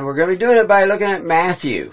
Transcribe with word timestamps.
and 0.00 0.06
we're 0.06 0.14
going 0.14 0.30
to 0.30 0.34
be 0.34 0.40
doing 0.40 0.56
it 0.56 0.66
by 0.66 0.84
looking 0.84 1.10
at 1.10 1.22
Matthew. 1.22 1.92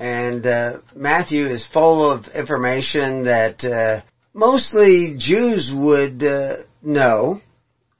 And 0.00 0.44
uh, 0.44 0.78
Matthew 0.96 1.46
is 1.46 1.64
full 1.72 2.10
of 2.10 2.26
information 2.34 3.22
that 3.26 3.62
uh, 3.64 4.02
mostly 4.32 5.14
Jews 5.16 5.70
would 5.72 6.24
uh, 6.24 6.56
know. 6.82 7.40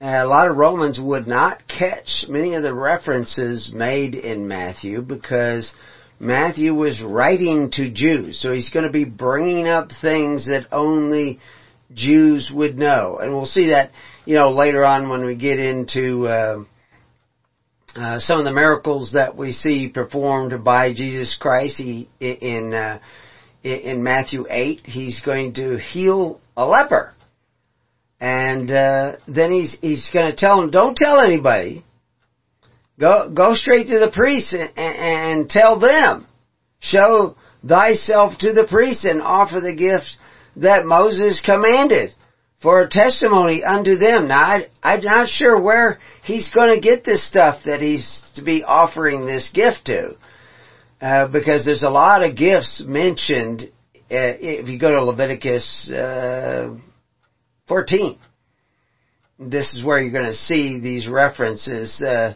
a 0.00 0.24
lot 0.24 0.50
of 0.50 0.56
Romans 0.56 0.98
would 1.00 1.28
not 1.28 1.68
catch 1.68 2.24
many 2.28 2.54
of 2.54 2.64
the 2.64 2.74
references 2.74 3.70
made 3.72 4.16
in 4.16 4.48
Matthew 4.48 5.02
because 5.02 5.72
Matthew 6.18 6.74
was 6.74 7.00
writing 7.00 7.70
to 7.74 7.92
Jews, 7.92 8.40
so 8.40 8.52
he's 8.52 8.70
going 8.70 8.86
to 8.86 8.92
be 8.92 9.04
bringing 9.04 9.68
up 9.68 9.90
things 10.02 10.46
that 10.46 10.66
only 10.72 11.38
Jews 11.92 12.50
would 12.52 12.76
know, 12.76 13.18
and 13.22 13.32
we'll 13.32 13.46
see 13.46 13.68
that 13.68 13.92
you 14.24 14.34
know 14.34 14.50
later 14.50 14.84
on 14.84 15.08
when 15.08 15.24
we 15.24 15.36
get 15.36 15.60
into 15.60 16.26
uh, 17.96 18.18
some 18.18 18.38
of 18.38 18.44
the 18.44 18.52
miracles 18.52 19.12
that 19.12 19.36
we 19.36 19.52
see 19.52 19.88
performed 19.88 20.64
by 20.64 20.92
Jesus 20.92 21.36
Christ. 21.40 21.78
He 21.78 22.08
in 22.20 22.74
uh, 22.74 23.00
in 23.62 24.02
Matthew 24.02 24.46
eight, 24.50 24.80
he's 24.84 25.22
going 25.22 25.54
to 25.54 25.78
heal 25.78 26.40
a 26.56 26.66
leper, 26.66 27.14
and 28.20 28.70
uh, 28.70 29.16
then 29.26 29.52
he's 29.52 29.78
he's 29.80 30.10
going 30.12 30.30
to 30.30 30.36
tell 30.36 30.60
him, 30.60 30.70
"Don't 30.70 30.96
tell 30.96 31.20
anybody." 31.20 31.84
Go, 32.98 33.28
go 33.34 33.54
straight 33.54 33.88
to 33.88 33.98
the 33.98 34.12
priest 34.12 34.52
and, 34.54 34.70
and 34.76 35.50
tell 35.50 35.80
them. 35.80 36.28
Show 36.78 37.36
thyself 37.66 38.38
to 38.38 38.52
the 38.52 38.68
priest 38.68 39.04
and 39.04 39.20
offer 39.20 39.60
the 39.60 39.74
gifts 39.74 40.16
that 40.56 40.86
Moses 40.86 41.42
commanded 41.44 42.14
for 42.62 42.82
a 42.82 42.88
testimony 42.88 43.64
unto 43.64 43.96
them. 43.96 44.28
Now, 44.28 44.38
I, 44.38 44.68
I'm 44.82 45.02
not 45.02 45.28
sure 45.28 45.60
where 45.60 45.98
he's 46.24 46.50
going 46.50 46.74
to 46.74 46.80
get 46.80 47.04
this 47.04 47.26
stuff 47.26 47.60
that 47.64 47.80
he's 47.80 48.22
to 48.34 48.42
be 48.42 48.64
offering 48.64 49.26
this 49.26 49.50
gift 49.54 49.86
to. 49.86 50.16
Uh, 51.00 51.28
because 51.28 51.64
there's 51.64 51.82
a 51.82 51.90
lot 51.90 52.24
of 52.24 52.36
gifts 52.36 52.82
mentioned 52.86 53.62
uh, 53.62 54.32
if 54.40 54.68
you 54.68 54.78
go 54.78 54.90
to 54.90 55.04
Leviticus 55.04 55.90
uh, 55.90 56.74
14. 57.68 58.18
This 59.38 59.74
is 59.74 59.84
where 59.84 60.00
you're 60.00 60.12
going 60.12 60.26
to 60.26 60.34
see 60.34 60.80
these 60.80 61.08
references 61.08 62.02
uh, 62.02 62.34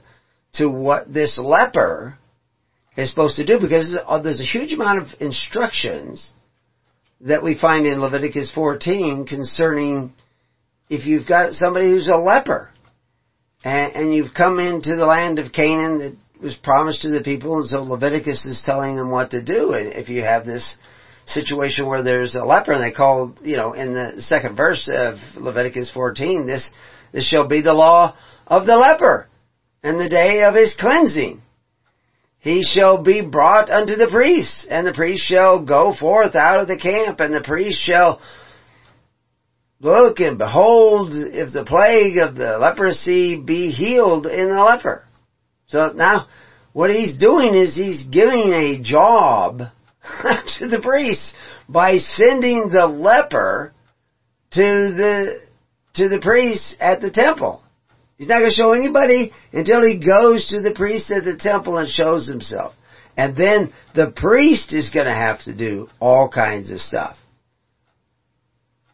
to 0.55 0.69
what 0.69 1.13
this 1.13 1.39
leper 1.39 2.19
is 2.97 3.09
supposed 3.09 3.37
to 3.37 3.47
do 3.47 3.59
because 3.61 3.97
there's 4.23 4.41
a 4.41 4.45
huge 4.45 4.73
amount 4.73 4.99
of 4.99 5.09
instructions 5.21 6.31
that 7.21 7.43
we 7.43 7.57
find 7.57 7.87
in 7.87 8.01
Leviticus 8.01 8.51
14 8.53 9.27
concerning 9.27 10.13
if 10.91 11.07
you've 11.07 11.27
got 11.27 11.55
somebody 11.55 11.87
who's 11.87 12.09
a 12.09 12.17
leper 12.17 12.71
and, 13.65 13.95
and 13.95 14.15
you've 14.15 14.35
come 14.35 14.59
into 14.59 14.97
the 14.97 15.07
land 15.07 15.39
of 15.39 15.53
Canaan 15.53 15.99
that 15.99 16.17
was 16.43 16.57
promised 16.57 17.03
to 17.03 17.11
the 17.11 17.21
people 17.21 17.59
and 17.59 17.69
so 17.69 17.79
Leviticus 17.79 18.47
is 18.47 18.63
telling 18.65 18.97
them 18.97 19.11
what 19.11 19.31
to 19.33 19.43
do 19.43 19.73
and 19.73 19.93
if 19.93 20.09
you 20.09 20.23
have 20.23 20.47
this 20.47 20.77
situation 21.29 21.87
where 21.87 22.03
there's 22.03 22.35
a 22.35 22.45
leper 22.45 22.73
and 22.73 22.83
they 22.83 22.95
call, 22.95 23.35
you 23.43 23.57
know, 23.57 23.73
in 23.73 23.93
the 23.93 24.15
second 24.19 24.57
verse 24.57 24.91
of 24.93 25.19
Leviticus 25.37 25.91
14, 25.93 26.47
this, 26.47 26.71
this 27.13 27.27
shall 27.27 27.47
be 27.47 27.61
the 27.61 27.75
law 27.75 28.17
of 28.47 28.67
the 28.67 28.77
leper 28.77 29.29
and 29.83 30.01
the 30.01 30.09
day 30.09 30.43
of 30.43 30.55
his 30.55 30.77
cleansing. 30.79 31.43
He 32.41 32.63
shall 32.63 33.03
be 33.03 33.21
brought 33.21 33.69
unto 33.69 33.97
the 33.97 34.09
priest, 34.11 34.67
and 34.71 34.87
the 34.87 34.93
priest 34.93 35.25
shall 35.25 35.65
go 35.65 35.95
forth 35.95 36.37
out 36.37 36.61
of 36.61 36.69
the 36.69 36.79
camp, 36.79 37.21
and 37.21 37.35
the 37.35 37.43
priest 37.43 37.81
shall 37.81 38.21
look 39.81 40.21
and 40.21 40.39
behold 40.39 41.13
if 41.15 41.53
the 41.53 41.65
plague 41.65 42.19
of 42.19 42.35
the 42.35 42.59
leprosy 42.59 43.41
be 43.41 43.71
healed 43.71 44.27
in 44.27 44.49
the 44.49 44.63
leper. 44.63 45.05
So 45.69 45.89
now, 45.89 46.27
what 46.73 46.91
he's 46.91 47.17
doing 47.17 47.55
is 47.55 47.75
he's 47.75 48.07
giving 48.07 48.53
a 48.53 48.83
job 48.83 49.59
to 50.59 50.69
the 50.69 50.81
priest 50.83 51.35
by 51.69 51.97
sending 51.97 52.69
the 52.71 52.87
leper 52.87 53.73
to 54.53 54.63
the, 54.63 55.41
to 55.95 56.09
the 56.09 56.21
priest 56.21 56.77
at 56.81 57.01
the 57.01 57.11
temple. 57.11 57.63
He's 58.17 58.29
not 58.29 58.39
going 58.39 58.51
to 58.51 58.55
show 58.55 58.73
anybody 58.73 59.33
until 59.53 59.87
he 59.87 60.01
goes 60.05 60.49
to 60.49 60.61
the 60.61 60.73
priest 60.75 61.11
at 61.11 61.25
the 61.25 61.37
temple 61.37 61.79
and 61.79 61.89
shows 61.89 62.27
himself. 62.27 62.75
And 63.17 63.37
then 63.37 63.73
the 63.95 64.11
priest 64.11 64.73
is 64.73 64.91
going 64.91 65.07
to 65.07 65.15
have 65.15 65.43
to 65.45 65.55
do 65.55 65.89
all 66.01 66.29
kinds 66.29 66.71
of 66.71 66.81
stuff. 66.81 67.17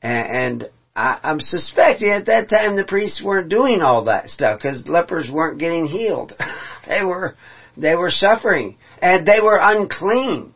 And, 0.02 0.70
I, 0.96 1.18
I'm 1.22 1.40
suspecting 1.40 2.10
at 2.10 2.26
that 2.26 2.48
time 2.48 2.76
the 2.76 2.84
priests 2.84 3.22
weren't 3.22 3.48
doing 3.48 3.82
all 3.82 4.04
that 4.04 4.30
stuff 4.30 4.60
because 4.60 4.86
lepers 4.86 5.30
weren't 5.30 5.58
getting 5.58 5.86
healed. 5.86 6.32
they 6.88 7.02
were, 7.02 7.36
they 7.76 7.96
were 7.96 8.10
suffering 8.10 8.76
and 9.00 9.26
they 9.26 9.40
were 9.40 9.58
unclean. 9.60 10.54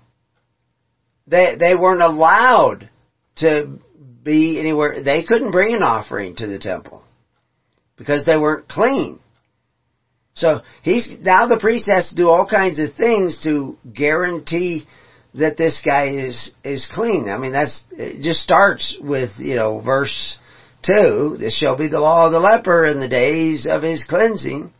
They, 1.27 1.57
they 1.59 1.75
weren't 1.75 2.03
allowed 2.03 2.89
to 3.37 3.79
be 4.23 4.59
anywhere. 4.59 5.03
They 5.03 5.25
couldn't 5.25 5.51
bring 5.51 5.75
an 5.75 5.83
offering 5.83 6.37
to 6.37 6.47
the 6.47 6.59
temple 6.59 7.05
because 7.97 8.25
they 8.25 8.37
weren't 8.37 8.69
clean. 8.69 9.21
So 10.35 10.61
he's, 10.83 11.11
now 11.21 11.49
the 11.49 11.59
priest 11.59 11.89
has 11.93 12.11
to 12.11 12.15
do 12.15 12.29
all 12.29 12.47
kinds 12.47 12.79
of 12.79 12.95
things 12.95 13.43
to 13.43 13.77
guarantee 13.93 14.87
that 15.39 15.57
this 15.57 15.81
guy 15.85 16.09
is, 16.09 16.53
is 16.65 16.91
clean. 16.93 17.29
I 17.29 17.39
mean, 17.39 17.53
that's, 17.53 17.85
it 17.93 18.23
just 18.23 18.41
starts 18.41 18.97
with, 19.01 19.31
you 19.39 19.57
know, 19.57 19.81
verse 19.81 20.37
2, 20.83 21.37
this 21.39 21.57
shall 21.57 21.77
be 21.77 21.89
the 21.89 22.01
law 22.01 22.27
of 22.27 22.33
the 22.33 22.41
leper 22.41 22.85
in 22.85 23.01
the 23.01 23.09
days 23.09 23.67
of 23.67 23.83
his 23.83 24.05
cleansing. 24.05 24.73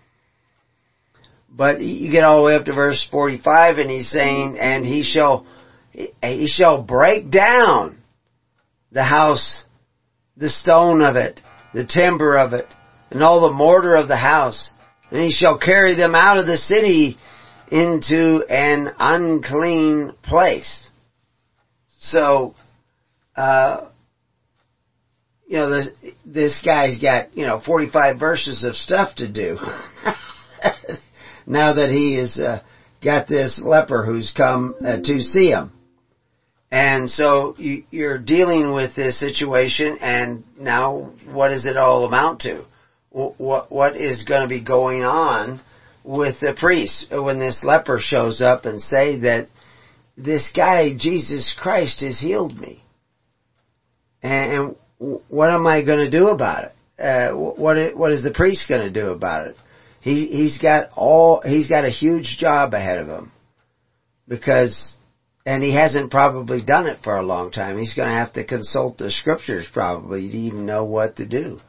But 1.49 1.81
you 1.81 2.11
get 2.11 2.25
all 2.25 2.39
the 2.39 2.47
way 2.47 2.55
up 2.55 2.67
to 2.67 2.75
verse 2.75 3.07
45 3.11 3.79
and 3.79 3.91
he's 3.91 4.11
saying, 4.11 4.59
and 4.59 4.85
he 4.85 5.03
shall, 5.03 5.47
he 5.93 6.47
shall 6.47 6.83
break 6.83 7.31
down 7.31 7.99
the 8.93 9.05
house, 9.05 9.65
the 10.37 10.51
stone 10.51 11.03
of 11.03 11.17
it, 11.17 11.41
the 11.75 11.87
timber 11.87 12.37
of 12.37 12.53
it, 12.53 12.67
and 13.11 13.23
all 13.23 13.41
the 13.41 13.53
mortar 13.53 13.95
of 13.95 14.09
the 14.09 14.17
house, 14.17 14.71
and 15.11 15.23
he 15.23 15.31
shall 15.31 15.59
carry 15.59 15.95
them 15.95 16.15
out 16.15 16.39
of 16.39 16.47
the 16.47 16.57
city 16.57 17.19
into 17.71 18.45
an 18.49 18.89
unclean 18.99 20.13
place. 20.23 20.89
So, 22.01 22.55
uh, 23.37 23.89
you 25.47 25.59
know, 25.59 25.71
this, 25.71 25.89
this 26.25 26.63
guy's 26.65 26.99
got, 26.99 27.37
you 27.37 27.47
know, 27.47 27.61
45 27.65 28.19
verses 28.19 28.65
of 28.65 28.77
stuff 28.77 29.17
to 29.17 29.31
do. 29.31 29.57
now 31.47 31.73
that 31.73 31.91
he 31.91 32.17
has 32.19 32.39
uh, 32.39 32.63
got 33.03 33.27
this 33.27 33.61
leper 33.63 34.05
who's 34.05 34.33
come 34.37 34.75
uh, 34.85 34.99
to 34.99 35.23
see 35.23 35.51
him. 35.51 35.73
And 36.71 37.11
so 37.11 37.55
you, 37.57 37.85
you're 37.91 38.19
dealing 38.19 38.75
with 38.75 38.95
this 38.95 39.19
situation 39.19 39.99
and 40.01 40.45
now 40.59 41.13
what 41.25 41.49
does 41.49 41.65
it 41.65 41.79
all 41.79 42.05
amount 42.05 42.43
to? 42.43 42.65
what 43.11 43.71
what 43.73 43.97
is 43.97 44.25
going 44.25 44.43
to 44.43 44.49
be 44.49 44.63
going 44.63 45.03
on 45.03 45.61
with 46.09 46.41
the 46.41 46.55
priest 46.59 47.09
when 47.11 47.39
this 47.39 47.63
leper 47.63 47.99
shows 48.01 48.41
up 48.41 48.65
and 48.65 48.81
say 48.81 49.21
that 49.21 49.47
this 50.17 50.51
guy 50.57 50.95
Jesus 50.97 51.55
Christ 51.61 52.01
has 52.01 52.19
healed 52.19 52.59
me, 52.59 52.83
and 54.23 54.75
what 54.99 55.51
am 55.51 55.67
I 55.67 55.85
going 55.85 56.11
to 56.11 56.19
do 56.19 56.29
about 56.29 56.65
it? 56.65 56.75
Uh, 56.99 57.33
what 57.35 57.95
what 57.95 58.11
is 58.11 58.23
the 58.23 58.31
priest 58.31 58.71
going 58.71 58.81
to 58.81 58.91
do 58.91 59.11
about 59.11 59.49
it? 59.49 59.57
He 60.01 60.29
he's 60.29 60.59
got 60.59 60.89
all 60.97 61.43
he's 61.45 61.69
got 61.69 61.85
a 61.85 61.91
huge 61.91 62.39
job 62.41 62.73
ahead 62.73 62.99
of 63.01 63.09
him 63.09 63.31
because 64.27 64.97
and 65.45 65.63
he 65.63 65.75
hasn't 65.75 66.11
probably 66.11 66.63
done 66.63 66.87
it 66.87 67.01
for 67.05 67.17
a 67.17 67.27
long 67.27 67.51
time. 67.51 67.79
He's 67.79 67.95
going 67.95 68.09
to 68.09 68.19
have 68.19 68.33
to 68.33 68.45
consult 68.45 68.97
the 68.97 69.11
scriptures 69.11 69.67
probably 69.71 70.31
to 70.31 70.37
even 70.37 70.65
know 70.65 70.87
what 70.87 71.17
to 71.17 71.27
do. 71.27 71.61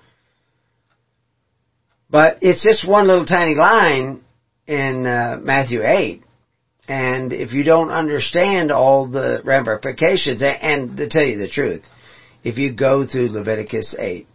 But 2.10 2.38
it's 2.42 2.64
just 2.64 2.88
one 2.88 3.06
little 3.06 3.26
tiny 3.26 3.56
line 3.56 4.24
in 4.70 5.08
uh, 5.08 5.40
Matthew 5.42 5.82
8. 5.84 6.24
And 6.88 7.34
if 7.34 7.54
you 7.54 7.64
don't 7.64 7.90
understand 7.90 8.72
all 8.72 9.08
the 9.08 9.42
ramifications, 9.44 10.44
and, 10.44 10.96
to 10.98 11.10
tell 11.10 11.26
you 11.26 11.40
the 11.40 11.50
truth, 11.50 11.84
if 12.44 12.60
you 12.60 12.74
go 12.74 13.06
through 13.06 13.30
Leviticus 13.30 13.96
8, 13.98 14.28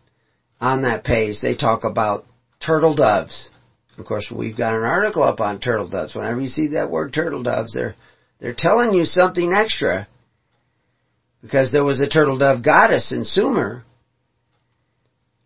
on 0.60 0.82
that 0.82 1.04
page 1.04 1.40
they 1.40 1.54
talk 1.54 1.84
about 1.84 2.26
turtle 2.64 2.94
doves 2.94 3.50
Of 3.98 4.06
course, 4.06 4.32
we've 4.34 4.56
got 4.56 4.74
an 4.74 4.82
article 4.82 5.22
up 5.22 5.40
on 5.40 5.60
turtle 5.60 5.88
doves. 5.88 6.14
Whenever 6.14 6.40
you 6.40 6.48
see 6.48 6.68
that 6.68 6.90
word 6.90 7.12
turtle 7.12 7.42
doves, 7.42 7.72
they're, 7.72 7.94
they're 8.40 8.54
telling 8.54 8.92
you 8.92 9.04
something 9.04 9.52
extra 9.52 10.08
because 11.42 11.70
there 11.70 11.84
was 11.84 12.00
a 12.00 12.08
turtle 12.08 12.38
dove 12.38 12.62
goddess 12.62 13.12
in 13.12 13.24
Sumer 13.24 13.84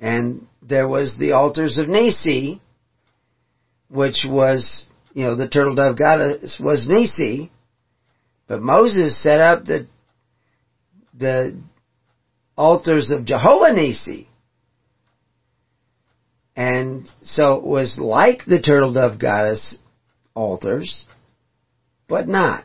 and 0.01 0.47
there 0.63 0.89
was 0.89 1.17
the 1.19 1.33
altars 1.33 1.77
of 1.77 1.87
Nissi, 1.87 2.61
which 3.89 4.25
was, 4.29 4.87
you 5.13 5.25
know, 5.25 5.35
the 5.35 5.49
turtle 5.49 5.75
dove 5.75 5.99
goddess 5.99 6.61
was 6.61 6.89
Nissi, 6.89 7.51
but 8.47 8.63
Moses 8.63 9.23
set 9.23 9.41
up 9.41 9.65
the, 9.65 9.87
the 11.17 11.61
altars 12.57 13.11
of 13.11 13.25
Jehovah 13.25 13.75
Nissi. 13.75 14.27
And 16.57 17.09
so 17.23 17.55
it 17.55 17.65
was 17.65 17.99
like 17.99 18.45
the 18.45 18.61
turtle 18.61 18.93
dove 18.93 19.19
goddess 19.19 19.79
altars, 20.35 21.05
but 22.09 22.27
not. 22.27 22.65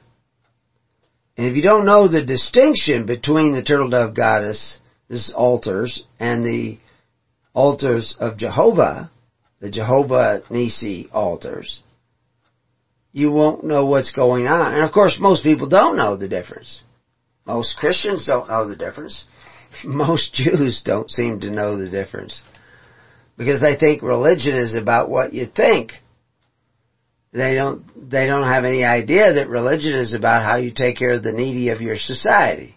And 1.38 1.48
if 1.48 1.56
you 1.56 1.62
don't 1.62 1.86
know 1.86 2.08
the 2.08 2.26
distinction 2.26 3.06
between 3.06 3.54
the 3.54 3.64
turtle 3.64 3.90
dove 3.90 4.16
goddess, 4.16 4.80
altars, 5.36 6.04
and 6.20 6.44
the 6.44 6.80
altars 7.54 8.16
of 8.20 8.38
Jehovah, 8.38 9.12
the 9.64 9.72
Jehovah 9.72 10.44
Nissi 10.50 11.08
altars, 11.14 11.82
you 13.14 13.32
won't 13.32 13.64
know 13.64 13.86
what's 13.86 14.12
going 14.12 14.46
on. 14.46 14.74
And 14.74 14.84
of 14.84 14.92
course, 14.92 15.16
most 15.22 15.42
people 15.42 15.70
don't 15.70 15.96
know 15.96 16.18
the 16.18 16.28
difference. 16.28 16.82
Most 17.46 17.78
Christians 17.78 18.26
don't 18.26 18.50
know 18.50 18.68
the 18.68 18.76
difference. 18.76 19.24
Most 19.86 20.34
Jews 20.34 20.82
don't 20.84 21.10
seem 21.10 21.40
to 21.40 21.50
know 21.50 21.78
the 21.78 21.90
difference 21.90 22.42
because 23.38 23.62
they 23.62 23.78
think 23.78 24.02
religion 24.02 24.58
is 24.58 24.76
about 24.76 25.10
what 25.10 25.32
you 25.32 25.46
think. 25.46 25.94
They 27.32 27.56
don't, 27.56 27.86
they 28.12 28.28
don't 28.28 28.50
have 28.50 28.66
any 28.66 28.84
idea 28.84 29.36
that 29.36 29.48
religion 29.48 29.96
is 29.98 30.14
about 30.14 30.44
how 30.44 30.58
you 30.58 30.72
take 30.72 30.98
care 30.98 31.14
of 31.14 31.24
the 31.24 31.32
needy 31.32 31.70
of 31.70 31.80
your 31.80 31.98
society. 31.98 32.76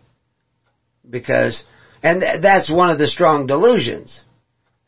Because, 1.10 1.64
and 2.00 2.22
that's 2.22 2.70
one 2.70 2.90
of 2.90 2.98
the 2.98 3.08
strong 3.08 3.48
delusions. 3.48 4.22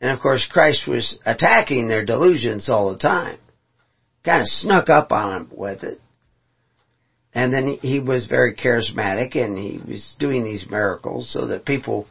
And 0.01 0.11
of 0.11 0.19
course 0.19 0.47
Christ 0.49 0.87
was 0.87 1.19
attacking 1.25 1.87
their 1.87 2.05
delusions 2.05 2.69
all 2.69 2.91
the 2.91 2.99
time. 2.99 3.37
Kind 4.23 4.41
of 4.41 4.47
snuck 4.47 4.89
up 4.89 5.11
on 5.11 5.31
them 5.31 5.51
with 5.51 5.83
it. 5.83 5.99
And 7.33 7.53
then 7.53 7.77
he 7.81 7.99
was 7.99 8.27
very 8.27 8.55
charismatic 8.55 9.35
and 9.35 9.57
he 9.57 9.79
was 9.85 10.15
doing 10.19 10.43
these 10.43 10.69
miracles 10.69 11.31
so 11.31 11.47
that 11.47 11.65
people 11.65 12.07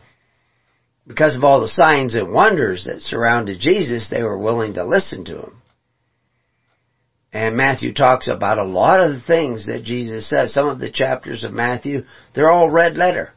because 1.08 1.36
of 1.36 1.42
all 1.42 1.62
the 1.62 1.68
signs 1.68 2.14
and 2.14 2.30
wonders 2.30 2.84
that 2.84 3.00
surrounded 3.00 3.58
Jesus, 3.58 4.10
they 4.10 4.22
were 4.22 4.36
willing 4.36 4.74
to 4.74 4.84
listen 4.84 5.24
to 5.24 5.38
him. 5.38 5.62
And 7.32 7.56
Matthew 7.56 7.94
talks 7.94 8.28
about 8.28 8.58
a 8.58 8.64
lot 8.64 9.00
of 9.00 9.12
the 9.12 9.20
things 9.20 9.66
that 9.66 9.84
Jesus 9.84 10.28
says. 10.28 10.52
Some 10.52 10.68
of 10.68 10.80
the 10.80 10.90
chapters 10.90 11.44
of 11.44 11.52
Matthew, 11.52 12.02
they're 12.34 12.50
all 12.50 12.70
red 12.70 12.96
letter. 12.96 13.32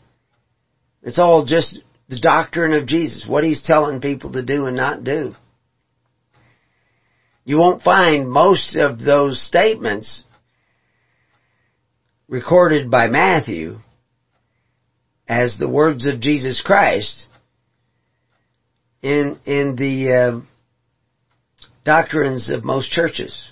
It's 1.02 1.20
all 1.20 1.46
just 1.46 1.80
the 2.12 2.20
doctrine 2.20 2.74
of 2.74 2.88
Jesus, 2.88 3.26
what 3.26 3.46
he's 3.46 3.64
telling 3.64 4.02
people 4.02 4.34
to 4.34 4.44
do 4.44 4.66
and 4.66 4.76
not 4.76 5.06
do. 5.06 5.34
You 7.46 7.58
won't 7.58 7.84
find 7.84 8.30
most 8.30 8.76
of 8.76 9.00
those 9.00 9.42
statements 9.42 10.22
recorded 12.28 12.92
by 12.92 13.08
Matthew 13.08 13.80
as 15.26 15.58
the 15.58 15.70
words 15.70 16.06
of 16.06 16.20
Jesus 16.20 16.62
Christ 16.62 17.28
in 19.02 19.40
in 19.46 19.78
the 19.78 20.14
uh, 20.14 21.66
doctrines 21.86 22.50
of 22.50 22.66
most 22.66 22.92
churches. 22.92 23.52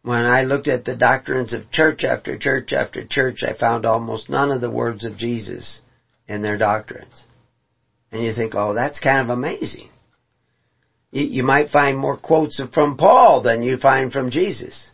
When 0.00 0.24
I 0.24 0.42
looked 0.42 0.66
at 0.66 0.86
the 0.86 0.96
doctrines 0.96 1.52
of 1.52 1.70
church 1.70 2.04
after 2.04 2.38
church 2.38 2.72
after 2.72 3.06
church, 3.06 3.42
I 3.46 3.52
found 3.52 3.84
almost 3.84 4.30
none 4.30 4.50
of 4.50 4.62
the 4.62 4.70
words 4.70 5.04
of 5.04 5.18
Jesus 5.18 5.82
in 6.26 6.40
their 6.40 6.56
doctrines. 6.56 7.24
And 8.12 8.22
you 8.22 8.34
think, 8.34 8.54
oh, 8.54 8.74
that's 8.74 9.00
kind 9.00 9.20
of 9.22 9.36
amazing. 9.36 9.88
You, 11.10 11.24
you 11.24 11.42
might 11.42 11.70
find 11.70 11.98
more 11.98 12.16
quotes 12.16 12.60
from 12.72 12.96
Paul 12.96 13.42
than 13.42 13.62
you 13.62 13.78
find 13.78 14.12
from 14.12 14.30
Jesus. 14.30 14.90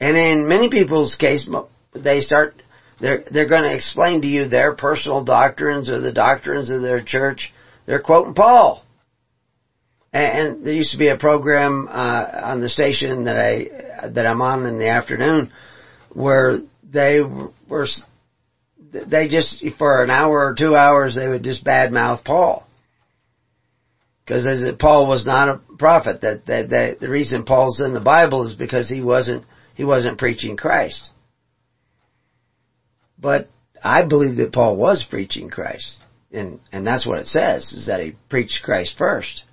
And 0.00 0.16
in 0.16 0.48
many 0.48 0.70
people's 0.70 1.16
case, 1.16 1.50
they 1.92 2.20
start, 2.20 2.54
they're, 3.00 3.24
they're 3.30 3.48
going 3.48 3.64
to 3.64 3.74
explain 3.74 4.22
to 4.22 4.28
you 4.28 4.48
their 4.48 4.74
personal 4.74 5.24
doctrines 5.24 5.90
or 5.90 6.00
the 6.00 6.12
doctrines 6.12 6.70
of 6.70 6.80
their 6.80 7.02
church 7.02 7.52
they're 7.88 8.02
quoting 8.02 8.34
Paul. 8.34 8.84
And, 10.12 10.62
there 10.64 10.74
used 10.74 10.92
to 10.92 10.98
be 10.98 11.08
a 11.08 11.16
program 11.16 11.88
uh, 11.88 12.26
on 12.34 12.60
the 12.60 12.68
station 12.68 13.24
that 13.24 13.38
I 13.38 14.08
that 14.10 14.26
I'm 14.26 14.42
on 14.42 14.66
in 14.66 14.78
the 14.78 14.90
afternoon 14.90 15.50
where 16.10 16.60
they 16.82 17.20
were 17.66 17.86
they 18.92 19.28
just 19.28 19.64
for 19.78 20.02
an 20.02 20.10
hour 20.10 20.46
or 20.46 20.54
two 20.54 20.74
hours 20.74 21.14
they 21.14 21.28
would 21.28 21.42
just 21.42 21.64
badmouth 21.64 22.24
Paul 22.24 22.66
because 24.24 24.46
Paul 24.78 25.08
was 25.08 25.26
not 25.26 25.48
a 25.48 25.60
prophet. 25.78 26.20
That, 26.20 26.46
that 26.46 26.70
that 26.70 27.00
the 27.00 27.08
reason 27.08 27.44
Paul's 27.44 27.80
in 27.80 27.94
the 27.94 28.00
Bible 28.00 28.46
is 28.46 28.54
because 28.54 28.88
he 28.88 29.00
wasn't 29.00 29.44
he 29.74 29.84
wasn't 29.84 30.18
preaching 30.18 30.56
Christ. 30.56 31.08
But 33.18 33.48
I 33.82 34.04
believe 34.04 34.36
that 34.36 34.52
Paul 34.52 34.76
was 34.76 35.04
preaching 35.08 35.50
Christ 35.50 35.98
and 36.32 36.60
and 36.72 36.86
that's 36.86 37.06
what 37.06 37.18
it 37.18 37.26
says 37.26 37.72
is 37.72 37.86
that 37.86 38.00
he 38.00 38.14
preached 38.28 38.62
Christ 38.62 38.94
first. 38.96 39.44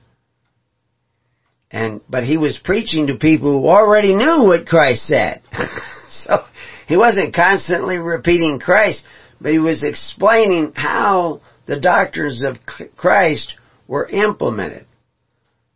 And 1.72 2.02
but 2.10 2.24
he 2.24 2.38
was 2.38 2.60
preaching 2.64 3.08
to 3.08 3.16
people 3.16 3.62
who 3.62 3.68
already 3.68 4.16
knew 4.16 4.44
what 4.44 4.68
Christ 4.68 5.06
said. 5.08 5.42
so 6.10 6.44
he 6.88 6.98
wasn't 6.98 7.34
constantly 7.34 7.98
repeating 7.98 8.60
Christ, 8.60 9.04
but 9.40 9.52
he 9.52 9.60
was 9.60 9.84
explaining 9.84 10.74
how 10.74 11.42
the 11.66 11.80
doctrines 11.80 12.44
of 12.44 12.58
Christ 12.96 13.54
were 13.88 14.08
implemented. 14.08 14.86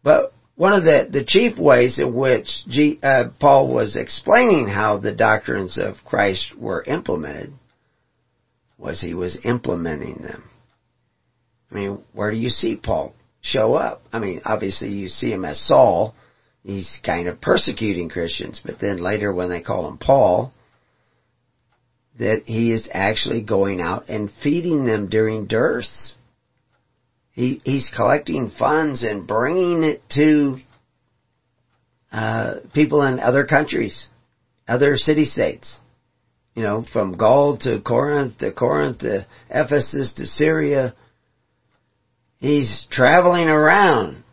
But 0.04 0.34
one 0.56 0.74
of 0.74 0.84
the, 0.84 1.08
the 1.10 1.24
chief 1.24 1.58
ways 1.58 2.00
in 2.00 2.14
which 2.14 2.66
G, 2.68 3.00
uh, 3.02 3.30
Paul 3.40 3.74
was 3.74 3.96
explaining 3.96 4.68
how 4.68 4.98
the 4.98 5.16
doctrines 5.16 5.78
of 5.78 6.04
Christ 6.06 6.54
were 6.58 6.84
implemented 6.84 7.54
was 8.78 9.02
he 9.02 9.14
was 9.14 9.40
implementing 9.44 10.16
them. 10.16 10.44
I 11.72 11.76
mean, 11.76 12.00
where 12.14 12.32
do 12.32 12.38
you 12.38 12.50
see 12.50 12.76
Paul 12.76 13.14
show 13.42 13.74
up? 13.76 14.02
I 14.12 14.20
mean, 14.20 14.42
obviously 14.46 14.90
you 14.90 15.10
see 15.10 15.32
him 15.32 15.46
as 15.46 15.60
Saul. 15.60 16.16
He's 16.64 17.00
kind 17.06 17.28
of 17.28 17.40
persecuting 17.40 18.10
Christians, 18.10 18.62
but 18.64 18.80
then 18.80 18.98
later 18.98 19.34
when 19.34 19.50
they 19.50 19.62
call 19.62 19.88
him 19.88 19.98
Paul, 19.98 20.54
that 22.20 22.44
he 22.46 22.72
is 22.72 22.90
actually 22.94 23.42
going 23.42 23.82
out 23.82 24.10
and 24.10 24.32
feeding 24.44 24.86
them 24.86 25.10
during 25.10 25.48
dearths. 25.48 26.16
He, 27.32 27.62
he's 27.64 27.92
collecting 27.96 28.50
funds 28.52 29.04
and 29.04 29.26
bringing 29.28 29.84
it 29.84 30.02
to 30.12 30.58
uh, 32.12 32.56
people 32.74 33.04
in 33.04 33.20
other 33.20 33.46
countries, 33.46 34.08
other 34.68 34.98
city 34.98 35.26
states. 35.26 35.74
You 36.56 36.64
know, 36.64 36.84
from 36.84 37.16
Gaul 37.16 37.58
to 37.60 37.80
Corinth 37.80 38.40
to 38.40 38.52
Corinth 38.52 39.00
to 39.00 39.26
Ephesus 39.50 40.14
to 40.14 40.26
Syria 40.26 40.94
He's 42.40 42.88
traveling 42.90 43.50
around 43.50 44.24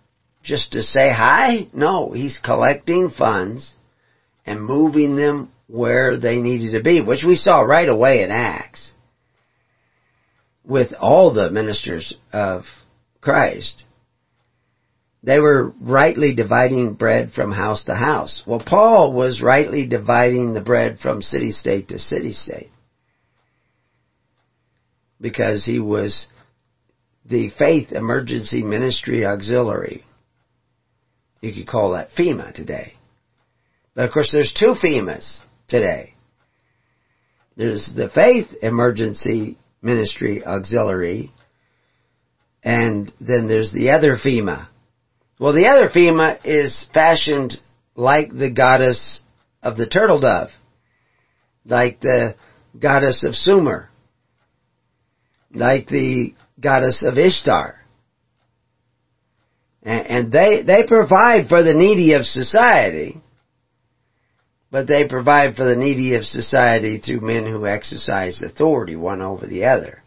just 0.43 0.73
to 0.73 0.83
say 0.83 1.11
hi? 1.11 1.67
No, 1.73 2.13
he's 2.13 2.39
collecting 2.39 3.11
funds 3.11 3.75
and 4.45 4.63
moving 4.63 5.17
them 5.17 5.51
where 5.69 6.17
they 6.19 6.37
needed 6.37 6.73
to 6.73 6.83
be, 6.83 7.01
which 7.01 7.25
we 7.25 7.37
saw 7.37 7.61
right 7.61 7.89
away 7.89 8.23
in 8.23 8.31
Acts 8.31 8.93
with 10.65 10.93
all 10.99 11.33
the 11.33 11.51
ministers 11.51 12.15
of 12.33 12.65
Christ. 13.21 13.85
They 15.23 15.41
were 15.41 15.73
rightly 15.81 16.35
dividing 16.35 16.95
bread 16.95 17.33
from 17.33 17.51
house 17.51 17.85
to 17.85 17.95
house. 17.95 18.43
Well, 18.47 18.63
Paul 18.65 19.13
was 19.13 19.43
rightly 19.43 19.87
dividing 19.87 20.53
the 20.53 20.61
bread 20.61 21.01
from 21.01 21.23
city 21.23 21.53
state 21.53 21.89
to 21.89 21.99
city 21.99 22.33
state. 22.33 22.71
Because 25.21 25.65
he 25.65 25.81
was 25.81 26.29
the 27.25 27.51
Faith 27.51 27.91
Emergency 27.91 28.63
Ministry 28.63 29.25
Auxiliary. 29.25 30.05
You 31.41 31.53
could 31.53 31.67
call 31.67 31.93
that 31.93 32.11
FEMA 32.13 32.53
today. 32.53 32.95
But 33.95 34.05
of 34.05 34.13
course 34.13 34.31
there's 34.31 34.53
two 34.53 34.75
FEMAs 34.75 35.39
today. 35.69 36.15
There's 37.57 37.93
the 37.95 38.11
Faith 38.11 38.49
Emergency 38.63 39.59
Ministry 39.81 40.45
Auxiliary, 40.45 41.33
and 42.63 43.13
then 43.21 43.47
there's 43.47 43.73
the 43.73 43.91
other 43.91 44.17
FEMA. 44.17 44.69
Well, 45.39 45.53
the 45.53 45.67
other 45.67 45.89
FEMA 45.89 46.39
is 46.45 46.89
fashioned 46.93 47.55
like 47.95 48.31
the 48.31 48.51
goddess 48.51 49.23
of 49.63 49.77
the 49.77 49.89
turtle 49.89 50.21
dove, 50.21 50.51
like 51.65 52.01
the 52.01 52.37
goddess 52.79 53.25
of 53.25 53.35
Sumer, 53.35 53.89
like 55.53 55.89
the 55.89 56.35
goddess 56.61 57.03
of 57.07 57.19
Ishtar. 57.19 57.81
And, 59.83 60.33
they, 60.33 60.63
they 60.63 60.85
provide 60.87 61.49
for 61.49 61.63
the 61.63 61.75
needy 61.75 62.15
of 62.15 62.25
society, 62.25 63.23
but 64.77 64.87
they 64.87 65.09
provide 65.09 65.57
for 65.57 65.65
the 65.65 65.75
needy 65.75 66.17
of 66.17 66.27
society 66.27 66.99
through 66.99 67.23
men 67.23 67.47
who 67.47 67.67
exercise 67.67 68.43
authority 68.43 68.95
one 68.95 69.23
over 69.23 69.47
the 69.47 69.65
other. 69.65 70.03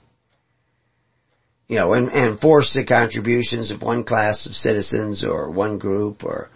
You 1.68 1.78
know, 1.78 1.96
and, 1.96 2.10
and 2.10 2.40
force 2.40 2.72
the 2.76 2.86
contributions 2.86 3.72
of 3.72 3.82
one 3.82 4.04
class 4.04 4.46
of 4.46 4.54
citizens 4.54 5.26
or 5.28 5.50
one 5.50 5.80
group 5.80 6.24
or, 6.24 6.50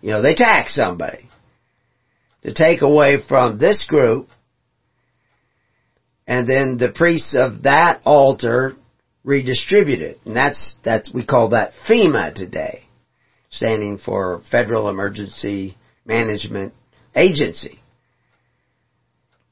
you 0.00 0.08
know, 0.08 0.22
they 0.22 0.34
tax 0.34 0.74
somebody 0.74 1.28
to 2.42 2.54
take 2.54 2.80
away 2.80 3.18
from 3.28 3.58
this 3.58 3.86
group 3.86 4.30
and 6.26 6.48
then 6.48 6.78
the 6.78 6.90
priests 6.90 7.34
of 7.34 7.64
that 7.64 8.00
altar 8.06 8.76
redistribute 9.24 10.00
it. 10.00 10.20
And 10.24 10.34
that's, 10.34 10.76
that's, 10.82 11.12
we 11.12 11.22
call 11.22 11.50
that 11.50 11.72
FEMA 11.86 12.34
today, 12.34 12.84
standing 13.50 13.98
for 13.98 14.40
Federal 14.50 14.88
Emergency 14.88 15.76
Management 16.06 16.72
Agency. 17.18 17.80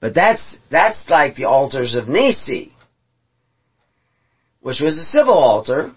But 0.00 0.14
that's, 0.14 0.56
that's 0.70 1.08
like 1.08 1.36
the 1.36 1.46
altars 1.46 1.94
of 1.94 2.04
Nissi, 2.04 2.72
which 4.60 4.80
was 4.80 4.96
a 4.96 5.04
civil 5.04 5.34
altar 5.34 5.92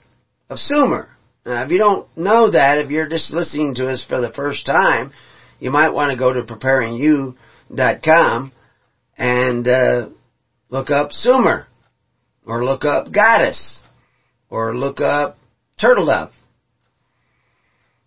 of 0.49 0.59
Sumer. 0.59 1.09
Now, 1.45 1.63
if 1.63 1.71
you 1.71 1.77
don't 1.77 2.05
know 2.17 2.51
that, 2.51 2.79
if 2.79 2.89
you're 2.89 3.07
just 3.07 3.31
listening 3.31 3.75
to 3.75 3.89
us 3.89 4.05
for 4.07 4.19
the 4.19 4.31
first 4.31 4.65
time, 4.65 5.11
you 5.59 5.71
might 5.71 5.93
want 5.93 6.11
to 6.11 6.17
go 6.17 6.33
to 6.33 6.43
preparingyou.com 6.43 8.51
and 9.17 9.67
uh, 9.67 10.09
look 10.69 10.89
up 10.89 11.11
Sumer, 11.11 11.67
or 12.45 12.63
look 12.63 12.85
up 12.85 13.11
Goddess, 13.11 13.83
or 14.49 14.75
look 14.75 15.01
up 15.01 15.37
Turtle 15.79 16.05
Dove, 16.05 16.31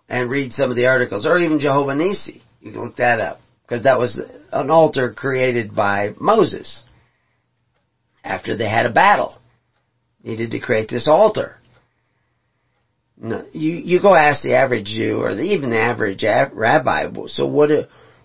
and 0.08 0.30
read 0.30 0.52
some 0.52 0.70
of 0.70 0.76
the 0.76 0.86
articles, 0.86 1.26
or 1.26 1.38
even 1.38 1.58
Jehovah 1.58 1.92
Nissi. 1.92 2.40
You 2.60 2.72
can 2.72 2.84
look 2.84 2.96
that 2.96 3.20
up, 3.20 3.40
because 3.62 3.84
that 3.84 3.98
was 3.98 4.20
an 4.52 4.70
altar 4.70 5.12
created 5.12 5.74
by 5.74 6.14
Moses 6.20 6.84
after 8.24 8.56
they 8.56 8.68
had 8.68 8.86
a 8.86 8.92
battle. 8.92 9.36
Needed 10.22 10.52
to 10.52 10.60
create 10.60 10.88
this 10.88 11.08
altar. 11.08 11.56
No, 13.16 13.46
you 13.52 13.72
you 13.72 14.00
go 14.00 14.14
ask 14.14 14.42
the 14.42 14.54
average 14.54 14.86
Jew 14.86 15.20
or 15.20 15.34
the, 15.34 15.42
even 15.42 15.70
the 15.70 15.80
average 15.80 16.24
rabbi. 16.24 17.06
So 17.26 17.46
what 17.46 17.70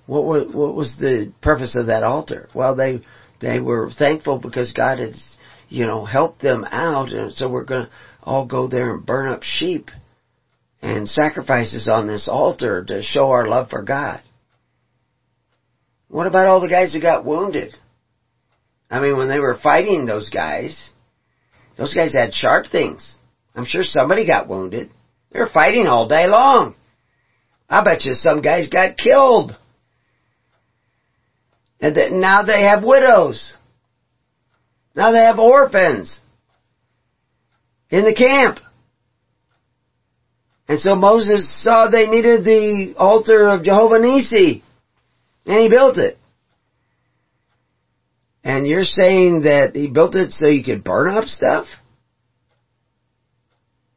what 0.05 0.53
what 0.53 0.75
was 0.75 0.95
the 0.99 1.33
purpose 1.41 1.75
of 1.75 1.87
that 1.87 2.03
altar? 2.03 2.49
Well, 2.53 2.75
they 2.75 3.01
they 3.39 3.59
were 3.59 3.89
thankful 3.91 4.39
because 4.39 4.73
God 4.73 4.99
had, 4.99 5.13
you 5.69 5.85
know, 5.85 6.05
helped 6.05 6.41
them 6.41 6.63
out, 6.63 7.09
and 7.09 7.33
so 7.33 7.49
we're 7.49 7.65
to 7.65 7.89
all 8.23 8.45
go 8.45 8.67
there 8.67 8.93
and 8.93 9.05
burn 9.05 9.31
up 9.31 9.43
sheep 9.43 9.89
and 10.81 11.09
sacrifices 11.09 11.87
on 11.87 12.07
this 12.07 12.27
altar 12.27 12.83
to 12.85 13.01
show 13.01 13.29
our 13.31 13.47
love 13.47 13.69
for 13.69 13.83
God. 13.83 14.21
What 16.09 16.27
about 16.27 16.47
all 16.47 16.61
the 16.61 16.69
guys 16.69 16.93
who 16.93 17.01
got 17.01 17.25
wounded? 17.25 17.75
I 18.89 19.01
mean, 19.01 19.17
when 19.17 19.27
they 19.27 19.39
were 19.39 19.57
fighting 19.61 20.05
those 20.05 20.29
guys, 20.29 20.91
those 21.77 21.93
guys 21.93 22.13
had 22.17 22.33
sharp 22.33 22.67
things. 22.71 23.15
I'm 23.55 23.65
sure 23.65 23.83
somebody 23.83 24.25
got 24.25 24.47
wounded. 24.47 24.91
They 25.31 25.39
were 25.39 25.49
fighting 25.49 25.87
all 25.87 26.07
day 26.07 26.27
long. 26.27 26.75
I 27.69 27.83
bet 27.83 28.05
you 28.05 28.13
some 28.13 28.41
guys 28.41 28.69
got 28.69 28.97
killed. 28.97 29.55
And 31.81 31.95
that 31.97 32.11
now 32.11 32.43
they 32.43 32.63
have 32.63 32.83
widows. 32.83 33.55
Now 34.95 35.11
they 35.11 35.23
have 35.23 35.37
orphans 35.37 36.19
in 37.89 38.05
the 38.05 38.15
camp. 38.15 38.59
And 40.67 40.79
so 40.79 40.95
Moses 40.95 41.63
saw 41.63 41.87
they 41.87 42.07
needed 42.07 42.43
the 42.43 42.95
altar 42.97 43.47
of 43.49 43.63
Jehovah 43.63 43.99
Nissi. 43.99 44.63
And 45.47 45.61
he 45.61 45.69
built 45.69 45.97
it. 45.97 46.17
And 48.43 48.67
you're 48.67 48.83
saying 48.83 49.41
that 49.41 49.75
he 49.75 49.89
built 49.89 50.15
it 50.15 50.31
so 50.31 50.47
you 50.47 50.63
could 50.63 50.83
burn 50.83 51.15
up 51.15 51.25
stuff? 51.25 51.67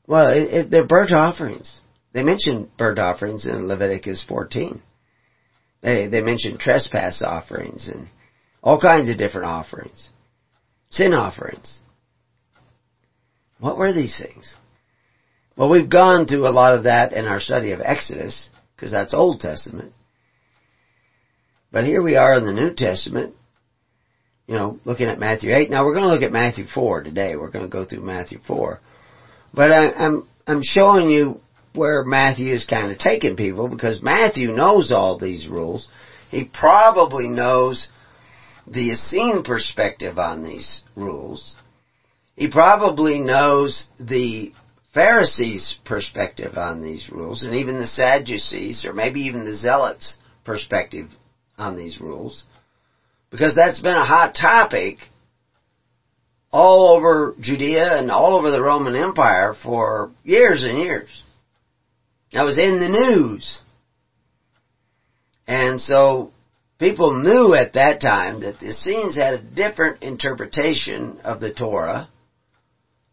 Well, 0.07 0.33
it, 0.33 0.55
it, 0.55 0.71
they're 0.71 0.87
burnt 0.87 1.13
offerings. 1.13 1.79
They 2.13 2.23
mention 2.23 2.71
burnt 2.77 2.99
offerings 2.99 3.47
in 3.47 3.69
Leviticus 3.69 4.25
14. 4.27 4.83
They, 5.83 6.09
they 6.09 6.21
mention 6.21 6.59
trespass 6.59 7.23
offerings 7.25 7.89
and 7.89 8.09
all 8.63 8.81
kinds 8.81 9.09
of 9.09 9.19
different 9.19 9.47
offerings. 9.47 10.11
Sin 10.91 11.15
offerings. 11.15 11.81
What 13.59 13.79
were 13.79 13.93
these 13.93 14.19
things? 14.19 14.55
Well, 15.57 15.71
we've 15.71 15.91
gone 15.91 16.27
through 16.27 16.49
a 16.49 16.51
lot 16.51 16.77
of 16.77 16.85
that 16.85 17.13
in 17.13 17.27
our 17.27 17.41
study 17.41 17.73
of 17.73 17.81
Exodus, 17.81 18.51
because 18.75 18.91
that's 18.91 19.15
Old 19.15 19.41
Testament. 19.41 19.93
But 21.73 21.85
here 21.85 22.03
we 22.03 22.17
are 22.17 22.37
in 22.37 22.47
the 22.47 22.53
New 22.53 22.75
Testament, 22.75 23.35
you 24.47 24.55
know, 24.55 24.81
looking 24.85 25.09
at 25.09 25.21
Matthew 25.21 25.55
8. 25.55 25.71
Now 25.71 25.85
we're 25.85 25.95
going 25.95 26.07
to 26.07 26.13
look 26.13 26.23
at 26.23 26.33
Matthew 26.33 26.67
4 26.67 27.05
today. 27.05 27.37
We're 27.37 27.51
going 27.51 27.65
to 27.65 27.71
go 27.71 27.85
through 27.85 28.03
Matthew 28.03 28.41
4. 28.47 28.81
But 29.55 29.71
I, 29.71 29.91
I'm, 29.91 30.29
I'm 30.47 30.63
showing 30.63 31.11
you 31.11 31.41
where 31.73 32.03
Matthew 32.03 32.53
is 32.53 32.67
kind 32.67 32.91
of 32.91 32.99
taking 32.99 33.37
people 33.37 33.69
because 33.69 34.03
Matthew 34.03 34.49
knows 34.49 34.91
all 34.91 35.19
these 35.19 35.47
rules. 35.47 35.89
He 36.31 36.45
probably 36.45 37.29
knows 37.29 37.89
the 38.67 38.91
Essene 38.93 39.45
perspective 39.45 40.19
on 40.19 40.43
these 40.43 40.83
rules. 40.97 41.57
He 42.35 42.51
probably 42.51 43.21
knows 43.21 43.87
the 43.99 44.53
Pharisees' 44.93 45.79
perspective 45.85 46.57
on 46.57 46.83
these 46.83 47.09
rules, 47.11 47.45
and 47.45 47.55
even 47.55 47.79
the 47.79 47.87
Sadducees, 47.87 48.85
or 48.85 48.93
maybe 48.93 49.21
even 49.23 49.45
the 49.45 49.55
Zealots' 49.55 50.17
perspective 50.45 51.11
on 51.61 51.77
these 51.77 52.01
rules, 52.01 52.45
because 53.31 53.55
that's 53.55 53.81
been 53.81 53.97
a 53.97 54.05
hot 54.05 54.35
topic 54.35 54.99
all 56.51 56.97
over 56.97 57.35
Judea 57.39 57.99
and 57.99 58.11
all 58.11 58.35
over 58.35 58.51
the 58.51 58.61
Roman 58.61 58.97
Empire 58.97 59.55
for 59.63 60.11
years 60.25 60.65
and 60.65 60.79
years. 60.79 61.09
That 62.33 62.43
was 62.43 62.59
in 62.59 62.81
the 62.81 62.89
news. 62.89 63.61
And 65.47 65.81
so 65.81 66.33
people 66.79 67.23
knew 67.23 67.55
at 67.55 67.75
that 67.75 68.01
time 68.01 68.41
that 68.41 68.59
the 68.61 68.69
Essenes 68.69 69.17
had 69.17 69.35
a 69.35 69.43
different 69.43 70.03
interpretation 70.03 71.19
of 71.23 71.41
the 71.41 71.53
Torah 71.53 72.09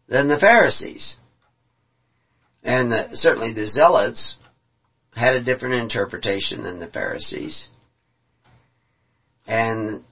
than 0.08 0.28
the 0.28 0.38
Pharisees. 0.38 1.16
And 2.62 2.90
the, 2.90 3.10
certainly 3.14 3.52
the 3.52 3.66
Zealots 3.66 4.36
had 5.14 5.34
a 5.34 5.42
different 5.42 5.82
interpretation 5.82 6.62
than 6.62 6.78
the 6.78 6.88
Pharisees. 6.88 7.68
And 9.48 10.04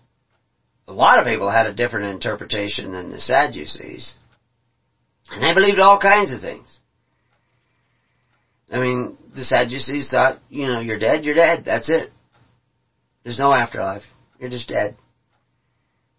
a 0.89 0.93
lot 0.93 1.19
of 1.21 1.27
people 1.27 1.51
had 1.51 1.67
a 1.67 1.75
different 1.75 2.15
interpretation 2.15 2.93
than 2.93 3.11
the 3.11 3.21
Sadducees. 3.21 4.15
And 5.31 5.43
they 5.43 5.53
believed 5.55 5.79
all 5.79 6.01
kinds 6.01 6.31
of 6.31 6.41
things. 6.41 6.67
I 8.73 8.81
mean, 8.81 9.19
the 9.35 9.45
Sadducees 9.45 10.09
thought, 10.11 10.39
you 10.49 10.67
know, 10.67 10.81
you're 10.81 10.99
dead, 10.99 11.25
you're 11.25 11.35
dead. 11.35 11.65
That's 11.67 11.91
it. 11.91 12.11
There's 13.23 13.39
no 13.39 13.53
afterlife. 13.53 14.05
You're 14.41 14.51
just 14.51 14.69
dead. 14.69 14.97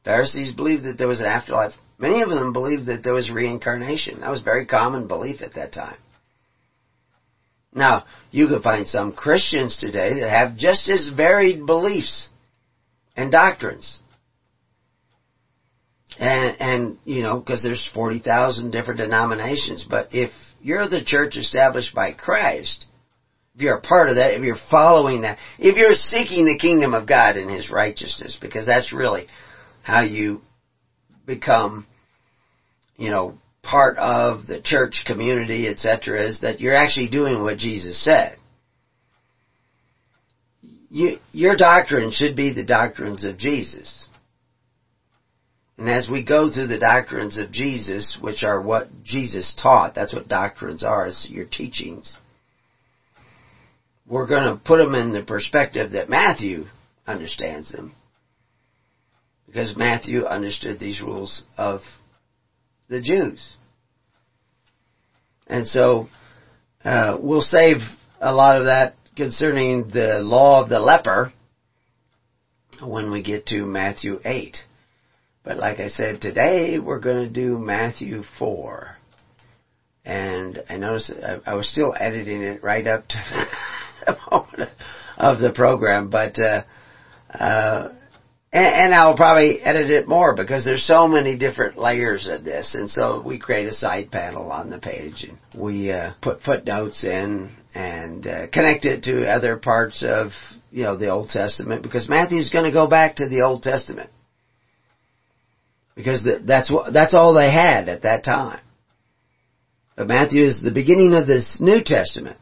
Pharisees 0.06 0.54
believed 0.54 0.84
that 0.84 0.98
there 0.98 1.08
was 1.08 1.20
an 1.20 1.26
afterlife. 1.26 1.74
Many 1.98 2.22
of 2.22 2.30
them 2.30 2.54
believed 2.54 2.86
that 2.86 3.04
there 3.04 3.14
was 3.14 3.32
reincarnation. 3.32 4.22
That 4.22 4.30
was 4.30 4.42
very 4.42 4.68
common 4.68 5.08
belief 5.08 5.42
at 5.42 5.56
that 5.56 5.74
time. 5.74 5.98
Now, 7.74 8.06
you 8.32 8.48
can 8.48 8.62
find 8.62 8.88
some 8.88 9.14
Christians 9.14 9.78
today 9.78 10.20
that 10.20 10.30
have 10.30 10.58
just 10.58 10.90
as 10.90 11.10
varied 11.10 11.66
beliefs 11.66 12.30
and 13.18 13.32
doctrines. 13.32 14.00
And, 16.20 16.56
and, 16.60 16.98
you 17.04 17.22
know, 17.22 17.40
because 17.40 17.62
there's 17.62 17.90
40,000 17.94 18.72
different 18.72 19.00
denominations. 19.00 19.86
But 19.88 20.10
if 20.14 20.32
you're 20.62 20.88
the 20.88 21.04
church 21.04 21.36
established 21.36 21.94
by 21.94 22.14
Christ, 22.14 22.86
if 23.56 23.62
you're 23.62 23.78
a 23.78 23.82
part 23.82 24.10
of 24.10 24.16
that, 24.16 24.34
if 24.34 24.42
you're 24.42 24.56
following 24.72 25.22
that, 25.22 25.38
if 25.60 25.76
you're 25.76 25.94
seeking 25.94 26.46
the 26.46 26.58
kingdom 26.58 26.94
of 26.94 27.08
God 27.08 27.36
and 27.36 27.50
His 27.50 27.70
righteousness, 27.70 28.38
because 28.40 28.66
that's 28.66 28.94
really 28.94 29.28
how 29.84 30.02
you 30.02 30.42
become, 31.26 31.86
you 32.98 33.10
know, 33.10 33.38
part 33.62 33.98
of 33.98 34.48
the 34.48 34.62
church 34.62 35.04
community, 35.06 35.68
etc., 35.68 36.28
is 36.30 36.42
that 36.42 36.62
you're 36.62 36.76
actually 36.76 37.10
doing 37.10 37.42
what 37.42 37.58
Jesus 37.58 38.02
said. 38.04 38.37
You, 40.90 41.18
your 41.32 41.56
doctrine 41.56 42.12
should 42.12 42.36
be 42.36 42.54
the 42.54 42.66
doctrines 42.66 43.26
of 43.26 43.38
Jesus. 43.38 44.08
And 45.78 45.90
as 45.90 46.10
we 46.10 46.24
go 46.24 46.52
through 46.52 46.68
the 46.68 46.80
doctrines 46.80 47.38
of 47.38 47.52
Jesus, 47.52 48.18
which 48.20 48.44
are 48.44 48.62
what 48.62 48.88
Jesus 49.04 49.56
taught, 49.62 49.94
that's 49.96 50.14
what 50.14 50.28
doctrines 50.28 50.84
are, 50.84 51.08
it's 51.08 51.30
your 51.30 51.46
teachings. 51.46 52.18
We're 54.08 54.28
going 54.28 54.44
to 54.44 54.64
put 54.64 54.78
them 54.78 54.96
in 54.96 55.12
the 55.12 55.24
perspective 55.24 55.92
that 55.92 56.10
Matthew 56.10 56.66
understands 57.06 57.72
them. 57.72 57.94
Because 59.46 59.76
Matthew 59.78 60.24
understood 60.26 60.80
these 60.80 61.02
rules 61.02 61.46
of 61.58 61.82
the 62.90 63.02
Jews. 63.02 63.58
And 65.48 65.68
so, 65.68 66.08
Uh, 66.86 67.18
we'll 67.20 67.42
save 67.42 67.78
a 68.22 68.32
lot 68.32 68.56
of 68.56 68.66
that 68.66 68.94
concerning 69.18 69.90
the 69.90 70.20
law 70.22 70.62
of 70.62 70.70
the 70.70 70.80
leper 70.80 71.34
when 72.82 73.12
we 73.12 73.24
get 73.24 73.48
to 73.48 73.66
Matthew 73.66 74.22
8. 74.24 74.56
But 75.44 75.58
like 75.58 75.80
I 75.80 75.88
said, 75.88 76.22
today 76.22 76.78
we're 76.78 77.00
going 77.00 77.24
to 77.26 77.30
do 77.30 77.58
Matthew 77.58 78.24
4. 78.38 78.96
And 80.06 80.64
I 80.70 80.78
noticed 80.78 81.12
I, 81.12 81.40
I 81.46 81.56
was 81.56 81.70
still 81.70 81.96
editing 82.00 82.44
it 82.44 82.64
right 82.64 82.86
up 82.86 83.08
to 83.08 83.48
the 84.06 84.18
moment 84.32 84.70
of 85.18 85.40
the 85.40 85.52
program, 85.52 86.10
but, 86.10 86.40
uh, 86.40 86.64
uh, 87.34 87.94
and, 88.58 88.76
and 88.76 88.96
I'll 88.96 89.16
probably 89.16 89.62
edit 89.62 89.92
it 89.92 90.08
more 90.08 90.36
because 90.36 90.64
there's 90.64 90.86
so 90.86 91.08
many 91.08 91.38
different 91.38 91.78
layers 91.78 92.28
of 92.28 92.44
this. 92.44 92.76
And 92.76 92.90
so 92.90 93.22
we 93.26 93.38
create 93.40 93.68
a 93.68 93.74
side 93.74 94.12
panel 94.12 94.52
on 94.52 94.70
the 94.70 94.80
page 94.80 95.28
and 95.28 95.38
we, 95.62 95.92
uh, 95.92 96.14
put 96.22 96.42
footnotes 96.42 97.04
in 97.04 97.52
and, 97.76 98.26
uh, 98.26 98.48
connect 98.48 98.86
it 98.86 99.04
to 99.04 99.30
other 99.30 99.58
parts 99.58 100.04
of, 100.04 100.32
you 100.72 100.84
know, 100.84 100.98
the 100.98 101.10
Old 101.10 101.30
Testament 101.30 101.84
because 101.84 102.10
Matthew's 102.10 102.50
going 102.50 102.66
to 102.66 102.72
go 102.72 102.88
back 102.88 103.18
to 103.18 103.30
the 103.30 103.42
Old 103.42 103.64
Testament 103.64 104.10
because 105.96 106.26
that's 106.46 106.72
what 106.72 106.94
that's 106.94 107.16
all 107.16 107.34
they 107.34 107.52
had 107.52 107.90
at 107.90 108.04
that 108.04 108.24
time. 108.24 108.62
But 109.96 110.08
Matthew 110.08 110.46
is 110.46 110.62
the 110.62 110.72
beginning 110.72 111.16
of 111.16 111.26
this 111.26 111.58
New 111.60 111.82
Testament, 111.84 112.38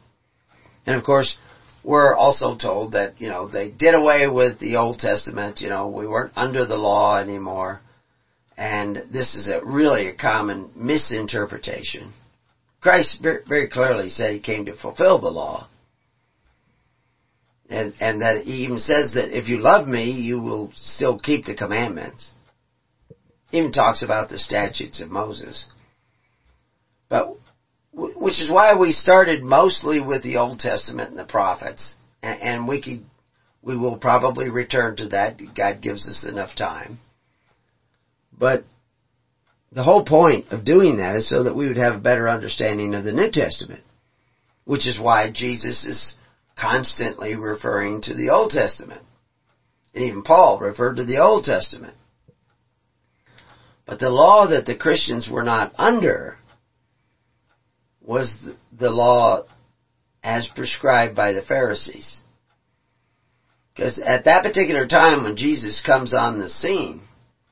and 0.84 0.94
of 0.94 1.04
course, 1.04 1.38
we're 1.86 2.16
also 2.16 2.56
told 2.56 2.92
that 2.92 3.20
you 3.20 3.28
know 3.28 3.48
they 3.48 3.70
did 3.70 3.94
away 3.94 4.26
with 4.26 4.58
the 4.58 4.76
Old 4.76 4.98
Testament. 4.98 5.60
You 5.60 5.70
know, 5.70 5.88
we 5.88 6.06
weren't 6.06 6.32
under 6.36 6.66
the 6.66 6.76
law 6.76 7.16
anymore, 7.16 7.80
and 8.56 9.04
this 9.12 9.36
is 9.36 9.46
a 9.46 9.64
really 9.64 10.08
a 10.08 10.14
common 10.14 10.70
misinterpretation. 10.74 12.12
Christ 12.80 13.20
very 13.22 13.68
clearly 13.68 14.10
said 14.10 14.32
he 14.32 14.40
came 14.40 14.66
to 14.66 14.76
fulfill 14.76 15.20
the 15.20 15.28
law. 15.28 15.68
And, 17.68 17.94
and 17.98 18.20
that 18.20 18.42
he 18.44 18.64
even 18.64 18.78
says 18.78 19.14
that 19.14 19.36
if 19.36 19.48
you 19.48 19.58
love 19.58 19.88
me, 19.88 20.12
you 20.12 20.38
will 20.38 20.70
still 20.76 21.18
keep 21.18 21.46
the 21.46 21.56
commandments 21.56 22.30
He 23.50 23.58
even 23.58 23.72
talks 23.72 24.02
about 24.02 24.28
the 24.28 24.38
statutes 24.38 25.00
of 25.00 25.10
Moses. 25.10 25.66
But, 27.08 27.36
which 27.96 28.40
is 28.40 28.50
why 28.50 28.74
we 28.74 28.92
started 28.92 29.42
mostly 29.42 30.00
with 30.00 30.22
the 30.22 30.36
Old 30.36 30.58
Testament 30.58 31.10
and 31.10 31.18
the 31.18 31.24
prophets, 31.24 31.94
and, 32.22 32.40
and 32.42 32.68
we 32.68 32.82
could, 32.82 33.04
we 33.62 33.74
will 33.74 33.96
probably 33.96 34.50
return 34.50 34.96
to 34.96 35.08
that. 35.08 35.38
God 35.54 35.80
gives 35.80 36.06
us 36.06 36.24
enough 36.28 36.54
time. 36.54 36.98
But 38.38 38.64
the 39.72 39.82
whole 39.82 40.04
point 40.04 40.48
of 40.50 40.64
doing 40.64 40.98
that 40.98 41.16
is 41.16 41.28
so 41.28 41.44
that 41.44 41.56
we 41.56 41.66
would 41.66 41.78
have 41.78 41.94
a 41.94 41.98
better 41.98 42.28
understanding 42.28 42.94
of 42.94 43.02
the 43.02 43.12
New 43.12 43.30
Testament, 43.30 43.82
which 44.66 44.86
is 44.86 45.00
why 45.00 45.30
Jesus 45.30 45.86
is 45.86 46.14
constantly 46.54 47.34
referring 47.34 48.02
to 48.02 48.14
the 48.14 48.28
Old 48.28 48.50
Testament. 48.50 49.02
And 49.94 50.04
even 50.04 50.22
Paul 50.22 50.58
referred 50.58 50.96
to 50.96 51.04
the 51.04 51.18
Old 51.18 51.44
Testament. 51.44 51.94
But 53.86 54.00
the 54.00 54.10
law 54.10 54.48
that 54.48 54.66
the 54.66 54.74
Christians 54.74 55.30
were 55.30 55.44
not 55.44 55.72
under 55.78 56.36
was 58.06 58.32
the 58.72 58.90
law 58.90 59.44
as 60.22 60.48
prescribed 60.54 61.14
by 61.14 61.32
the 61.32 61.42
Pharisees. 61.42 62.20
Because 63.74 63.98
at 63.98 64.24
that 64.24 64.42
particular 64.42 64.86
time 64.86 65.24
when 65.24 65.36
Jesus 65.36 65.82
comes 65.84 66.14
on 66.14 66.38
the 66.38 66.48
scene, 66.48 67.02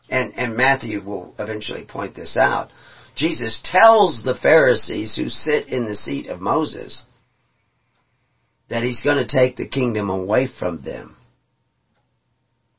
and, 0.09 0.33
and 0.37 0.57
Matthew 0.57 1.03
will 1.03 1.35
eventually 1.39 1.85
point 1.85 2.15
this 2.15 2.37
out, 2.37 2.71
Jesus 3.15 3.61
tells 3.65 4.23
the 4.23 4.35
Pharisees 4.35 5.15
who 5.17 5.29
sit 5.29 5.69
in 5.69 5.87
the 5.87 5.95
seat 5.95 6.29
of 6.29 6.41
Moses 6.41 7.05
that 8.69 8.83
he's 8.83 9.03
going 9.03 9.19
to 9.19 9.27
take 9.27 9.57
the 9.57 9.69
kingdom 9.69 10.09
away 10.09 10.49
from 10.59 10.83
them. 10.83 11.17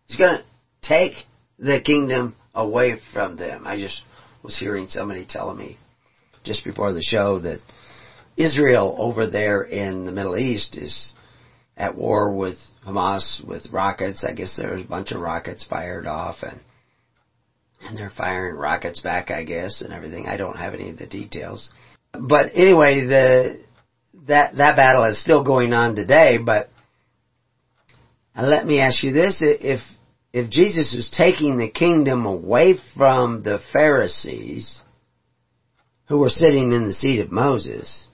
He's 0.08 0.18
going 0.18 0.38
to 0.38 0.44
take 0.82 1.14
the 1.58 1.82
kingdom 1.82 2.36
away 2.54 3.00
from 3.14 3.38
them. 3.38 3.66
I 3.66 3.78
just 3.78 4.02
was 4.44 4.58
hearing 4.58 4.88
somebody 4.88 5.26
telling 5.28 5.58
me 5.58 5.78
just 6.46 6.64
before 6.64 6.94
the 6.94 7.02
show 7.02 7.40
that 7.40 7.60
Israel 8.38 8.96
over 8.98 9.28
there 9.28 9.62
in 9.62 10.06
the 10.06 10.12
Middle 10.12 10.38
East 10.38 10.78
is 10.78 11.14
at 11.78 11.96
war 11.96 12.36
with 12.36 12.58
Hamas 12.86 13.46
with 13.46 13.72
rockets. 13.72 14.24
I 14.24 14.34
guess 14.34 14.56
there 14.56 14.74
was 14.74 14.86
a 14.86 14.88
bunch 14.88 15.12
of 15.12 15.22
rockets 15.22 15.66
fired 15.66 16.06
off 16.06 16.38
and 16.44 16.60
and 17.82 17.98
they're 17.98 18.10
firing 18.10 18.56
rockets 18.56 19.02
back, 19.02 19.30
I 19.30 19.44
guess, 19.44 19.82
and 19.82 19.94
everything. 19.94 20.28
I 20.28 20.38
don't 20.38 20.58
have 20.58 20.74
any 20.74 20.90
of 20.90 20.98
the 20.98 21.06
details. 21.06 21.72
But 22.14 22.52
anyway, 22.56 23.06
the 23.06 23.60
that 24.28 24.58
that 24.58 24.76
battle 24.76 25.04
is 25.06 25.22
still 25.22 25.44
going 25.44 25.74
on 25.74 25.96
today, 25.96 26.38
but 26.38 26.70
uh, 28.36 28.44
let 28.44 28.66
me 28.66 28.80
ask 28.80 29.04
you 29.04 29.12
this, 29.12 29.40
if 29.42 29.82
if 30.34 30.50
Jesus 30.50 30.94
is 30.94 31.14
taking 31.16 31.58
the 31.58 31.70
kingdom 31.70 32.26
away 32.26 32.76
from 32.98 33.44
the 33.44 33.60
Pharisees 33.72 34.80
who 36.08 36.18
were 36.20 36.30
sitting 36.30 36.72
in 36.72 36.86
the 36.86 36.94
seat 36.94 37.20
of 37.20 37.32
Moses, 37.32 38.08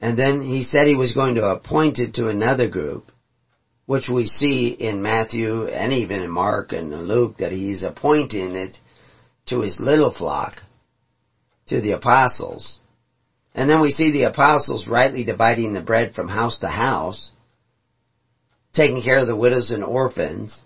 and 0.00 0.18
then 0.18 0.40
he 0.42 0.62
said 0.62 0.86
he 0.86 0.96
was 0.96 1.12
going 1.12 1.34
to 1.34 1.44
appoint 1.44 1.98
it 1.98 2.14
to 2.14 2.28
another 2.28 2.68
group, 2.68 3.12
which 3.86 4.08
we 4.08 4.26
see 4.26 4.68
in 4.68 5.02
Matthew 5.02 5.66
and 5.66 5.92
even 5.92 6.22
in 6.22 6.30
Mark 6.30 6.72
and 6.72 7.06
Luke 7.06 7.38
that 7.38 7.52
he's 7.52 7.82
appointing 7.82 8.54
it 8.54 8.78
to 9.46 9.60
his 9.60 9.78
little 9.78 10.12
flock, 10.12 10.62
to 11.66 11.80
the 11.80 11.92
apostles. 11.92 12.78
And 13.54 13.68
then 13.68 13.82
we 13.82 13.90
see 13.90 14.10
the 14.10 14.22
apostles 14.22 14.86
rightly 14.86 15.24
dividing 15.24 15.72
the 15.72 15.80
bread 15.80 16.14
from 16.14 16.28
house 16.28 16.60
to 16.60 16.68
house, 16.68 17.32
taking 18.72 19.02
care 19.02 19.18
of 19.18 19.26
the 19.26 19.36
widows 19.36 19.70
and 19.70 19.84
orphans, 19.84 20.62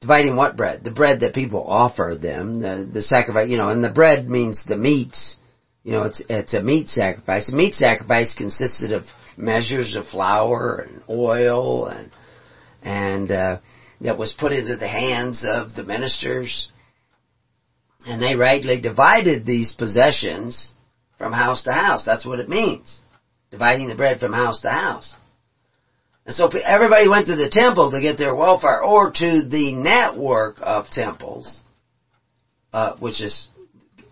dividing 0.00 0.36
what 0.36 0.56
bread? 0.56 0.82
The 0.84 0.90
bread 0.90 1.20
that 1.20 1.34
people 1.34 1.64
offer 1.66 2.16
them, 2.20 2.60
the, 2.60 2.88
the 2.90 3.02
sacrifice, 3.02 3.50
you 3.50 3.58
know, 3.58 3.68
and 3.68 3.84
the 3.84 3.90
bread 3.90 4.28
means 4.28 4.64
the 4.64 4.76
meats. 4.76 5.36
You 5.82 5.92
know, 5.92 6.02
it's, 6.04 6.22
it's 6.28 6.54
a 6.54 6.62
meat 6.62 6.88
sacrifice. 6.88 7.50
A 7.52 7.56
meat 7.56 7.74
sacrifice 7.74 8.34
consisted 8.34 8.92
of 8.92 9.04
measures 9.36 9.96
of 9.96 10.06
flour 10.06 10.86
and 10.86 11.02
oil 11.08 11.86
and, 11.86 12.10
and, 12.82 13.30
uh, 13.30 13.60
that 14.00 14.18
was 14.18 14.32
put 14.32 14.52
into 14.52 14.76
the 14.76 14.88
hands 14.88 15.44
of 15.46 15.74
the 15.74 15.84
ministers. 15.84 16.70
And 18.06 18.22
they 18.22 18.34
rightly 18.34 18.80
divided 18.80 19.44
these 19.44 19.74
possessions 19.74 20.72
from 21.18 21.32
house 21.32 21.64
to 21.64 21.72
house. 21.72 22.04
That's 22.06 22.24
what 22.24 22.40
it 22.40 22.48
means. 22.48 23.00
Dividing 23.50 23.88
the 23.88 23.94
bread 23.94 24.20
from 24.20 24.32
house 24.32 24.60
to 24.62 24.70
house. 24.70 25.14
And 26.30 26.36
so 26.36 26.46
everybody 26.60 27.08
went 27.08 27.26
to 27.26 27.34
the 27.34 27.50
temple 27.50 27.90
to 27.90 28.00
get 28.00 28.16
their 28.16 28.36
welfare, 28.36 28.80
or 28.84 29.10
to 29.10 29.42
the 29.48 29.72
network 29.72 30.58
of 30.60 30.88
temples, 30.88 31.60
uh, 32.72 32.94
which 32.98 33.20
is, 33.20 33.48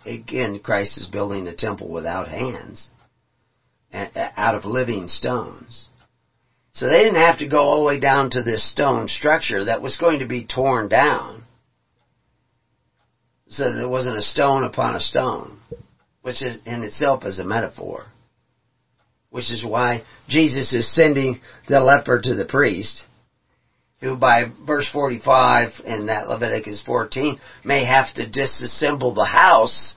again, 0.04 0.59
Christ 0.59 0.98
is 0.98 1.07
building 1.07 1.46
a 1.46 1.54
temple 1.54 1.88
without 1.88 2.26
hands, 2.26 2.90
out 3.92 4.57
of 4.57 4.64
living 4.64 5.07
stones. 5.07 5.90
So 6.72 6.88
they 6.88 7.04
didn't 7.04 7.24
have 7.24 7.38
to 7.38 7.46
go 7.46 7.61
all 7.61 7.78
the 7.78 7.85
way 7.85 8.00
down 8.00 8.31
to 8.31 8.42
this 8.42 8.68
stone 8.68 9.07
structure 9.07 9.66
that 9.66 9.81
was 9.81 9.96
going 9.96 10.18
to 10.18 10.26
be 10.26 10.44
torn 10.44 10.88
down. 10.88 11.44
So 13.46 13.72
there 13.72 13.88
wasn't 13.88 14.18
a 14.18 14.22
stone 14.22 14.64
upon 14.64 14.96
a 14.96 15.00
stone, 15.00 15.61
which 16.22 16.42
is 16.42 16.59
in 16.66 16.83
itself 16.83 17.24
is 17.24 17.38
a 17.38 17.44
metaphor 17.44 18.07
which 19.30 19.50
is 19.50 19.64
why 19.64 20.02
Jesus 20.28 20.72
is 20.72 20.94
sending 20.94 21.40
the 21.68 21.80
leper 21.80 22.20
to 22.20 22.34
the 22.34 22.44
priest, 22.44 23.02
who 24.00 24.16
by 24.16 24.44
verse 24.66 24.88
45 24.90 25.80
in 25.84 26.06
that 26.06 26.28
Leviticus 26.28 26.82
14 26.84 27.38
may 27.64 27.84
have 27.84 28.12
to 28.14 28.28
disassemble 28.28 29.14
the 29.14 29.24
house 29.24 29.96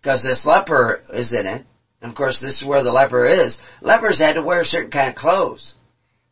because 0.00 0.22
this 0.22 0.46
leper 0.46 1.02
is 1.12 1.34
in 1.34 1.46
it. 1.46 1.66
And 2.00 2.10
of 2.10 2.16
course, 2.16 2.40
this 2.40 2.62
is 2.62 2.66
where 2.66 2.82
the 2.82 2.92
leper 2.92 3.26
is. 3.26 3.58
Lepers 3.82 4.18
had 4.18 4.34
to 4.34 4.42
wear 4.42 4.64
certain 4.64 4.90
kind 4.90 5.10
of 5.10 5.16
clothes. 5.16 5.74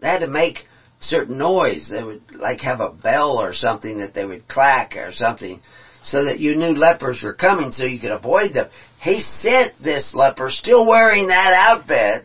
They 0.00 0.08
had 0.08 0.20
to 0.20 0.26
make 0.26 0.60
certain 1.00 1.36
noise. 1.36 1.88
They 1.90 2.02
would 2.02 2.22
like 2.34 2.60
have 2.60 2.80
a 2.80 2.90
bell 2.90 3.38
or 3.38 3.52
something 3.52 3.98
that 3.98 4.14
they 4.14 4.24
would 4.24 4.48
clack 4.48 4.96
or 4.96 5.12
something 5.12 5.60
so 6.02 6.24
that 6.24 6.38
you 6.38 6.54
knew 6.54 6.74
lepers 6.74 7.22
were 7.22 7.34
coming 7.34 7.72
so 7.72 7.84
you 7.84 8.00
could 8.00 8.11
avoid 8.11 8.54
them. 8.54 8.68
He 9.00 9.20
sent 9.20 9.74
this 9.82 10.14
leper, 10.14 10.50
still 10.50 10.87
wearing 10.87 11.28
that 11.28 11.52
outfit, 11.52 12.24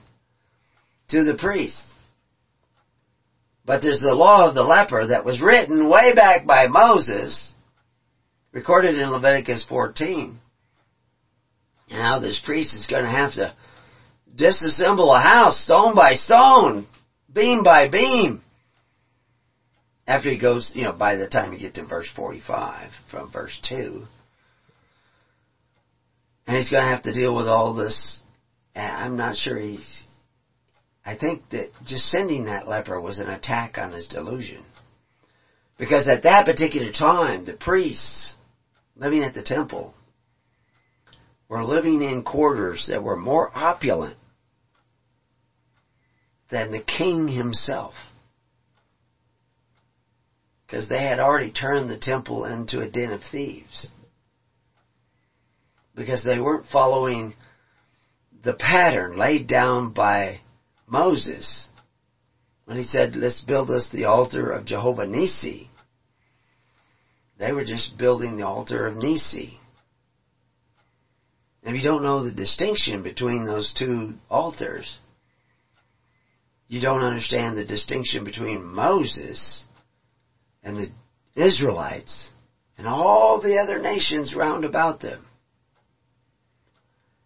to 1.09 1.23
the 1.23 1.36
priest. 1.36 1.83
But 3.65 3.81
there's 3.81 4.01
the 4.01 4.13
law 4.13 4.47
of 4.47 4.55
the 4.55 4.63
leper 4.63 5.07
that 5.07 5.25
was 5.25 5.41
written 5.41 5.88
way 5.88 6.13
back 6.13 6.45
by 6.45 6.67
Moses, 6.67 7.53
recorded 8.51 8.97
in 8.97 9.09
Leviticus 9.09 9.65
14. 9.67 10.38
Now 11.89 12.19
this 12.19 12.41
priest 12.43 12.75
is 12.75 12.88
going 12.88 13.03
to 13.03 13.09
have 13.09 13.33
to 13.33 13.53
disassemble 14.36 15.15
a 15.15 15.21
house 15.21 15.63
stone 15.63 15.95
by 15.95 16.13
stone, 16.13 16.88
beam 17.31 17.63
by 17.63 17.89
beam, 17.89 18.41
after 20.05 20.29
he 20.29 20.37
goes, 20.37 20.71
you 20.75 20.83
know, 20.83 20.93
by 20.93 21.15
the 21.15 21.27
time 21.27 21.53
you 21.53 21.59
get 21.59 21.75
to 21.75 21.85
verse 21.85 22.09
45 22.15 22.91
from 23.09 23.31
verse 23.31 23.57
2. 23.69 24.05
And 26.45 26.57
he's 26.57 26.69
going 26.69 26.83
to 26.83 26.89
have 26.89 27.03
to 27.03 27.13
deal 27.13 27.35
with 27.35 27.47
all 27.47 27.73
this 27.73 28.21
And 28.75 28.85
I'm 28.85 29.15
not 29.15 29.37
sure 29.37 29.57
he's, 29.57 30.03
I 31.05 31.15
think 31.15 31.49
that 31.51 31.69
just 31.85 32.07
sending 32.07 32.45
that 32.45 32.67
leper 32.67 32.99
was 32.99 33.19
an 33.19 33.29
attack 33.29 33.77
on 33.77 33.91
his 33.91 34.07
delusion. 34.07 34.63
Because 35.77 36.07
at 36.07 36.23
that 36.23 36.45
particular 36.45 36.91
time, 36.91 37.45
the 37.45 37.53
priests 37.53 38.35
living 38.95 39.23
at 39.23 39.33
the 39.33 39.43
temple 39.43 39.93
were 41.49 41.63
living 41.63 42.01
in 42.01 42.23
quarters 42.23 42.87
that 42.89 43.03
were 43.03 43.15
more 43.15 43.49
opulent 43.55 44.17
than 46.49 46.71
the 46.71 46.81
king 46.81 47.27
himself. 47.27 47.93
Because 50.73 50.89
they 50.89 51.03
had 51.03 51.19
already 51.19 51.51
turned 51.51 51.88
the 51.88 51.99
temple 51.99 52.45
into 52.45 52.79
a 52.79 52.89
den 52.89 53.12
of 53.12 53.21
thieves. 53.31 53.86
Because 55.93 56.23
they 56.23 56.39
weren't 56.39 56.65
following 56.65 57.36
the 58.41 58.55
pattern 58.55 59.15
laid 59.15 59.45
down 59.45 59.91
by 59.93 60.39
Moses 60.88 61.67
when 62.65 62.75
he 62.75 62.86
said, 62.86 63.15
let's 63.15 63.39
build 63.41 63.69
us 63.69 63.88
the 63.91 64.05
altar 64.05 64.49
of 64.49 64.65
Jehovah 64.65 65.05
Nissi. 65.05 65.67
They 67.38 67.51
were 67.51 67.63
just 67.63 67.95
building 67.95 68.36
the 68.36 68.47
altar 68.47 68.88
of 68.88 68.95
Nissi. 68.95 69.53
If 71.62 71.75
you 71.75 71.83
don't 71.83 72.01
know 72.01 72.23
the 72.23 72.31
distinction 72.31 73.03
between 73.03 73.45
those 73.45 73.71
two 73.77 74.15
altars, 74.27 74.97
you 76.67 76.81
don't 76.81 77.03
understand 77.03 77.57
the 77.57 77.63
distinction 77.63 78.23
between 78.23 78.65
Moses 78.65 79.65
and 80.63 80.78
the 80.78 81.41
Israelites 81.41 82.32
and 82.78 82.88
all 82.88 83.41
the 83.41 83.58
other 83.58 83.80
nations 83.80 84.36
round 84.36 84.65
about 84.65 85.02
them. 85.02 85.26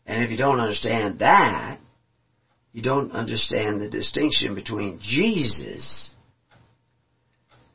And 0.06 0.24
if 0.24 0.32
you 0.32 0.38
don't 0.38 0.60
understand 0.60 1.20
that, 1.20 1.80
you 2.72 2.82
don't 2.82 3.12
understand 3.12 3.80
the 3.80 3.90
distinction 3.90 4.56
between 4.56 5.00
Jesus 5.02 6.16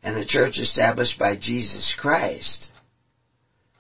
and 0.03 0.17
the 0.17 0.25
church 0.25 0.59
established 0.59 1.19
by 1.19 1.37
Jesus 1.37 1.95
Christ 1.99 2.69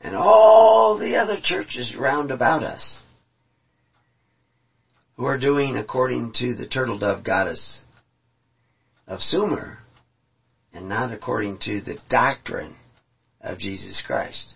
and 0.00 0.16
all 0.16 0.98
the 0.98 1.16
other 1.16 1.38
churches 1.42 1.96
round 1.96 2.30
about 2.30 2.62
us 2.62 3.02
who 5.16 5.24
are 5.24 5.38
doing 5.38 5.76
according 5.76 6.32
to 6.34 6.54
the 6.54 6.66
turtle 6.66 6.98
dove 6.98 7.24
goddess 7.24 7.82
of 9.06 9.20
Sumer 9.20 9.78
and 10.74 10.88
not 10.88 11.12
according 11.12 11.58
to 11.58 11.80
the 11.80 11.98
doctrine 12.08 12.74
of 13.40 13.58
Jesus 13.58 14.02
Christ. 14.06 14.54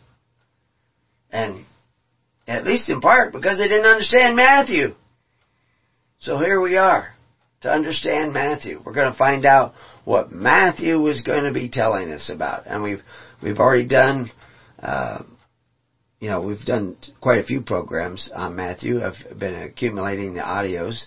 And 1.31 1.65
at 2.47 2.65
least 2.65 2.89
in 2.89 3.01
part 3.01 3.33
because 3.33 3.59
they 3.59 3.69
didn't 3.69 3.87
understand 3.87 4.37
Matthew. 4.37 4.95
So 6.19 6.39
here 6.39 6.61
we 6.61 6.77
are 6.77 7.15
to 7.63 7.71
understand 7.71 8.33
Matthew. 8.33 8.81
We're 8.85 8.95
going 8.95 9.13
to 9.13 9.19
find 9.19 9.45
out 9.45 9.75
what 10.05 10.33
Matthew 10.33 10.99
was 11.01 11.23
going 11.23 11.45
to 11.45 11.53
be 11.53 11.69
telling 11.69 12.13
us 12.13 12.31
about. 12.31 12.67
And 12.67 12.83
we've, 12.83 13.03
we've 13.43 13.59
already 13.59 13.89
done, 13.89 14.31
uh, 14.79 15.25
you 16.21 16.31
know, 16.31 16.43
we've 16.43 16.65
done 16.65 16.97
quite 17.21 17.41
a 17.41 17.45
few 17.45 17.61
programs 17.61 18.31
on 18.35 18.55
Matthew. 18.55 19.03
I've 19.03 19.39
been 19.39 19.55
accumulating 19.55 20.35
the 20.35 20.41
audios 20.41 21.07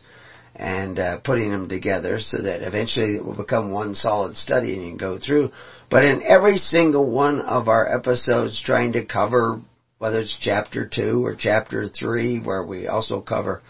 and 0.59 0.99
uh, 0.99 1.19
putting 1.21 1.51
them 1.51 1.69
together 1.69 2.19
so 2.19 2.37
that 2.41 2.61
eventually 2.61 3.15
it 3.15 3.23
will 3.23 3.35
become 3.35 3.71
one 3.71 3.95
solid 3.95 4.35
study 4.35 4.73
and 4.73 4.83
you 4.83 4.89
can 4.89 4.97
go 4.97 5.17
through. 5.17 5.49
But 5.89 6.03
in 6.03 6.21
every 6.21 6.57
single 6.57 7.09
one 7.09 7.39
of 7.39 7.69
our 7.69 7.95
episodes 7.95 8.61
trying 8.61 8.91
to 8.91 9.05
cover 9.05 9.61
whether 9.99 10.19
it's 10.19 10.37
chapter 10.41 10.85
2 10.85 11.25
or 11.25 11.33
chapter 11.33 11.87
3 11.87 12.39
where 12.39 12.63
we 12.63 12.87
also 12.87 13.21
cover 13.21 13.61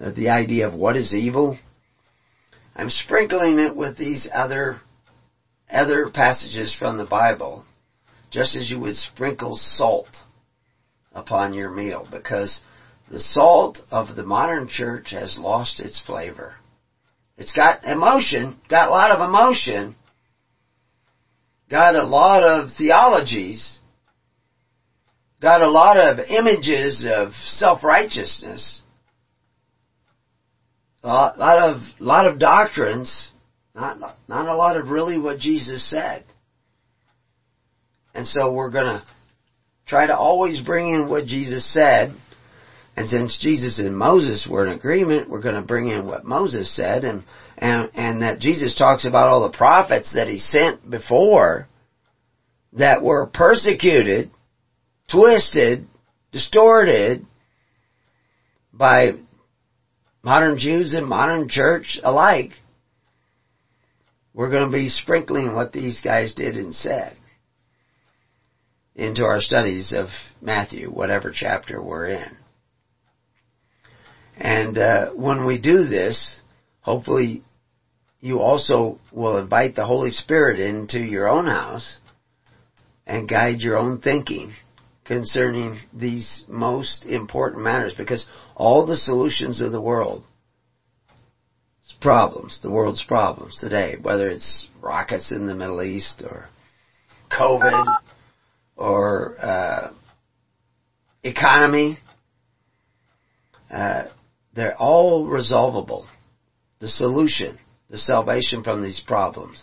uh, 0.00 0.10
the 0.10 0.30
idea 0.30 0.66
of 0.66 0.74
what 0.74 0.96
is 0.96 1.12
evil, 1.12 1.58
I'm 2.74 2.90
sprinkling 2.90 3.58
it 3.58 3.76
with 3.76 3.98
these 3.98 4.26
other 4.32 4.80
other 5.70 6.08
passages 6.12 6.74
from 6.78 6.96
the 6.98 7.04
Bible, 7.04 7.64
just 8.30 8.56
as 8.56 8.70
you 8.70 8.78
would 8.78 8.96
sprinkle 8.96 9.56
salt 9.56 10.08
upon 11.14 11.54
your 11.54 11.70
meal, 11.70 12.06
because 12.10 12.60
the 13.12 13.20
salt 13.20 13.78
of 13.90 14.16
the 14.16 14.24
modern 14.24 14.68
church 14.68 15.10
has 15.10 15.38
lost 15.38 15.80
its 15.80 16.00
flavor. 16.00 16.54
It's 17.36 17.52
got 17.52 17.84
emotion, 17.84 18.58
got 18.70 18.88
a 18.88 18.90
lot 18.90 19.10
of 19.10 19.28
emotion, 19.28 19.94
got 21.70 21.94
a 21.94 22.06
lot 22.06 22.42
of 22.42 22.70
theologies, 22.78 23.78
got 25.42 25.60
a 25.60 25.70
lot 25.70 25.98
of 25.98 26.20
images 26.20 27.06
of 27.06 27.32
self-righteousness, 27.44 28.80
a 31.02 31.08
lot, 31.08 31.38
of 31.38 31.82
lot 32.00 32.26
of 32.26 32.38
doctrines, 32.38 33.30
not 33.74 33.98
not 34.26 34.48
a 34.48 34.56
lot 34.56 34.78
of 34.78 34.88
really 34.88 35.18
what 35.18 35.38
Jesus 35.38 35.88
said. 35.90 36.24
And 38.14 38.26
so 38.26 38.52
we're 38.52 38.70
to 38.86 39.02
try 39.86 40.06
to 40.06 40.16
always 40.16 40.60
bring 40.60 40.94
in 40.94 41.10
what 41.10 41.26
Jesus 41.26 41.70
said. 41.70 42.14
And 42.96 43.08
since 43.08 43.38
Jesus 43.40 43.78
and 43.78 43.96
Moses 43.96 44.46
were 44.48 44.66
in 44.66 44.72
agreement, 44.72 45.30
we're 45.30 45.40
going 45.40 45.54
to 45.54 45.62
bring 45.62 45.88
in 45.88 46.06
what 46.06 46.24
Moses 46.24 46.74
said 46.74 47.04
and, 47.04 47.24
and, 47.56 47.90
and 47.94 48.22
that 48.22 48.38
Jesus 48.38 48.76
talks 48.76 49.06
about 49.06 49.28
all 49.28 49.42
the 49.42 49.56
prophets 49.56 50.12
that 50.14 50.28
he 50.28 50.38
sent 50.38 50.88
before 50.88 51.68
that 52.74 53.02
were 53.02 53.26
persecuted, 53.26 54.30
twisted, 55.10 55.86
distorted 56.32 57.26
by 58.72 59.14
modern 60.22 60.58
Jews 60.58 60.94
and 60.94 61.06
modern 61.06 61.48
church 61.48 61.98
alike, 62.02 62.52
we're 64.34 64.50
going 64.50 64.70
to 64.70 64.76
be 64.76 64.88
sprinkling 64.88 65.54
what 65.54 65.72
these 65.72 66.00
guys 66.00 66.34
did 66.34 66.56
and 66.56 66.74
said 66.74 67.16
into 68.94 69.24
our 69.24 69.40
studies 69.40 69.92
of 69.92 70.08
Matthew, 70.40 70.90
whatever 70.90 71.32
chapter 71.34 71.82
we're 71.82 72.06
in. 72.06 72.41
And 74.36 74.78
uh, 74.78 75.10
when 75.10 75.46
we 75.46 75.60
do 75.60 75.84
this, 75.84 76.34
hopefully 76.80 77.44
you 78.20 78.40
also 78.40 78.98
will 79.12 79.38
invite 79.38 79.74
the 79.74 79.86
Holy 79.86 80.10
Spirit 80.10 80.60
into 80.60 81.00
your 81.00 81.28
own 81.28 81.46
house 81.46 81.98
and 83.06 83.28
guide 83.28 83.60
your 83.60 83.76
own 83.76 84.00
thinking 84.00 84.54
concerning 85.04 85.80
these 85.92 86.44
most 86.48 87.04
important 87.04 87.62
matters. 87.62 87.94
Because 87.94 88.26
all 88.54 88.86
the 88.86 88.96
solutions 88.96 89.60
of 89.60 89.72
the 89.72 89.80
world 89.80 90.24
problems, 92.02 92.60
the 92.62 92.70
world's 92.70 93.02
problems 93.02 93.58
today, 93.60 93.96
whether 94.00 94.28
it's 94.28 94.68
rockets 94.82 95.30
in 95.30 95.46
the 95.46 95.54
Middle 95.54 95.82
East 95.82 96.22
or 96.22 96.46
COVID 97.30 97.96
or 98.76 99.36
uh, 99.40 99.92
economy, 101.22 101.98
uh, 103.70 104.04
they're 104.54 104.76
all 104.76 105.26
resolvable. 105.26 106.06
The 106.80 106.88
solution, 106.88 107.58
the 107.90 107.98
salvation 107.98 108.62
from 108.62 108.82
these 108.82 109.00
problems 109.00 109.62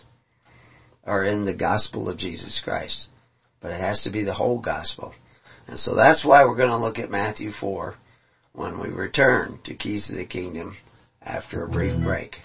are 1.04 1.26
in 1.26 1.46
the 1.46 1.56
gospel 1.56 2.10
of 2.10 2.18
Jesus 2.18 2.62
Christ. 2.64 3.08
But 3.62 3.72
it 3.72 3.82
has 3.82 4.04
to 4.04 4.12
be 4.12 4.24
the 4.24 4.34
whole 4.34 4.60
gospel. 4.60 5.14
And 5.68 5.78
so 5.78 5.96
that's 5.96 6.24
why 6.26 6.46
we're 6.46 6.56
going 6.56 6.70
to 6.70 6.78
look 6.78 6.98
at 6.98 7.12
Matthew 7.12 7.52
4 7.52 7.96
when 8.54 8.80
we 8.80 8.90
return 8.90 9.60
to 9.66 9.76
Keys 9.76 10.08
to 10.08 10.16
the 10.16 10.26
Kingdom 10.26 10.78
after 11.22 11.64
a 11.64 11.70
brief 11.70 12.02
break. 12.02 12.38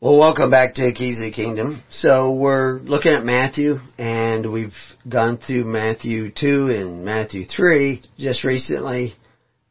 Well, 0.00 0.16
welcome 0.16 0.48
back 0.48 0.74
to 0.74 0.92
Keys 0.92 1.16
of 1.16 1.24
the 1.24 1.32
Kingdom. 1.32 1.82
So 1.90 2.30
we're 2.30 2.78
looking 2.78 3.14
at 3.14 3.24
Matthew, 3.24 3.80
and 3.98 4.52
we've 4.52 4.76
gone 5.08 5.38
through 5.38 5.64
Matthew 5.64 6.30
2 6.30 6.68
and 6.68 7.04
Matthew 7.04 7.44
3 7.44 8.04
just 8.16 8.44
recently, 8.44 9.14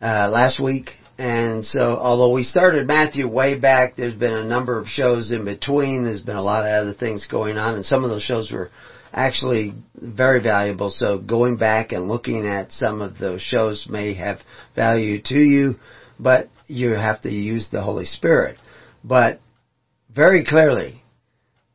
uh, 0.01 0.27
last 0.29 0.59
week, 0.59 0.89
and 1.17 1.65
so, 1.65 1.95
although 1.95 2.33
we 2.33 2.43
started 2.43 2.87
Matthew 2.87 3.25
way 3.25 3.57
back, 3.57 3.95
there's 3.95 4.15
been 4.15 4.33
a 4.33 4.43
number 4.43 4.77
of 4.77 4.87
shows 4.87 5.31
in 5.31 5.45
between. 5.45 6.03
There's 6.03 6.23
been 6.23 6.35
a 6.35 6.43
lot 6.43 6.65
of 6.65 6.73
other 6.73 6.93
things 6.93 7.25
going 7.27 7.57
on, 7.57 7.75
and 7.75 7.85
some 7.85 8.03
of 8.03 8.09
those 8.09 8.21
shows 8.21 8.51
were 8.51 8.69
actually 9.13 9.75
very 9.95 10.41
valuable. 10.41 10.89
So 10.89 11.19
going 11.19 11.55
back 11.55 11.93
and 11.93 12.09
looking 12.09 12.45
at 12.45 12.73
some 12.73 13.01
of 13.01 13.17
those 13.17 13.41
shows 13.41 13.87
may 13.89 14.13
have 14.15 14.41
value 14.75 15.21
to 15.21 15.39
you, 15.39 15.77
but 16.19 16.49
you 16.67 16.95
have 16.95 17.21
to 17.21 17.31
use 17.31 17.69
the 17.71 17.81
Holy 17.81 18.03
Spirit. 18.03 18.57
But 19.05 19.39
very 20.17 20.43
clearly 20.43 21.03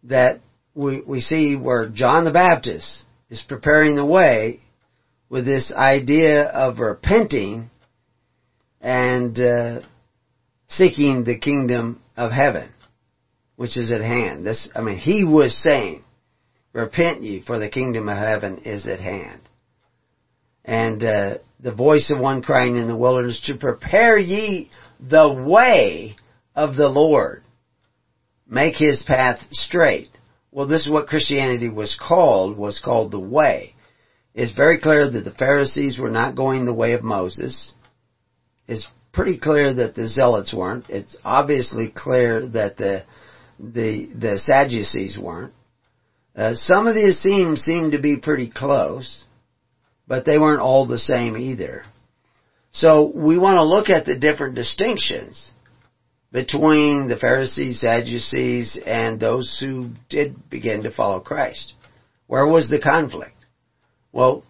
that 0.02 0.40
we, 0.74 1.00
we 1.00 1.20
see 1.20 1.54
where 1.54 1.88
John 1.88 2.24
the 2.24 2.32
Baptist 2.32 3.04
is 3.30 3.42
preparing 3.48 3.94
the 3.94 4.04
way 4.04 4.60
with 5.30 5.44
this 5.44 5.72
idea 5.72 6.44
of 6.44 6.80
repenting 6.80 7.70
and 8.80 9.38
uh, 9.38 9.80
seeking 10.66 11.22
the 11.22 11.38
kingdom 11.38 12.02
of 12.16 12.32
heaven, 12.32 12.68
which 13.54 13.76
is 13.76 13.92
at 13.92 14.00
hand. 14.00 14.44
This, 14.44 14.68
I 14.74 14.82
mean, 14.82 14.96
he 14.96 15.24
was 15.24 15.56
saying, 15.62 16.02
Repent 16.72 17.22
ye, 17.22 17.42
for 17.42 17.60
the 17.60 17.68
kingdom 17.68 18.08
of 18.08 18.18
heaven 18.18 18.62
is 18.64 18.88
at 18.88 18.98
hand. 18.98 19.40
And 20.64 21.04
uh, 21.04 21.38
the 21.60 21.74
voice 21.74 22.10
of 22.10 22.18
one 22.18 22.42
crying 22.42 22.76
in 22.76 22.88
the 22.88 22.96
wilderness 22.96 23.40
to 23.46 23.56
prepare 23.56 24.18
ye 24.18 24.68
the 24.98 25.32
way 25.32 26.16
of 26.56 26.74
the 26.74 26.88
Lord. 26.88 27.41
Make 28.48 28.76
his 28.76 29.02
path 29.02 29.40
straight. 29.50 30.10
Well, 30.50 30.66
this 30.66 30.82
is 30.82 30.90
what 30.90 31.06
Christianity 31.06 31.68
was 31.68 31.98
called, 31.98 32.56
was 32.56 32.78
called 32.78 33.10
the 33.10 33.20
way. 33.20 33.74
It's 34.34 34.52
very 34.52 34.78
clear 34.78 35.10
that 35.10 35.24
the 35.24 35.30
Pharisees 35.30 35.98
were 35.98 36.10
not 36.10 36.36
going 36.36 36.64
the 36.64 36.74
way 36.74 36.92
of 36.92 37.02
Moses. 37.02 37.74
It's 38.66 38.86
pretty 39.12 39.38
clear 39.38 39.74
that 39.74 39.94
the 39.94 40.06
Zealots 40.06 40.54
weren't. 40.54 40.88
It's 40.88 41.14
obviously 41.24 41.92
clear 41.94 42.48
that 42.48 42.76
the 42.76 43.04
the 43.58 44.06
the 44.14 44.38
Sadducees 44.38 45.18
weren't. 45.18 45.52
Uh, 46.34 46.54
some 46.54 46.86
of 46.86 46.94
the 46.94 47.08
Essenes 47.08 47.62
seemed 47.62 47.92
to 47.92 47.98
be 47.98 48.16
pretty 48.16 48.50
close, 48.50 49.24
but 50.08 50.24
they 50.24 50.38
weren't 50.38 50.62
all 50.62 50.86
the 50.86 50.98
same 50.98 51.36
either. 51.36 51.84
So 52.72 53.12
we 53.14 53.36
want 53.36 53.56
to 53.56 53.64
look 53.64 53.90
at 53.90 54.06
the 54.06 54.18
different 54.18 54.54
distinctions 54.54 55.52
between 56.32 57.08
the 57.08 57.18
Pharisees, 57.18 57.80
Sadducees, 57.80 58.80
and 58.84 59.20
those 59.20 59.58
who 59.60 59.90
did 60.08 60.48
begin 60.48 60.84
to 60.84 60.90
follow 60.90 61.20
Christ. 61.20 61.74
Where 62.26 62.46
was 62.46 62.70
the 62.70 62.80
conflict? 62.80 63.36
Well, 64.12 64.42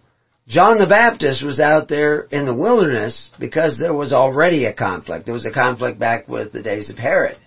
John 0.46 0.78
the 0.78 0.86
Baptist 0.86 1.44
was 1.44 1.60
out 1.60 1.88
there 1.88 2.20
in 2.20 2.46
the 2.46 2.54
wilderness 2.54 3.30
because 3.38 3.78
there 3.78 3.94
was 3.94 4.12
already 4.12 4.64
a 4.64 4.74
conflict. 4.74 5.24
There 5.24 5.34
was 5.34 5.46
a 5.46 5.52
conflict 5.52 5.98
back 5.98 6.28
with 6.28 6.52
the 6.52 6.62
days 6.62 6.90
of 6.90 6.98
Herod. 6.98 7.38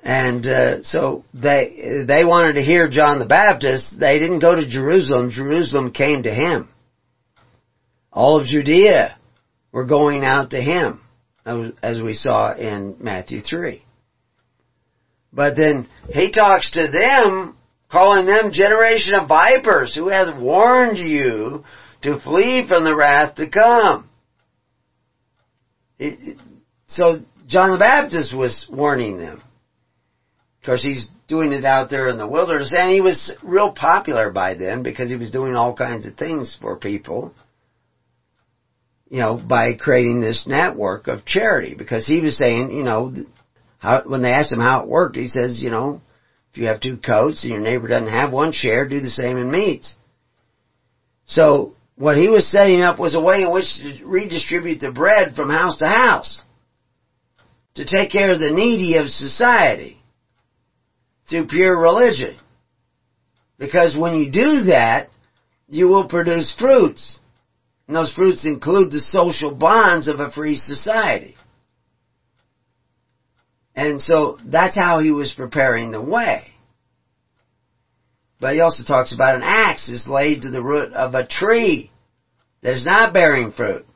And 0.00 0.46
uh, 0.46 0.82
so 0.84 1.24
they 1.34 2.04
they 2.06 2.24
wanted 2.24 2.54
to 2.54 2.62
hear 2.62 2.88
John 2.88 3.18
the 3.18 3.26
Baptist. 3.26 3.98
They 3.98 4.20
didn't 4.20 4.38
go 4.38 4.54
to 4.54 4.68
Jerusalem. 4.68 5.30
Jerusalem 5.30 5.90
came 5.90 6.22
to 6.22 6.32
him. 6.32 6.68
All 8.12 8.40
of 8.40 8.46
Judea 8.46 9.16
were 9.72 9.84
going 9.84 10.24
out 10.24 10.50
to 10.50 10.60
him, 10.60 11.00
Um, 11.46 11.76
as 11.82 12.00
we 12.00 12.12
saw 12.12 12.52
in 12.54 12.96
Matthew 12.98 13.40
three. 13.40 13.82
But 15.32 15.56
then 15.56 15.88
he 16.10 16.32
talks 16.32 16.72
to 16.72 16.88
them, 16.88 17.56
calling 17.90 18.26
them 18.26 18.52
generation 18.52 19.14
of 19.14 19.28
vipers, 19.28 19.94
who 19.94 20.08
hath 20.08 20.40
warned 20.40 20.98
you 20.98 21.64
to 22.02 22.20
flee 22.20 22.66
from 22.66 22.84
the 22.84 22.94
wrath 22.94 23.36
to 23.36 23.48
come. 23.48 24.08
so 26.88 27.20
John 27.46 27.70
the 27.70 27.78
Baptist 27.78 28.36
was 28.36 28.66
warning 28.68 29.18
them 29.18 29.42
course, 30.66 30.82
he's 30.82 31.08
doing 31.28 31.52
it 31.52 31.64
out 31.64 31.88
there 31.88 32.08
in 32.08 32.18
the 32.18 32.26
wilderness, 32.26 32.74
and 32.76 32.90
he 32.90 33.00
was 33.00 33.34
real 33.42 33.72
popular 33.72 34.30
by 34.30 34.54
then 34.54 34.82
because 34.82 35.08
he 35.08 35.16
was 35.16 35.30
doing 35.30 35.54
all 35.54 35.74
kinds 35.74 36.04
of 36.04 36.16
things 36.16 36.56
for 36.60 36.76
people. 36.76 37.32
You 39.08 39.18
know, 39.18 39.36
by 39.36 39.74
creating 39.74 40.20
this 40.20 40.46
network 40.46 41.06
of 41.06 41.24
charity, 41.24 41.74
because 41.74 42.06
he 42.06 42.20
was 42.20 42.36
saying, 42.36 42.72
you 42.72 42.82
know, 42.82 43.14
how 43.78 44.02
when 44.04 44.22
they 44.22 44.32
asked 44.32 44.52
him 44.52 44.58
how 44.58 44.82
it 44.82 44.88
worked, 44.88 45.16
he 45.16 45.28
says, 45.28 45.60
you 45.60 45.70
know, 45.70 46.00
if 46.52 46.58
you 46.58 46.66
have 46.66 46.80
two 46.80 46.96
coats 46.96 47.44
and 47.44 47.52
your 47.52 47.62
neighbor 47.62 47.86
doesn't 47.86 48.12
have 48.12 48.32
one, 48.32 48.50
share, 48.50 48.88
do 48.88 49.00
the 49.00 49.10
same 49.10 49.36
in 49.36 49.50
meats. 49.50 49.94
So 51.26 51.76
what 51.96 52.16
he 52.16 52.28
was 52.28 52.50
setting 52.50 52.82
up 52.82 52.98
was 52.98 53.14
a 53.14 53.20
way 53.20 53.42
in 53.42 53.52
which 53.52 53.78
to 53.78 54.04
redistribute 54.04 54.80
the 54.80 54.90
bread 54.90 55.34
from 55.34 55.50
house 55.50 55.78
to 55.78 55.86
house 55.86 56.42
to 57.74 57.84
take 57.84 58.10
care 58.10 58.32
of 58.32 58.40
the 58.40 58.50
needy 58.50 58.96
of 58.96 59.08
society 59.08 60.02
through 61.28 61.46
pure 61.46 61.78
religion. 61.78 62.36
Because 63.58 63.96
when 63.96 64.14
you 64.14 64.30
do 64.30 64.62
that, 64.70 65.08
you 65.68 65.88
will 65.88 66.08
produce 66.08 66.54
fruits. 66.58 67.18
And 67.86 67.96
those 67.96 68.12
fruits 68.12 68.44
include 68.44 68.90
the 68.90 69.00
social 69.00 69.54
bonds 69.54 70.08
of 70.08 70.18
a 70.18 70.30
free 70.30 70.56
society. 70.56 71.36
And 73.74 74.00
so 74.00 74.38
that's 74.44 74.74
how 74.74 75.00
he 75.00 75.10
was 75.10 75.32
preparing 75.32 75.90
the 75.90 76.00
way. 76.00 76.44
But 78.40 78.54
he 78.54 78.60
also 78.60 78.82
talks 78.84 79.14
about 79.14 79.36
an 79.36 79.42
axe 79.44 79.88
is 79.88 80.08
laid 80.08 80.42
to 80.42 80.50
the 80.50 80.62
root 80.62 80.92
of 80.92 81.14
a 81.14 81.26
tree 81.26 81.90
that 82.62 82.72
is 82.72 82.86
not 82.86 83.14
bearing 83.14 83.52
fruit. 83.52 83.86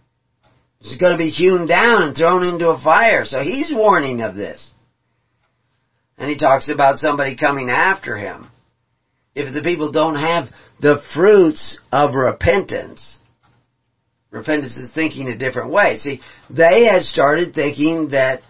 It's 0.81 0.96
going 0.96 1.12
to 1.12 1.18
be 1.18 1.31
hewn 1.31 1.66
down 1.66 2.03
and 2.03 2.16
thrown 2.16 2.46
into 2.46 2.68
a 2.68 2.81
fire. 2.81 3.24
So 3.24 3.40
he's 3.42 3.72
warning 3.74 4.22
of 4.22 4.35
this. 4.35 4.70
And 6.16 6.31
he 6.31 6.38
talks 6.38 6.68
about 6.68 6.98
somebody 6.98 7.37
coming 7.37 7.70
after 7.70 8.16
him. 8.16 8.50
If 9.35 9.53
the 9.53 9.62
people 9.62 9.92
don't 9.92 10.16
have 10.16 10.46
the 10.81 11.03
fruits 11.14 11.79
of 11.92 12.14
repentance, 12.14 13.18
repentance 14.30 14.76
is 14.76 14.90
thinking 14.92 15.28
a 15.28 15.36
different 15.36 15.70
way. 15.70 15.98
See, 15.98 16.20
they 16.48 16.86
had 16.86 17.02
started 17.02 17.54
thinking 17.54 18.10
that 18.10 18.42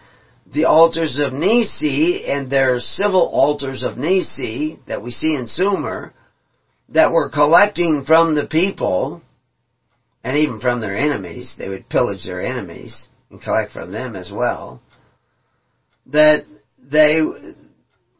the 0.53 0.65
altars 0.65 1.19
of 1.19 1.33
Nissi 1.33 2.29
and 2.29 2.51
their 2.51 2.79
civil 2.79 3.29
altars 3.33 3.83
of 3.83 3.97
Nissi 3.97 4.79
that 4.87 5.03
we 5.03 5.11
see 5.11 5.35
in 5.35 5.47
Sumer 5.47 6.13
that 6.91 7.13
were 7.13 7.31
collecting 7.31 8.05
from 8.05 8.35
the 8.35 8.47
people 8.47 9.23
and 10.23 10.37
even 10.37 10.61
from 10.61 10.81
their 10.81 10.97
enemies, 10.97 11.55
they 11.57 11.69
would 11.69 11.89
pillage 11.89 12.25
their 12.25 12.41
enemies 12.41 13.09
and 13.31 13.41
collect 13.41 13.73
from 13.73 13.93
them 13.93 14.17
as 14.17 14.31
well, 14.31 14.83
that 16.07 16.45
they 16.79 17.21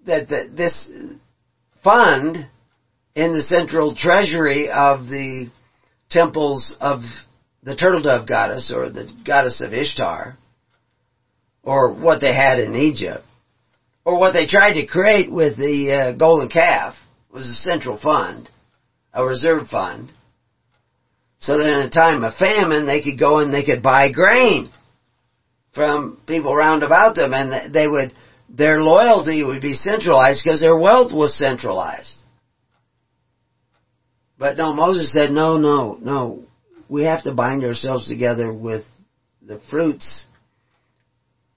that, 0.07 0.29
that 0.29 0.57
this 0.57 0.91
fund 1.83 2.49
in 3.15 3.33
the 3.33 3.43
central 3.43 3.95
treasury 3.95 4.71
of 4.71 5.07
the 5.09 5.51
temples 6.09 6.77
of 6.81 7.01
the 7.63 7.77
turtle 7.77 8.03
dove 8.03 8.27
goddess 8.27 8.73
or 8.75 8.89
the 8.89 9.11
goddess 9.25 9.61
of 9.61 9.73
Ishtar, 9.73 10.37
or 11.63 11.93
what 11.93 12.21
they 12.21 12.33
had 12.33 12.59
in 12.59 12.75
Egypt, 12.75 13.25
or 14.05 14.19
what 14.19 14.33
they 14.33 14.47
tried 14.47 14.73
to 14.73 14.87
create 14.87 15.31
with 15.31 15.57
the 15.57 15.93
uh, 15.93 16.13
golden 16.13 16.49
calf 16.49 16.95
was 17.31 17.49
a 17.49 17.55
central 17.55 17.99
fund, 17.99 18.49
a 19.13 19.25
reserve 19.25 19.69
fund, 19.69 20.11
so 21.39 21.59
that 21.59 21.69
in 21.69 21.81
a 21.81 21.91
time 21.91 22.25
of 22.25 22.35
famine 22.35 22.87
they 22.87 23.03
could 23.03 23.19
go 23.19 23.39
and 23.39 23.53
they 23.53 23.65
could 23.65 23.83
buy 23.83 24.11
grain 24.11 24.71
from 25.75 26.19
people 26.27 26.55
round 26.55 26.83
about 26.83 27.15
them 27.15 27.33
and 27.33 27.73
they 27.73 27.87
would 27.87 28.13
their 28.49 28.83
loyalty 28.83 29.43
would 29.45 29.63
be 29.63 29.75
centralized 29.75 30.43
because 30.45 30.61
their 30.61 30.77
wealth 30.77 31.13
was 31.13 31.37
centralized. 31.39 32.17
But 34.39 34.57
no, 34.57 34.73
Moses 34.73 35.13
said, 35.13 35.31
no, 35.31 35.59
no, 35.59 35.99
no. 36.01 36.45
We 36.91 37.05
have 37.05 37.23
to 37.23 37.33
bind 37.33 37.63
ourselves 37.63 38.09
together 38.09 38.53
with 38.53 38.85
the 39.41 39.61
fruits 39.71 40.27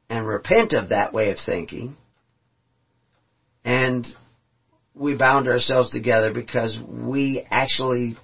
and 0.08 0.28
repent 0.28 0.74
of 0.74 0.90
that 0.90 1.12
way 1.12 1.32
of 1.32 1.40
thinking. 1.44 1.98
And 3.66 4.08
we 4.94 5.18
bound 5.18 5.48
ourselves 5.48 5.90
together 5.92 6.32
because 6.32 6.78
we 6.88 7.44
actually 7.50 8.16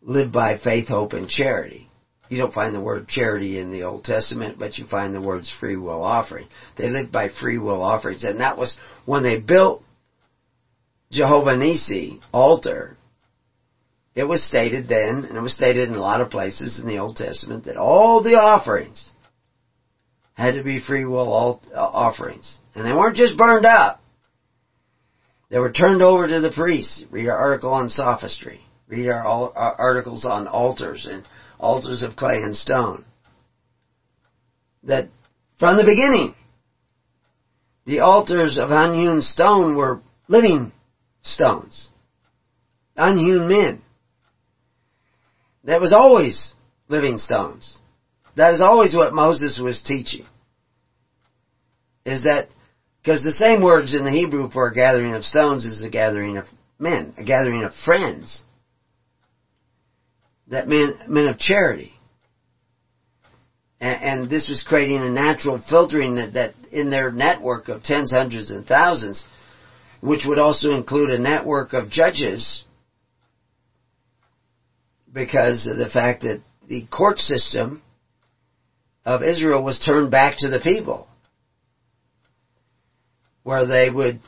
live 0.00 0.32
by 0.32 0.56
faith, 0.56 0.88
hope, 0.88 1.12
and 1.12 1.28
charity. 1.28 1.90
You 2.30 2.38
don't 2.38 2.54
find 2.54 2.74
the 2.74 2.80
word 2.80 3.06
charity 3.06 3.58
in 3.58 3.70
the 3.70 3.82
Old 3.82 4.04
Testament, 4.04 4.58
but 4.58 4.78
you 4.78 4.86
find 4.86 5.14
the 5.14 5.20
words 5.20 5.54
free 5.60 5.76
will 5.76 6.02
offering. 6.02 6.46
They 6.78 6.88
lived 6.88 7.12
by 7.12 7.28
free 7.28 7.58
will 7.58 7.82
offerings, 7.82 8.24
and 8.24 8.40
that 8.40 8.56
was 8.56 8.78
when 9.04 9.22
they 9.22 9.40
built 9.40 9.82
Jehovah 11.10 11.56
Nissi 11.56 12.20
altar. 12.32 12.96
It 14.20 14.28
was 14.28 14.44
stated 14.44 14.86
then, 14.86 15.24
and 15.24 15.34
it 15.34 15.40
was 15.40 15.54
stated 15.54 15.88
in 15.88 15.94
a 15.94 16.00
lot 16.00 16.20
of 16.20 16.28
places 16.28 16.78
in 16.78 16.86
the 16.86 16.98
Old 16.98 17.16
Testament, 17.16 17.64
that 17.64 17.78
all 17.78 18.22
the 18.22 18.34
offerings 18.34 19.10
had 20.34 20.56
to 20.56 20.62
be 20.62 20.78
free 20.78 21.06
will 21.06 21.58
uh, 21.74 21.80
offerings. 21.80 22.58
And 22.74 22.84
they 22.84 22.92
weren't 22.92 23.16
just 23.16 23.38
burned 23.38 23.64
up. 23.64 24.02
They 25.48 25.58
were 25.58 25.72
turned 25.72 26.02
over 26.02 26.28
to 26.28 26.40
the 26.40 26.52
priests. 26.52 27.02
Read 27.10 27.30
our 27.30 27.38
article 27.38 27.72
on 27.72 27.88
sophistry. 27.88 28.60
Read 28.88 29.08
our, 29.08 29.24
our 29.24 29.74
articles 29.80 30.26
on 30.26 30.46
altars 30.46 31.06
and 31.10 31.24
altars 31.58 32.02
of 32.02 32.14
clay 32.14 32.42
and 32.42 32.54
stone. 32.54 33.06
That 34.82 35.08
from 35.58 35.78
the 35.78 35.84
beginning, 35.84 36.34
the 37.86 38.00
altars 38.00 38.58
of 38.58 38.70
unhewn 38.70 39.22
stone 39.22 39.76
were 39.76 40.02
living 40.28 40.72
stones. 41.22 41.88
Unhewn 42.96 43.48
men. 43.48 43.82
That 45.64 45.80
was 45.80 45.92
always 45.92 46.54
living 46.88 47.18
stones. 47.18 47.78
That 48.36 48.52
is 48.52 48.60
always 48.60 48.94
what 48.94 49.12
Moses 49.12 49.58
was 49.62 49.82
teaching. 49.82 50.26
Is 52.04 52.22
that, 52.22 52.48
because 53.02 53.22
the 53.22 53.32
same 53.32 53.62
words 53.62 53.92
in 53.94 54.04
the 54.04 54.10
Hebrew 54.10 54.50
for 54.50 54.68
a 54.68 54.74
gathering 54.74 55.14
of 55.14 55.24
stones 55.24 55.66
is 55.66 55.82
a 55.84 55.90
gathering 55.90 56.38
of 56.38 56.46
men, 56.78 57.14
a 57.18 57.24
gathering 57.24 57.64
of 57.64 57.74
friends 57.84 58.42
that 60.50 60.68
men, 60.68 60.94
men 61.08 61.28
of 61.28 61.38
charity. 61.38 61.92
And, 63.80 64.02
and 64.02 64.30
this 64.30 64.48
was 64.48 64.64
creating 64.66 65.02
a 65.02 65.10
natural 65.10 65.62
filtering 65.68 66.16
that, 66.16 66.34
that 66.34 66.54
in 66.72 66.90
their 66.90 67.10
network 67.10 67.68
of 67.68 67.82
tens, 67.82 68.12
hundreds, 68.12 68.50
and 68.50 68.66
thousands, 68.66 69.24
which 70.00 70.24
would 70.26 70.38
also 70.38 70.70
include 70.70 71.10
a 71.10 71.18
network 71.18 71.72
of 71.72 71.90
judges 71.90 72.64
because 75.12 75.66
of 75.66 75.76
the 75.76 75.88
fact 75.88 76.22
that 76.22 76.42
the 76.68 76.86
court 76.86 77.18
system 77.18 77.82
of 79.04 79.22
Israel 79.22 79.62
was 79.64 79.78
turned 79.78 80.10
back 80.10 80.36
to 80.38 80.48
the 80.48 80.60
people, 80.60 81.08
where 83.42 83.66
they 83.66 83.90
would 83.90 84.20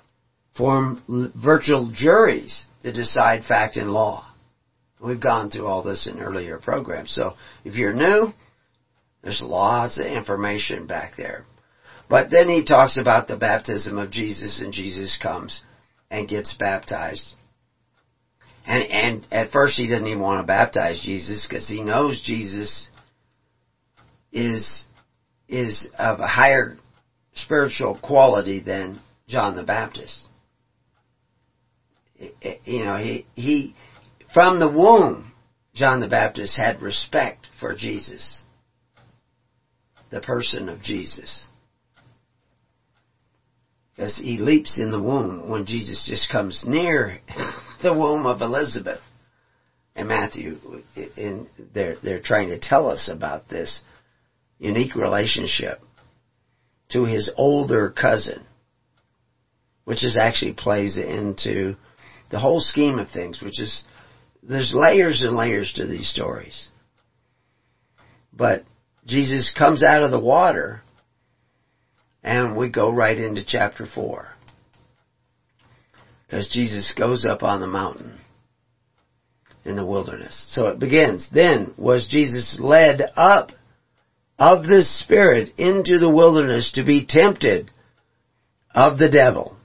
form 0.56 1.32
virtual 1.36 1.92
juries 1.94 2.66
to 2.82 2.92
decide 2.92 3.44
fact 3.44 3.76
and 3.76 3.90
law. 3.90 4.28
We've 5.00 5.20
gone 5.20 5.50
through 5.50 5.66
all 5.66 5.82
this 5.82 6.06
in 6.06 6.20
earlier 6.20 6.58
programs. 6.58 7.12
So 7.12 7.34
if 7.64 7.74
you're 7.74 7.94
new, 7.94 8.32
there's 9.22 9.42
lots 9.42 9.98
of 9.98 10.06
information 10.06 10.86
back 10.86 11.16
there. 11.16 11.44
But 12.08 12.30
then 12.30 12.48
he 12.48 12.64
talks 12.64 12.96
about 12.96 13.26
the 13.26 13.36
baptism 13.36 13.98
of 13.98 14.10
Jesus 14.10 14.60
and 14.60 14.72
Jesus 14.72 15.18
comes 15.20 15.62
and 16.10 16.28
gets 16.28 16.54
baptized. 16.54 17.34
And, 18.66 18.82
and 18.84 19.26
at 19.32 19.50
first 19.50 19.76
he 19.76 19.88
doesn't 19.88 20.06
even 20.06 20.20
want 20.20 20.40
to 20.40 20.46
baptize 20.46 21.00
Jesus 21.02 21.46
because 21.48 21.68
he 21.68 21.82
knows 21.82 22.22
Jesus 22.24 22.88
is, 24.32 24.84
is 25.48 25.88
of 25.98 26.20
a 26.20 26.26
higher 26.26 26.76
spiritual 27.34 27.98
quality 28.00 28.60
than 28.60 29.00
John 29.28 29.56
the 29.56 29.62
Baptist. 29.62 30.26
You 32.64 32.84
know, 32.84 32.96
he, 32.98 33.26
he, 33.34 33.74
from 34.32 34.60
the 34.60 34.68
womb, 34.68 35.32
John 35.74 36.00
the 36.00 36.08
Baptist 36.08 36.56
had 36.56 36.80
respect 36.80 37.48
for 37.58 37.74
Jesus. 37.74 38.42
The 40.10 40.20
person 40.20 40.68
of 40.68 40.82
Jesus. 40.82 41.46
Because 43.96 44.16
he 44.16 44.38
leaps 44.38 44.78
in 44.78 44.90
the 44.90 45.02
womb 45.02 45.48
when 45.48 45.66
Jesus 45.66 46.06
just 46.08 46.30
comes 46.30 46.64
near 46.66 47.18
the 47.82 47.92
womb 47.92 48.26
of 48.26 48.40
Elizabeth. 48.40 49.00
And 49.94 50.08
Matthew, 50.08 50.58
in, 51.16 51.48
they're, 51.74 51.96
they're 52.02 52.22
trying 52.22 52.48
to 52.48 52.58
tell 52.58 52.88
us 52.88 53.10
about 53.12 53.48
this 53.48 53.82
unique 54.58 54.94
relationship 54.94 55.80
to 56.90 57.04
his 57.04 57.30
older 57.36 57.90
cousin, 57.90 58.42
which 59.84 60.04
is 60.04 60.16
actually 60.16 60.52
plays 60.52 60.96
into 60.96 61.76
the 62.30 62.38
whole 62.38 62.60
scheme 62.60 62.98
of 62.98 63.10
things, 63.10 63.42
which 63.42 63.60
is, 63.60 63.84
there's 64.42 64.74
layers 64.74 65.22
and 65.22 65.36
layers 65.36 65.72
to 65.74 65.86
these 65.86 66.08
stories. 66.08 66.68
But 68.32 68.64
Jesus 69.04 69.52
comes 69.56 69.84
out 69.84 70.02
of 70.02 70.10
the 70.10 70.18
water 70.18 70.82
and 72.22 72.56
we 72.56 72.70
go 72.70 72.90
right 72.90 73.18
into 73.18 73.44
chapter 73.44 73.84
4. 73.84 74.28
Because 76.32 76.48
Jesus 76.48 76.94
goes 76.96 77.26
up 77.26 77.42
on 77.42 77.60
the 77.60 77.66
mountain 77.66 78.18
in 79.66 79.76
the 79.76 79.84
wilderness. 79.84 80.46
So 80.52 80.68
it 80.68 80.78
begins. 80.78 81.28
Then 81.30 81.74
was 81.76 82.08
Jesus 82.08 82.56
led 82.58 83.02
up 83.16 83.50
of 84.38 84.66
the 84.66 84.82
Spirit 84.82 85.50
into 85.58 85.98
the 85.98 86.08
wilderness 86.08 86.72
to 86.72 86.84
be 86.84 87.04
tempted 87.04 87.70
of 88.74 88.96
the 88.96 89.10
devil. 89.10 89.58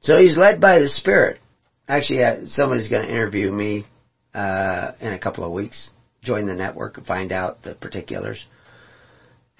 So 0.00 0.20
he's 0.20 0.36
led 0.36 0.60
by 0.60 0.80
the 0.80 0.88
Spirit. 0.88 1.40
Actually, 1.88 2.22
uh, 2.22 2.44
somebody's 2.44 2.90
going 2.90 3.06
to 3.06 3.10
interview 3.10 3.50
me 3.50 3.86
uh, 4.34 4.92
in 5.00 5.14
a 5.14 5.18
couple 5.18 5.44
of 5.44 5.52
weeks. 5.52 5.88
Join 6.22 6.44
the 6.44 6.52
network 6.52 6.98
and 6.98 7.06
find 7.06 7.32
out 7.32 7.62
the 7.62 7.74
particulars 7.74 8.44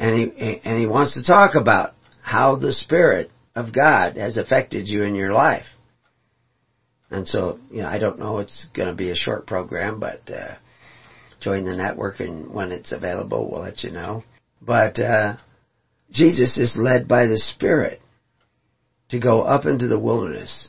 and 0.01 0.19
he 0.19 0.61
and 0.65 0.79
he 0.79 0.87
wants 0.87 1.15
to 1.15 1.25
talk 1.25 1.55
about 1.55 1.95
how 2.23 2.57
the 2.57 2.73
Spirit 2.73 3.31
of 3.55 3.75
God 3.75 4.17
has 4.17 4.39
affected 4.39 4.89
you 4.89 5.03
in 5.03 5.15
your 5.15 5.33
life. 5.33 5.67
And 7.11 7.27
so, 7.27 7.59
you 7.71 7.83
know, 7.83 7.89
I 7.89 7.99
don't 7.99 8.21
know. 8.21 8.39
It's 8.39 8.67
going 8.75 8.89
to 8.89 8.95
be 8.95 9.11
a 9.11 9.17
short 9.17 9.47
program, 9.47 9.99
but 9.99 10.31
uh, 10.31 10.55
join 11.41 11.65
the 11.65 11.77
network, 11.77 12.21
and 12.21 12.53
when 12.53 12.71
it's 12.71 12.93
available, 12.93 13.49
we'll 13.51 13.63
let 13.63 13.83
you 13.83 13.91
know. 13.91 14.23
But 14.63 15.01
uh, 15.01 15.37
Jesus 16.11 16.57
is 16.57 16.77
led 16.77 17.09
by 17.09 17.27
the 17.27 17.39
Spirit 17.39 18.01
to 19.09 19.19
go 19.19 19.43
up 19.43 19.67
into 19.67 19.89
the 19.89 19.99
wilderness, 19.99 20.69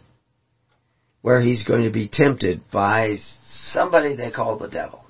where 1.21 1.41
he's 1.41 1.63
going 1.63 1.83
to 1.83 1.91
be 1.91 2.09
tempted 2.11 2.61
by 2.71 3.17
somebody 3.43 4.15
they 4.15 4.31
call 4.31 4.57
the 4.57 4.67
devil, 4.67 5.05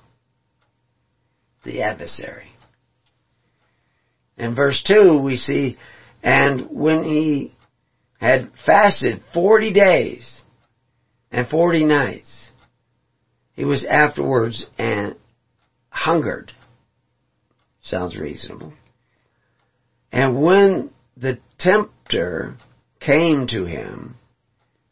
the 1.64 1.84
adversary. 1.84 2.48
In 4.38 4.54
verse 4.54 4.84
2 4.86 5.22
we 5.22 5.38
see, 5.38 5.78
and 6.24 6.68
when 6.70 7.04
he 7.04 7.54
had 8.22 8.52
fasted 8.68 9.20
40 9.34 9.74
days 9.74 10.42
and 11.32 11.48
40 11.48 11.86
nights, 11.86 12.52
he 13.54 13.66
was 13.66 13.84
afterwards 13.84 14.68
and 14.78 15.16
hungered. 15.90 16.52
Sounds 17.82 18.16
reasonable. 18.16 18.74
And 20.12 20.40
when 20.40 20.92
the 21.18 21.40
tempter 21.58 22.58
came 23.00 23.48
to 23.48 23.66
him, 23.66 24.16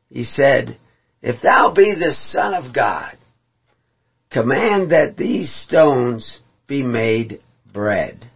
he 0.10 0.24
said, 0.24 0.80
If 1.22 1.40
thou 1.44 1.72
be 1.72 1.94
the 1.94 2.14
Son 2.14 2.56
of 2.56 2.74
God, 2.74 3.16
command 4.32 4.92
that 4.92 5.18
these 5.18 5.54
stones 5.54 6.40
be 6.66 6.82
made 6.82 7.44
bread. 7.72 8.28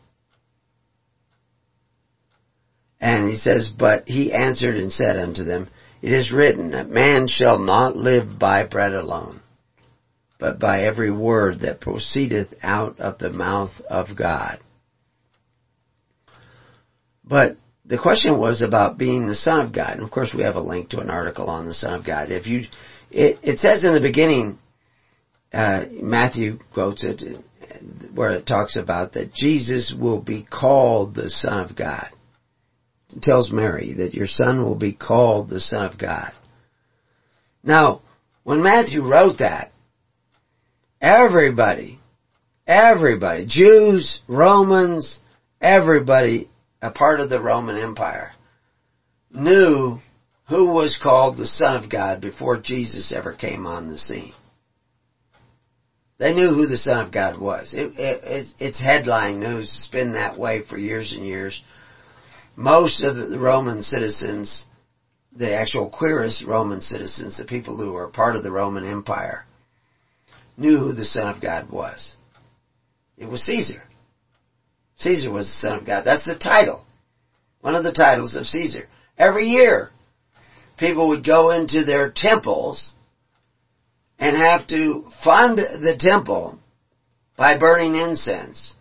And 3.04 3.30
he 3.30 3.36
says, 3.36 3.70
But 3.78 4.08
he 4.08 4.32
answered 4.32 4.78
and 4.78 4.90
said 4.90 5.18
unto 5.18 5.44
them, 5.44 5.68
It 6.02 6.14
is 6.14 6.32
written 6.32 6.72
that 6.72 6.90
man 6.90 7.28
shall 7.28 7.60
not 7.60 7.98
live 7.98 8.40
by 8.40 8.64
bread 8.64 8.94
alone, 8.94 9.42
but 10.40 10.58
by 10.58 10.84
every 10.84 11.12
word 11.12 11.60
that 11.60 11.82
proceedeth 11.82 12.54
out 12.64 13.02
of 13.02 13.18
the 13.18 13.30
mouth 13.30 13.74
of 13.90 14.16
God. 14.16 14.60
But 17.26 17.58
the 17.84 17.98
question 17.98 18.38
was 18.38 18.62
about 18.62 18.98
being 18.98 19.28
the 19.28 19.36
Son 19.36 19.60
of 19.60 19.74
God. 19.74 19.96
And 19.96 20.04
of 20.04 20.10
course 20.10 20.34
we 20.34 20.44
have 20.44 20.56
a 20.56 20.62
link 20.62 20.92
to 20.92 21.02
an 21.02 21.10
article 21.10 21.50
on 21.50 21.66
the 21.66 21.74
Son 21.74 21.96
of 21.96 22.06
God. 22.06 22.32
If 22.32 22.48
you, 22.48 22.68
it, 23.12 23.40
it 23.44 23.60
says 23.60 23.84
in 23.84 23.94
the 23.94 24.00
beginning, 24.00 24.60
uh, 25.52 25.88
Matthew 25.92 26.60
quotes 26.74 27.04
it, 27.04 27.22
where 28.16 28.32
it 28.32 28.48
talks 28.48 28.78
about 28.78 29.12
that 29.14 29.34
Jesus 29.34 29.94
will 29.94 30.22
be 30.22 30.46
called 30.50 31.16
the 31.16 31.30
Son 31.30 31.60
of 31.60 31.76
God 31.76 32.08
tells 33.22 33.52
Mary 33.52 33.94
that 33.94 34.14
your 34.14 34.28
son 34.28 34.64
will 34.64 34.76
be 34.76 34.94
called 34.94 35.50
the 35.50 35.60
Son 35.60 35.86
of 35.86 35.98
God. 35.98 36.32
Now, 37.64 38.02
when 38.44 38.62
Matthew 38.62 39.04
wrote 39.04 39.40
that, 39.40 39.72
everybody, 41.02 42.00
everybody, 42.68 43.46
Jews, 43.48 44.22
Romans, 44.28 45.20
everybody, 45.62 46.50
a 46.82 46.92
part 46.92 47.20
of 47.20 47.30
the 47.30 47.42
Roman 47.42 47.78
Empire, 47.78 48.32
knew 49.32 50.00
who 50.50 50.70
was 50.70 51.00
called 51.02 51.38
the 51.38 51.48
Son 51.48 51.84
of 51.84 51.90
God 51.90 52.22
before 52.22 52.58
Jesus 52.58 53.14
ever 53.16 53.34
came 53.34 53.66
on 53.66 53.88
the 53.88 53.98
scene. 53.98 54.34
They 56.20 56.34
knew 56.34 56.54
who 56.54 56.68
the 56.68 56.78
Son 56.78 57.06
of 57.06 57.12
God 57.12 57.40
was. 57.40 57.74
It, 57.74 57.98
it, 57.98 58.48
it's 58.60 58.80
headline 58.80 59.40
news. 59.40 59.64
It's 59.64 59.90
been 59.90 60.14
that 60.14 60.38
way 60.38 60.64
for 60.64 60.78
years 60.78 61.12
and 61.12 61.26
years 61.26 61.62
most 62.56 63.04
of 63.04 63.16
the 63.16 63.40
Roman 63.40 63.82
citizens, 63.82 64.66
the 65.36 65.56
actual 65.56 65.90
queerest 65.90 66.44
Roman 66.44 66.82
citizens, 66.82 67.38
the 67.38 67.46
people 67.46 67.78
who 67.78 67.94
were 67.94 68.08
part 68.08 68.36
of 68.36 68.44
the 68.44 68.52
Roman 68.52 68.86
Empire, 68.86 69.46
knew 70.58 70.78
who 70.78 70.94
the 70.94 71.06
Son 71.06 71.28
of 71.28 71.42
God 71.42 71.70
was. 71.70 72.16
It 73.18 73.28
was 73.28 73.44
Caesar. 73.44 73.84
Caesar 74.98 75.32
was 75.32 75.48
the 75.48 75.68
Son 75.68 75.78
of 75.78 75.86
God. 75.86 76.04
That's 76.04 76.26
the 76.26 76.38
title. 76.38 76.86
One 77.62 77.76
of 77.76 77.84
the 77.84 77.92
titles 77.92 78.36
of 78.36 78.46
Caesar. 78.46 78.88
Every 79.18 79.48
year, 79.48 79.90
people 80.78 81.10
would 81.10 81.26
go 81.26 81.52
into 81.52 81.84
their 81.86 82.12
temples 82.16 82.94
and 84.20 84.38
have 84.38 84.68
to 84.68 85.06
fund 85.24 85.58
the 85.58 85.98
temple 86.00 86.60
by 87.36 87.58
burning 87.58 87.96
incense. 87.96 88.76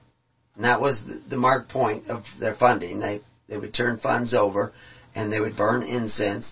And 0.54 0.64
that 0.64 0.80
was 0.80 1.02
the 1.28 1.36
mark 1.36 1.68
point 1.68 2.08
of 2.08 2.24
their 2.38 2.54
funding. 2.54 3.00
They 3.00 3.22
they 3.52 3.58
would 3.58 3.74
turn 3.74 3.98
funds 3.98 4.32
over 4.32 4.72
and 5.14 5.30
they 5.30 5.38
would 5.38 5.58
burn 5.58 5.82
incense 5.82 6.50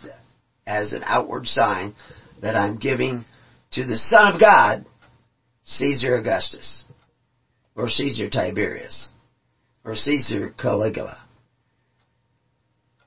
as 0.66 0.92
an 0.92 1.02
outward 1.06 1.46
sign 1.46 1.94
that 2.42 2.54
I'm 2.54 2.76
giving 2.76 3.24
to 3.70 3.86
the 3.86 3.96
Son 3.96 4.34
of 4.34 4.38
God, 4.38 4.84
Caesar 5.64 6.16
Augustus, 6.16 6.84
or 7.74 7.88
Caesar 7.88 8.28
Tiberius, 8.28 9.08
or 9.82 9.96
Caesar 9.96 10.50
Caligula. 10.50 11.18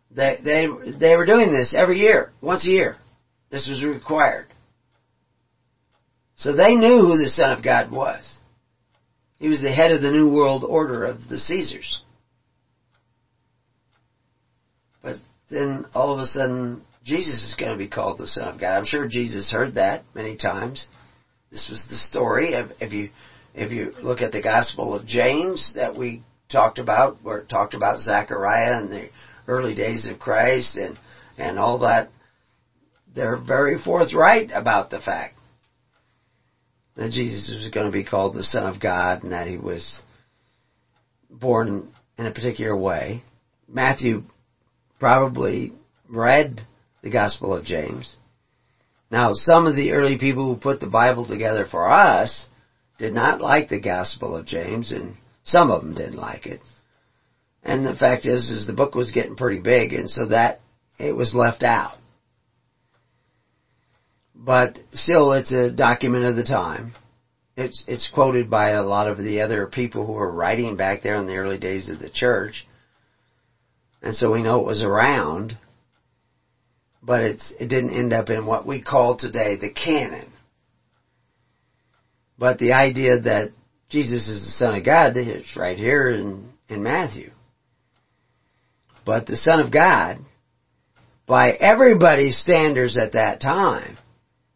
They, 0.09 0.39
they, 0.43 0.67
they 0.99 1.15
were 1.15 1.27
doing 1.27 1.51
this 1.51 1.75
every 1.75 1.99
year, 1.99 2.31
once 2.41 2.65
a 2.65 2.71
year. 2.71 2.95
This 3.51 3.67
was 3.67 3.83
required. 3.83 4.47
So 6.35 6.55
they 6.55 6.73
knew 6.73 6.97
who 6.97 7.17
the 7.17 7.29
Son 7.29 7.51
of 7.51 7.63
God 7.63 7.91
was. 7.91 8.27
He 9.37 9.49
was 9.49 9.61
the 9.61 9.71
head 9.71 9.91
of 9.91 10.01
the 10.01 10.11
New 10.11 10.29
World 10.29 10.63
Order 10.63 11.05
of 11.05 11.27
the 11.29 11.37
Caesars. 11.37 12.01
Then 15.53 15.85
all 15.93 16.13
of 16.13 16.19
a 16.19 16.25
sudden 16.25 16.81
Jesus 17.03 17.43
is 17.43 17.55
going 17.57 17.71
to 17.71 17.77
be 17.77 17.87
called 17.87 18.17
the 18.17 18.27
Son 18.27 18.47
of 18.47 18.59
God. 18.59 18.77
I'm 18.77 18.85
sure 18.85 19.07
Jesus 19.07 19.51
heard 19.51 19.75
that 19.75 20.03
many 20.15 20.37
times. 20.37 20.87
This 21.51 21.67
was 21.69 21.85
the 21.89 21.95
story. 21.95 22.53
If, 22.53 22.71
if 22.81 22.93
you 22.93 23.09
if 23.53 23.71
you 23.71 23.93
look 24.01 24.21
at 24.21 24.31
the 24.31 24.41
Gospel 24.41 24.95
of 24.95 25.05
James 25.05 25.73
that 25.75 25.95
we 25.95 26.23
talked 26.51 26.79
about, 26.79 27.17
where 27.21 27.39
it 27.39 27.49
talked 27.49 27.75
about 27.75 27.99
Zechariah 27.99 28.79
and 28.79 28.91
the 28.91 29.09
early 29.47 29.75
days 29.75 30.07
of 30.07 30.19
Christ 30.19 30.75
and 30.75 30.97
and 31.37 31.59
all 31.59 31.79
that, 31.79 32.09
they're 33.13 33.37
very 33.37 33.77
forthright 33.77 34.51
about 34.53 34.89
the 34.89 34.99
fact 34.99 35.35
that 36.95 37.11
Jesus 37.11 37.55
was 37.55 37.71
going 37.71 37.85
to 37.85 37.91
be 37.91 38.03
called 38.03 38.35
the 38.35 38.43
Son 38.43 38.65
of 38.65 38.79
God 38.79 39.23
and 39.23 39.31
that 39.31 39.47
he 39.47 39.57
was 39.57 40.01
born 41.29 41.91
in 42.17 42.27
a 42.27 42.31
particular 42.31 42.75
way. 42.77 43.23
Matthew 43.67 44.23
probably 45.03 45.73
read 46.07 46.61
the 47.01 47.09
Gospel 47.09 47.53
of 47.53 47.65
James. 47.65 48.09
Now, 49.11 49.31
some 49.33 49.67
of 49.67 49.75
the 49.75 49.91
early 49.91 50.17
people 50.17 50.45
who 50.45 50.61
put 50.61 50.79
the 50.79 50.87
Bible 50.87 51.27
together 51.27 51.65
for 51.69 51.89
us 51.89 52.47
did 52.99 53.11
not 53.11 53.41
like 53.41 53.67
the 53.67 53.81
Gospel 53.81 54.37
of 54.37 54.45
James, 54.45 54.93
and 54.93 55.15
some 55.43 55.71
of 55.71 55.81
them 55.81 55.93
didn't 55.93 56.15
like 56.15 56.45
it. 56.45 56.61
And 57.63 57.85
the 57.85 57.97
fact 57.97 58.25
is, 58.25 58.49
is 58.49 58.65
the 58.65 58.71
book 58.71 58.95
was 58.95 59.11
getting 59.11 59.35
pretty 59.35 59.59
big, 59.59 59.91
and 59.91 60.09
so 60.09 60.27
that 60.27 60.61
it 60.97 61.13
was 61.13 61.35
left 61.35 61.63
out. 61.63 61.97
But 64.33 64.79
still, 64.93 65.33
it's 65.33 65.51
a 65.51 65.69
document 65.69 66.23
of 66.23 66.37
the 66.37 66.45
time. 66.45 66.93
It's 67.57 67.83
it's 67.89 68.09
quoted 68.09 68.49
by 68.49 68.69
a 68.69 68.83
lot 68.83 69.09
of 69.09 69.17
the 69.17 69.41
other 69.41 69.67
people 69.67 70.05
who 70.05 70.13
were 70.13 70.31
writing 70.31 70.77
back 70.77 71.03
there 71.03 71.15
in 71.15 71.25
the 71.25 71.35
early 71.35 71.57
days 71.57 71.89
of 71.89 71.99
the 71.99 72.09
church, 72.09 72.65
and 74.03 74.13
so 74.13 74.31
we 74.31 74.43
know 74.43 74.59
it 74.59 74.65
was 74.65 74.81
around. 74.81 75.57
But 77.01 77.23
it's 77.23 77.53
it 77.59 77.67
didn't 77.67 77.97
end 77.97 78.13
up 78.13 78.29
in 78.29 78.45
what 78.45 78.67
we 78.67 78.81
call 78.81 79.17
today 79.17 79.55
the 79.55 79.71
canon. 79.71 80.29
But 82.37 82.59
the 82.59 82.73
idea 82.73 83.21
that 83.21 83.51
Jesus 83.89 84.27
is 84.27 84.45
the 84.45 84.51
Son 84.51 84.75
of 84.75 84.85
God 84.85 85.15
is 85.17 85.55
right 85.55 85.77
here 85.77 86.09
in, 86.09 86.49
in 86.67 86.83
Matthew. 86.83 87.31
But 89.05 89.27
the 89.27 89.37
Son 89.37 89.59
of 89.59 89.71
God, 89.71 90.19
by 91.27 91.51
everybody's 91.51 92.37
standards 92.37 92.97
at 92.97 93.13
that 93.13 93.41
time, 93.41 93.97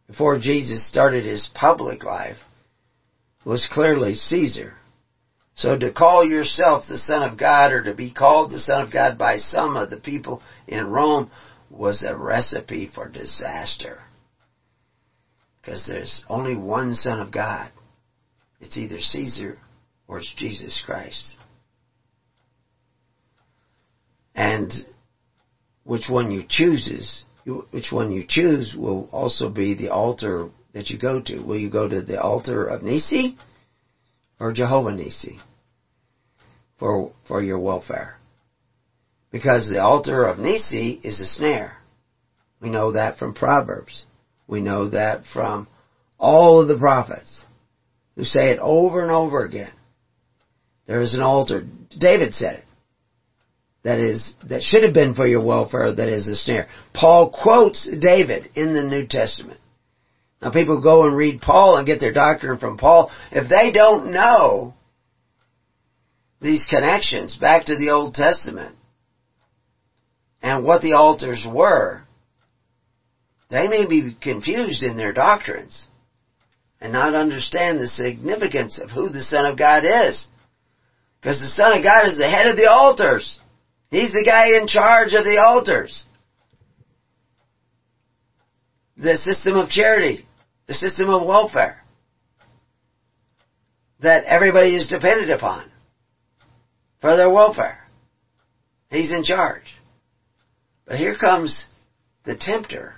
before 0.07 0.39
Jesus 0.39 0.89
started 0.89 1.25
his 1.25 1.49
public 1.53 2.03
life, 2.03 2.37
was 3.45 3.69
clearly 3.71 4.13
Caesar. 4.13 4.73
So 5.57 5.75
to 5.75 5.91
call 5.91 6.23
yourself 6.23 6.85
the 6.87 6.99
Son 6.99 7.23
of 7.23 7.37
God 7.37 7.71
or 7.71 7.83
to 7.85 7.95
be 7.95 8.11
called 8.11 8.51
the 8.51 8.59
Son 8.59 8.79
of 8.79 8.91
God 8.91 9.17
by 9.17 9.37
some 9.37 9.75
of 9.75 9.89
the 9.89 9.99
people 9.99 10.43
in 10.67 10.85
Rome 10.85 11.31
was 11.71 12.03
a 12.03 12.15
recipe 12.15 12.87
for 12.93 13.09
disaster. 13.09 13.99
Because 15.59 15.85
there's 15.87 16.23
only 16.29 16.55
one 16.55 16.93
Son 16.93 17.19
of 17.19 17.31
God. 17.31 17.71
It's 18.61 18.77
either 18.77 18.99
Caesar 18.99 19.57
or 20.07 20.19
it's 20.19 20.33
Jesus 20.35 20.81
Christ. 20.85 21.37
And 24.35 24.71
which 25.83 26.07
one 26.07 26.29
you 26.29 26.43
chooses, 26.47 27.23
which 27.71 27.91
one 27.91 28.11
you 28.11 28.25
choose 28.27 28.75
will 28.77 29.09
also 29.11 29.49
be 29.49 29.73
the 29.73 29.89
altar 29.89 30.49
that 30.73 30.91
you 30.91 30.99
go 30.99 31.19
to. 31.19 31.39
Will 31.39 31.57
you 31.57 31.71
go 31.71 31.87
to 31.87 32.03
the 32.03 32.21
altar 32.21 32.63
of 32.63 32.81
Nissi 32.81 33.35
or 34.39 34.53
Jehovah 34.53 34.91
Nissi 34.91 35.39
for, 36.79 37.11
for 37.27 37.41
your 37.41 37.59
welfare? 37.59 38.17
Because 39.31 39.69
the 39.69 39.81
altar 39.81 40.25
of 40.25 40.37
Nissi 40.37 41.03
is 41.03 41.19
a 41.19 41.25
snare. 41.25 41.77
We 42.61 42.69
know 42.69 42.93
that 42.93 43.17
from 43.17 43.33
Proverbs. 43.33 44.05
We 44.47 44.61
know 44.61 44.89
that 44.89 45.23
from 45.31 45.67
all 46.17 46.61
of 46.61 46.67
the 46.67 46.77
prophets 46.77 47.45
who 48.15 48.23
say 48.23 48.49
it 48.49 48.59
over 48.59 49.03
and 49.03 49.11
over 49.11 49.43
again. 49.45 49.71
There 50.87 51.01
is 51.01 51.13
an 51.13 51.21
altar. 51.21 51.63
David 51.99 52.33
said 52.33 52.55
it. 52.59 52.63
That 53.83 53.99
is, 53.99 54.33
that 54.49 54.63
should 54.63 54.83
have 54.83 54.93
been 54.93 55.13
for 55.13 55.27
your 55.27 55.43
welfare, 55.45 55.93
that 55.93 56.09
is 56.09 56.27
a 56.27 56.35
snare. 56.35 56.67
Paul 56.93 57.29
quotes 57.29 57.87
David 58.01 58.49
in 58.55 58.73
the 58.73 58.83
New 58.83 59.05
Testament. 59.07 59.59
Now 60.41 60.51
people 60.51 60.81
go 60.81 61.05
and 61.05 61.15
read 61.15 61.41
Paul 61.41 61.77
and 61.77 61.87
get 61.87 61.99
their 61.99 62.13
doctrine 62.13 62.59
from 62.59 62.77
Paul. 62.77 63.11
If 63.31 63.49
they 63.49 63.71
don't 63.71 64.11
know 64.11 64.75
these 66.39 66.65
connections 66.69 67.35
back 67.35 67.65
to 67.65 67.75
the 67.75 67.89
Old 67.89 68.13
Testament 68.13 68.75
and 70.41 70.63
what 70.63 70.81
the 70.81 70.93
altars 70.93 71.45
were, 71.49 72.03
they 73.49 73.67
may 73.67 73.87
be 73.87 74.15
confused 74.21 74.83
in 74.83 74.97
their 74.97 75.13
doctrines 75.13 75.87
and 76.79 76.93
not 76.93 77.15
understand 77.15 77.79
the 77.79 77.87
significance 77.87 78.79
of 78.79 78.91
who 78.91 79.09
the 79.09 79.23
Son 79.23 79.45
of 79.45 79.57
God 79.57 79.83
is. 79.85 80.27
Because 81.19 81.39
the 81.39 81.47
Son 81.47 81.77
of 81.77 81.83
God 81.83 82.07
is 82.07 82.17
the 82.17 82.29
head 82.29 82.47
of 82.47 82.57
the 82.57 82.69
altars. 82.69 83.39
He's 83.89 84.11
the 84.11 84.23
guy 84.23 84.59
in 84.59 84.67
charge 84.67 85.13
of 85.13 85.23
the 85.23 85.41
altars. 85.43 86.05
The 88.97 89.17
system 89.17 89.55
of 89.55 89.69
charity. 89.69 90.26
The 90.67 90.73
system 90.73 91.09
of 91.09 91.25
welfare. 91.25 91.83
That 94.01 94.25
everybody 94.25 94.75
is 94.75 94.87
dependent 94.87 95.31
upon. 95.31 95.71
For 97.01 97.15
their 97.15 97.29
welfare. 97.29 97.79
He's 98.89 99.11
in 99.11 99.23
charge. 99.23 99.63
But 100.85 100.97
here 100.97 101.17
comes 101.17 101.65
the 102.23 102.37
tempter 102.37 102.95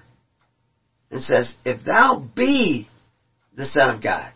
and 1.11 1.22
says, 1.22 1.55
if 1.65 1.84
thou 1.84 2.28
be 2.36 2.88
the 3.55 3.65
Son 3.65 3.89
of 3.89 4.01
God. 4.01 4.32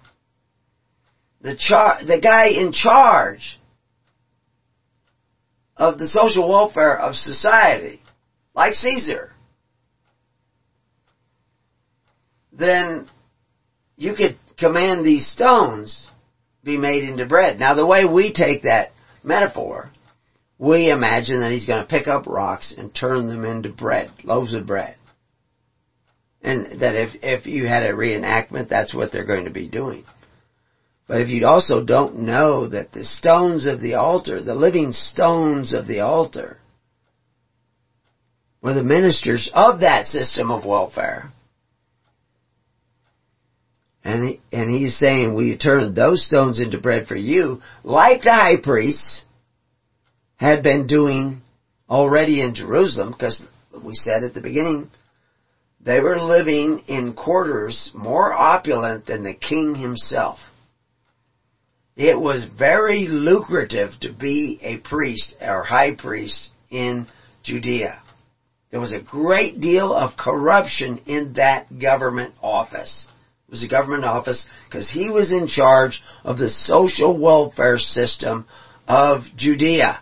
The 1.41 1.55
char- 1.57 2.05
the 2.05 2.19
guy 2.19 2.47
in 2.49 2.71
charge 2.71 3.59
of 5.75 5.97
the 5.97 6.07
social 6.07 6.47
welfare 6.49 6.97
of 6.97 7.15
society, 7.15 8.01
like 8.55 8.73
Caesar, 8.73 9.31
then 12.51 13.07
you 14.03 14.13
could 14.13 14.37
command 14.59 15.05
these 15.05 15.25
stones 15.27 16.07
be 16.63 16.77
made 16.77 17.03
into 17.03 17.25
bread. 17.25 17.57
Now 17.57 17.73
the 17.73 17.85
way 17.85 18.03
we 18.03 18.33
take 18.33 18.63
that 18.63 18.91
metaphor, 19.23 19.89
we 20.59 20.89
imagine 20.89 21.39
that 21.39 21.51
he's 21.51 21.65
going 21.65 21.81
to 21.81 21.87
pick 21.89 22.07
up 22.07 22.27
rocks 22.27 22.73
and 22.77 22.93
turn 22.93 23.27
them 23.27 23.45
into 23.45 23.69
bread, 23.69 24.11
loaves 24.23 24.53
of 24.53 24.67
bread. 24.67 24.95
And 26.41 26.81
that 26.81 26.95
if, 26.95 27.11
if 27.23 27.45
you 27.45 27.65
had 27.65 27.83
a 27.83 27.93
reenactment, 27.93 28.67
that's 28.67 28.93
what 28.93 29.13
they're 29.13 29.25
going 29.25 29.45
to 29.45 29.51
be 29.51 29.69
doing. 29.69 30.03
But 31.07 31.21
if 31.21 31.29
you 31.29 31.47
also 31.47 31.83
don't 31.83 32.19
know 32.19 32.67
that 32.67 32.91
the 32.91 33.05
stones 33.05 33.65
of 33.65 33.79
the 33.79 33.95
altar, 33.95 34.41
the 34.41 34.53
living 34.53 34.91
stones 34.91 35.73
of 35.73 35.87
the 35.87 36.01
altar, 36.01 36.57
were 38.61 38.73
the 38.73 38.83
ministers 38.83 39.49
of 39.53 39.79
that 39.79 40.05
system 40.05 40.51
of 40.51 40.65
welfare, 40.65 41.31
and 44.03 44.25
he, 44.25 44.41
and 44.51 44.69
he's 44.69 44.97
saying, 44.97 45.33
"Will 45.33 45.43
you 45.43 45.57
turn 45.57 45.93
those 45.93 46.25
stones 46.25 46.59
into 46.59 46.77
bread 46.77 47.07
for 47.07 47.15
you?" 47.15 47.61
Like 47.83 48.23
the 48.23 48.33
high 48.33 48.57
priests 48.57 49.25
had 50.35 50.61
been 50.61 50.87
doing 50.87 51.41
already 51.89 52.41
in 52.41 52.53
Jerusalem, 52.53 53.11
because 53.11 53.41
we 53.83 53.95
said 53.95 54.23
at 54.23 54.33
the 54.33 54.41
beginning 54.41 54.89
they 55.79 55.99
were 55.99 56.19
living 56.19 56.83
in 56.87 57.13
quarters 57.13 57.91
more 57.93 58.31
opulent 58.31 59.05
than 59.05 59.23
the 59.23 59.33
king 59.33 59.75
himself. 59.75 60.39
It 61.95 62.19
was 62.19 62.45
very 62.57 63.07
lucrative 63.07 63.91
to 64.01 64.11
be 64.11 64.59
a 64.61 64.77
priest 64.77 65.35
or 65.41 65.63
high 65.63 65.93
priest 65.93 66.49
in 66.71 67.07
Judea. 67.43 68.01
There 68.71 68.79
was 68.79 68.91
a 68.91 68.99
great 68.99 69.61
deal 69.61 69.93
of 69.93 70.17
corruption 70.17 71.01
in 71.05 71.33
that 71.33 71.67
government 71.79 72.33
office. 72.41 73.07
Was 73.53 73.63
a 73.63 73.67
government 73.67 74.03
office 74.03 74.47
because 74.65 74.89
he 74.89 75.11
was 75.11 75.31
in 75.31 75.45
charge 75.45 76.01
of 76.23 76.39
the 76.39 76.49
social 76.49 77.15
welfare 77.15 77.77
system 77.77 78.47
of 78.87 79.25
Judea. 79.37 79.99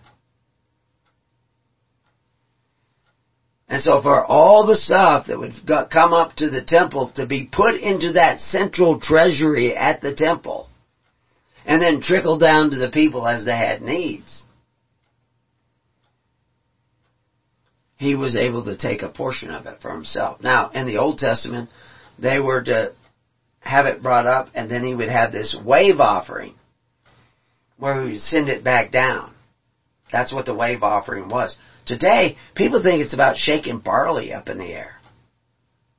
And 3.68 3.84
so 3.84 4.02
for 4.02 4.24
all 4.24 4.66
the 4.66 4.76
stuff 4.76 5.28
that 5.28 5.38
would 5.38 5.52
come 5.68 6.14
up 6.14 6.38
to 6.38 6.49
the 6.49 6.64
temple 6.64 7.12
to 7.18 7.26
be 7.26 7.49
put 7.52 7.76
into 7.76 8.14
that 8.14 8.39
central 8.39 9.02
treasury 9.02 9.76
at 9.76 9.99
the 9.99 10.16
temple, 10.16 10.70
and 11.66 11.82
then 11.82 11.99
trickle 11.99 12.38
down 12.38 12.72
to 12.72 12.78
the 12.78 12.89
people 12.89 13.28
as 13.28 13.43
they 13.43 13.58
had 13.58 13.82
needs, 13.82 14.43
he 17.97 18.16
was 18.16 18.38
able 18.38 18.64
to 18.64 18.78
take 18.78 19.02
a 19.02 19.10
portion 19.10 19.52
of 19.52 19.66
it 19.66 19.82
for 19.82 19.91
himself. 19.91 20.41
Now, 20.41 20.70
in 20.70 20.86
the 20.86 20.99
Old 20.99 21.18
Testament, 21.18 21.70
they 22.18 22.39
were 22.39 22.64
to 22.64 22.93
have 23.62 23.86
it 23.86 24.03
brought 24.03 24.28
up, 24.28 24.49
and 24.53 24.70
then 24.70 24.84
he 24.84 24.93
would 24.93 25.09
have 25.09 25.32
this 25.32 25.55
wave 25.64 25.99
offering, 25.99 26.55
where 27.78 28.01
he 28.03 28.14
would 28.14 28.22
send 28.22 28.49
it 28.49 28.64
back 28.64 28.91
down. 28.91 29.34
That's 30.12 30.34
what 30.34 30.45
the 30.45 30.53
wave 30.53 30.84
offering 30.84 31.30
was. 31.30 31.55
Today, 31.86 32.38
people 32.55 32.84
think 32.84 33.01
it's 33.01 33.14
about 33.14 33.38
shaking 33.38 33.80
barley 33.80 34.34
up 34.34 34.49
in 34.49 34.57
the 34.57 34.66
air. 34.66 34.95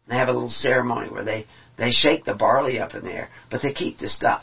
They 0.08 0.16
have 0.16 0.28
a 0.28 0.32
little 0.32 0.50
ceremony 0.50 1.08
where 1.08 1.24
they, 1.24 1.46
they 1.78 1.90
shake 1.90 2.24
the 2.24 2.34
barley 2.34 2.78
up 2.78 2.94
in 2.94 3.04
the 3.04 3.12
air, 3.12 3.28
but 3.50 3.62
they 3.62 3.72
keep 3.72 3.98
the 3.98 4.08
stuff. 4.08 4.42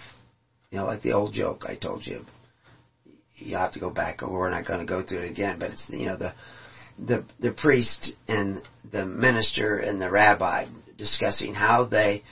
You 0.72 0.80
know, 0.80 0.86
like 0.86 1.02
the 1.02 1.12
old 1.12 1.34
joke 1.34 1.66
I 1.68 1.76
told 1.76 2.06
you. 2.06 2.22
You 3.36 3.56
have 3.56 3.74
to 3.74 3.80
go 3.80 3.90
back, 3.90 4.24
or 4.24 4.32
we're 4.32 4.50
not 4.50 4.66
going 4.66 4.80
to 4.80 4.86
go 4.86 5.04
through 5.04 5.20
it 5.20 5.32
again. 5.32 5.58
But 5.60 5.72
it's 5.72 5.86
you 5.90 6.06
know 6.08 6.18
the 6.18 6.34
the 6.98 7.24
the 7.40 7.52
priest 7.52 8.14
and 8.28 8.62
the 8.92 9.06
minister 9.06 9.78
and 9.78 10.02
the 10.02 10.10
rabbi 10.10 10.66
discussing 10.98 11.54
how 11.54 11.86
they 11.86 12.24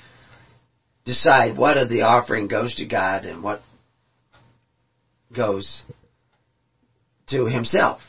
decide 1.08 1.58
what 1.58 1.78
of 1.78 1.89
the 1.89 2.01
offering 2.01 2.47
goes 2.47 2.76
to 2.76 2.86
God 2.86 3.24
and 3.24 3.41
what 3.41 3.62
goes 5.36 5.84
to 7.30 7.45
himself. 7.45 8.01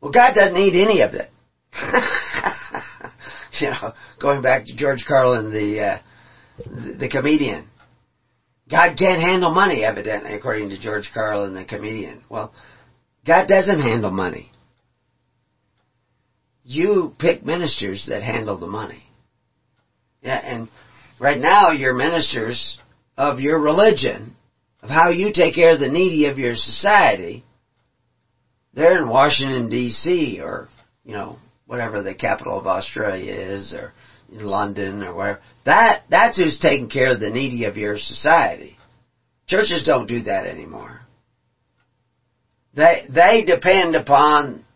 Well, 0.00 0.10
God 0.10 0.34
doesn't 0.34 0.58
need 0.58 0.74
any 0.74 1.00
of 1.00 1.14
it. 1.14 1.30
you 3.60 3.70
know, 3.70 3.92
going 4.20 4.42
back 4.42 4.66
to 4.66 4.74
George 4.74 5.04
Carlin, 5.06 5.50
the, 5.50 5.80
uh, 5.80 5.98
the 6.58 6.92
the 6.98 7.08
comedian. 7.08 7.68
God 8.68 8.96
can't 8.98 9.20
handle 9.20 9.52
money, 9.52 9.84
evidently, 9.84 10.34
according 10.34 10.70
to 10.70 10.78
George 10.78 11.10
Carlin, 11.14 11.54
the 11.54 11.64
comedian. 11.64 12.24
Well, 12.28 12.52
God 13.26 13.46
doesn't 13.46 13.80
handle 13.80 14.10
money. 14.10 14.50
You 16.64 17.14
pick 17.18 17.44
ministers 17.44 18.06
that 18.08 18.22
handle 18.22 18.58
the 18.58 18.66
money. 18.66 19.04
Yeah, 20.22 20.36
and 20.36 20.68
right 21.24 21.40
now 21.40 21.70
your 21.70 21.94
ministers 21.94 22.76
of 23.16 23.40
your 23.40 23.58
religion, 23.58 24.36
of 24.82 24.90
how 24.90 25.08
you 25.08 25.32
take 25.32 25.54
care 25.54 25.70
of 25.70 25.80
the 25.80 25.88
needy 25.88 26.26
of 26.26 26.38
your 26.38 26.54
society, 26.54 27.42
they're 28.74 29.00
in 29.00 29.08
Washington 29.08 29.70
D.C. 29.70 30.40
or, 30.42 30.68
you 31.02 31.12
know, 31.12 31.38
whatever 31.64 32.02
the 32.02 32.14
capital 32.14 32.58
of 32.58 32.66
Australia 32.66 33.32
is 33.32 33.72
or 33.72 33.94
London 34.28 35.02
or 35.02 35.14
wherever. 35.14 35.40
That, 35.64 36.02
that's 36.10 36.36
who's 36.36 36.58
taking 36.58 36.90
care 36.90 37.12
of 37.12 37.20
the 37.20 37.30
needy 37.30 37.64
of 37.64 37.78
your 37.78 37.96
society. 37.96 38.76
Churches 39.46 39.84
don't 39.84 40.06
do 40.06 40.24
that 40.24 40.44
anymore. 40.44 41.00
They, 42.74 43.06
they 43.08 43.44
depend 43.46 43.96
upon 43.96 44.66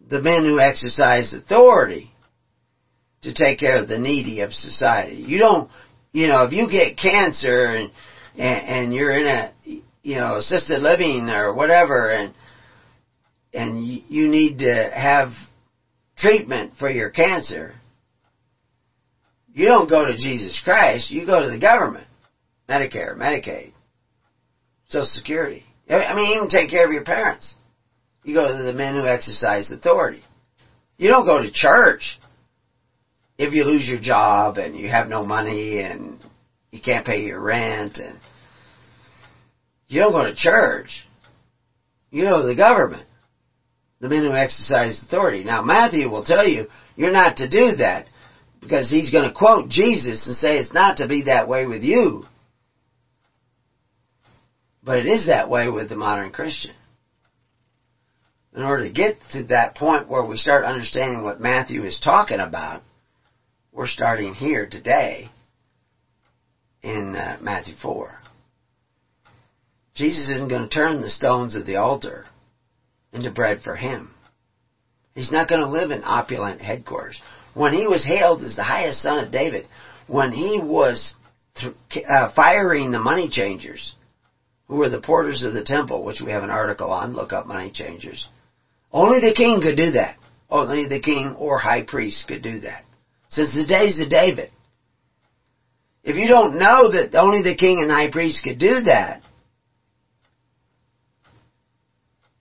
the 0.00 0.22
men 0.22 0.46
who 0.46 0.60
exercise 0.60 1.34
authority 1.34 2.10
to 3.22 3.34
take 3.34 3.58
care 3.58 3.78
of 3.78 3.88
the 3.88 3.98
needy 3.98 4.40
of 4.40 4.52
society. 4.52 5.16
You 5.16 5.38
don't, 5.38 5.70
you 6.12 6.28
know, 6.28 6.44
if 6.44 6.52
you 6.52 6.70
get 6.70 6.96
cancer 6.96 7.74
and, 7.74 7.90
and, 8.34 8.68
and 8.68 8.94
you're 8.94 9.18
in 9.18 9.26
a, 9.26 9.52
you 10.02 10.16
know, 10.16 10.36
assisted 10.36 10.80
living 10.80 11.28
or 11.28 11.52
whatever 11.54 12.10
and, 12.10 12.34
and 13.52 13.84
you 13.84 14.28
need 14.28 14.58
to 14.58 14.90
have 14.92 15.28
treatment 16.16 16.72
for 16.78 16.88
your 16.88 17.10
cancer, 17.10 17.74
you 19.52 19.66
don't 19.66 19.88
go 19.88 20.06
to 20.06 20.16
Jesus 20.16 20.60
Christ, 20.62 21.10
you 21.10 21.26
go 21.26 21.42
to 21.42 21.50
the 21.50 21.58
government. 21.58 22.06
Medicare, 22.68 23.16
Medicaid, 23.16 23.72
Social 24.88 25.06
Security. 25.06 25.64
I 25.88 26.14
mean, 26.14 26.36
even 26.36 26.50
take 26.50 26.68
care 26.70 26.84
of 26.84 26.92
your 26.92 27.04
parents. 27.04 27.54
You 28.24 28.34
go 28.34 28.46
to 28.46 28.62
the 28.62 28.74
men 28.74 28.94
who 28.94 29.06
exercise 29.06 29.72
authority. 29.72 30.22
You 30.98 31.08
don't 31.08 31.24
go 31.24 31.42
to 31.42 31.50
church 31.50 32.18
if 33.38 33.52
you 33.52 33.64
lose 33.64 33.86
your 33.86 34.00
job 34.00 34.58
and 34.58 34.76
you 34.76 34.88
have 34.88 35.08
no 35.08 35.24
money 35.24 35.78
and 35.78 36.18
you 36.70 36.80
can't 36.80 37.06
pay 37.06 37.22
your 37.22 37.40
rent 37.40 37.96
and 37.98 38.18
you 39.86 40.02
don't 40.02 40.12
go 40.12 40.24
to 40.24 40.34
church. 40.34 41.06
You 42.10 42.24
go 42.24 42.42
to 42.42 42.46
the 42.46 42.54
government 42.54 43.08
the 44.00 44.08
men 44.08 44.24
who 44.24 44.34
exercise 44.34 45.02
authority. 45.02 45.44
Now 45.44 45.62
Matthew 45.62 46.08
will 46.08 46.24
tell 46.24 46.46
you, 46.46 46.66
you're 46.96 47.10
not 47.10 47.36
to 47.36 47.48
do 47.48 47.76
that, 47.76 48.06
because 48.60 48.90
he's 48.90 49.10
going 49.10 49.28
to 49.28 49.34
quote 49.34 49.68
Jesus 49.68 50.26
and 50.26 50.34
say 50.34 50.58
it's 50.58 50.72
not 50.72 50.98
to 50.98 51.08
be 51.08 51.22
that 51.24 51.48
way 51.48 51.66
with 51.66 51.82
you. 51.82 52.24
But 54.82 54.98
it 54.98 55.06
is 55.06 55.26
that 55.26 55.50
way 55.50 55.68
with 55.68 55.88
the 55.88 55.96
modern 55.96 56.30
Christian. 56.30 56.72
In 58.54 58.62
order 58.62 58.84
to 58.84 58.92
get 58.92 59.16
to 59.32 59.44
that 59.44 59.76
point 59.76 60.08
where 60.08 60.24
we 60.24 60.36
start 60.36 60.64
understanding 60.64 61.22
what 61.22 61.40
Matthew 61.40 61.84
is 61.84 62.00
talking 62.02 62.40
about, 62.40 62.82
we're 63.78 63.86
starting 63.86 64.34
here 64.34 64.66
today 64.66 65.30
in 66.82 67.14
uh, 67.14 67.36
Matthew 67.40 67.76
4. 67.80 68.10
Jesus 69.94 70.28
isn't 70.28 70.48
going 70.48 70.62
to 70.62 70.68
turn 70.68 71.00
the 71.00 71.08
stones 71.08 71.54
of 71.54 71.64
the 71.64 71.76
altar 71.76 72.24
into 73.12 73.30
bread 73.30 73.60
for 73.62 73.76
him. 73.76 74.10
He's 75.14 75.30
not 75.30 75.46
going 75.46 75.60
to 75.60 75.68
live 75.68 75.92
in 75.92 76.02
opulent 76.02 76.60
headquarters. 76.60 77.22
When 77.54 77.72
he 77.72 77.86
was 77.86 78.04
hailed 78.04 78.42
as 78.42 78.56
the 78.56 78.64
highest 78.64 79.00
son 79.00 79.20
of 79.20 79.30
David, 79.30 79.64
when 80.08 80.32
he 80.32 80.58
was 80.58 81.14
th- 81.54 81.72
uh, 82.04 82.30
firing 82.34 82.90
the 82.90 82.98
money 82.98 83.28
changers, 83.28 83.94
who 84.66 84.74
were 84.74 84.88
the 84.88 84.98
porters 84.98 85.44
of 85.44 85.52
the 85.52 85.62
temple, 85.62 86.02
which 86.02 86.20
we 86.20 86.32
have 86.32 86.42
an 86.42 86.50
article 86.50 86.90
on, 86.90 87.14
look 87.14 87.32
up 87.32 87.46
money 87.46 87.70
changers. 87.70 88.26
Only 88.90 89.20
the 89.20 89.32
king 89.32 89.60
could 89.60 89.76
do 89.76 89.92
that. 89.92 90.16
Only 90.50 90.86
the 90.86 90.98
king 90.98 91.36
or 91.38 91.58
high 91.58 91.82
priest 91.82 92.26
could 92.26 92.42
do 92.42 92.58
that. 92.60 92.82
Since 93.30 93.54
the 93.54 93.66
days 93.66 93.98
of 93.98 94.08
David. 94.08 94.50
If 96.02 96.16
you 96.16 96.28
don't 96.28 96.58
know 96.58 96.90
that 96.92 97.14
only 97.14 97.42
the 97.42 97.56
king 97.56 97.80
and 97.82 97.90
high 97.90 98.10
priest 98.10 98.42
could 98.42 98.58
do 98.58 98.80
that, 98.80 99.20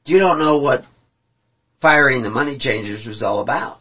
you 0.06 0.20
don't 0.20 0.40
know 0.40 0.60
what 0.60 0.86
firing 1.82 2.22
the 2.22 2.30
money 2.30 2.58
changers 2.58 3.06
was 3.06 3.22
all 3.22 3.40
about. 3.40 3.80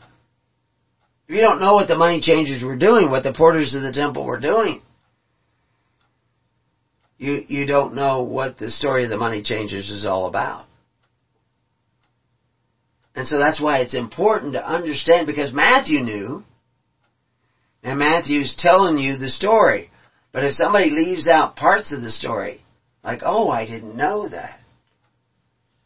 If 1.29 1.35
you 1.35 1.41
don't 1.41 1.61
know 1.61 1.75
what 1.75 1.89
the 1.89 1.95
money 1.97 2.21
changers 2.21 2.63
were 2.63 2.77
doing, 2.77 3.11
what 3.11 3.23
the 3.23 3.33
porters 3.33 3.75
of 3.75 3.83
the 3.83 3.93
temple 3.93 4.25
were 4.25 4.39
doing, 4.39 4.81
you, 7.19 7.45
you 7.49 7.65
don't 7.65 7.95
know 7.95 8.23
what 8.23 8.59
the 8.59 8.71
story 8.71 9.05
of 9.05 9.11
the 9.11 9.17
money 9.17 9.43
changers 9.43 9.89
is 9.89 10.05
all 10.05 10.27
about. 10.27 10.67
And 13.15 13.27
so 13.27 13.39
that's 13.39 13.61
why 13.61 13.79
it's 13.79 13.95
important 13.95 14.53
to 14.53 14.65
understand 14.65 15.27
because 15.27 15.51
Matthew 15.51 16.01
knew, 16.01 16.45
and 17.87 18.01
Matthew's 18.01 18.57
telling 18.59 18.99
you 18.99 19.17
the 19.17 19.29
story. 19.29 19.91
But 20.33 20.43
if 20.43 20.55
somebody 20.55 20.91
leaves 20.91 21.29
out 21.29 21.55
parts 21.55 21.93
of 21.93 22.03
the 22.03 22.11
story, 22.11 22.61
like, 23.05 23.21
oh, 23.25 23.49
I 23.49 23.65
didn't 23.65 23.97
know 23.97 24.29
that, 24.29 24.59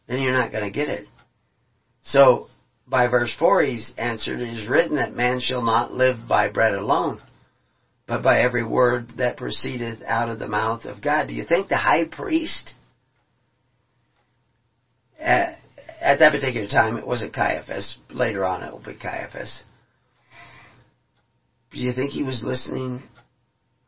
then 0.07 0.19
you're 0.19 0.33
not 0.33 0.51
going 0.51 0.63
to 0.63 0.71
get 0.71 0.89
it. 0.89 1.05
So, 2.01 2.47
by 2.87 3.05
verse 3.05 3.31
4, 3.37 3.61
he's 3.61 3.93
answered, 3.99 4.39
It 4.39 4.57
is 4.57 4.67
written 4.67 4.95
that 4.95 5.13
man 5.13 5.39
shall 5.39 5.61
not 5.61 5.93
live 5.93 6.27
by 6.27 6.49
bread 6.49 6.73
alone, 6.73 7.21
but 8.07 8.23
by 8.23 8.41
every 8.41 8.65
word 8.65 9.11
that 9.17 9.37
proceedeth 9.37 10.01
out 10.03 10.29
of 10.29 10.39
the 10.39 10.47
mouth 10.47 10.85
of 10.85 11.03
God. 11.03 11.27
Do 11.27 11.35
you 11.35 11.45
think 11.45 11.69
the 11.69 11.77
high 11.77 12.05
priest, 12.05 12.73
at, 15.19 15.59
at 16.01 16.17
that 16.17 16.31
particular 16.31 16.67
time, 16.67 16.97
it 16.97 17.05
wasn't 17.05 17.35
Caiaphas, 17.35 17.95
later 18.09 18.43
on 18.43 18.63
it 18.63 18.71
will 18.71 18.79
be 18.79 18.95
Caiaphas. 18.95 19.63
Do 21.71 21.79
you 21.79 21.93
think 21.93 22.11
he 22.11 22.23
was 22.23 22.43
listening 22.43 23.01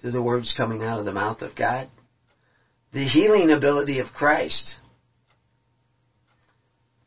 to 0.01 0.11
the 0.11 0.21
words 0.21 0.53
coming 0.55 0.83
out 0.83 0.99
of 0.99 1.05
the 1.05 1.11
mouth 1.11 1.41
of 1.41 1.55
God? 1.55 1.89
The 2.93 3.05
healing 3.05 3.51
ability 3.51 3.99
of 3.99 4.07
Christ 4.13 4.75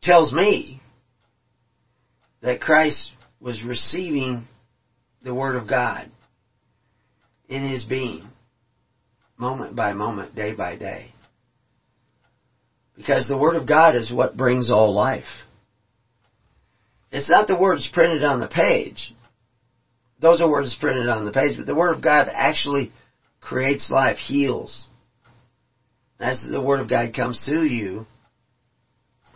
tells 0.03 0.33
me 0.33 0.81
that 2.43 2.61
Christ 2.61 3.13
was 3.41 3.63
receiving 3.63 4.47
the 5.23 5.35
Word 5.35 5.57
of 5.57 5.69
God 5.69 6.11
in 7.49 7.69
his 7.69 7.85
being, 7.85 8.27
moment 9.39 9.75
by 9.75 9.95
moment, 9.95 10.35
day 10.35 10.55
by 10.55 10.77
day. 10.77 11.13
Because 12.97 13.29
the 13.29 13.39
Word 13.39 13.57
of 13.57 13.67
God 13.67 13.95
is 13.95 14.13
what 14.13 14.37
brings 14.37 14.71
all 14.71 14.95
life. 14.95 15.25
It's 17.11 17.31
not 17.31 17.47
the 17.47 17.57
words 17.57 17.89
printed 17.93 18.25
on 18.25 18.41
the 18.41 18.49
page. 18.49 19.15
Those 20.19 20.41
are 20.41 20.49
words 20.49 20.75
printed 20.79 21.09
on 21.09 21.25
the 21.25 21.33
page, 21.33 21.57
but 21.57 21.67
the 21.67 21.75
Word 21.75 21.95
of 21.95 22.03
God 22.03 22.29
actually 22.33 22.91
creates 23.41 23.91
life, 23.91 24.17
heals. 24.17 24.89
As 26.19 26.43
the 26.43 26.61
Word 26.61 26.81
of 26.81 26.89
God 26.89 27.15
comes 27.15 27.43
through 27.45 27.65
you, 27.65 28.07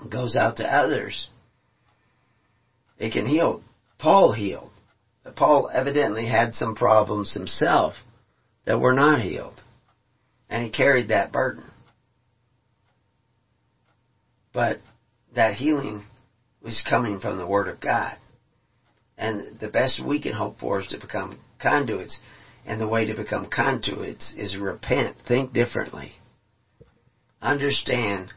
goes 0.08 0.36
out 0.36 0.56
to 0.56 0.74
others. 0.74 1.28
It 2.98 3.12
can 3.12 3.26
heal. 3.26 3.62
Paul 3.98 4.32
healed. 4.32 4.70
Paul 5.36 5.68
evidently 5.72 6.26
had 6.26 6.54
some 6.54 6.74
problems 6.74 7.34
himself 7.34 7.94
that 8.64 8.80
were 8.80 8.94
not 8.94 9.20
healed. 9.20 9.60
And 10.48 10.64
he 10.64 10.70
carried 10.70 11.08
that 11.08 11.32
burden. 11.32 11.64
But 14.52 14.78
that 15.34 15.54
healing 15.54 16.02
was 16.62 16.82
coming 16.88 17.20
from 17.20 17.36
the 17.36 17.46
Word 17.46 17.68
of 17.68 17.80
God. 17.80 18.16
And 19.20 19.58
the 19.60 19.68
best 19.68 20.02
we 20.02 20.18
can 20.18 20.32
hope 20.32 20.58
for 20.58 20.80
is 20.80 20.86
to 20.86 20.98
become 20.98 21.38
conduits. 21.60 22.18
And 22.64 22.80
the 22.80 22.88
way 22.88 23.04
to 23.04 23.14
become 23.14 23.50
conduits 23.50 24.32
is 24.34 24.56
repent, 24.56 25.16
think 25.28 25.52
differently. 25.52 26.12
Understand 27.42 28.32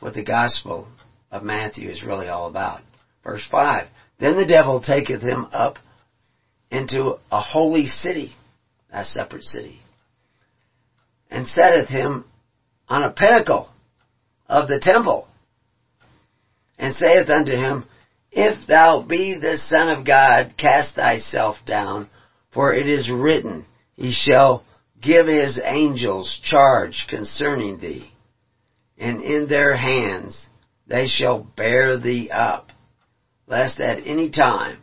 what 0.00 0.14
the 0.14 0.24
gospel 0.24 0.88
of 1.30 1.42
Matthew 1.42 1.90
is 1.90 2.02
really 2.02 2.28
all 2.28 2.46
about. 2.46 2.80
Verse 3.22 3.46
5 3.50 3.86
Then 4.20 4.36
the 4.36 4.46
devil 4.46 4.80
taketh 4.80 5.20
him 5.20 5.48
up 5.52 5.78
into 6.70 7.18
a 7.30 7.40
holy 7.40 7.84
city, 7.86 8.32
a 8.90 9.04
separate 9.04 9.44
city, 9.44 9.80
and 11.30 11.46
setteth 11.46 11.88
him 11.88 12.24
on 12.88 13.02
a 13.02 13.12
pinnacle 13.12 13.68
of 14.48 14.66
the 14.68 14.80
temple, 14.80 15.28
and 16.78 16.94
saith 16.94 17.28
unto 17.28 17.52
him, 17.52 17.84
If 18.32 18.66
thou 18.66 19.02
be 19.02 19.38
the 19.38 19.58
Son 19.58 19.90
of 19.90 20.06
God, 20.06 20.54
cast 20.56 20.94
thyself 20.94 21.56
down, 21.66 22.08
for 22.52 22.72
it 22.72 22.88
is 22.88 23.10
written, 23.10 23.66
He 23.94 24.10
shall 24.10 24.64
give 25.00 25.26
His 25.26 25.60
angels 25.62 26.40
charge 26.42 27.06
concerning 27.10 27.78
thee, 27.78 28.10
and 28.96 29.20
in 29.20 29.48
their 29.48 29.76
hands 29.76 30.46
they 30.86 31.08
shall 31.08 31.46
bear 31.56 31.98
thee 31.98 32.30
up, 32.30 32.70
lest 33.46 33.80
at 33.80 34.06
any 34.06 34.30
time 34.30 34.78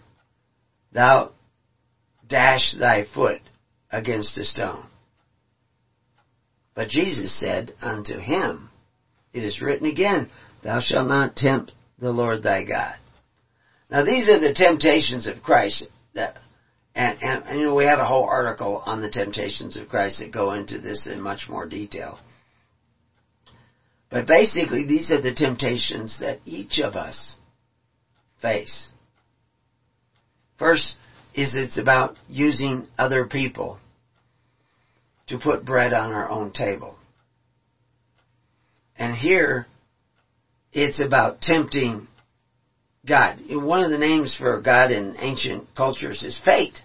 thou 0.92 1.32
dash 2.28 2.76
thy 2.80 3.06
foot 3.16 3.42
against 3.92 4.38
a 4.38 4.46
stone. 4.46 4.86
But 6.76 6.90
Jesus 6.90 7.38
said 7.40 7.74
unto 7.82 8.18
him, 8.18 8.70
It 9.34 9.44
is 9.44 9.62
written 9.62 9.88
again, 9.88 10.30
Thou 10.64 10.80
shalt 10.82 11.08
not 11.08 11.36
tempt 11.36 11.72
the 11.98 12.12
Lord 12.12 12.44
thy 12.44 12.64
God. 12.64 12.96
Now 13.90 14.04
these 14.04 14.30
are 14.30 14.40
the 14.40 14.54
temptations 14.54 15.28
of 15.28 15.42
Christ 15.42 15.88
that, 16.14 16.38
and, 16.94 17.18
and, 17.22 17.44
and, 17.46 17.60
you 17.60 17.66
know, 17.66 17.76
we 17.76 17.86
have 17.86 18.00
a 18.00 18.06
whole 18.06 18.26
article 18.26 18.82
on 18.86 19.02
the 19.02 19.10
temptations 19.10 19.78
of 19.78 19.90
Christ 19.90 20.20
that 20.20 20.32
go 20.32 20.54
into 20.54 20.80
this 20.80 21.08
in 21.08 21.22
much 21.22 21.48
more 21.50 21.68
detail. 21.68 22.20
But 24.10 24.28
basically, 24.28 24.86
these 24.86 25.12
are 25.12 25.22
the 25.22 25.34
temptations 25.34 26.20
that 26.20 26.40
each 26.46 26.80
of 26.80 26.96
us 26.96 27.36
face. 28.42 28.90
First 30.58 30.96
is 31.34 31.56
it's 31.56 31.78
about 31.78 32.18
using 32.28 32.88
other 32.98 33.26
people 33.26 33.80
to 35.28 35.38
put 35.38 35.64
bread 35.64 35.94
on 35.94 36.12
our 36.12 36.30
own 36.30 36.52
table. 36.52 36.96
And 38.98 39.16
here, 39.16 39.68
it's 40.74 41.00
about 41.00 41.42
tempting 41.42 42.09
God. 43.06 43.40
One 43.50 43.84
of 43.84 43.92
the 43.92 43.98
names 43.98 44.36
for 44.36 44.62
God 44.62 44.92
in 44.92 45.16
ancient 45.20 45.76
cultures 45.76 46.24
is 46.24 46.40
fate. 46.44 46.78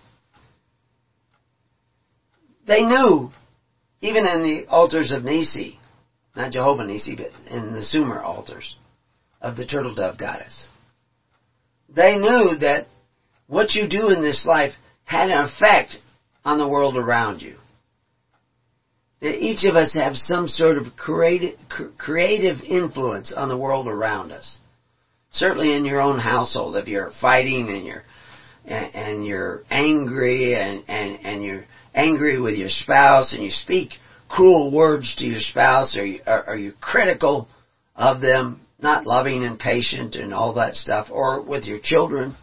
They 2.67 2.85
knew, 2.85 3.31
even 4.01 4.27
in 4.27 4.43
the 4.43 4.67
altars 4.69 5.12
of 5.12 5.23
Nissi, 5.23 5.77
not 6.35 6.53
Jehovah 6.53 6.85
Nissi, 6.85 7.17
but 7.17 7.31
in 7.53 7.73
the 7.73 7.83
Sumer 7.83 8.21
altars 8.21 8.77
of 9.41 9.57
the 9.57 9.67
turtle 9.67 9.95
dove 9.95 10.19
goddess, 10.19 10.69
they 11.89 12.17
knew 12.17 12.57
that 12.61 12.87
what 13.47 13.75
you 13.75 13.89
do 13.89 14.11
in 14.11 14.23
this 14.23 14.47
life 14.47 14.73
had 15.05 15.31
an 15.31 15.45
effect 15.45 15.97
on 16.45 16.59
the 16.59 16.69
world 16.69 16.97
around 16.97 17.43
you. 17.43 17.57
That 19.21 19.39
Each 19.39 19.65
of 19.65 19.77
us 19.77 19.95
have 19.95 20.17
some 20.17 20.49
sort 20.49 20.77
of 20.77 20.97
creative, 20.97 21.59
creative 21.99 22.61
influence 22.62 23.33
on 23.33 23.49
the 23.49 23.57
world 23.57 23.87
around 23.87 24.33
us. 24.33 24.59
Certainly 25.35 25.74
in 25.74 25.85
your 25.85 26.01
own 26.01 26.18
household, 26.18 26.76
if 26.76 26.89
you're 26.89 27.11
fighting 27.20 27.68
and 27.68 27.85
you're 27.85 28.05
and, 28.64 28.95
and 28.95 29.26
you're 29.26 29.62
angry 29.70 30.55
and, 30.55 30.85
and, 30.89 31.18
and 31.24 31.45
you're 31.45 31.64
angry 31.95 32.41
with 32.41 32.55
your 32.55 32.68
spouse 32.68 33.35
and 33.35 33.43
you 33.43 33.51
speak 33.51 33.91
cruel 34.28 34.70
words 34.70 35.14
to 35.16 35.24
your 35.24 35.41
spouse 35.41 35.97
or 35.97 36.05
you, 36.05 36.20
are, 36.26 36.45
are 36.49 36.57
you 36.57 36.72
critical 36.80 37.49
of 37.95 38.20
them, 38.20 38.61
not 38.78 39.07
loving 39.07 39.45
and 39.45 39.59
patient 39.59 40.14
and 40.14 40.32
all 40.32 40.55
that 40.55 40.74
stuff, 40.74 41.09
or 41.11 41.41
with 41.41 41.64
your 41.64 41.78
children, 41.78 42.35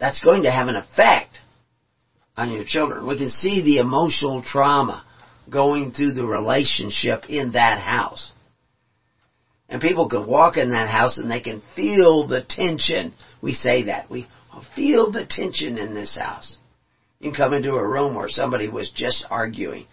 that's 0.00 0.22
going 0.22 0.42
to 0.42 0.50
have 0.50 0.68
an 0.68 0.76
effect 0.76 1.38
on 2.36 2.50
your 2.50 2.64
children. 2.64 3.06
We 3.06 3.16
can 3.16 3.28
see 3.28 3.62
the 3.62 3.78
emotional 3.78 4.42
trauma 4.42 5.04
going 5.48 5.92
through 5.92 6.12
the 6.12 6.24
relationship 6.24 7.26
in 7.28 7.52
that 7.52 7.78
house. 7.78 8.32
And 9.72 9.80
people 9.80 10.06
can 10.06 10.26
walk 10.26 10.58
in 10.58 10.72
that 10.72 10.90
house 10.90 11.16
and 11.16 11.30
they 11.30 11.40
can 11.40 11.62
feel 11.74 12.28
the 12.28 12.42
tension. 12.46 13.14
We 13.40 13.54
say 13.54 13.84
that. 13.84 14.10
We 14.10 14.26
feel 14.76 15.10
the 15.10 15.24
tension 15.24 15.78
in 15.78 15.94
this 15.94 16.14
house. 16.14 16.58
You 17.20 17.30
can 17.30 17.34
come 17.34 17.54
into 17.54 17.72
a 17.72 17.88
room 17.88 18.14
where 18.14 18.28
somebody 18.28 18.68
was 18.68 18.92
just 18.94 19.24
arguing 19.30 19.86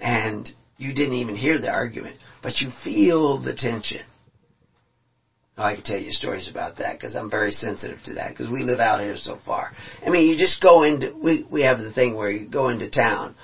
and 0.00 0.48
you 0.76 0.94
didn't 0.94 1.14
even 1.14 1.34
hear 1.34 1.58
the 1.58 1.70
argument, 1.70 2.18
but 2.40 2.60
you 2.60 2.70
feel 2.84 3.42
the 3.42 3.52
tension. 3.52 4.02
Oh, 5.58 5.64
I 5.64 5.74
can 5.74 5.82
tell 5.82 5.98
you 5.98 6.12
stories 6.12 6.46
about 6.46 6.76
that 6.76 6.96
because 6.96 7.16
I'm 7.16 7.28
very 7.28 7.50
sensitive 7.50 7.98
to 8.04 8.14
that 8.14 8.28
because 8.28 8.48
we 8.48 8.62
live 8.62 8.78
out 8.78 9.00
here 9.00 9.16
so 9.16 9.40
far. 9.44 9.72
I 10.06 10.10
mean, 10.10 10.28
you 10.28 10.36
just 10.36 10.62
go 10.62 10.84
into, 10.84 11.12
we, 11.20 11.44
we 11.50 11.62
have 11.62 11.78
the 11.78 11.90
thing 11.90 12.14
where 12.14 12.30
you 12.30 12.46
go 12.46 12.68
into 12.68 12.88
town 12.88 13.34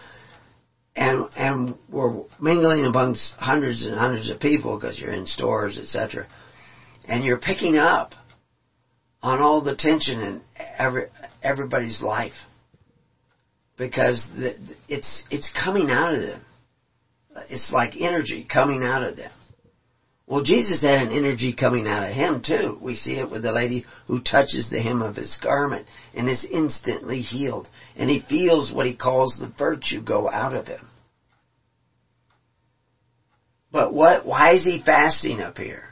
and 0.95 1.28
and 1.36 1.76
we're 1.88 2.22
mingling 2.40 2.84
amongst 2.84 3.32
hundreds 3.34 3.84
and 3.84 3.95
hundreds 3.95 4.28
of 4.28 4.38
people 4.38 4.76
because 4.76 4.99
you're 4.99 5.12
in 5.12 5.26
stores, 5.26 5.78
etc. 5.78 6.26
And 7.07 7.24
you're 7.24 7.38
picking 7.38 7.76
up 7.76 8.14
on 9.22 9.40
all 9.40 9.62
the 9.62 9.74
tension 9.74 10.20
in 10.20 10.40
every 10.78 11.05
everybody's 11.43 12.03
life 12.03 12.32
because 13.78 14.26
the, 14.36 14.55
it's 14.88 15.24
it's 15.30 15.51
coming 15.53 15.90
out 15.90 16.14
of 16.14 16.20
them. 16.20 16.45
It's 17.49 17.72
like 17.72 17.95
energy 17.99 18.47
coming 18.51 18.82
out 18.82 19.03
of 19.03 19.16
them. 19.16 19.30
Well, 20.32 20.44
Jesus 20.44 20.80
had 20.80 21.02
an 21.02 21.12
energy 21.12 21.52
coming 21.52 21.86
out 21.86 22.08
of 22.08 22.14
him 22.14 22.42
too. 22.42 22.78
We 22.80 22.94
see 22.94 23.18
it 23.18 23.30
with 23.30 23.42
the 23.42 23.52
lady 23.52 23.84
who 24.06 24.18
touches 24.18 24.66
the 24.70 24.80
hem 24.80 25.02
of 25.02 25.14
his 25.14 25.36
garment 25.42 25.86
and 26.14 26.26
is 26.26 26.42
instantly 26.50 27.20
healed. 27.20 27.68
And 27.96 28.08
he 28.08 28.24
feels 28.26 28.72
what 28.72 28.86
he 28.86 28.96
calls 28.96 29.38
the 29.38 29.52
virtue 29.58 30.00
go 30.02 30.30
out 30.30 30.54
of 30.54 30.66
him. 30.66 30.88
But 33.70 33.92
what, 33.92 34.24
why 34.24 34.54
is 34.54 34.64
he 34.64 34.82
fasting 34.82 35.42
up 35.42 35.58
here? 35.58 35.90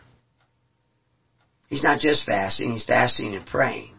He's 1.69 1.85
not 1.85 2.01
just 2.01 2.25
fasting, 2.25 2.73
he's 2.73 2.87
fasting 2.87 3.35
and 3.35 3.45
praying. 3.45 3.93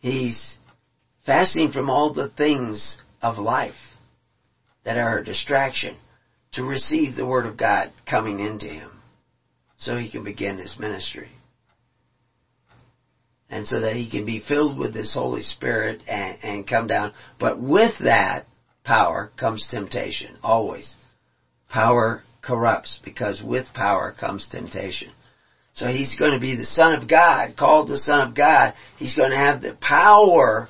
He's 0.00 0.58
fasting 1.24 1.72
from 1.72 1.88
all 1.88 2.12
the 2.12 2.28
things 2.28 2.98
of 3.22 3.38
life 3.38 3.80
that 4.84 4.98
are 4.98 5.20
a 5.20 5.24
distraction 5.24 5.96
to 6.52 6.64
receive 6.64 7.14
the 7.14 7.26
Word 7.26 7.46
of 7.46 7.56
God 7.56 7.92
coming 8.06 8.40
into 8.40 8.66
him 8.66 8.90
so 9.78 9.96
he 9.96 10.10
can 10.10 10.24
begin 10.24 10.58
his 10.58 10.76
ministry. 10.78 11.30
And 13.50 13.66
so 13.66 13.80
that 13.80 13.94
he 13.94 14.10
can 14.10 14.26
be 14.26 14.40
filled 14.40 14.78
with 14.78 14.92
this 14.92 15.14
Holy 15.14 15.42
Spirit 15.42 16.02
and, 16.06 16.38
and 16.42 16.66
come 16.66 16.86
down. 16.86 17.14
But 17.38 17.60
with 17.60 17.92
that 18.00 18.46
power 18.84 19.30
comes 19.36 19.66
temptation, 19.70 20.36
always. 20.42 20.94
Power 21.70 22.22
corrupts 22.42 23.00
because 23.04 23.42
with 23.42 23.66
power 23.74 24.14
comes 24.18 24.48
temptation. 24.48 25.12
So 25.74 25.86
he's 25.86 26.16
going 26.18 26.32
to 26.32 26.40
be 26.40 26.56
the 26.56 26.64
Son 26.64 26.94
of 26.94 27.08
God, 27.08 27.56
called 27.56 27.88
the 27.88 27.98
Son 27.98 28.28
of 28.28 28.34
God. 28.34 28.74
He's 28.96 29.14
going 29.14 29.30
to 29.30 29.36
have 29.36 29.62
the 29.62 29.76
power 29.80 30.68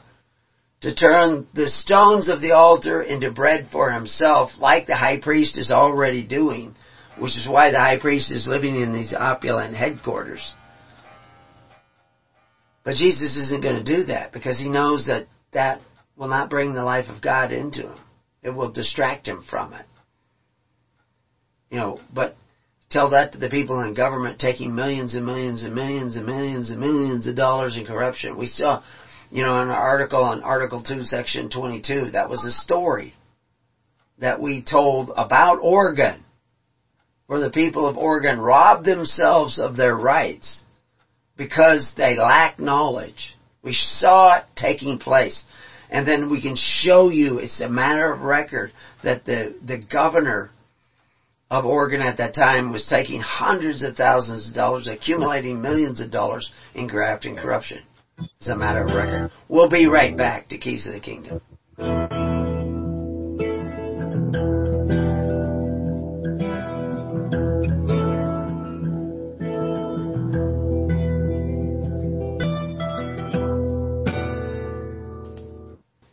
to 0.81 0.95
turn 0.95 1.47
the 1.55 1.69
stones 1.69 2.29
of 2.29 2.41
the 2.41 2.53
altar 2.53 3.03
into 3.03 3.33
bread 3.33 3.69
for 3.73 3.91
himself, 3.91 4.53
like 4.59 4.87
the 4.87 4.97
high 4.97 5.19
priest 5.21 5.59
is 5.59 5.71
already 5.71 6.27
doing, 6.27 6.75
which 7.19 7.37
is 7.37 7.49
why 7.49 7.71
the 7.71 7.81
high 7.81 7.99
priest 7.99 8.31
is 8.31 8.47
living 8.47 8.81
in 8.81 8.93
these 8.93 9.13
opulent 9.13 9.75
headquarters. 9.75 10.41
But 12.85 12.95
Jesus 12.95 13.37
isn't 13.37 13.63
going 13.63 13.85
to 13.85 13.97
do 13.97 14.05
that 14.05 14.33
because 14.33 14.59
he 14.59 14.69
knows 14.69 15.07
that 15.07 15.27
that 15.53 15.81
will 16.17 16.29
not 16.29 16.49
bring 16.49 16.75
the 16.75 16.85
life 16.85 17.09
of 17.09 17.21
God 17.21 17.53
into 17.53 17.89
him. 17.89 17.99
It 18.43 18.51
will 18.51 18.73
distract 18.73 19.27
him 19.27 19.45
from 19.49 19.73
it. 19.73 19.85
You 21.71 21.79
know, 21.79 22.01
but 22.15 22.37
tell 22.89 23.11
that 23.11 23.33
to 23.33 23.39
the 23.39 23.51
people 23.51 23.81
in 23.83 23.95
government 23.95 24.39
taking 24.39 24.75
millions 24.75 25.15
and 25.15 25.27
millions 25.27 25.65
and 25.65 25.75
millions 25.75 26.17
and 26.17 26.25
millions 26.25 26.71
and 26.71 26.81
millions 26.81 27.27
of 27.27 27.37
dollars 27.37 27.77
in 27.77 27.85
corruption. 27.85 28.39
We 28.39 28.47
saw 28.47 28.83
you 29.31 29.43
know, 29.43 29.61
in 29.61 29.69
an 29.69 29.75
article 29.75 30.25
on 30.25 30.43
Article 30.43 30.83
2, 30.83 31.05
Section 31.05 31.51
22. 31.51 32.13
That 32.13 32.31
was 32.31 32.45
a 32.45 32.51
story 32.51 33.15
that 34.19 34.41
we 34.41 34.63
told 34.63 35.11
about 35.17 35.59
Oregon, 35.63 36.25
where 37.27 37.41
the 37.41 37.51
people 37.51 37.87
of 37.87 37.97
Oregon 37.97 38.39
robbed 38.39 38.85
themselves 38.85 39.59
of 39.59 39.77
their 39.77 39.95
rights 39.95 40.63
because 41.37 41.93
they 41.97 42.17
lack 42.17 42.59
knowledge. 42.59 43.37
We 43.63 43.75
saw 43.75 44.39
it 44.39 44.45
taking 44.57 44.99
place. 44.99 45.45
And 45.91 46.07
then 46.07 46.31
we 46.31 46.43
can 46.43 46.57
show 46.57 47.09
you, 47.09 47.39
it's 47.39 47.61
a 47.61 47.69
matter 47.69 48.13
of 48.13 48.23
record, 48.23 48.73
that 49.05 49.25
the, 49.25 49.55
the 49.65 49.79
governor 49.79 50.51
of 51.51 51.65
Oregon 51.65 52.03
at 52.03 52.19
that 52.19 52.35
time 52.35 52.73
was 52.73 52.87
taking 52.87 53.21
hundreds 53.21 53.83
of 53.83 53.97
thousands 53.97 54.49
of 54.49 54.55
dollars, 54.55 54.87
accumulating 54.87 55.63
millions 55.63 56.01
of 56.01 56.11
dollars 56.11 56.53
in 56.75 56.89
graft 56.89 57.25
and 57.25 57.39
corruption. 57.39 57.83
It's 58.19 58.49
a 58.49 58.57
matter 58.57 58.83
of 58.83 58.95
record. 58.95 59.31
We'll 59.49 59.71
be 59.71 59.87
right 59.87 60.17
back 60.17 60.49
to 60.49 60.59
Keys 60.59 60.87
of 60.87 60.93
the 60.93 61.01
Kingdom. 61.01 61.41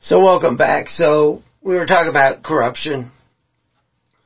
So 0.01 0.19
welcome 0.19 0.55
back. 0.55 0.89
So 0.89 1.41
we 1.63 1.73
were 1.75 1.87
talking 1.87 2.11
about 2.11 2.43
corruption, 2.43 3.11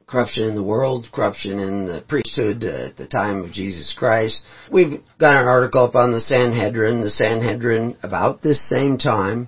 corruption 0.10 0.46
in 0.46 0.56
the 0.56 0.64
world, 0.64 1.08
corruption 1.12 1.60
in 1.60 1.86
the 1.86 2.04
priesthood 2.08 2.64
uh, 2.64 2.88
at 2.88 2.98
the 2.98 3.08
time 3.08 3.44
of 3.44 3.52
Jesus 3.52 3.94
Christ. 3.98 4.44
We've 4.72 5.02
got 5.20 5.36
an 5.36 5.48
article 5.48 5.84
up 5.84 5.96
on 5.96 6.12
the 6.12 6.20
Sanhedrin. 6.20 7.02
The 7.02 7.10
Sanhedrin, 7.10 7.98
about 8.02 8.42
this 8.42 8.68
same 8.68 8.98
time, 8.98 9.48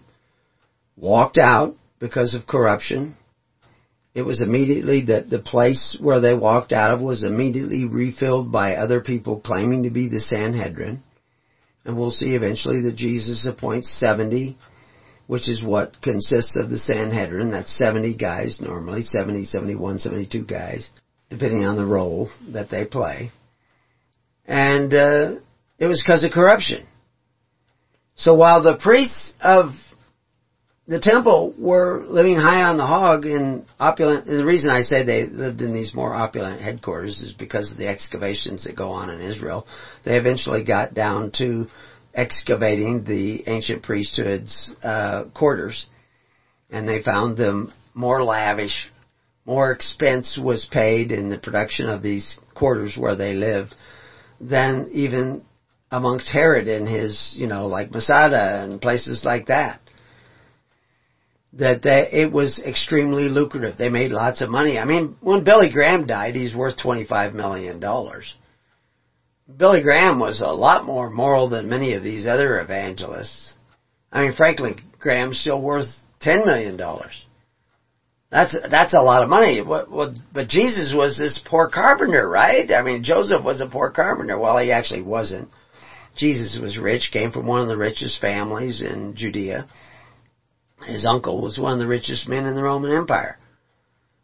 walked 0.95 1.37
out 1.37 1.75
because 1.99 2.33
of 2.33 2.47
corruption. 2.47 3.15
It 4.13 4.23
was 4.23 4.41
immediately 4.41 5.05
that 5.05 5.29
the 5.29 5.39
place 5.39 5.97
where 5.99 6.19
they 6.19 6.33
walked 6.33 6.73
out 6.73 6.91
of 6.91 7.01
was 7.01 7.23
immediately 7.23 7.85
refilled 7.85 8.51
by 8.51 8.75
other 8.75 9.01
people 9.01 9.39
claiming 9.39 9.83
to 9.83 9.89
be 9.89 10.09
the 10.09 10.19
Sanhedrin. 10.19 11.01
And 11.85 11.97
we'll 11.97 12.11
see 12.11 12.35
eventually 12.35 12.81
that 12.81 12.95
Jesus 12.95 13.47
appoints 13.47 13.89
70 13.99 14.57
which 15.27 15.49
is 15.49 15.63
what 15.63 16.01
consists 16.01 16.55
of 16.57 16.69
the 16.69 16.79
Sanhedrin. 16.79 17.51
That's 17.51 17.77
70 17.77 18.15
guys 18.15 18.59
normally, 18.61 19.03
70, 19.03 19.45
71, 19.45 19.99
72 19.99 20.45
guys, 20.45 20.89
depending 21.29 21.65
on 21.65 21.75
the 21.75 21.85
role 21.85 22.29
that 22.49 22.69
they 22.69 22.85
play. 22.85 23.31
And 24.45 24.93
uh, 24.93 25.35
it 25.79 25.87
was 25.87 26.03
because 26.05 26.23
of 26.23 26.31
corruption. 26.31 26.85
So 28.15 28.35
while 28.35 28.61
the 28.61 28.77
priests 28.77 29.33
of 29.41 29.71
the 30.87 30.99
temple 30.99 31.53
were 31.57 32.03
living 32.07 32.37
high 32.37 32.63
on 32.63 32.77
the 32.77 32.85
hog 32.85 33.25
in 33.25 33.65
opulent, 33.79 34.27
and 34.27 34.37
the 34.37 34.45
reason 34.45 34.71
I 34.71 34.81
say 34.81 35.03
they 35.03 35.25
lived 35.25 35.61
in 35.61 35.73
these 35.73 35.93
more 35.93 36.13
opulent 36.13 36.61
headquarters 36.61 37.21
is 37.21 37.33
because 37.33 37.71
of 37.71 37.77
the 37.77 37.87
excavations 37.87 38.65
that 38.65 38.75
go 38.75 38.89
on 38.89 39.09
in 39.09 39.21
Israel. 39.21 39.65
They 40.03 40.17
eventually 40.17 40.63
got 40.65 40.93
down 40.93 41.31
to 41.37 41.67
excavating 42.13 43.03
the 43.03 43.43
ancient 43.47 43.83
priesthood's 43.83 44.75
uh, 44.83 45.25
quarters, 45.33 45.85
and 46.69 46.87
they 46.87 47.01
found 47.01 47.37
them 47.37 47.73
more 47.93 48.23
lavish. 48.23 48.89
More 49.45 49.71
expense 49.71 50.37
was 50.37 50.67
paid 50.71 51.11
in 51.11 51.29
the 51.29 51.37
production 51.37 51.89
of 51.89 52.01
these 52.01 52.37
quarters 52.53 52.95
where 52.95 53.15
they 53.15 53.33
lived 53.33 53.75
than 54.39 54.89
even 54.91 55.43
amongst 55.91 56.29
Herod 56.29 56.67
and 56.67 56.87
his, 56.87 57.33
you 57.35 57.47
know, 57.47 57.67
like 57.67 57.91
Masada 57.91 58.63
and 58.63 58.81
places 58.81 59.23
like 59.25 59.47
that. 59.47 59.81
That 61.53 61.81
they, 61.81 62.21
it 62.21 62.31
was 62.31 62.61
extremely 62.65 63.27
lucrative. 63.27 63.77
They 63.77 63.89
made 63.89 64.11
lots 64.11 64.41
of 64.41 64.49
money. 64.49 64.79
I 64.79 64.85
mean, 64.85 65.17
when 65.19 65.43
Billy 65.43 65.69
Graham 65.69 66.07
died, 66.07 66.35
he's 66.35 66.55
worth 66.55 66.77
$25 66.77 67.33
million. 67.33 67.83
Billy 69.57 69.81
Graham 69.81 70.19
was 70.19 70.41
a 70.41 70.47
lot 70.47 70.85
more 70.85 71.09
moral 71.09 71.49
than 71.49 71.69
many 71.69 71.93
of 71.93 72.03
these 72.03 72.27
other 72.27 72.59
evangelists. 72.59 73.53
I 74.11 74.23
mean, 74.23 74.33
Franklin 74.33 74.81
Graham's 74.99 75.39
still 75.39 75.61
worth 75.61 75.87
ten 76.19 76.45
million 76.45 76.77
dollars. 76.77 77.25
That's 78.29 78.55
that's 78.69 78.93
a 78.93 79.01
lot 79.01 79.23
of 79.23 79.29
money. 79.29 79.61
What, 79.61 79.91
what, 79.91 80.13
but 80.33 80.47
Jesus 80.47 80.93
was 80.95 81.17
this 81.17 81.39
poor 81.45 81.69
carpenter, 81.69 82.27
right? 82.27 82.71
I 82.71 82.81
mean, 82.81 83.03
Joseph 83.03 83.43
was 83.43 83.59
a 83.59 83.67
poor 83.67 83.91
carpenter. 83.91 84.39
Well, 84.39 84.57
he 84.57 84.71
actually 84.71 85.01
wasn't. 85.01 85.49
Jesus 86.15 86.59
was 86.61 86.77
rich, 86.77 87.09
came 87.11 87.31
from 87.31 87.45
one 87.45 87.61
of 87.61 87.67
the 87.67 87.77
richest 87.77 88.19
families 88.19 88.81
in 88.81 89.15
Judea. 89.15 89.67
His 90.85 91.05
uncle 91.05 91.41
was 91.41 91.57
one 91.57 91.73
of 91.73 91.79
the 91.79 91.87
richest 91.87 92.27
men 92.27 92.45
in 92.45 92.55
the 92.55 92.63
Roman 92.63 92.91
Empire 92.91 93.37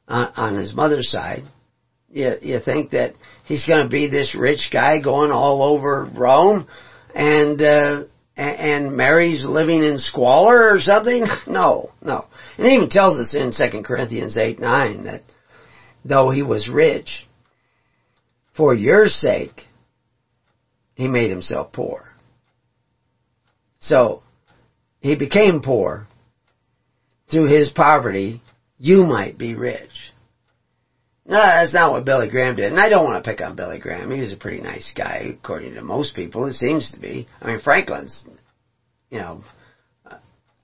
on 0.07 0.55
his 0.55 0.73
mother's 0.73 1.09
side. 1.11 1.43
You, 2.09 2.35
you 2.41 2.59
think 2.59 2.91
that 2.91 3.15
he's 3.45 3.65
going 3.65 3.83
to 3.83 3.89
be 3.89 4.09
this 4.09 4.35
rich 4.35 4.69
guy 4.71 5.01
going 5.01 5.31
all 5.31 5.61
over 5.61 6.05
Rome 6.05 6.67
and, 7.13 7.61
uh, 7.61 8.03
and 8.35 8.95
Mary's 8.95 9.45
living 9.45 9.83
in 9.83 9.97
squalor 9.97 10.73
or 10.73 10.79
something? 10.79 11.25
No, 11.47 11.91
no. 12.01 12.25
And 12.57 12.67
it 12.67 12.73
even 12.73 12.89
tells 12.89 13.19
us 13.19 13.33
in 13.33 13.51
2 13.51 13.83
Corinthians 13.83 14.37
8, 14.37 14.59
9 14.59 15.03
that 15.05 15.23
though 16.03 16.29
he 16.29 16.43
was 16.43 16.69
rich, 16.69 17.27
for 18.55 18.73
your 18.73 19.05
sake, 19.05 19.63
he 20.95 21.07
made 21.07 21.29
himself 21.29 21.71
poor. 21.71 22.09
So, 23.79 24.23
he 24.99 25.15
became 25.15 25.61
poor. 25.61 26.07
Through 27.31 27.47
his 27.47 27.71
poverty, 27.71 28.41
you 28.79 29.03
might 29.03 29.37
be 29.37 29.53
rich. 29.55 30.11
No, 31.27 31.39
that's 31.39 31.73
not 31.73 31.91
what 31.91 32.05
Billy 32.05 32.29
Graham 32.29 32.55
did. 32.55 32.71
And 32.71 32.79
I 32.79 32.87
don't 32.87 33.03
want 33.03 33.21
to 33.21 33.29
pick 33.29 33.41
on 33.41 33.57
Billy 33.57 33.79
Graham. 33.79 34.09
He 34.11 34.21
was 34.21 34.31
a 34.31 34.37
pretty 34.37 34.61
nice 34.61 34.93
guy, 34.95 35.35
according 35.37 35.73
to 35.73 35.83
most 35.83 36.15
people. 36.15 36.45
It 36.45 36.53
seems 36.53 36.91
to 36.93 36.99
be. 36.99 37.27
I 37.41 37.47
mean, 37.47 37.59
Franklin's, 37.59 38.23
you 39.09 39.19
know, 39.19 39.43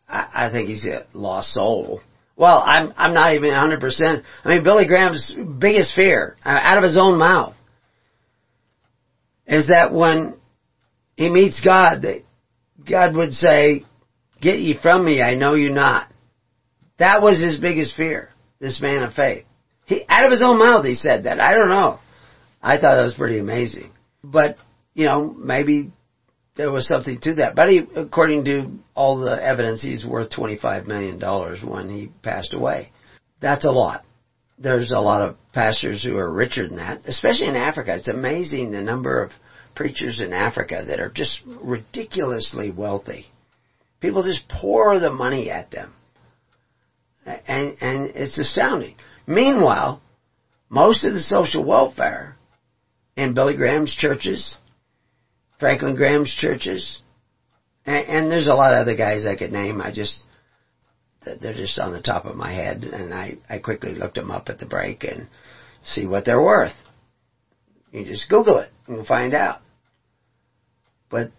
I, 0.08 0.28
I 0.34 0.50
think 0.50 0.70
he's 0.70 0.86
a 0.86 1.06
lost 1.14 1.52
soul. 1.52 2.00
Well, 2.38 2.64
I'm 2.66 2.94
I'm 2.96 3.14
not 3.14 3.34
even 3.34 3.50
100%. 3.50 4.24
I 4.46 4.48
mean, 4.48 4.64
Billy 4.64 4.88
Graham's 4.88 5.36
biggest 5.60 5.96
fear, 5.96 6.38
uh, 6.46 6.56
out 6.62 6.78
of 6.78 6.84
his 6.84 6.98
own 6.98 7.20
mouth, 7.20 7.56
is 9.46 9.68
that 9.68 9.94
when 9.94 10.36
he 11.18 11.30
meets 11.30 11.62
God, 11.62 12.04
that 12.04 12.24
God 12.90 13.16
would 13.16 13.34
say, 13.34 13.84
"Get 14.42 14.60
ye 14.60 14.78
from 14.82 15.04
me, 15.04 15.22
I 15.22 15.36
know 15.36 15.56
you 15.56 15.72
not." 15.72 16.08
That 17.00 17.22
was 17.22 17.38
his 17.38 17.58
biggest 17.58 17.96
fear. 17.98 18.30
This 18.62 18.82
man 18.82 19.04
of 19.04 19.14
faith. 19.14 19.44
He, 19.86 20.04
out 20.08 20.26
of 20.26 20.32
his 20.32 20.42
own 20.42 20.60
mouth 20.60 20.86
he 20.86 20.96
said 20.96 21.26
that. 21.26 21.42
I 21.42 21.54
don't 21.54 21.70
know. 21.70 22.00
I 22.62 22.78
thought 22.78 22.96
that 22.96 23.04
was 23.04 23.16
pretty 23.16 23.40
amazing. 23.40 23.92
But, 24.24 24.58
you 24.94 25.06
know, 25.06 25.34
maybe 25.38 25.92
there 26.56 26.72
was 26.72 26.88
something 26.88 27.20
to 27.22 27.36
that. 27.36 27.56
But 27.56 27.70
he, 27.70 27.82
according 27.96 28.46
to 28.46 28.72
all 28.96 29.20
the 29.20 29.32
evidence, 29.32 29.82
he's 29.82 30.06
worth 30.06 30.32
$25 30.32 30.88
million 30.88 31.20
when 31.68 31.90
he 31.90 32.10
passed 32.22 32.54
away. 32.54 32.92
That's 33.42 33.66
a 33.66 33.72
lot. 33.72 34.06
There's 34.58 34.92
a 34.92 35.00
lot 35.00 35.28
of 35.28 35.36
pastors 35.52 36.04
who 36.04 36.16
are 36.18 36.32
richer 36.32 36.68
than 36.68 36.78
that, 36.78 37.02
especially 37.06 37.48
in 37.48 37.56
Africa. 37.56 37.96
It's 37.96 38.08
amazing 38.08 38.72
the 38.72 38.82
number 38.82 39.22
of 39.22 39.32
preachers 39.76 40.20
in 40.20 40.32
Africa 40.32 40.86
that 40.88 41.00
are 41.00 41.10
just 41.10 41.42
ridiculously 41.46 42.72
wealthy. 42.72 43.26
People 44.00 44.24
just 44.24 44.48
pour 44.48 45.00
the 45.00 45.12
money 45.12 45.50
at 45.50 45.72
them. 45.72 45.94
And, 47.26 47.78
and 47.82 48.12
it's 48.16 48.38
astounding. 48.38 48.96
Meanwhile, 49.26 50.02
most 50.70 51.06
of 51.06 51.14
the 51.14 51.22
social 51.22 51.64
welfare 51.64 52.36
in 53.16 53.34
Billy 53.34 53.56
Graham's 53.56 53.94
churches, 53.94 54.56
Franklin 55.60 55.96
Graham's 55.96 56.34
churches, 56.34 57.02
and, 57.86 58.08
and, 58.08 58.32
there's 58.32 58.48
a 58.48 58.54
lot 58.54 58.74
of 58.74 58.80
other 58.80 58.96
guys 58.96 59.26
I 59.26 59.36
could 59.36 59.52
name. 59.52 59.82
I 59.82 59.92
just, 59.92 60.24
they're 61.26 61.54
just 61.54 61.80
on 61.80 61.92
the 61.92 62.02
top 62.02 62.26
of 62.26 62.36
my 62.36 62.52
head, 62.52 62.84
and 62.84 63.14
I, 63.14 63.38
I 63.50 63.60
quickly 63.60 63.94
looked 63.94 64.16
them 64.16 64.32
up 64.32 64.48
at 64.48 64.60
the 64.60 64.66
break 64.66 65.04
and 65.04 65.28
see 65.84 66.06
what 66.06 66.26
they're 66.26 66.42
worth. 66.42 66.74
You 67.92 68.06
just 68.06 68.30
Google 68.30 68.60
it 68.60 68.72
and 68.88 69.06
find 69.06 69.34
out. 69.34 69.60
But 71.10 71.32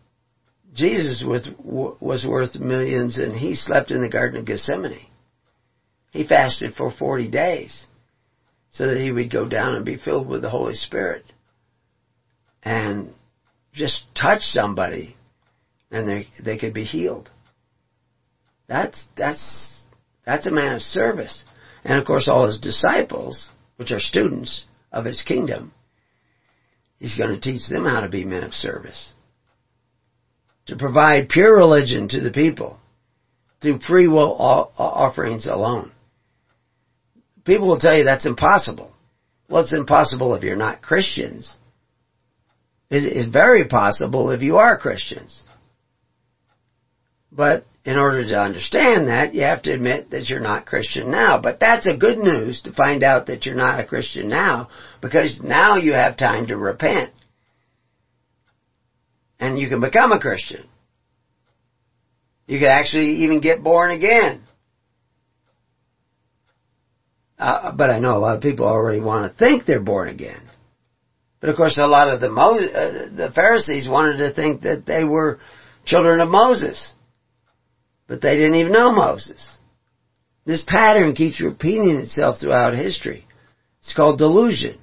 Jesus 0.74 1.24
was, 1.26 1.48
was 1.58 2.24
worth 2.24 2.54
millions, 2.56 3.18
and 3.18 3.34
he 3.34 3.54
slept 3.54 3.90
in 3.90 4.02
the 4.02 4.08
Garden 4.08 4.38
of 4.38 4.46
Gethsemane. 4.46 5.06
He 6.14 6.24
fasted 6.24 6.74
for 6.76 6.92
40 6.92 7.28
days 7.28 7.86
so 8.70 8.86
that 8.86 8.98
he 8.98 9.10
would 9.10 9.32
go 9.32 9.48
down 9.48 9.74
and 9.74 9.84
be 9.84 9.96
filled 9.96 10.28
with 10.28 10.42
the 10.42 10.48
Holy 10.48 10.74
Spirit 10.74 11.24
and 12.62 13.12
just 13.72 14.04
touch 14.14 14.42
somebody 14.42 15.16
and 15.90 16.08
they, 16.08 16.28
they 16.40 16.56
could 16.56 16.72
be 16.72 16.84
healed. 16.84 17.30
That's, 18.68 19.02
that's, 19.16 19.72
that's 20.24 20.46
a 20.46 20.52
man 20.52 20.76
of 20.76 20.82
service. 20.82 21.42
And 21.82 21.98
of 21.98 22.06
course 22.06 22.28
all 22.28 22.46
his 22.46 22.60
disciples, 22.60 23.50
which 23.74 23.90
are 23.90 23.98
students 23.98 24.66
of 24.92 25.04
his 25.04 25.20
kingdom, 25.22 25.72
he's 27.00 27.18
going 27.18 27.34
to 27.34 27.40
teach 27.40 27.68
them 27.68 27.86
how 27.86 28.02
to 28.02 28.08
be 28.08 28.24
men 28.24 28.44
of 28.44 28.54
service. 28.54 29.14
To 30.66 30.76
provide 30.76 31.28
pure 31.28 31.56
religion 31.56 32.08
to 32.10 32.20
the 32.20 32.30
people 32.30 32.78
through 33.60 33.80
free 33.80 34.06
will 34.06 34.32
offerings 34.78 35.48
alone. 35.48 35.90
People 37.44 37.68
will 37.68 37.78
tell 37.78 37.96
you 37.96 38.04
that's 38.04 38.26
impossible. 38.26 38.92
Well, 39.48 39.62
it's 39.62 39.72
impossible 39.72 40.34
if 40.34 40.42
you're 40.42 40.56
not 40.56 40.82
Christians. 40.82 41.54
It's 42.90 43.28
very 43.30 43.66
possible 43.66 44.30
if 44.30 44.42
you 44.42 44.56
are 44.58 44.78
Christians. 44.78 45.42
But 47.30 47.66
in 47.84 47.98
order 47.98 48.26
to 48.26 48.38
understand 48.38 49.08
that, 49.08 49.34
you 49.34 49.42
have 49.42 49.62
to 49.62 49.72
admit 49.72 50.10
that 50.10 50.28
you're 50.28 50.40
not 50.40 50.66
Christian 50.66 51.10
now. 51.10 51.40
But 51.40 51.60
that's 51.60 51.86
a 51.86 51.96
good 51.96 52.18
news 52.18 52.62
to 52.62 52.72
find 52.72 53.02
out 53.02 53.26
that 53.26 53.44
you're 53.44 53.56
not 53.56 53.80
a 53.80 53.86
Christian 53.86 54.28
now, 54.28 54.68
because 55.02 55.40
now 55.42 55.76
you 55.76 55.92
have 55.92 56.16
time 56.16 56.46
to 56.46 56.56
repent. 56.56 57.10
And 59.40 59.58
you 59.58 59.68
can 59.68 59.80
become 59.80 60.12
a 60.12 60.20
Christian. 60.20 60.64
You 62.46 62.58
can 62.60 62.68
actually 62.68 63.24
even 63.24 63.40
get 63.40 63.64
born 63.64 63.90
again. 63.90 64.42
Uh, 67.38 67.72
but 67.72 67.90
I 67.90 67.98
know 67.98 68.16
a 68.16 68.18
lot 68.18 68.36
of 68.36 68.42
people 68.42 68.66
already 68.66 69.00
want 69.00 69.30
to 69.30 69.38
think 69.38 69.66
they're 69.66 69.80
born 69.80 70.08
again. 70.08 70.40
But 71.40 71.50
of 71.50 71.56
course, 71.56 71.76
a 71.76 71.86
lot 71.86 72.12
of 72.12 72.20
the 72.20 72.30
Mo- 72.30 72.58
uh, 72.58 73.14
the 73.14 73.30
Pharisees 73.34 73.88
wanted 73.88 74.18
to 74.18 74.32
think 74.32 74.62
that 74.62 74.86
they 74.86 75.04
were 75.04 75.40
children 75.84 76.20
of 76.20 76.28
Moses, 76.28 76.92
but 78.06 78.22
they 78.22 78.36
didn't 78.36 78.54
even 78.54 78.72
know 78.72 78.92
Moses. 78.92 79.46
This 80.46 80.64
pattern 80.66 81.14
keeps 81.14 81.40
repeating 81.40 81.96
itself 81.96 82.38
throughout 82.38 82.74
history. 82.74 83.26
It's 83.80 83.94
called 83.94 84.18
delusion. 84.18 84.78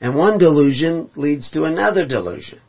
And 0.00 0.14
one 0.14 0.38
delusion 0.38 1.10
leads 1.16 1.50
to 1.50 1.64
another 1.64 2.04
delusion. 2.04 2.60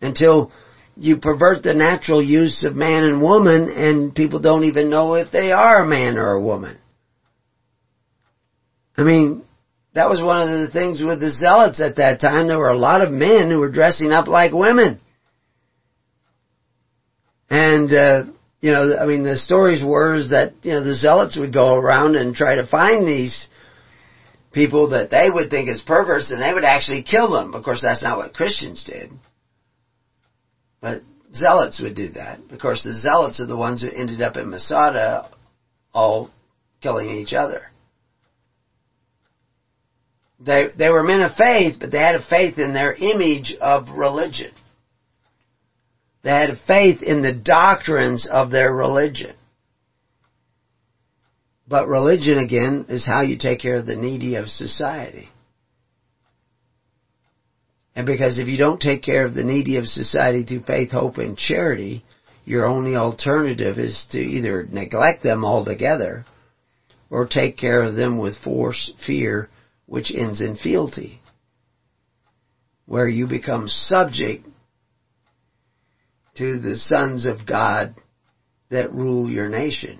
Until 0.00 0.50
you 0.96 1.18
pervert 1.18 1.62
the 1.62 1.74
natural 1.74 2.22
use 2.22 2.64
of 2.64 2.74
man 2.74 3.04
and 3.04 3.22
woman 3.22 3.70
and 3.70 4.14
people 4.14 4.40
don't 4.40 4.64
even 4.64 4.90
know 4.90 5.14
if 5.14 5.30
they 5.30 5.52
are 5.52 5.82
a 5.82 5.88
man 5.88 6.18
or 6.18 6.32
a 6.32 6.42
woman. 6.42 6.76
I 9.00 9.04
mean, 9.04 9.42
that 9.94 10.10
was 10.10 10.22
one 10.22 10.46
of 10.46 10.60
the 10.60 10.70
things 10.70 11.00
with 11.00 11.20
the 11.20 11.32
zealots 11.32 11.80
at 11.80 11.96
that 11.96 12.20
time. 12.20 12.46
There 12.46 12.58
were 12.58 12.68
a 12.68 12.78
lot 12.78 13.00
of 13.00 13.10
men 13.10 13.50
who 13.50 13.58
were 13.58 13.70
dressing 13.70 14.12
up 14.12 14.28
like 14.28 14.52
women. 14.52 15.00
And, 17.48 17.92
uh, 17.92 18.24
you 18.60 18.72
know, 18.72 18.96
I 18.96 19.06
mean, 19.06 19.22
the 19.22 19.38
stories 19.38 19.82
were 19.82 20.16
is 20.16 20.30
that, 20.30 20.52
you 20.62 20.72
know, 20.72 20.84
the 20.84 20.94
zealots 20.94 21.38
would 21.38 21.52
go 21.52 21.74
around 21.74 22.14
and 22.14 22.34
try 22.34 22.56
to 22.56 22.66
find 22.66 23.08
these 23.08 23.48
people 24.52 24.90
that 24.90 25.10
they 25.10 25.30
would 25.30 25.48
think 25.48 25.68
is 25.68 25.80
perverse 25.80 26.30
and 26.30 26.42
they 26.42 26.52
would 26.52 26.64
actually 26.64 27.02
kill 27.02 27.30
them. 27.30 27.54
Of 27.54 27.64
course, 27.64 27.80
that's 27.82 28.02
not 28.02 28.18
what 28.18 28.34
Christians 28.34 28.84
did. 28.84 29.10
But 30.82 31.02
zealots 31.34 31.80
would 31.80 31.96
do 31.96 32.10
that. 32.10 32.40
Of 32.50 32.60
course, 32.60 32.84
the 32.84 32.94
zealots 32.94 33.40
are 33.40 33.46
the 33.46 33.56
ones 33.56 33.80
who 33.80 33.90
ended 33.90 34.20
up 34.20 34.36
in 34.36 34.50
Masada 34.50 35.30
all 35.94 36.30
killing 36.82 37.10
each 37.10 37.32
other. 37.32 37.69
They, 40.40 40.68
they 40.76 40.88
were 40.88 41.02
men 41.02 41.22
of 41.22 41.34
faith, 41.34 41.76
but 41.80 41.90
they 41.90 41.98
had 41.98 42.14
a 42.14 42.22
faith 42.22 42.58
in 42.58 42.72
their 42.72 42.94
image 42.94 43.54
of 43.60 43.90
religion. 43.90 44.52
They 46.22 46.30
had 46.30 46.50
a 46.50 46.56
faith 46.56 47.02
in 47.02 47.20
the 47.20 47.34
doctrines 47.34 48.26
of 48.26 48.50
their 48.50 48.72
religion. 48.72 49.34
But 51.68 51.88
religion, 51.88 52.38
again, 52.38 52.86
is 52.88 53.06
how 53.06 53.20
you 53.20 53.36
take 53.38 53.60
care 53.60 53.76
of 53.76 53.86
the 53.86 53.96
needy 53.96 54.34
of 54.36 54.48
society. 54.48 55.28
And 57.94 58.06
because 58.06 58.38
if 58.38 58.48
you 58.48 58.56
don't 58.56 58.80
take 58.80 59.02
care 59.02 59.24
of 59.24 59.34
the 59.34 59.44
needy 59.44 59.76
of 59.76 59.86
society 59.86 60.42
through 60.42 60.62
faith, 60.62 60.90
hope, 60.90 61.18
and 61.18 61.36
charity, 61.36 62.02
your 62.44 62.66
only 62.66 62.96
alternative 62.96 63.78
is 63.78 64.06
to 64.12 64.18
either 64.18 64.66
neglect 64.70 65.22
them 65.22 65.44
altogether 65.44 66.24
or 67.10 67.26
take 67.26 67.56
care 67.56 67.82
of 67.82 67.94
them 67.94 68.18
with 68.18 68.36
force, 68.38 68.90
fear, 69.06 69.48
which 69.90 70.14
ends 70.14 70.40
in 70.40 70.54
fealty, 70.54 71.20
where 72.86 73.08
you 73.08 73.26
become 73.26 73.66
subject 73.66 74.46
to 76.36 76.60
the 76.60 76.76
sons 76.76 77.26
of 77.26 77.44
God 77.44 77.96
that 78.70 78.94
rule 78.94 79.28
your 79.28 79.48
nation. 79.48 79.98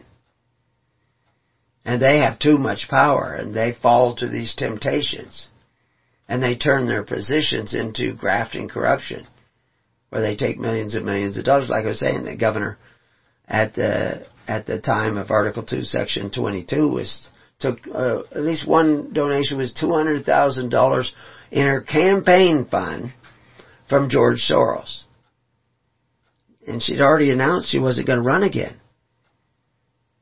And 1.85 2.01
they 2.01 2.19
have 2.19 2.39
too 2.39 2.57
much 2.57 2.87
power 2.89 3.35
and 3.35 3.53
they 3.53 3.77
fall 3.83 4.15
to 4.15 4.29
these 4.29 4.55
temptations. 4.55 5.49
And 6.29 6.41
they 6.41 6.55
turn 6.55 6.87
their 6.87 7.03
positions 7.03 7.75
into 7.75 8.15
graft 8.15 8.55
and 8.55 8.71
corruption, 8.71 9.27
where 10.11 10.23
they 10.23 10.37
take 10.37 10.57
millions 10.57 10.95
and 10.95 11.05
millions 11.05 11.37
of 11.37 11.45
dollars. 11.45 11.69
Like 11.69 11.85
I 11.85 11.89
was 11.89 11.99
saying, 11.99 12.23
the 12.23 12.37
governor 12.37 12.79
at 13.49 13.75
the 13.75 14.25
at 14.47 14.67
the 14.67 14.79
time 14.81 15.17
of 15.17 15.33
Article 15.33 15.65
Two, 15.65 15.83
Section 15.83 16.31
Twenty 16.31 16.65
Two 16.65 16.87
was 16.87 17.27
took 17.61 17.79
uh, 17.87 18.21
at 18.35 18.43
least 18.43 18.67
one 18.67 19.13
donation 19.13 19.59
was 19.59 19.73
two 19.73 19.93
hundred 19.93 20.25
thousand 20.25 20.71
dollars 20.71 21.15
in 21.51 21.67
her 21.67 21.83
campaign 21.83 22.67
fund 22.71 23.13
from 23.89 24.09
George 24.09 24.47
Soros, 24.49 25.03
and 26.67 26.83
she'd 26.83 27.01
already 27.01 27.31
announced 27.31 27.69
she 27.69 27.79
wasn't 27.79 28.07
going 28.07 28.19
to 28.19 28.25
run 28.25 28.43
again. 28.43 28.77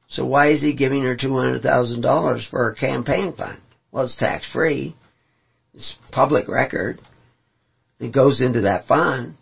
So 0.08 0.24
why 0.24 0.48
is 0.48 0.60
he 0.60 0.74
giving 0.74 1.02
her 1.02 1.16
two 1.16 1.34
hundred 1.34 1.62
thousand 1.62 2.00
dollars 2.00 2.46
for 2.46 2.64
her 2.64 2.74
campaign 2.74 3.34
fund? 3.34 3.60
Well, 3.92 4.04
it's 4.04 4.16
tax 4.16 4.50
free. 4.50 4.96
It's 5.74 5.96
public 6.10 6.48
record. 6.48 7.00
It 8.00 8.12
goes 8.12 8.40
into 8.40 8.62
that 8.62 8.86
fund. 8.86 9.36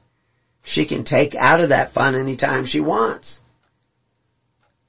She 0.62 0.86
can 0.86 1.04
take 1.04 1.34
out 1.34 1.60
of 1.60 1.68
that 1.68 1.92
fund 1.92 2.16
anytime 2.16 2.66
she 2.66 2.80
wants. 2.80 3.38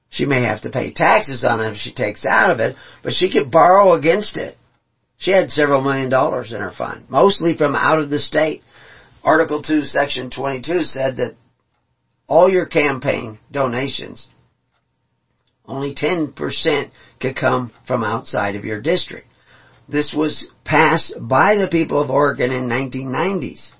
She 0.10 0.26
may 0.26 0.42
have 0.42 0.62
to 0.62 0.70
pay 0.70 0.92
taxes 0.92 1.44
on 1.44 1.60
it 1.62 1.72
if 1.72 1.78
she 1.78 1.94
takes 1.94 2.26
out 2.26 2.50
of 2.50 2.60
it, 2.60 2.76
but 3.04 3.14
she 3.14 3.30
could 3.30 3.52
borrow 3.52 3.94
against 3.94 4.38
it. 4.38 4.58
She 5.18 5.32
had 5.32 5.52
several 5.52 5.82
million 5.82 6.10
dollars 6.10 6.54
in 6.54 6.62
her 6.62 6.72
fund, 6.72 7.06
mostly 7.10 7.58
from 7.58 7.76
out 7.76 8.00
of 8.00 8.10
the 8.10 8.20
state. 8.20 8.64
Article 9.24 9.62
2, 9.62 9.84
Section 9.84 10.30
22 10.30 10.82
said 10.82 11.18
that 11.18 11.36
all 12.28 12.50
your 12.50 12.66
campaign 12.66 13.40
donations, 13.52 14.30
only 15.66 15.94
10% 15.94 16.92
could 17.20 17.36
come 17.36 17.72
from 17.86 18.04
outside 18.04 18.56
of 18.56 18.64
your 18.64 18.80
district. 18.80 19.28
This 19.90 20.14
was 20.14 20.50
passed 20.64 21.14
by 21.20 21.56
the 21.56 21.68
people 21.70 22.02
of 22.02 22.10
Oregon 22.10 22.52
in 22.52 22.68
1990s 22.68 23.72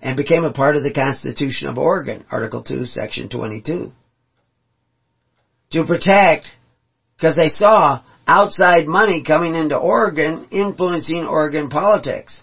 and 0.00 0.16
became 0.16 0.44
a 0.44 0.52
part 0.52 0.76
of 0.76 0.82
the 0.82 0.92
Constitution 0.92 1.68
of 1.68 1.78
Oregon, 1.78 2.24
Article 2.30 2.62
2, 2.62 2.86
Section 2.86 3.28
22 3.28 3.92
to 5.72 5.84
protect 5.84 6.46
because 7.16 7.36
they 7.36 7.48
saw 7.48 8.02
outside 8.26 8.86
money 8.86 9.24
coming 9.26 9.54
into 9.54 9.76
Oregon 9.76 10.48
influencing 10.50 11.26
Oregon 11.26 11.68
politics. 11.68 12.40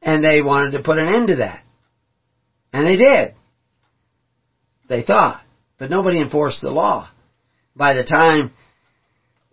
And 0.00 0.24
they 0.24 0.40
wanted 0.40 0.72
to 0.72 0.82
put 0.82 0.98
an 0.98 1.08
end 1.08 1.28
to 1.28 1.36
that. 1.36 1.62
And 2.72 2.86
they 2.86 2.96
did. 2.96 3.34
They 4.88 5.02
thought. 5.02 5.42
But 5.78 5.90
nobody 5.90 6.20
enforced 6.20 6.60
the 6.60 6.70
law. 6.70 7.10
By 7.76 7.94
the 7.94 8.04
time, 8.04 8.52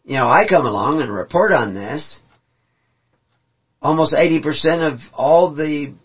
you 0.03 0.15
know, 0.15 0.27
I 0.27 0.47
come 0.47 0.65
along 0.65 1.01
and 1.01 1.11
report 1.11 1.51
on 1.51 1.73
this, 1.73 2.19
almost 3.81 4.13
80% 4.13 4.93
of 4.93 4.99
all 5.13 5.53
the 5.53 5.95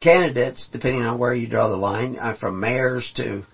candidates, 0.00 0.68
depending 0.72 1.02
on 1.02 1.18
where 1.18 1.34
you 1.34 1.48
draw 1.48 1.68
the 1.68 1.76
line, 1.76 2.16
uh, 2.18 2.34
from 2.38 2.60
mayors 2.60 3.10
to 3.16 3.44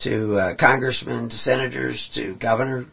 to 0.00 0.34
uh, 0.34 0.56
congressmen 0.56 1.28
to 1.28 1.36
senators 1.36 2.10
to 2.14 2.34
governor, 2.34 2.86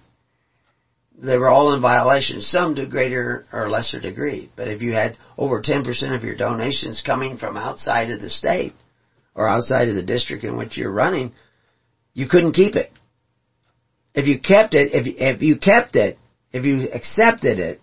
they 1.17 1.37
were 1.37 1.49
all 1.49 1.73
in 1.73 1.81
violation, 1.81 2.41
some 2.41 2.75
to 2.75 2.85
greater 2.85 3.45
or 3.51 3.69
lesser 3.69 3.99
degree. 3.99 4.51
But 4.55 4.67
if 4.67 4.81
you 4.81 4.93
had 4.93 5.17
over 5.37 5.61
10% 5.61 6.15
of 6.15 6.23
your 6.23 6.35
donations 6.35 7.01
coming 7.05 7.37
from 7.37 7.57
outside 7.57 8.11
of 8.11 8.21
the 8.21 8.29
state 8.29 8.73
or 9.35 9.47
outside 9.47 9.89
of 9.89 9.95
the 9.95 10.03
district 10.03 10.43
in 10.43 10.55
which 10.55 10.77
you're 10.77 10.91
running, 10.91 11.33
you 12.13 12.27
couldn't 12.27 12.53
keep 12.53 12.75
it. 12.75 12.91
If 14.13 14.27
you 14.27 14.39
kept 14.39 14.73
it, 14.73 14.93
if, 14.93 15.07
if 15.07 15.41
you 15.41 15.57
kept 15.57 15.95
it, 15.95 16.17
if 16.51 16.63
you 16.63 16.89
accepted 16.91 17.59
it, 17.59 17.81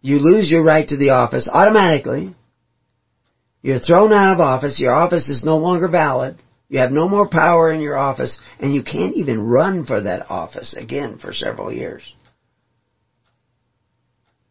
you 0.00 0.16
lose 0.16 0.50
your 0.50 0.64
right 0.64 0.88
to 0.88 0.96
the 0.96 1.10
office 1.10 1.48
automatically 1.52 2.34
you're 3.62 3.78
thrown 3.78 4.12
out 4.12 4.32
of 4.32 4.40
office. 4.40 4.80
Your 4.80 4.94
office 4.94 5.28
is 5.28 5.44
no 5.44 5.58
longer 5.58 5.88
valid. 5.88 6.36
You 6.68 6.78
have 6.78 6.92
no 6.92 7.08
more 7.08 7.28
power 7.28 7.70
in 7.72 7.80
your 7.80 7.98
office, 7.98 8.40
and 8.60 8.72
you 8.72 8.82
can't 8.82 9.16
even 9.16 9.40
run 9.40 9.84
for 9.84 10.02
that 10.02 10.30
office 10.30 10.74
again 10.76 11.18
for 11.18 11.32
several 11.32 11.72
years. 11.72 12.02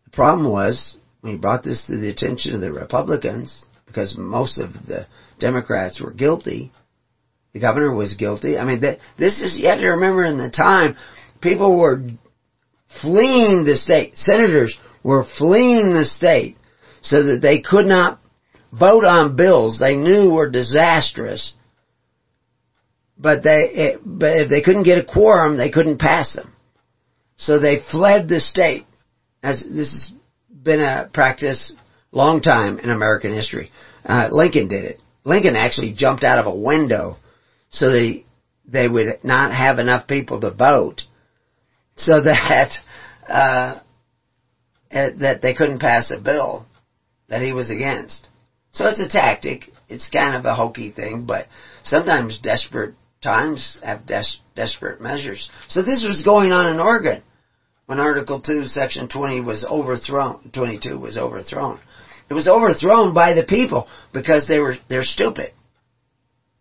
The 0.05 0.11
problem 0.11 0.51
was, 0.51 0.97
he 1.23 1.37
brought 1.37 1.63
this 1.63 1.85
to 1.87 1.97
the 1.97 2.09
attention 2.09 2.53
of 2.53 2.61
the 2.61 2.73
Republicans, 2.73 3.63
because 3.87 4.17
most 4.17 4.59
of 4.59 4.73
the 4.85 5.07
Democrats 5.39 6.01
were 6.01 6.11
guilty, 6.11 6.71
the 7.53 7.59
governor 7.59 7.95
was 7.95 8.15
guilty. 8.15 8.57
I 8.57 8.65
mean, 8.65 8.81
this 9.17 9.39
is, 9.41 9.57
you 9.57 9.69
have 9.69 9.79
to 9.79 9.87
remember 9.87 10.25
in 10.25 10.37
the 10.37 10.51
time, 10.51 10.97
people 11.41 11.79
were 11.79 12.03
fleeing 13.01 13.63
the 13.63 13.75
state. 13.75 14.17
Senators 14.17 14.77
were 15.03 15.25
fleeing 15.37 15.93
the 15.93 16.05
state 16.05 16.57
so 17.01 17.23
that 17.23 17.41
they 17.41 17.61
could 17.61 17.85
not 17.85 18.19
vote 18.71 19.05
on 19.05 19.35
bills 19.35 19.79
they 19.79 19.95
knew 19.95 20.31
were 20.31 20.49
disastrous, 20.49 21.53
but 23.17 23.43
they, 23.43 23.69
it, 23.69 23.99
but 24.05 24.41
if 24.41 24.49
they 24.49 24.61
couldn't 24.61 24.83
get 24.83 24.99
a 24.99 25.03
quorum, 25.03 25.57
they 25.57 25.69
couldn't 25.69 25.99
pass 25.99 26.33
them. 26.33 26.53
So 27.37 27.59
they 27.59 27.79
fled 27.91 28.27
the 28.27 28.39
state. 28.39 28.85
As 29.41 29.63
this 29.63 29.91
has 29.91 30.11
been 30.51 30.81
a 30.81 31.09
practice 31.13 31.73
long 32.11 32.41
time 32.41 32.79
in 32.79 32.89
American 32.89 33.33
history. 33.33 33.71
Uh, 34.05 34.27
Lincoln 34.31 34.67
did 34.67 34.83
it. 34.83 35.01
Lincoln 35.23 35.55
actually 35.55 35.93
jumped 35.93 36.23
out 36.23 36.39
of 36.39 36.45
a 36.45 36.55
window 36.55 37.17
so 37.69 37.89
they 37.89 38.25
they 38.67 38.87
would 38.87 39.23
not 39.23 39.53
have 39.53 39.79
enough 39.79 40.07
people 40.07 40.41
to 40.41 40.51
vote, 40.51 41.03
so 41.95 42.21
that 42.21 42.71
uh, 43.27 43.79
that 44.91 45.41
they 45.41 45.53
couldn't 45.53 45.79
pass 45.79 46.11
a 46.11 46.19
bill 46.19 46.65
that 47.27 47.41
he 47.41 47.53
was 47.53 47.69
against. 47.69 48.27
So 48.71 48.87
it's 48.87 49.01
a 49.01 49.09
tactic. 49.09 49.65
It's 49.87 50.09
kind 50.09 50.35
of 50.35 50.45
a 50.45 50.53
hokey 50.53 50.91
thing, 50.91 51.25
but 51.25 51.47
sometimes 51.83 52.39
desperate 52.39 52.95
times 53.21 53.77
have 53.83 54.05
des- 54.05 54.39
desperate 54.55 55.01
measures. 55.01 55.49
So 55.67 55.81
this 55.81 56.03
was 56.03 56.23
going 56.23 56.51
on 56.51 56.67
in 56.67 56.79
Oregon 56.79 57.23
when 57.89 57.99
Article 57.99 58.39
2, 58.39 58.65
Section 58.65 59.07
20 59.07 59.41
was 59.41 59.65
overthrown, 59.65 60.51
22 60.53 60.99
was 60.99 61.17
overthrown. 61.17 61.79
It 62.29 62.35
was 62.35 62.47
overthrown 62.47 63.15
by 63.15 63.33
the 63.33 63.43
people 63.43 63.87
because 64.13 64.47
they 64.47 64.59
were, 64.59 64.75
they're 64.87 65.03
stupid. 65.03 65.53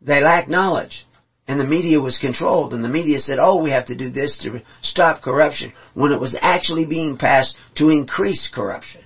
They 0.01 0.23
lack 0.23 0.49
knowledge. 0.49 1.07
And 1.47 1.61
the 1.61 1.67
media 1.67 2.01
was 2.01 2.19
controlled 2.19 2.73
and 2.73 2.83
the 2.83 2.89
media 2.89 3.19
said, 3.19 3.37
oh, 3.39 3.63
we 3.63 3.73
have 3.73 3.87
to 3.89 3.97
do 3.97 4.11
this 4.11 4.39
to 4.39 4.63
stop 4.81 5.21
corruption 5.21 5.75
when 5.93 6.13
it 6.13 6.21
was 6.21 6.35
actually 6.41 6.87
being 6.87 7.19
passed 7.19 7.59
to 7.77 7.91
increase 7.91 8.51
corruption. 8.55 9.03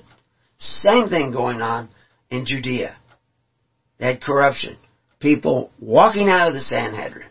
Same 0.58 1.08
thing 1.08 1.32
going 1.32 1.60
on 1.60 1.88
in 2.32 2.46
Judea. 2.46 2.96
They 3.98 4.06
had 4.06 4.22
corruption. 4.22 4.78
People 5.20 5.70
walking 5.80 6.28
out 6.28 6.48
of 6.48 6.54
the 6.54 6.60
Sanhedrin 6.60 7.28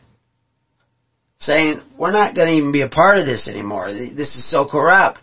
saying, 1.39 1.81
we're 1.97 2.11
not 2.11 2.35
going 2.35 2.47
to 2.47 2.53
even 2.53 2.71
be 2.71 2.83
a 2.83 2.87
part 2.87 3.17
of 3.17 3.25
this 3.25 3.47
anymore. 3.47 3.91
This 3.91 4.35
is 4.35 4.49
so 4.49 4.67
corrupt. 4.67 5.19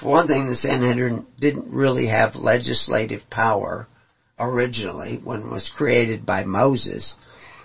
For 0.00 0.10
one 0.10 0.26
thing, 0.26 0.48
the 0.48 0.56
Sanhedrin 0.56 1.26
didn't 1.38 1.72
really 1.72 2.08
have 2.08 2.34
legislative 2.34 3.22
power 3.30 3.86
originally 4.38 5.20
when 5.22 5.42
it 5.42 5.50
was 5.50 5.72
created 5.74 6.26
by 6.26 6.44
Moses. 6.44 7.14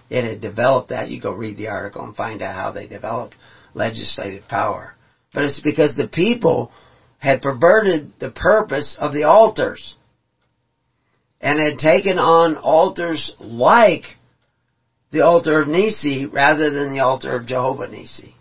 It 0.10 0.24
had 0.24 0.42
developed 0.42 0.90
that. 0.90 1.10
You 1.10 1.20
go 1.20 1.34
read 1.34 1.58
the 1.58 1.70
article 1.70 2.04
and 2.04 2.16
find 2.16 2.44
out 2.44 2.56
how 2.56 2.72
they 2.72 2.88
developed 2.88 3.36
legislative 3.74 4.48
power. 4.48 4.94
But 5.34 5.46
it's 5.46 5.62
because 5.62 5.96
the 5.96 6.08
people 6.08 6.72
had 7.18 7.42
perverted 7.42 8.14
the 8.20 8.30
purpose 8.30 8.96
of 9.00 9.14
the 9.14 9.24
altars 9.24 9.96
and 11.46 11.60
had 11.60 11.78
taken 11.78 12.18
on 12.18 12.58
altars 12.58 13.36
like 13.40 14.06
the 15.12 15.22
altar 15.22 15.62
of 15.62 15.68
Nissi 15.68 16.26
rather 16.26 16.72
than 16.72 16.90
the 16.90 17.02
altar 17.02 17.36
of 17.36 17.46
Jehovah 17.46 17.88
Nissi. 17.88 18.34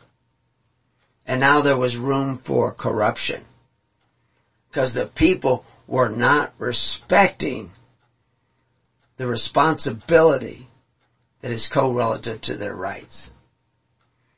And 1.27 1.39
now 1.39 1.61
there 1.61 1.77
was 1.77 1.99
room 1.99 2.41
for 2.47 2.73
corruption 2.73 3.45
because 4.69 4.95
the 4.95 5.11
people 5.15 5.67
were 5.87 6.09
not 6.09 6.55
respecting 6.59 7.73
the 9.19 9.27
responsibility 9.27 10.67
that 11.43 11.51
is 11.51 11.71
co-relative 11.75 12.41
to 12.41 12.57
their 12.57 12.75
rights. 12.75 13.29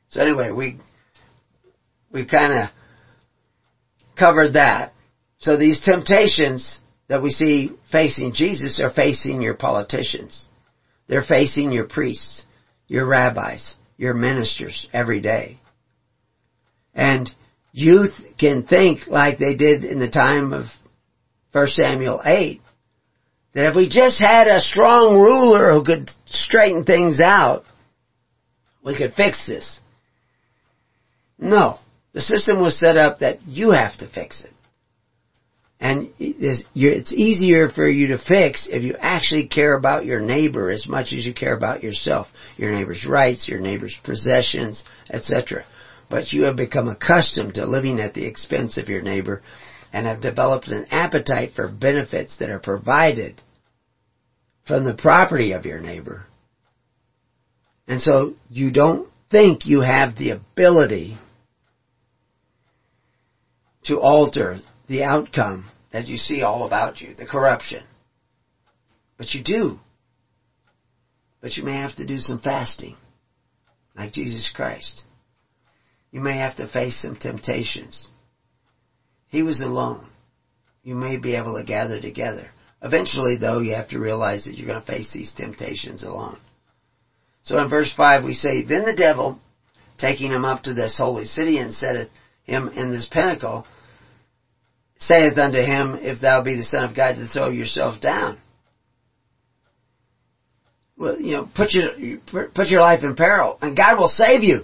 So 0.09 0.21
anyway, 0.21 0.51
we 0.51 0.77
we 2.11 2.25
kind 2.25 2.63
of 2.63 2.69
covered 4.19 4.55
that. 4.55 4.93
So 5.39 5.55
these 5.55 5.79
temptations 5.79 6.81
that 7.07 7.23
we 7.23 7.29
see 7.29 7.71
facing 7.91 8.33
Jesus 8.33 8.81
are 8.81 8.89
facing 8.89 9.41
your 9.41 9.53
politicians. 9.53 10.47
They're 11.07 11.23
facing 11.23 11.71
your 11.71 11.87
priests, 11.87 12.45
your 12.87 13.05
rabbis, 13.05 13.75
your 13.97 14.13
ministers 14.13 14.87
every 14.93 15.21
day. 15.21 15.59
And 16.93 17.29
youth 17.71 18.13
can 18.39 18.63
think 18.65 19.07
like 19.07 19.37
they 19.37 19.55
did 19.55 19.85
in 19.85 19.99
the 19.99 20.09
time 20.09 20.51
of 20.51 20.65
1 21.53 21.67
Samuel 21.67 22.21
8, 22.23 22.61
that 23.53 23.69
if 23.69 23.75
we 23.75 23.87
just 23.87 24.19
had 24.19 24.47
a 24.47 24.59
strong 24.59 25.17
ruler 25.19 25.73
who 25.73 25.83
could 25.83 26.11
straighten 26.25 26.83
things 26.83 27.19
out, 27.23 27.63
we 28.83 28.97
could 28.97 29.13
fix 29.15 29.47
this. 29.47 29.79
No. 31.39 31.79
The 32.13 32.21
system 32.21 32.61
was 32.61 32.79
set 32.79 32.97
up 32.97 33.19
that 33.19 33.47
you 33.47 33.71
have 33.71 33.97
to 33.99 34.07
fix 34.07 34.41
it. 34.41 34.51
And 35.79 36.11
it's 36.17 37.13
easier 37.13 37.69
for 37.69 37.87
you 37.87 38.07
to 38.07 38.17
fix 38.17 38.67
if 38.69 38.83
you 38.83 38.95
actually 38.99 39.47
care 39.47 39.75
about 39.75 40.05
your 40.05 40.19
neighbor 40.19 40.71
as 40.71 40.87
much 40.87 41.13
as 41.13 41.23
you 41.23 41.35
care 41.35 41.55
about 41.55 41.83
yourself, 41.83 42.27
your 42.57 42.71
neighbor's 42.71 43.05
rights, 43.05 43.47
your 43.47 43.59
neighbor's 43.59 43.95
possessions, 44.03 44.83
etc. 45.09 45.65
But 46.09 46.33
you 46.33 46.43
have 46.43 46.55
become 46.55 46.87
accustomed 46.87 47.55
to 47.55 47.67
living 47.67 47.99
at 47.99 48.15
the 48.15 48.25
expense 48.25 48.77
of 48.77 48.89
your 48.89 49.03
neighbor 49.03 49.43
and 49.93 50.07
have 50.07 50.19
developed 50.19 50.67
an 50.67 50.87
appetite 50.89 51.51
for 51.55 51.67
benefits 51.67 52.37
that 52.37 52.49
are 52.49 52.59
provided 52.59 53.39
from 54.65 54.83
the 54.83 54.95
property 54.95 55.51
of 55.51 55.65
your 55.65 55.79
neighbor. 55.79 56.25
And 57.87 58.01
so 58.01 58.33
you 58.49 58.71
don't 58.71 59.09
think 59.29 59.67
you 59.67 59.81
have 59.81 60.17
the 60.17 60.31
ability 60.31 61.17
to 63.83 63.99
alter 63.99 64.59
the 64.87 65.03
outcome 65.03 65.69
that 65.91 66.07
you 66.07 66.17
see 66.17 66.41
all 66.41 66.65
about 66.65 67.01
you, 67.01 67.13
the 67.13 67.25
corruption. 67.25 67.83
But 69.17 69.33
you 69.33 69.43
do. 69.43 69.79
But 71.41 71.57
you 71.57 71.63
may 71.63 71.77
have 71.77 71.95
to 71.95 72.05
do 72.05 72.17
some 72.17 72.39
fasting, 72.39 72.95
like 73.95 74.13
Jesus 74.13 74.51
Christ. 74.55 75.03
You 76.11 76.21
may 76.21 76.37
have 76.37 76.55
to 76.57 76.67
face 76.67 77.01
some 77.01 77.15
temptations. 77.15 78.07
He 79.27 79.43
was 79.43 79.61
alone. 79.61 80.07
You 80.83 80.95
may 80.95 81.17
be 81.17 81.35
able 81.35 81.57
to 81.57 81.65
gather 81.65 81.99
together. 81.99 82.49
Eventually, 82.81 83.37
though, 83.37 83.59
you 83.59 83.75
have 83.75 83.89
to 83.89 83.99
realize 83.99 84.45
that 84.45 84.57
you're 84.57 84.67
going 84.67 84.79
to 84.79 84.85
face 84.85 85.11
these 85.11 85.33
temptations 85.33 86.03
alone. 86.03 86.37
So 87.43 87.57
in 87.59 87.69
verse 87.69 87.91
5 87.95 88.23
we 88.23 88.33
say, 88.33 88.63
Then 88.63 88.85
the 88.85 88.95
devil, 88.95 89.39
taking 89.97 90.31
him 90.31 90.45
up 90.45 90.63
to 90.63 90.73
this 90.73 90.97
holy 90.97 91.25
city 91.25 91.57
and 91.57 91.73
set 91.73 92.09
him 92.43 92.67
in 92.69 92.91
this 92.91 93.07
pinnacle, 93.11 93.65
saith 94.99 95.37
unto 95.37 95.59
him, 95.59 95.97
If 96.01 96.21
thou 96.21 96.43
be 96.43 96.55
the 96.55 96.63
Son 96.63 96.83
of 96.83 96.95
God, 96.95 97.15
to 97.15 97.27
throw 97.27 97.49
yourself 97.49 98.01
down. 98.01 98.37
Well, 100.97 101.19
you 101.19 101.33
know, 101.33 101.49
put 101.55 101.73
your, 101.73 102.19
put 102.53 102.67
your 102.67 102.81
life 102.81 103.03
in 103.03 103.15
peril, 103.15 103.57
and 103.61 103.77
God 103.77 103.99
will 103.99 104.07
save 104.07 104.41
you. 104.41 104.61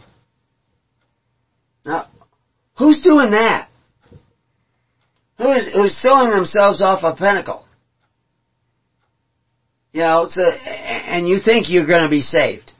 Now, 1.85 2.07
who's 2.77 3.01
doing 3.01 3.31
that? 3.31 3.69
Who 5.37 5.51
is, 5.51 5.73
who's 5.73 5.99
throwing 5.99 6.31
themselves 6.31 6.81
off 6.81 7.03
a 7.03 7.15
pinnacle? 7.15 7.65
You 9.91 10.01
know, 10.01 10.27
a, 10.35 10.41
and 10.41 11.27
you 11.27 11.37
think 11.39 11.69
you're 11.69 11.85
going 11.85 12.03
to 12.03 12.09
be 12.09 12.21
saved. 12.21 12.71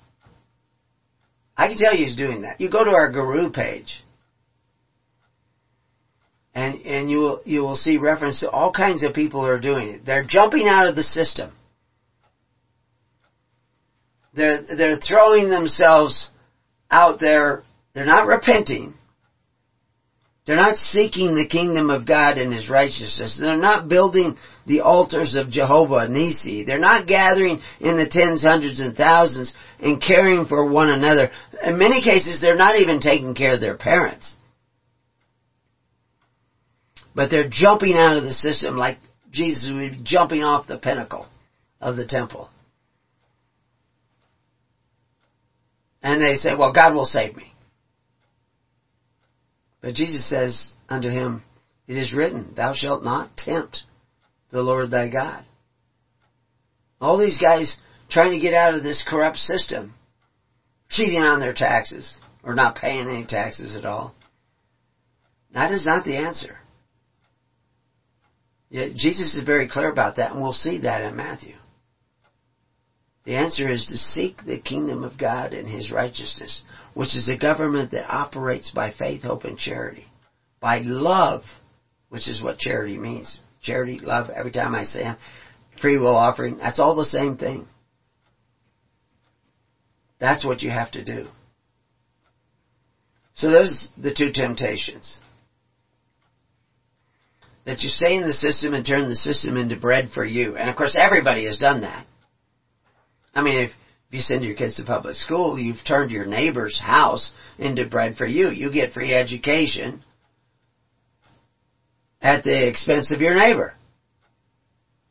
I 1.56 1.68
can 1.68 1.78
tell 1.78 1.96
you 1.96 2.06
he's 2.06 2.16
doing 2.16 2.42
that. 2.42 2.60
You 2.60 2.72
go 2.72 2.84
to 2.84 2.92
our 2.92 3.12
Guru 3.12 3.52
page, 3.52 4.03
and 6.56 6.86
and 6.86 7.10
you 7.10 7.18
will 7.18 7.42
you 7.46 7.62
will 7.62 7.76
see 7.76 7.98
reference 7.98 8.40
to 8.42 8.50
all 8.50 8.72
kinds 8.72 9.04
of 9.04 9.14
people 9.14 9.42
who 9.42 9.48
are 9.48 9.60
doing 9.60 9.90
it. 9.90 10.06
They're 10.06 10.24
jumping 10.24 10.68
out 10.68 10.88
of 10.88 10.96
the 10.96 11.04
system. 11.04 11.52
They're 14.34 14.62
they're 14.62 14.98
throwing 14.98 15.50
themselves 15.50 16.30
out 16.90 17.20
there. 17.20 17.64
They're 17.94 18.06
not 18.06 18.28
repenting. 18.28 18.94
They're 20.46 20.58
not 20.58 20.76
seeking 20.76 21.36
the 21.36 21.48
kingdom 21.48 21.90
of 21.90 22.06
God 22.06 22.38
and 22.38 22.52
His 22.52 22.70
righteousness. 22.70 23.38
They're 23.40 23.56
not 23.56 23.88
building 23.88 24.38
the 24.66 24.82
altars 24.82 25.36
of 25.36 25.50
Jehovah 25.50 26.08
Nissi. 26.08 26.66
They're 26.66 26.80
not 26.80 27.08
gathering 27.08 27.62
in 27.80 27.96
the 27.96 28.10
tens, 28.10 28.44
hundreds, 28.44 28.80
and 28.80 28.96
thousands 28.96 29.56
and 29.80 30.02
caring 30.02 30.46
for 30.46 30.70
one 30.70 30.90
another. 30.90 31.32
In 31.64 31.78
many 31.78 32.04
cases, 32.04 32.42
they're 32.42 32.58
not 32.58 32.78
even 32.78 33.00
taking 33.00 33.36
care 33.36 33.54
of 33.54 33.62
their 33.62 33.78
parents. 33.78 34.36
But 37.16 37.30
they're 37.30 37.50
jumping 37.50 37.96
out 37.98 38.18
of 38.18 38.24
the 38.24 38.32
system 38.32 38.76
like 38.76 38.98
Jesus 39.32 39.68
would 39.68 39.92
be 39.92 40.00
jumping 40.04 40.44
off 40.44 40.68
the 40.68 40.78
pinnacle 40.78 41.28
of 41.80 41.96
the 41.96 42.08
temple. 42.08 42.50
And 46.02 46.22
they 46.22 46.34
say, 46.34 46.56
well, 46.56 46.74
God 46.74 46.94
will 46.94 47.06
save 47.06 47.36
me. 47.36 47.54
But 49.82 49.96
Jesus 49.96 50.28
says 50.30 50.74
unto 50.90 51.10
him, 51.10 51.44
It 51.88 51.98
is 51.98 52.14
written, 52.14 52.54
Thou 52.56 52.74
shalt 52.74 53.04
not 53.04 53.36
tempt 53.38 53.82
the 54.52 54.62
Lord 54.62 54.92
thy 54.92 55.10
God. 55.10 55.44
All 57.02 57.18
these 57.18 57.38
guys 57.38 57.78
trying 58.10 58.32
to 58.32 58.40
get 58.40 58.54
out 58.54 58.76
of 58.76 58.84
this 58.84 59.06
corrupt 59.08 59.38
system, 59.38 59.94
cheating 60.90 61.22
on 61.22 61.40
their 61.40 61.54
taxes, 61.54 62.16
or 62.44 62.56
not 62.56 62.76
paying 62.76 63.10
any 63.10 63.26
taxes 63.26 63.76
at 63.76 63.86
all. 63.86 64.16
That 65.54 65.72
is 65.72 65.86
not 65.86 66.06
the 66.06 66.18
answer. 66.18 66.58
Yet 68.74 68.96
Jesus 68.96 69.36
is 69.36 69.44
very 69.44 69.68
clear 69.68 69.88
about 69.92 70.16
that, 70.16 70.32
and 70.32 70.42
we'll 70.42 70.52
see 70.52 70.80
that 70.80 71.02
in 71.02 71.16
Matthew. 71.16 71.54
The 73.24 73.36
answer 73.36 73.70
is 73.70 73.86
to 73.86 73.98
seek 73.98 74.44
the 74.44 74.60
kingdom 74.60 75.04
of 75.04 75.16
God 75.16 75.54
and 75.54 75.70
His 75.70 75.92
righteousness, 75.92 76.64
which 76.96 77.16
is 77.16 77.30
a 77.30 77.38
government 77.38 77.92
that 77.92 78.12
operates 78.12 78.72
by 78.72 78.90
faith, 78.90 79.22
hope, 79.22 79.44
and 79.44 79.60
charity. 79.60 80.08
By 80.60 80.80
love, 80.80 81.44
which 82.10 82.28
is 82.28 82.42
what 82.42 82.58
charity 82.58 82.98
means. 82.98 83.40
Charity, 83.62 84.00
love, 84.02 84.32
every 84.32 84.52
time 84.52 84.74
I 84.74 84.86
say 84.86 85.02
it, 85.08 85.18
free 85.80 86.00
will 86.00 86.16
offering, 86.16 86.58
that's 86.58 86.80
all 86.80 86.96
the 86.96 87.06
same 87.06 87.38
thing. 87.38 87.68
That's 90.20 90.44
what 90.44 90.64
you 90.64 90.72
have 90.72 90.90
to 90.94 91.06
do. 91.06 91.28
So 93.36 93.52
there's 93.52 93.90
the 94.00 94.16
two 94.16 94.32
temptations. 94.34 95.20
That 97.66 97.82
you 97.82 97.90
stay 97.90 98.16
in 98.16 98.24
the 98.24 98.34
system 98.34 98.74
and 98.74 98.86
turn 98.86 99.08
the 99.08 99.16
system 99.16 99.56
into 99.56 99.78
bread 99.78 100.10
for 100.14 100.26
you. 100.26 100.58
And 100.58 100.70
of 100.70 100.76
course 100.76 100.98
everybody 101.00 101.46
has 101.46 101.60
done 101.60 101.82
that. 101.82 102.06
I 103.34 103.42
mean, 103.42 103.62
if, 103.62 103.70
if 104.10 104.14
you 104.14 104.20
send 104.20 104.44
your 104.44 104.56
kids 104.56 104.76
to 104.76 104.84
public 104.84 105.16
school, 105.16 105.58
you've 105.58 105.84
turned 105.88 106.12
your 106.12 106.26
neighbor's 106.26 106.80
house 106.80 107.32
into 107.58 107.88
bread 107.88 108.16
for 108.16 108.26
you. 108.26 108.50
You 108.50 108.72
get 108.72 108.92
free 108.94 109.14
education 109.14 110.04
at 112.22 112.44
the 112.44 112.68
expense 112.68 113.12
of 113.12 113.22
your 113.22 113.36
neighbor. 113.36 113.74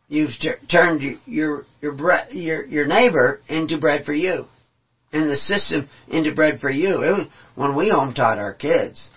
You've 0.08 0.32
t- 0.38 0.50
turned 0.70 1.18
your 1.24 1.64
your 1.80 1.92
bre- 1.92 2.32
your 2.32 2.64
your 2.64 2.86
neighbor 2.86 3.40
into 3.48 3.78
bread 3.78 4.04
for 4.04 4.12
you. 4.12 4.46
And 5.10 5.28
the 5.28 5.36
system 5.36 5.88
into 6.08 6.34
bread 6.34 6.60
for 6.60 6.70
you. 6.70 6.96
Was, 6.98 7.26
when 7.54 7.76
we 7.76 7.88
home 7.88 8.12
taught 8.12 8.38
our 8.38 8.54
kids, 8.54 9.08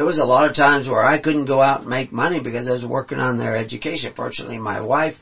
there 0.00 0.06
was 0.06 0.16
a 0.16 0.24
lot 0.24 0.48
of 0.48 0.56
times 0.56 0.88
where 0.88 1.04
I 1.04 1.18
couldn't 1.18 1.44
go 1.44 1.60
out 1.60 1.80
and 1.80 1.90
make 1.90 2.10
money 2.10 2.40
because 2.40 2.66
I 2.66 2.72
was 2.72 2.86
working 2.86 3.18
on 3.18 3.36
their 3.36 3.54
education. 3.54 4.14
Fortunately, 4.16 4.56
my 4.56 4.80
wife 4.80 5.12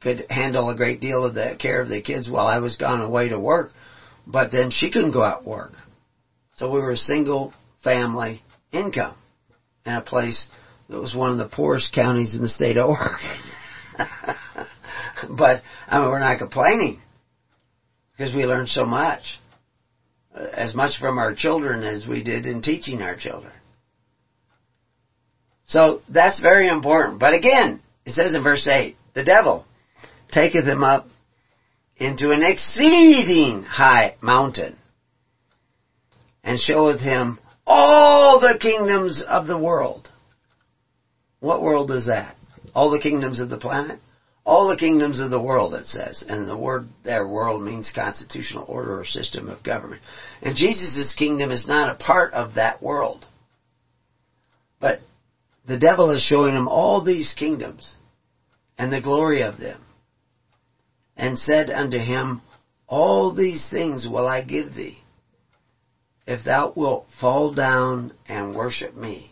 could 0.00 0.26
handle 0.28 0.70
a 0.70 0.74
great 0.74 1.00
deal 1.00 1.24
of 1.24 1.34
the 1.34 1.54
care 1.56 1.80
of 1.80 1.88
the 1.88 2.02
kids 2.02 2.28
while 2.28 2.48
I 2.48 2.58
was 2.58 2.74
gone 2.74 3.00
away 3.00 3.28
to 3.28 3.38
work, 3.38 3.70
but 4.26 4.50
then 4.50 4.72
she 4.72 4.90
couldn't 4.90 5.12
go 5.12 5.22
out 5.22 5.42
and 5.42 5.46
work. 5.46 5.70
So 6.56 6.68
we 6.68 6.80
were 6.80 6.90
a 6.90 6.96
single 6.96 7.52
family 7.84 8.42
income 8.72 9.14
in 9.86 9.94
a 9.94 10.00
place 10.00 10.48
that 10.88 10.98
was 10.98 11.14
one 11.14 11.30
of 11.30 11.38
the 11.38 11.46
poorest 11.46 11.92
counties 11.94 12.34
in 12.34 12.42
the 12.42 12.48
state 12.48 12.76
of 12.76 12.88
Oregon. 12.88 13.40
but 15.38 15.62
I 15.86 16.00
mean, 16.00 16.08
we're 16.08 16.18
not 16.18 16.38
complaining 16.38 17.00
because 18.18 18.34
we 18.34 18.46
learned 18.46 18.68
so 18.68 18.82
much, 18.82 19.38
uh, 20.34 20.42
as 20.56 20.74
much 20.74 20.98
from 20.98 21.18
our 21.18 21.32
children 21.32 21.84
as 21.84 22.04
we 22.04 22.24
did 22.24 22.46
in 22.46 22.62
teaching 22.62 23.00
our 23.00 23.14
children. 23.14 23.52
So 25.70 26.02
that's 26.08 26.42
very 26.42 26.66
important. 26.66 27.20
But 27.20 27.32
again, 27.32 27.80
it 28.04 28.12
says 28.12 28.34
in 28.34 28.42
verse 28.42 28.66
8, 28.66 28.96
the 29.14 29.22
devil 29.22 29.64
taketh 30.32 30.66
him 30.66 30.82
up 30.82 31.06
into 31.96 32.32
an 32.32 32.42
exceeding 32.42 33.62
high 33.62 34.16
mountain 34.20 34.76
and 36.42 36.58
showeth 36.58 37.00
him 37.00 37.38
all 37.68 38.40
the 38.40 38.58
kingdoms 38.60 39.22
of 39.26 39.46
the 39.46 39.58
world. 39.58 40.08
What 41.38 41.62
world 41.62 41.92
is 41.92 42.06
that? 42.06 42.34
All 42.74 42.90
the 42.90 42.98
kingdoms 42.98 43.40
of 43.40 43.48
the 43.48 43.56
planet? 43.56 44.00
All 44.44 44.66
the 44.66 44.76
kingdoms 44.76 45.20
of 45.20 45.30
the 45.30 45.40
world, 45.40 45.74
it 45.74 45.86
says. 45.86 46.24
And 46.26 46.48
the 46.48 46.56
word 46.56 46.88
there, 47.04 47.28
world, 47.28 47.62
means 47.62 47.92
constitutional 47.94 48.64
order 48.66 48.98
or 48.98 49.04
system 49.04 49.48
of 49.48 49.62
government. 49.62 50.02
And 50.42 50.56
Jesus' 50.56 51.14
kingdom 51.16 51.52
is 51.52 51.68
not 51.68 51.90
a 51.90 51.94
part 51.94 52.32
of 52.32 52.54
that 52.54 52.82
world. 52.82 53.24
But 54.80 55.00
the 55.66 55.78
devil 55.78 56.10
is 56.10 56.22
showing 56.22 56.54
him 56.54 56.68
all 56.68 57.02
these 57.02 57.34
kingdoms 57.34 57.94
and 58.78 58.92
the 58.92 59.00
glory 59.00 59.42
of 59.42 59.58
them. 59.58 59.80
And 61.16 61.38
said 61.38 61.70
unto 61.70 61.98
him, 61.98 62.40
All 62.86 63.34
these 63.34 63.68
things 63.68 64.06
will 64.06 64.26
I 64.26 64.42
give 64.42 64.74
thee, 64.74 64.98
if 66.26 66.44
thou 66.44 66.72
wilt 66.74 67.06
fall 67.20 67.52
down 67.52 68.12
and 68.26 68.54
worship 68.54 68.96
me. 68.96 69.30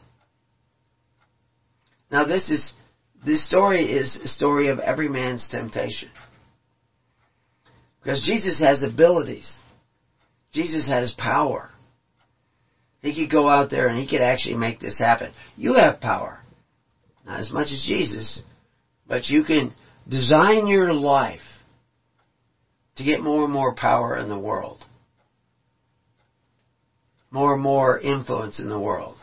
Now 2.11 2.24
this 2.24 2.51
is, 2.51 2.72
this 3.24 3.47
story 3.47 3.91
is 3.91 4.16
a 4.16 4.29
story 4.29 4.68
of 4.68 4.81
every 4.81 5.09
man's 5.09 5.49
temptation. 5.49 6.11
Because 8.03 8.22
Jesus 8.22 8.61
has 8.61 8.83
abilities. 8.83 9.55
Jesus 10.53 10.89
has 10.89 11.12
power. 11.12 11.70
He 13.01 13.14
could 13.14 13.30
go 13.30 13.49
out 13.49 13.70
there 13.70 13.86
and 13.88 13.99
he 13.99 14.09
could 14.09 14.20
actually 14.20 14.57
make 14.57 14.80
this 14.80 14.99
happen. 14.99 15.32
You 15.57 15.74
have 15.74 16.01
power. 16.01 16.40
Not 17.24 17.40
as 17.40 17.53
much 17.53 17.70
as 17.70 17.84
Jesus, 17.86 18.42
but 19.07 19.28
you 19.28 19.44
can 19.44 19.74
design 20.09 20.66
your 20.66 20.92
life 20.92 21.40
to 22.96 23.05
get 23.05 23.20
more 23.20 23.44
and 23.44 23.53
more 23.53 23.74
power 23.74 24.16
in 24.16 24.28
the 24.28 24.38
world. 24.38 24.84
More 27.30 27.55
and 27.55 27.62
more 27.62 28.01
influence 28.01 28.59
in 28.59 28.68
the 28.68 28.80
world. 28.80 29.16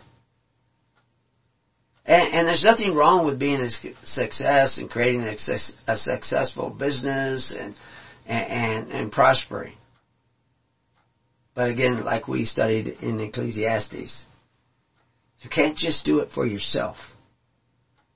And, 2.06 2.34
and 2.34 2.48
there's 2.48 2.64
nothing 2.64 2.94
wrong 2.94 3.26
with 3.26 3.40
being 3.40 3.60
a 3.60 3.70
success 4.06 4.78
and 4.78 4.90
creating 4.90 5.24
a, 5.24 5.36
a 5.88 5.98
successful 5.98 6.70
business 6.70 7.54
and, 7.58 7.76
and, 8.28 8.92
and 8.92 9.12
prospering. 9.12 9.74
But 11.56 11.70
again, 11.70 12.04
like 12.04 12.28
we 12.28 12.44
studied 12.44 12.88
in 12.88 13.20
Ecclesiastes, 13.20 14.26
you 15.40 15.50
can't 15.50 15.78
just 15.78 16.06
do 16.06 16.20
it 16.20 16.30
for 16.34 16.46
yourself. 16.46 16.98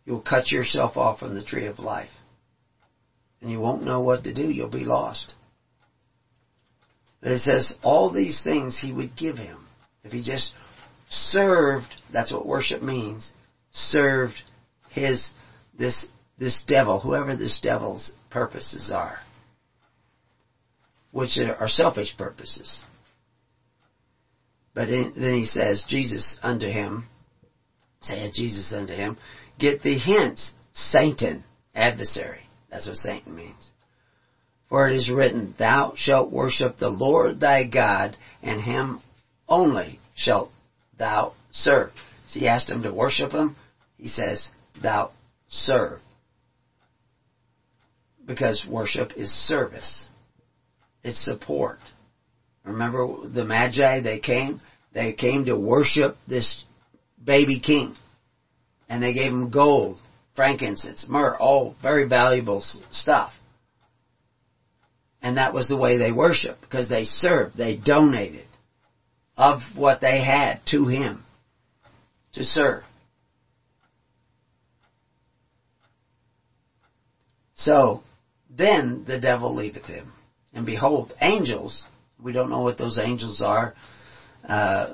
You'll 0.06 0.22
cut 0.22 0.52
yourself 0.52 0.98
off 0.98 1.20
from 1.20 1.36
the 1.36 1.44
tree 1.44 1.68
of 1.68 1.80
life. 1.80 2.10
And 3.42 3.50
you 3.50 3.60
won't 3.60 3.86
know 3.86 4.02
what 4.02 4.26
to 4.26 4.34
do. 4.34 4.50
You'll 4.50 4.70
be 4.70 4.84
lost. 4.84 5.34
But 7.22 7.32
it 7.32 7.40
says 7.40 7.78
all 7.82 8.12
these 8.12 8.42
things 8.44 8.78
he 8.78 8.92
would 8.92 9.16
give 9.16 9.38
him 9.38 9.66
if 10.04 10.12
he 10.12 10.24
just 10.24 10.54
served, 11.10 11.88
that's 12.12 12.32
what 12.32 12.46
worship 12.46 12.82
means, 12.82 13.32
served 13.72 14.42
his, 14.90 15.30
this, 15.78 16.08
this 16.38 16.64
devil, 16.68 17.00
whoever 17.00 17.36
this 17.36 17.60
devil's 17.62 18.14
purposes 18.30 18.92
are, 18.94 19.18
which 21.12 21.38
are 21.38 21.68
selfish 21.68 22.16
purposes. 22.18 22.82
But 24.80 24.88
then 24.88 25.12
he 25.14 25.46
says, 25.46 25.84
Jesus 25.86 26.40
unto 26.42 26.70
him, 26.70 27.06
saith 28.00 28.34
Jesus 28.34 28.72
unto 28.72 28.94
him, 28.94 29.18
get 29.60 29.84
thee 29.84 30.00
hence, 30.00 30.54
Satan, 30.72 31.44
adversary. 31.76 32.44
That's 32.72 32.88
what 32.88 32.96
Satan 32.96 33.36
means. 33.36 33.72
For 34.70 34.88
it 34.88 34.96
is 34.96 35.10
written, 35.10 35.54
Thou 35.60 35.96
shalt 35.98 36.32
worship 36.32 36.78
the 36.78 36.88
Lord 36.88 37.42
thy 37.42 37.68
God, 37.68 38.16
and 38.42 38.62
him 38.62 39.02
only 39.50 40.00
shalt 40.16 40.50
thou 40.98 41.34
serve. 41.52 41.92
So 42.30 42.40
he 42.40 42.48
asked 42.48 42.70
him 42.70 42.84
to 42.84 42.94
worship 42.94 43.34
him. 43.34 43.58
He 43.98 44.08
says, 44.08 44.50
Thou 44.82 45.12
serve. 45.50 46.00
Because 48.26 48.66
worship 48.66 49.12
is 49.18 49.30
service. 49.30 50.08
It's 51.04 51.20
support. 51.20 51.80
Remember 52.64 53.28
the 53.28 53.44
Magi, 53.44 54.00
they 54.00 54.20
came, 54.20 54.62
they 54.94 55.14
came 55.14 55.46
to 55.46 55.58
worship 55.58 56.18
this 56.28 56.64
baby 57.24 57.60
king. 57.60 57.96
And 58.88 59.04
they 59.04 59.14
gave 59.14 59.32
him 59.32 59.52
gold, 59.52 60.00
frankincense, 60.36 61.06
myrrh, 61.08 61.38
all 61.38 61.76
very 61.82 62.08
valuable 62.08 62.62
stuff. 62.92 63.32
And 65.22 65.38
that 65.38 65.53
was 65.53 65.68
the 65.68 65.78
way 65.78 65.98
they 65.98 66.11
worshiped, 66.11 66.61
because 66.61 66.90
they 66.90 67.03
served, 67.03 67.57
they 67.57 67.76
donated 67.76 68.45
of 69.38 69.60
what 69.76 70.02
they 70.02 70.24
had 70.24 70.60
to 70.68 70.88
him 70.88 71.24
to 72.34 72.44
serve. 72.44 72.84
So, 77.56 78.03
then 78.49 79.03
the 79.06 79.20
devil 79.20 79.53
leaveth 79.53 79.86
him. 79.86 80.14
And 80.53 80.66
behold, 80.66 81.14
angels, 81.22 81.86
we 82.22 82.32
don't 82.32 82.49
know 82.49 82.61
what 82.61 82.78
those 82.78 82.98
angels 82.98 83.41
are. 83.41 83.76
Uh, 84.48 84.94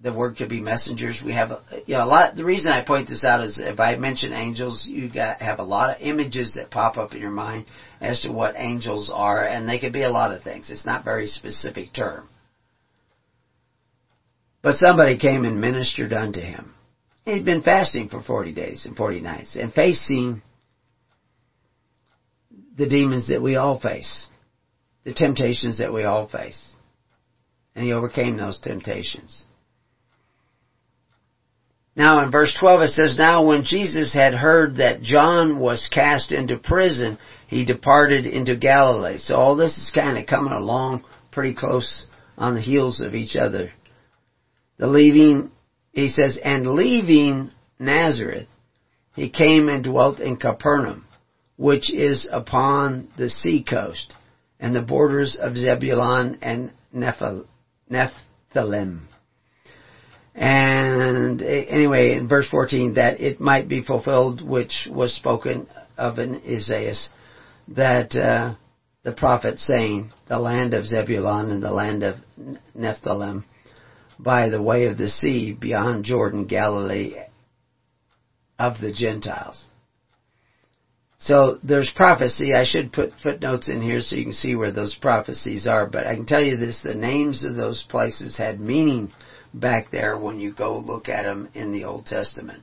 the 0.00 0.12
word 0.12 0.36
could 0.36 0.48
be 0.48 0.60
messengers. 0.60 1.18
We 1.24 1.32
have, 1.32 1.50
you 1.86 1.96
know, 1.96 2.04
a 2.04 2.06
lot. 2.06 2.36
The 2.36 2.44
reason 2.44 2.70
I 2.70 2.84
point 2.84 3.08
this 3.08 3.24
out 3.24 3.42
is 3.42 3.58
if 3.58 3.80
I 3.80 3.96
mention 3.96 4.32
angels, 4.32 4.86
you 4.88 5.12
got 5.12 5.40
have 5.40 5.58
a 5.58 5.64
lot 5.64 5.90
of 5.90 6.00
images 6.00 6.54
that 6.54 6.70
pop 6.70 6.96
up 6.96 7.14
in 7.14 7.20
your 7.20 7.30
mind 7.30 7.66
as 8.00 8.20
to 8.20 8.32
what 8.32 8.54
angels 8.56 9.10
are, 9.12 9.44
and 9.44 9.68
they 9.68 9.78
could 9.80 9.92
be 9.92 10.04
a 10.04 10.10
lot 10.10 10.32
of 10.32 10.42
things. 10.42 10.70
It's 10.70 10.86
not 10.86 11.04
very 11.04 11.26
specific 11.26 11.92
term. 11.92 12.28
But 14.62 14.76
somebody 14.76 15.18
came 15.18 15.44
and 15.44 15.60
ministered 15.60 16.12
unto 16.12 16.40
him. 16.40 16.74
He'd 17.24 17.44
been 17.44 17.62
fasting 17.62 18.08
for 18.08 18.22
forty 18.22 18.52
days 18.52 18.86
and 18.86 18.96
forty 18.96 19.20
nights, 19.20 19.56
and 19.56 19.72
facing 19.72 20.42
the 22.76 22.88
demons 22.88 23.28
that 23.28 23.42
we 23.42 23.56
all 23.56 23.80
face, 23.80 24.28
the 25.04 25.12
temptations 25.12 25.78
that 25.78 25.92
we 25.92 26.04
all 26.04 26.28
face, 26.28 26.76
and 27.78 27.86
he 27.86 27.92
overcame 27.92 28.36
those 28.36 28.58
temptations. 28.58 29.44
Now 31.94 32.24
in 32.24 32.32
verse 32.32 32.56
12 32.58 32.82
it 32.82 32.88
says, 32.88 33.16
Now 33.16 33.46
when 33.46 33.62
Jesus 33.62 34.12
had 34.12 34.34
heard 34.34 34.78
that 34.78 35.00
John 35.00 35.60
was 35.60 35.88
cast 35.92 36.32
into 36.32 36.58
prison, 36.58 37.18
he 37.46 37.64
departed 37.64 38.26
into 38.26 38.56
Galilee. 38.56 39.18
So 39.18 39.36
all 39.36 39.54
this 39.54 39.78
is 39.78 39.92
kind 39.94 40.18
of 40.18 40.26
coming 40.26 40.52
along 40.52 41.04
pretty 41.30 41.54
close 41.54 42.06
on 42.36 42.56
the 42.56 42.60
heels 42.60 43.00
of 43.00 43.14
each 43.14 43.36
other. 43.36 43.70
The 44.78 44.88
leaving, 44.88 45.52
he 45.92 46.08
says, 46.08 46.36
and 46.42 46.66
leaving 46.66 47.52
Nazareth, 47.78 48.48
he 49.14 49.30
came 49.30 49.68
and 49.68 49.84
dwelt 49.84 50.18
in 50.18 50.36
Capernaum, 50.36 51.04
which 51.56 51.94
is 51.94 52.28
upon 52.32 53.06
the 53.16 53.30
sea 53.30 53.62
coast, 53.62 54.14
and 54.58 54.74
the 54.74 54.82
borders 54.82 55.36
of 55.40 55.56
Zebulun 55.56 56.38
and 56.42 56.72
Nephthalim. 57.90 59.02
And 60.34 61.42
anyway, 61.42 62.14
in 62.14 62.28
verse 62.28 62.48
14, 62.48 62.94
that 62.94 63.20
it 63.20 63.40
might 63.40 63.68
be 63.68 63.82
fulfilled 63.82 64.46
which 64.46 64.86
was 64.90 65.14
spoken 65.14 65.66
of 65.96 66.18
in 66.18 66.36
Isaiah, 66.46 66.94
that 67.68 68.14
uh, 68.14 68.54
the 69.02 69.12
prophet 69.12 69.58
saying, 69.58 70.12
the 70.28 70.38
land 70.38 70.74
of 70.74 70.86
Zebulun 70.86 71.50
and 71.50 71.62
the 71.62 71.72
land 71.72 72.02
of 72.04 72.16
Nephthalim, 72.76 73.44
by 74.18 74.48
the 74.48 74.62
way 74.62 74.86
of 74.86 74.96
the 74.96 75.08
sea 75.08 75.52
beyond 75.52 76.04
Jordan, 76.04 76.46
Galilee 76.46 77.14
of 78.58 78.80
the 78.80 78.92
Gentiles. 78.92 79.64
So 81.20 81.58
there's 81.64 81.90
prophecy. 81.90 82.54
I 82.54 82.64
should 82.64 82.92
put 82.92 83.12
footnotes 83.22 83.68
in 83.68 83.82
here 83.82 84.00
so 84.00 84.14
you 84.14 84.24
can 84.24 84.32
see 84.32 84.54
where 84.54 84.70
those 84.70 84.94
prophecies 84.94 85.66
are. 85.66 85.86
But 85.86 86.06
I 86.06 86.14
can 86.14 86.26
tell 86.26 86.42
you 86.42 86.56
this: 86.56 86.80
the 86.80 86.94
names 86.94 87.44
of 87.44 87.56
those 87.56 87.82
places 87.88 88.38
had 88.38 88.60
meaning 88.60 89.10
back 89.52 89.90
there 89.90 90.16
when 90.16 90.38
you 90.38 90.52
go 90.52 90.78
look 90.78 91.08
at 91.08 91.24
them 91.24 91.48
in 91.54 91.72
the 91.72 91.84
Old 91.84 92.06
Testament, 92.06 92.62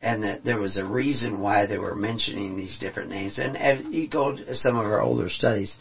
and 0.00 0.22
that 0.22 0.44
there 0.44 0.60
was 0.60 0.76
a 0.76 0.84
reason 0.84 1.40
why 1.40 1.66
they 1.66 1.78
were 1.78 1.96
mentioning 1.96 2.56
these 2.56 2.78
different 2.78 3.10
names. 3.10 3.38
And, 3.38 3.56
and 3.56 3.92
you 3.92 4.08
go 4.08 4.36
to 4.36 4.54
some 4.54 4.76
of 4.76 4.86
our 4.86 5.00
older 5.00 5.28
studies, 5.28 5.76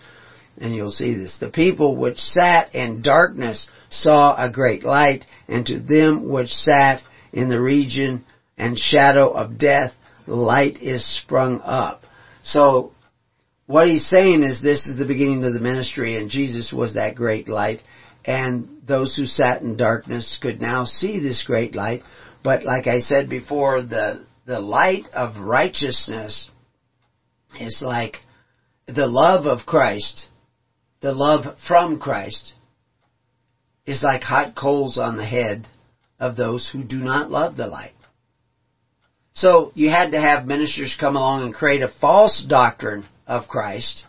and 0.57 0.75
you'll 0.75 0.91
see 0.91 1.13
this: 1.13 1.37
the 1.37 1.51
people 1.51 1.95
which 1.95 2.17
sat 2.17 2.73
in 2.73 3.03
darkness 3.03 3.69
saw 3.89 4.35
a 4.35 4.49
great 4.49 4.83
light, 4.83 5.25
and 5.47 5.63
to 5.67 5.79
them 5.79 6.27
which 6.27 6.49
sat 6.49 7.01
in 7.31 7.49
the 7.49 7.61
region 7.61 8.25
and 8.57 8.79
shadow 8.79 9.29
of 9.29 9.59
death 9.59 9.93
light 10.29 10.81
is 10.81 11.05
sprung 11.05 11.61
up. 11.61 12.03
So, 12.43 12.93
what 13.65 13.87
he's 13.87 14.07
saying 14.07 14.43
is 14.43 14.61
this 14.61 14.87
is 14.87 14.97
the 14.97 15.05
beginning 15.05 15.43
of 15.43 15.53
the 15.53 15.59
ministry 15.59 16.17
and 16.17 16.29
Jesus 16.29 16.73
was 16.73 16.95
that 16.95 17.15
great 17.15 17.47
light 17.47 17.81
and 18.25 18.67
those 18.87 19.15
who 19.15 19.25
sat 19.25 19.61
in 19.61 19.77
darkness 19.77 20.39
could 20.41 20.59
now 20.59 20.85
see 20.85 21.19
this 21.19 21.43
great 21.45 21.75
light. 21.75 22.03
But 22.43 22.63
like 22.63 22.87
I 22.87 22.99
said 22.99 23.29
before, 23.29 23.81
the, 23.81 24.25
the 24.45 24.59
light 24.59 25.05
of 25.13 25.37
righteousness 25.37 26.49
is 27.59 27.81
like 27.81 28.17
the 28.87 29.07
love 29.07 29.45
of 29.45 29.65
Christ, 29.65 30.27
the 31.01 31.13
love 31.13 31.57
from 31.67 31.99
Christ 31.99 32.53
is 33.85 34.03
like 34.03 34.23
hot 34.23 34.55
coals 34.55 34.97
on 34.97 35.17
the 35.17 35.25
head 35.25 35.67
of 36.19 36.35
those 36.35 36.69
who 36.71 36.83
do 36.83 36.97
not 36.97 37.31
love 37.31 37.55
the 37.55 37.67
light. 37.67 37.93
So 39.39 39.71
you 39.73 39.89
had 39.89 40.11
to 40.11 40.19
have 40.19 40.45
ministers 40.45 40.97
come 40.99 41.15
along 41.15 41.43
and 41.43 41.53
create 41.53 41.81
a 41.81 41.87
false 42.01 42.45
doctrine 42.45 43.05
of 43.25 43.47
Christ. 43.47 44.05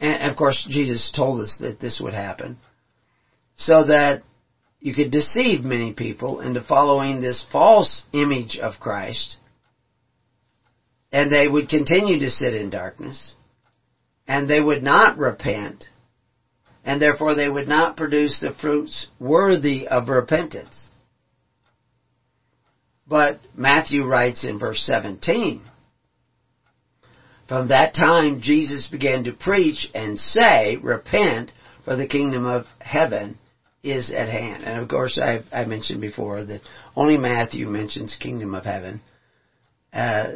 And 0.00 0.30
of 0.30 0.38
course, 0.38 0.66
Jesus 0.66 1.12
told 1.14 1.42
us 1.42 1.58
that 1.60 1.80
this 1.80 2.00
would 2.00 2.14
happen. 2.14 2.56
So 3.56 3.84
that 3.84 4.22
you 4.80 4.94
could 4.94 5.10
deceive 5.10 5.64
many 5.64 5.92
people 5.92 6.40
into 6.40 6.62
following 6.62 7.20
this 7.20 7.44
false 7.52 8.04
image 8.14 8.58
of 8.58 8.80
Christ. 8.80 9.36
And 11.12 11.30
they 11.30 11.46
would 11.46 11.68
continue 11.68 12.20
to 12.20 12.30
sit 12.30 12.54
in 12.54 12.70
darkness. 12.70 13.34
And 14.26 14.48
they 14.48 14.62
would 14.62 14.82
not 14.82 15.18
repent. 15.18 15.90
And 16.86 17.02
therefore 17.02 17.34
they 17.34 17.50
would 17.50 17.68
not 17.68 17.98
produce 17.98 18.40
the 18.40 18.52
fruits 18.58 19.08
worthy 19.18 19.86
of 19.86 20.08
repentance. 20.08 20.88
But 23.10 23.40
Matthew 23.56 24.06
writes 24.06 24.44
in 24.44 24.60
verse 24.60 24.86
17, 24.86 25.62
From 27.48 27.68
that 27.68 27.92
time 27.92 28.40
Jesus 28.40 28.86
began 28.86 29.24
to 29.24 29.32
preach 29.32 29.90
and 29.96 30.16
say, 30.16 30.76
Repent, 30.76 31.50
for 31.84 31.96
the 31.96 32.06
kingdom 32.06 32.46
of 32.46 32.66
heaven 32.78 33.36
is 33.82 34.12
at 34.12 34.28
hand. 34.28 34.62
And 34.62 34.78
of 34.80 34.88
course, 34.88 35.18
I've, 35.20 35.44
I 35.50 35.64
mentioned 35.64 36.00
before 36.00 36.44
that 36.44 36.60
only 36.94 37.16
Matthew 37.16 37.66
mentions 37.66 38.14
kingdom 38.14 38.54
of 38.54 38.64
heaven. 38.64 39.00
Uh, 39.92 40.34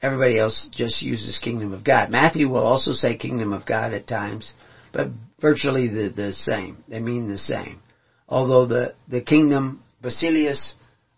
everybody 0.00 0.38
else 0.38 0.68
just 0.70 1.02
uses 1.02 1.40
kingdom 1.40 1.72
of 1.72 1.82
God. 1.82 2.10
Matthew 2.10 2.48
will 2.48 2.64
also 2.64 2.92
say 2.92 3.16
kingdom 3.16 3.52
of 3.52 3.66
God 3.66 3.92
at 3.92 4.06
times, 4.06 4.52
but 4.92 5.08
virtually 5.40 5.88
the, 5.88 6.10
the 6.10 6.32
same. 6.32 6.84
They 6.86 7.00
mean 7.00 7.28
the 7.28 7.36
same. 7.36 7.80
Although 8.28 8.66
the, 8.66 8.94
the 9.08 9.22
kingdom, 9.22 9.82
Basileus 10.00 10.74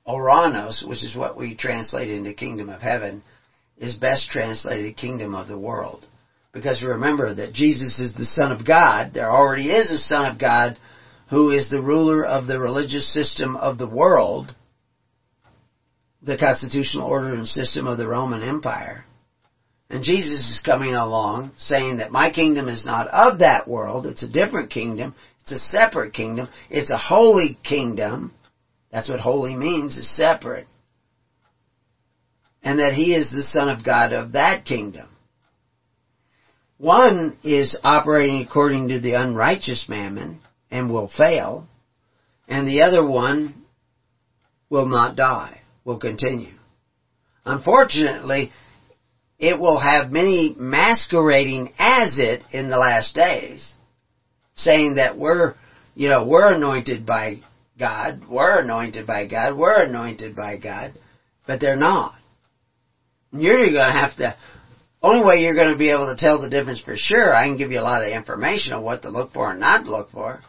Oranos, 0.08 0.86
which 0.88 1.04
is 1.04 1.14
what 1.14 1.36
we 1.36 1.54
translate 1.54 2.10
into 2.10 2.32
kingdom 2.32 2.70
of 2.70 2.80
heaven, 2.80 3.22
is 3.76 3.94
best 3.94 4.30
translated 4.30 4.96
kingdom 4.96 5.34
of 5.34 5.48
the 5.48 5.58
world. 5.58 6.06
Because 6.52 6.82
remember 6.82 7.34
that 7.34 7.52
Jesus 7.52 8.00
is 8.00 8.14
the 8.14 8.24
Son 8.24 8.50
of 8.50 8.66
God. 8.66 9.12
There 9.12 9.30
already 9.30 9.70
is 9.70 9.90
a 9.90 9.98
Son 9.98 10.24
of 10.24 10.38
God 10.38 10.78
who 11.30 11.50
is 11.50 11.68
the 11.68 11.82
ruler 11.82 12.24
of 12.24 12.46
the 12.46 12.58
religious 12.58 13.12
system 13.12 13.54
of 13.54 13.76
the 13.76 13.88
world, 13.88 14.54
the 16.22 16.38
constitutional 16.38 17.06
order 17.06 17.34
and 17.34 17.46
system 17.46 17.86
of 17.86 17.98
the 17.98 18.08
Roman 18.08 18.42
Empire. 18.42 19.04
And 19.90 20.04
Jesus 20.04 20.38
is 20.38 20.62
coming 20.64 20.94
along 20.94 21.52
saying 21.58 21.98
that 21.98 22.12
my 22.12 22.30
kingdom 22.30 22.68
is 22.68 22.84
not 22.84 23.08
of 23.08 23.40
that 23.40 23.68
world. 23.68 24.06
It's 24.06 24.22
a 24.22 24.28
different 24.28 24.70
kingdom. 24.70 25.14
It's 25.42 25.52
a 25.52 25.58
separate 25.58 26.12
kingdom. 26.12 26.48
It's 26.70 26.90
a 26.90 26.98
holy 26.98 27.58
kingdom. 27.62 28.32
That's 28.90 29.08
what 29.08 29.20
holy 29.20 29.54
means, 29.54 29.96
is 29.96 30.16
separate. 30.16 30.66
And 32.62 32.78
that 32.78 32.94
he 32.94 33.14
is 33.14 33.30
the 33.30 33.42
Son 33.42 33.68
of 33.68 33.84
God 33.84 34.12
of 34.12 34.32
that 34.32 34.64
kingdom. 34.64 35.08
One 36.78 37.36
is 37.42 37.78
operating 37.82 38.42
according 38.42 38.88
to 38.88 39.00
the 39.00 39.14
unrighteous 39.14 39.86
mammon 39.88 40.40
and 40.70 40.90
will 40.90 41.08
fail, 41.08 41.66
and 42.46 42.66
the 42.66 42.82
other 42.82 43.04
one 43.04 43.64
will 44.70 44.86
not 44.86 45.16
die, 45.16 45.60
will 45.84 45.98
continue. 45.98 46.54
Unfortunately, 47.44 48.52
it 49.38 49.58
will 49.58 49.78
have 49.78 50.12
many 50.12 50.54
masquerading 50.58 51.72
as 51.78 52.18
it 52.18 52.42
in 52.52 52.68
the 52.68 52.76
last 52.76 53.14
days, 53.14 53.72
saying 54.54 54.96
that 54.96 55.18
we're, 55.18 55.54
you 55.94 56.08
know, 56.08 56.26
we're 56.26 56.52
anointed 56.52 57.06
by 57.06 57.40
God, 57.78 58.22
we're 58.28 58.60
anointed 58.60 59.06
by 59.06 59.26
God, 59.26 59.56
we're 59.56 59.82
anointed 59.82 60.34
by 60.34 60.56
God, 60.56 60.92
but 61.46 61.60
they're 61.60 61.76
not. 61.76 62.14
You're 63.32 63.72
going 63.72 63.92
to 63.92 63.98
have 63.98 64.16
to, 64.16 64.36
only 65.02 65.24
way 65.24 65.36
you're 65.36 65.54
going 65.54 65.72
to 65.72 65.78
be 65.78 65.90
able 65.90 66.06
to 66.06 66.16
tell 66.16 66.40
the 66.40 66.50
difference 66.50 66.80
for 66.80 66.96
sure, 66.96 67.34
I 67.34 67.46
can 67.46 67.56
give 67.56 67.70
you 67.70 67.80
a 67.80 67.82
lot 67.82 68.02
of 68.02 68.08
information 68.08 68.72
on 68.72 68.82
what 68.82 69.02
to 69.02 69.10
look 69.10 69.32
for 69.32 69.50
and 69.50 69.60
not 69.60 69.86
look 69.86 70.10
for. 70.10 70.40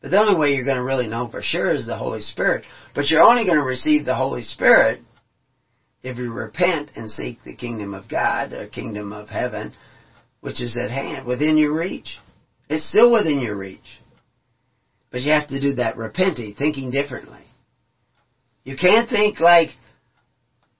But 0.00 0.10
the 0.10 0.18
only 0.18 0.34
way 0.34 0.54
you're 0.54 0.64
going 0.64 0.78
to 0.78 0.82
really 0.82 1.06
know 1.06 1.28
for 1.28 1.42
sure 1.42 1.72
is 1.72 1.86
the 1.86 1.96
Holy 1.96 2.20
Spirit. 2.20 2.64
But 2.94 3.10
you're 3.10 3.22
only 3.22 3.44
going 3.44 3.58
to 3.58 3.62
receive 3.62 4.04
the 4.04 4.14
Holy 4.14 4.42
Spirit 4.42 5.02
if 6.02 6.16
you 6.16 6.32
repent 6.32 6.92
and 6.96 7.10
seek 7.10 7.44
the 7.44 7.54
kingdom 7.54 7.92
of 7.92 8.08
God, 8.08 8.50
the 8.50 8.66
kingdom 8.66 9.12
of 9.12 9.28
heaven, 9.28 9.74
which 10.40 10.62
is 10.62 10.78
at 10.78 10.90
hand, 10.90 11.26
within 11.26 11.58
your 11.58 11.74
reach. 11.74 12.16
It's 12.70 12.88
still 12.88 13.12
within 13.12 13.40
your 13.40 13.56
reach. 13.56 13.99
But 15.10 15.22
you 15.22 15.32
have 15.32 15.48
to 15.48 15.60
do 15.60 15.74
that 15.74 15.96
repenting, 15.96 16.54
thinking 16.54 16.90
differently. 16.90 17.40
You 18.64 18.76
can't 18.76 19.08
think 19.08 19.40
like 19.40 19.70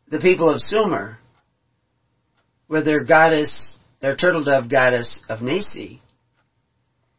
the 0.09 0.21
people 0.21 0.51
of 0.51 0.61
Sumer, 0.61 1.19
with 2.69 2.85
their 2.85 3.05
goddess, 3.05 3.79
their 4.01 4.15
turtle 4.15 4.45
dove 4.45 4.71
goddess 4.71 5.23
of 5.29 5.39
Nissi. 5.39 6.01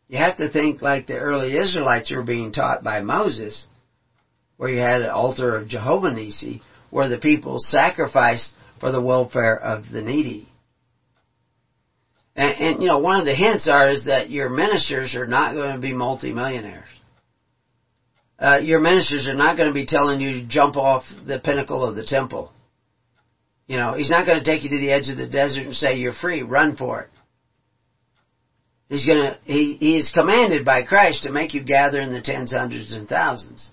You 0.07 0.17
have 0.19 0.38
to 0.38 0.49
think 0.49 0.81
like 0.81 1.07
the 1.07 1.17
early 1.17 1.57
Israelites 1.57 2.11
were 2.11 2.23
being 2.23 2.51
taught 2.51 2.83
by 2.83 3.01
Moses, 3.01 3.67
where 4.57 4.69
you 4.69 4.79
had 4.79 5.01
an 5.01 5.09
altar 5.09 5.55
of 5.55 5.67
Jehovah 5.67 6.11
Nissi, 6.11 6.61
where 6.89 7.09
the 7.09 7.17
people 7.17 7.57
sacrificed 7.59 8.53
for 8.79 8.91
the 8.91 9.01
welfare 9.01 9.57
of 9.57 9.89
the 9.91 10.01
needy. 10.01 10.47
And, 12.35 12.55
and, 12.61 12.81
you 12.81 12.88
know, 12.88 12.99
one 12.99 13.19
of 13.19 13.25
the 13.25 13.35
hints 13.35 13.67
are 13.67 13.89
is 13.89 14.05
that 14.05 14.29
your 14.29 14.49
ministers 14.49 15.15
are 15.15 15.27
not 15.27 15.53
going 15.53 15.75
to 15.75 15.81
be 15.81 15.93
multimillionaires 15.93 16.88
uh, 18.41 18.57
your 18.57 18.80
ministers 18.80 19.27
are 19.27 19.35
not 19.35 19.55
going 19.55 19.69
to 19.69 19.73
be 19.73 19.85
telling 19.85 20.19
you 20.19 20.41
to 20.41 20.47
jump 20.47 20.76
off 20.76 21.03
the 21.27 21.39
pinnacle 21.39 21.88
of 21.88 21.95
the 21.95 22.05
temple. 22.05 22.51
You 23.68 23.77
know, 23.77 23.93
he's 23.93 24.09
not 24.09 24.26
going 24.26 24.39
to 24.39 24.43
take 24.43 24.63
you 24.63 24.72
to 24.72 24.80
the 24.80 24.91
edge 24.91 25.09
of 25.09 25.18
the 25.18 25.30
desert 25.30 25.65
and 25.65 25.76
say 25.76 25.97
you're 25.97 26.11
free, 26.11 26.41
run 26.41 26.76
for 26.76 27.01
it. 27.01 27.09
He's 28.89 29.05
gonna, 29.05 29.38
he, 29.45 29.77
he 29.80 29.95
is 29.95 30.11
commanded 30.11 30.65
by 30.65 30.84
Christ 30.84 31.23
to 31.23 31.31
make 31.31 31.53
you 31.53 31.63
gather 31.63 32.01
in 32.01 32.11
the 32.11 32.22
tens, 32.22 32.51
hundreds, 32.51 32.91
and 32.91 33.07
thousands. 33.07 33.72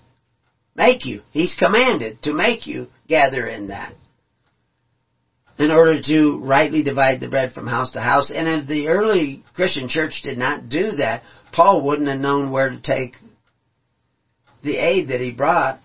Make 0.75 1.05
you. 1.05 1.23
He's 1.31 1.53
commanded 1.55 2.21
to 2.21 2.33
make 2.33 2.65
you 2.65 2.87
gather 3.09 3.45
in 3.45 3.67
that. 3.67 3.93
In 5.57 5.71
order 5.71 6.01
to 6.01 6.39
rightly 6.41 6.83
divide 6.83 7.19
the 7.19 7.27
bread 7.27 7.51
from 7.51 7.67
house 7.67 7.91
to 7.91 8.01
house. 8.01 8.31
And 8.33 8.47
if 8.47 8.67
the 8.69 8.87
early 8.87 9.43
Christian 9.55 9.89
church 9.89 10.21
did 10.23 10.37
not 10.37 10.69
do 10.69 10.91
that, 10.91 11.23
Paul 11.51 11.85
wouldn't 11.85 12.07
have 12.07 12.19
known 12.19 12.51
where 12.51 12.69
to 12.69 12.79
take 12.79 13.15
the 14.63 14.77
aid 14.77 15.09
that 15.09 15.21
he 15.21 15.31
brought 15.31 15.79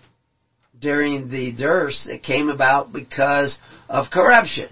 during 0.79 1.29
the 1.29 1.53
dearth 1.53 1.93
that 2.07 2.23
came 2.23 2.49
about 2.49 2.91
because 2.91 3.57
of 3.87 4.11
corruption. 4.11 4.69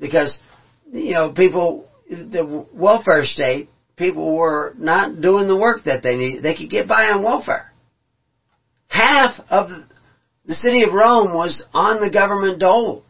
Because, 0.00 0.38
you 0.92 1.14
know, 1.14 1.32
people, 1.32 1.88
the 2.08 2.66
welfare 2.72 3.24
state, 3.24 3.68
people 3.96 4.34
were 4.34 4.74
not 4.76 5.20
doing 5.20 5.48
the 5.48 5.56
work 5.56 5.84
that 5.84 6.02
they 6.02 6.16
needed. 6.16 6.42
They 6.42 6.54
could 6.54 6.70
get 6.70 6.88
by 6.88 7.06
on 7.06 7.22
welfare. 7.22 7.70
Half 8.88 9.40
of 9.50 9.70
the 10.46 10.54
city 10.54 10.82
of 10.82 10.92
Rome 10.92 11.34
was 11.34 11.64
on 11.72 12.00
the 12.00 12.10
government 12.10 12.60
dole 12.60 13.04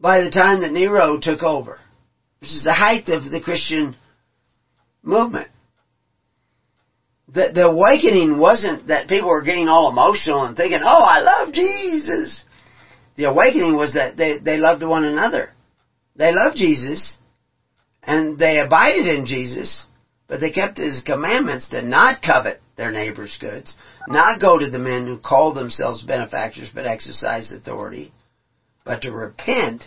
by 0.00 0.20
the 0.20 0.30
time 0.30 0.60
that 0.60 0.72
Nero 0.72 1.18
took 1.20 1.42
over, 1.42 1.78
which 2.40 2.50
is 2.50 2.64
the 2.64 2.74
height 2.74 3.08
of 3.08 3.30
the 3.30 3.40
Christian 3.42 3.96
movement 5.02 5.48
the, 7.32 7.50
the 7.52 7.64
awakening 7.64 8.38
wasn't 8.38 8.88
that 8.88 9.08
people 9.08 9.28
were 9.28 9.42
getting 9.42 9.68
all 9.68 9.88
emotional 9.88 10.44
and 10.44 10.56
thinking, 10.56 10.80
oh, 10.82 11.02
I 11.02 11.20
love 11.20 11.52
Jesus. 11.52 12.44
the 13.16 13.24
awakening 13.24 13.76
was 13.76 13.94
that 13.94 14.16
they, 14.16 14.38
they 14.38 14.58
loved 14.58 14.82
one 14.82 15.04
another. 15.04 15.50
They 16.14 16.30
loved 16.32 16.56
Jesus, 16.56 17.16
and 18.02 18.38
they 18.38 18.58
abided 18.58 19.06
in 19.06 19.24
Jesus, 19.24 19.86
but 20.28 20.40
they 20.40 20.50
kept 20.50 20.76
his 20.76 21.00
commandments 21.02 21.70
to 21.70 21.80
not 21.80 22.20
covet 22.20 22.60
their 22.76 22.90
neighbor's 22.90 23.36
goods, 23.40 23.74
not 24.08 24.40
go 24.40 24.58
to 24.58 24.68
the 24.68 24.78
men 24.78 25.06
who 25.06 25.18
call 25.18 25.52
themselves 25.52 26.02
benefactors 26.04 26.70
but 26.74 26.84
exercise 26.84 27.50
authority, 27.50 28.12
but 28.84 29.02
to 29.02 29.10
repent 29.10 29.84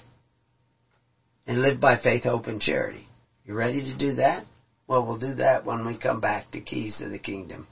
and 1.45 1.61
live 1.61 1.79
by 1.79 1.97
faith, 1.97 2.23
hope, 2.23 2.47
and 2.47 2.59
charity. 2.59 3.07
You 3.45 3.53
ready 3.53 3.83
to 3.83 3.97
do 3.97 4.15
that? 4.15 4.45
Well, 4.87 5.05
we'll 5.05 5.17
do 5.17 5.35
that 5.35 5.65
when 5.65 5.85
we 5.85 5.97
come 5.97 6.21
back 6.21 6.51
to 6.51 6.61
Keys 6.61 6.99
to 6.99 7.09
the 7.09 7.17
Kingdom 7.17 7.67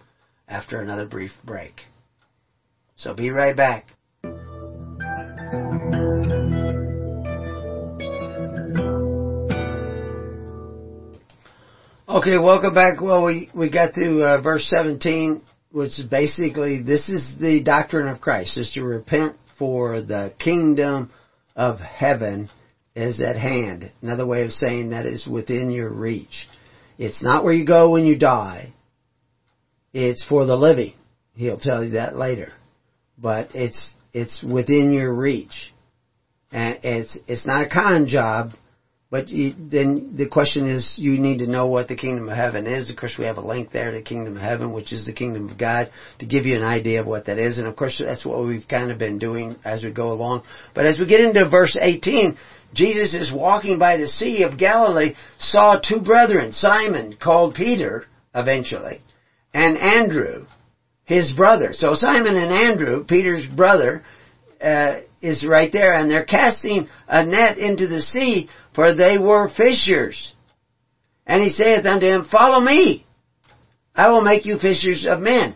after 0.47 0.81
another 0.81 1.05
brief 1.05 1.31
break. 1.43 1.81
So 2.95 3.13
be 3.13 3.29
right 3.29 3.55
back. 3.55 3.85
Okay, 12.09 12.37
welcome 12.37 12.73
back. 12.73 12.99
Well, 12.99 13.25
we, 13.25 13.49
we 13.53 13.69
got 13.69 13.93
to 13.93 14.23
uh, 14.23 14.41
verse 14.41 14.67
17, 14.69 15.41
which 15.71 15.99
is 15.99 16.05
basically, 16.05 16.81
this 16.81 17.09
is 17.09 17.35
the 17.39 17.63
doctrine 17.63 18.07
of 18.07 18.21
Christ, 18.21 18.57
is 18.57 18.71
to 18.71 18.83
repent 18.83 19.35
for 19.59 20.01
the 20.01 20.33
kingdom 20.39 21.11
of 21.55 21.79
heaven 21.79 22.49
is 22.95 23.21
at 23.21 23.35
hand. 23.35 23.91
Another 24.01 24.25
way 24.25 24.43
of 24.43 24.51
saying 24.51 24.89
that 24.89 25.05
is 25.05 25.27
within 25.27 25.69
your 25.69 25.89
reach. 25.89 26.47
It's 26.97 27.23
not 27.23 27.43
where 27.43 27.53
you 27.53 27.65
go 27.65 27.91
when 27.91 28.05
you 28.05 28.17
die. 28.17 28.73
It's 29.93 30.25
for 30.25 30.45
the 30.45 30.55
living. 30.55 30.93
He'll 31.35 31.59
tell 31.59 31.83
you 31.83 31.91
that 31.91 32.15
later. 32.15 32.51
But 33.17 33.55
it's, 33.55 33.93
it's 34.11 34.43
within 34.43 34.91
your 34.91 35.13
reach. 35.13 35.73
And 36.51 36.79
it's, 36.83 37.17
it's 37.27 37.45
not 37.45 37.63
a 37.63 37.69
con 37.69 38.07
job. 38.07 38.51
But 39.13 39.29
you, 39.29 39.53
then 39.55 40.15
the 40.15 40.27
question 40.27 40.65
is, 40.65 40.95
you 40.97 41.19
need 41.19 41.37
to 41.37 41.45
know 41.45 41.67
what 41.67 41.87
the 41.87 41.95
kingdom 41.95 42.29
of 42.29 42.35
heaven 42.35 42.65
is. 42.65 42.89
Of 42.89 42.95
course, 42.95 43.15
we 43.19 43.25
have 43.25 43.37
a 43.37 43.45
link 43.45 43.71
there 43.71 43.91
to 43.91 43.97
the 43.97 44.03
kingdom 44.03 44.37
of 44.37 44.41
heaven, 44.41 44.73
which 44.73 44.91
is 44.91 45.05
the 45.05 45.13
kingdom 45.13 45.49
of 45.49 45.55
God, 45.55 45.91
to 46.17 46.25
give 46.25 46.47
you 46.47 46.55
an 46.55 46.63
idea 46.63 46.99
of 46.99 47.05
what 47.05 47.27
that 47.27 47.37
is. 47.37 47.59
And 47.59 47.67
of 47.67 47.75
course, 47.75 48.01
that's 48.03 48.25
what 48.25 48.43
we've 48.43 48.67
kind 48.67 48.89
of 48.89 48.97
been 48.97 49.19
doing 49.19 49.55
as 49.63 49.83
we 49.83 49.91
go 49.91 50.13
along. 50.13 50.41
But 50.73 50.87
as 50.87 50.97
we 50.97 51.05
get 51.05 51.19
into 51.19 51.47
verse 51.47 51.77
18, 51.79 52.39
Jesus 52.73 53.13
is 53.13 53.31
walking 53.31 53.77
by 53.77 53.97
the 53.97 54.07
Sea 54.07 54.41
of 54.41 54.57
Galilee, 54.57 55.13
saw 55.37 55.77
two 55.79 56.01
brethren, 56.01 56.51
Simon, 56.51 57.15
called 57.15 57.53
Peter, 57.53 58.05
eventually, 58.33 58.99
and 59.53 59.77
Andrew, 59.77 60.47
his 61.05 61.33
brother. 61.33 61.73
So 61.73 61.93
Simon 61.93 62.35
and 62.35 62.51
Andrew, 62.51 63.03
Peter's 63.07 63.45
brother, 63.45 64.03
uh, 64.59 65.01
is 65.21 65.45
right 65.47 65.71
there, 65.71 65.93
and 65.93 66.11
they're 66.11 66.25
casting 66.25 66.89
a 67.07 67.25
net 67.25 67.57
into 67.57 67.87
the 67.87 68.01
sea, 68.01 68.49
for 68.75 68.93
they 68.93 69.17
were 69.17 69.49
fishers. 69.49 70.33
And 71.25 71.41
he 71.41 71.49
saith 71.49 71.85
unto 71.85 72.05
him, 72.05 72.25
Follow 72.25 72.59
me, 72.59 73.05
I 73.95 74.09
will 74.09 74.21
make 74.21 74.45
you 74.45 74.57
fishers 74.57 75.05
of 75.05 75.19
men. 75.19 75.55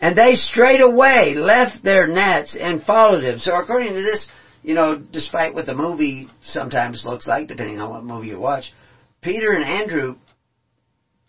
And 0.00 0.16
they 0.16 0.34
straightway 0.34 1.34
left 1.34 1.82
their 1.82 2.06
nets 2.06 2.56
and 2.60 2.82
followed 2.82 3.22
him. 3.22 3.38
So 3.38 3.54
according 3.54 3.94
to 3.94 4.02
this, 4.02 4.28
you 4.62 4.74
know, 4.74 4.96
despite 4.96 5.54
what 5.54 5.66
the 5.66 5.74
movie 5.74 6.28
sometimes 6.42 7.04
looks 7.04 7.26
like, 7.26 7.48
depending 7.48 7.80
on 7.80 7.90
what 7.90 8.04
movie 8.04 8.28
you 8.28 8.38
watch, 8.38 8.72
Peter 9.20 9.52
and 9.52 9.64
Andrew 9.64 10.16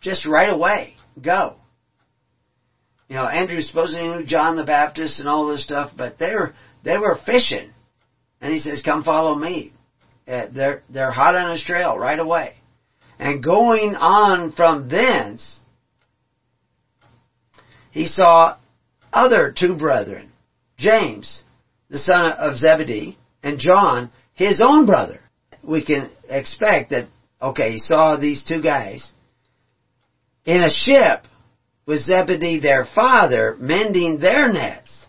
just 0.01 0.25
right 0.25 0.51
away 0.51 0.95
go. 1.21 1.55
You 3.07 3.15
know, 3.15 3.27
Andrew 3.27 3.61
supposedly 3.61 4.07
knew 4.07 4.25
John 4.25 4.55
the 4.55 4.65
Baptist 4.65 5.19
and 5.19 5.29
all 5.29 5.47
this 5.47 5.63
stuff, 5.63 5.91
but 5.95 6.17
they 6.17 6.33
were 6.33 6.53
they 6.83 6.97
were 6.97 7.17
fishing, 7.25 7.71
and 8.41 8.51
he 8.51 8.59
says, 8.59 8.81
"Come 8.81 9.03
follow 9.03 9.35
me." 9.35 9.73
Uh, 10.27 10.47
they're 10.53 10.81
they're 10.89 11.11
hot 11.11 11.35
on 11.35 11.51
his 11.51 11.63
trail 11.63 11.97
right 11.97 12.19
away, 12.19 12.55
and 13.19 13.43
going 13.43 13.95
on 13.95 14.51
from 14.53 14.87
thence, 14.87 15.59
he 17.91 18.05
saw 18.05 18.57
other 19.11 19.53
two 19.55 19.75
brethren, 19.75 20.31
James, 20.77 21.43
the 21.89 21.99
son 21.99 22.31
of 22.31 22.57
Zebedee, 22.57 23.17
and 23.43 23.59
John, 23.59 24.11
his 24.33 24.61
own 24.65 24.85
brother. 24.85 25.19
We 25.61 25.85
can 25.85 26.09
expect 26.27 26.89
that, 26.89 27.07
okay, 27.41 27.73
he 27.73 27.77
saw 27.77 28.15
these 28.15 28.43
two 28.43 28.61
guys 28.61 29.11
in 30.45 30.63
a 30.63 30.69
ship 30.69 31.25
with 31.85 32.01
Zebedee 32.01 32.59
their 32.59 32.85
father 32.95 33.55
mending 33.59 34.19
their 34.19 34.51
nets. 34.51 35.05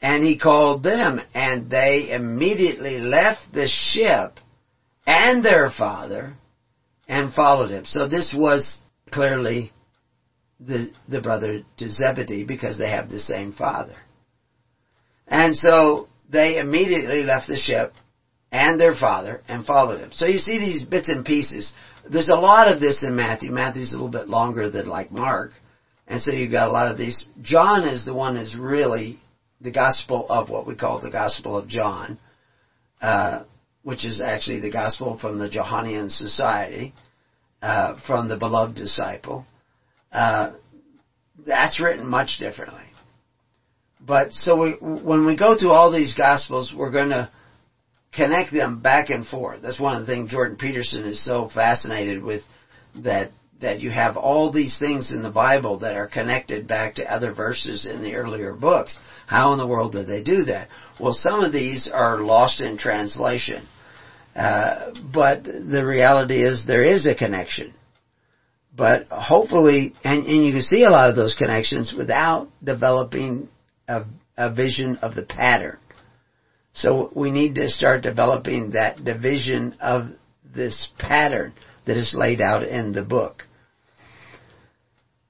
And 0.00 0.24
he 0.24 0.38
called 0.38 0.82
them 0.82 1.20
and 1.34 1.70
they 1.70 2.10
immediately 2.10 2.98
left 3.00 3.40
the 3.52 3.68
ship 3.68 4.38
and 5.06 5.44
their 5.44 5.70
father 5.70 6.34
and 7.08 7.32
followed 7.32 7.70
him. 7.70 7.84
So 7.86 8.08
this 8.08 8.34
was 8.36 8.78
clearly 9.10 9.72
the, 10.60 10.90
the 11.08 11.20
brother 11.20 11.62
to 11.78 11.88
Zebedee 11.88 12.44
because 12.44 12.78
they 12.78 12.90
have 12.90 13.08
the 13.08 13.18
same 13.18 13.52
father. 13.52 13.96
And 15.26 15.56
so 15.56 16.08
they 16.30 16.58
immediately 16.58 17.22
left 17.22 17.48
the 17.48 17.56
ship 17.56 17.92
and 18.52 18.80
their 18.80 18.94
father 18.94 19.42
and 19.48 19.66
followed 19.66 20.00
him. 20.00 20.10
So 20.12 20.26
you 20.26 20.38
see 20.38 20.58
these 20.58 20.84
bits 20.84 21.08
and 21.08 21.24
pieces. 21.24 21.72
There's 22.08 22.28
a 22.28 22.36
lot 22.36 22.70
of 22.70 22.80
this 22.80 23.02
in 23.02 23.16
Matthew. 23.16 23.50
Matthew's 23.50 23.92
a 23.92 23.96
little 23.96 24.10
bit 24.10 24.28
longer 24.28 24.70
than 24.70 24.86
like 24.86 25.10
Mark. 25.10 25.52
And 26.06 26.20
so 26.20 26.32
you've 26.32 26.52
got 26.52 26.68
a 26.68 26.72
lot 26.72 26.90
of 26.90 26.98
these. 26.98 27.26
John 27.42 27.84
is 27.84 28.04
the 28.04 28.14
one 28.14 28.34
that's 28.34 28.56
really 28.56 29.18
the 29.64 29.72
gospel 29.72 30.26
of 30.28 30.50
what 30.50 30.66
we 30.66 30.76
call 30.76 31.00
the 31.00 31.10
gospel 31.10 31.56
of 31.56 31.66
John, 31.66 32.18
uh, 33.00 33.44
which 33.82 34.04
is 34.04 34.20
actually 34.20 34.60
the 34.60 34.70
gospel 34.70 35.18
from 35.18 35.38
the 35.38 35.48
Johannian 35.48 36.10
society, 36.10 36.94
uh, 37.62 37.96
from 38.06 38.28
the 38.28 38.36
beloved 38.36 38.76
disciple. 38.76 39.46
Uh, 40.12 40.52
that's 41.46 41.80
written 41.80 42.06
much 42.06 42.38
differently. 42.38 42.84
But 44.00 44.32
so 44.32 44.62
we, 44.62 44.72
when 44.80 45.24
we 45.24 45.34
go 45.34 45.58
through 45.58 45.72
all 45.72 45.90
these 45.90 46.14
gospels, 46.14 46.74
we're 46.76 46.92
going 46.92 47.08
to 47.08 47.30
connect 48.12 48.52
them 48.52 48.80
back 48.80 49.08
and 49.08 49.26
forth. 49.26 49.62
That's 49.62 49.80
one 49.80 49.94
of 49.94 50.06
the 50.06 50.12
things 50.12 50.30
Jordan 50.30 50.58
Peterson 50.58 51.04
is 51.04 51.24
so 51.24 51.48
fascinated 51.52 52.22
with 52.22 52.42
that 52.96 53.30
that 53.64 53.80
you 53.80 53.90
have 53.90 54.16
all 54.16 54.52
these 54.52 54.78
things 54.78 55.10
in 55.10 55.22
the 55.22 55.30
Bible 55.30 55.80
that 55.80 55.96
are 55.96 56.06
connected 56.06 56.68
back 56.68 56.96
to 56.96 57.12
other 57.12 57.32
verses 57.32 57.86
in 57.86 58.02
the 58.02 58.14
earlier 58.14 58.54
books. 58.54 58.96
How 59.26 59.52
in 59.52 59.58
the 59.58 59.66
world 59.66 59.92
did 59.92 60.06
they 60.06 60.22
do 60.22 60.44
that? 60.44 60.68
Well, 61.00 61.14
some 61.14 61.40
of 61.40 61.52
these 61.52 61.90
are 61.92 62.18
lost 62.22 62.60
in 62.60 62.78
translation. 62.78 63.66
Uh, 64.36 64.92
but 65.12 65.44
the 65.44 65.84
reality 65.84 66.42
is 66.42 66.66
there 66.66 66.84
is 66.84 67.06
a 67.06 67.14
connection. 67.14 67.72
But 68.76 69.06
hopefully, 69.08 69.94
and, 70.02 70.26
and 70.26 70.44
you 70.44 70.52
can 70.52 70.62
see 70.62 70.82
a 70.82 70.90
lot 70.90 71.08
of 71.08 71.16
those 71.16 71.36
connections 71.36 71.94
without 71.96 72.48
developing 72.62 73.48
a, 73.88 74.04
a 74.36 74.52
vision 74.52 74.96
of 74.96 75.14
the 75.14 75.22
pattern. 75.22 75.78
So 76.74 77.10
we 77.14 77.30
need 77.30 77.54
to 77.54 77.70
start 77.70 78.02
developing 78.02 78.72
that 78.72 79.04
division 79.04 79.76
of 79.80 80.08
this 80.54 80.90
pattern 80.98 81.54
that 81.86 81.96
is 81.96 82.14
laid 82.14 82.40
out 82.40 82.64
in 82.64 82.92
the 82.92 83.04
book. 83.04 83.44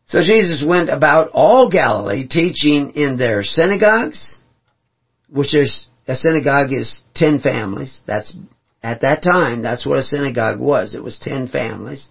So 0.06 0.20
Jesus 0.22 0.62
went 0.66 0.90
about 0.90 1.30
all 1.32 1.70
Galilee 1.70 2.28
teaching 2.28 2.90
in 2.90 3.16
their 3.16 3.42
synagogues, 3.42 4.42
which 5.30 5.54
is, 5.54 5.86
a 6.06 6.14
synagogue 6.14 6.72
is 6.72 7.02
ten 7.14 7.40
families. 7.40 8.02
That's, 8.06 8.36
at 8.82 9.00
that 9.00 9.22
time, 9.22 9.62
that's 9.62 9.86
what 9.86 9.98
a 9.98 10.02
synagogue 10.02 10.60
was. 10.60 10.94
It 10.94 11.02
was 11.02 11.18
ten 11.18 11.48
families. 11.48 12.08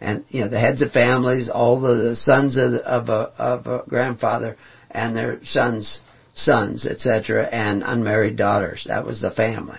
And, 0.00 0.24
you 0.28 0.40
know, 0.40 0.48
the 0.48 0.58
heads 0.58 0.82
of 0.82 0.92
families, 0.92 1.50
all 1.50 1.80
the 1.80 2.16
sons 2.16 2.56
of, 2.56 2.74
of, 2.74 3.08
a, 3.08 3.32
of 3.38 3.66
a 3.66 3.82
grandfather 3.88 4.56
and 4.90 5.14
their 5.14 5.40
sons' 5.44 6.00
sons, 6.34 6.86
etc., 6.86 7.46
and 7.46 7.82
unmarried 7.84 8.36
daughters. 8.36 8.86
That 8.88 9.04
was 9.04 9.20
the 9.20 9.30
family. 9.30 9.78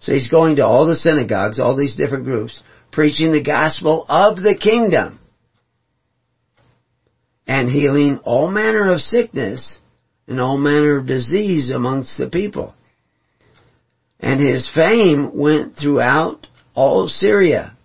So 0.00 0.12
he's 0.12 0.30
going 0.30 0.56
to 0.56 0.64
all 0.64 0.86
the 0.86 0.96
synagogues, 0.96 1.60
all 1.60 1.76
these 1.76 1.96
different 1.96 2.24
groups, 2.24 2.62
preaching 2.92 3.32
the 3.32 3.42
gospel 3.42 4.06
of 4.08 4.36
the 4.36 4.56
kingdom 4.56 5.18
and 7.46 7.68
healing 7.68 8.18
all 8.24 8.50
manner 8.50 8.90
of 8.90 9.00
sickness 9.00 9.78
and 10.26 10.40
all 10.40 10.56
manner 10.56 10.98
of 10.98 11.06
disease 11.06 11.70
amongst 11.70 12.16
the 12.18 12.28
people. 12.28 12.74
And 14.20 14.40
his 14.40 14.70
fame 14.74 15.36
went 15.36 15.76
throughout 15.76 16.46
all 16.74 17.08
Syria. 17.08 17.76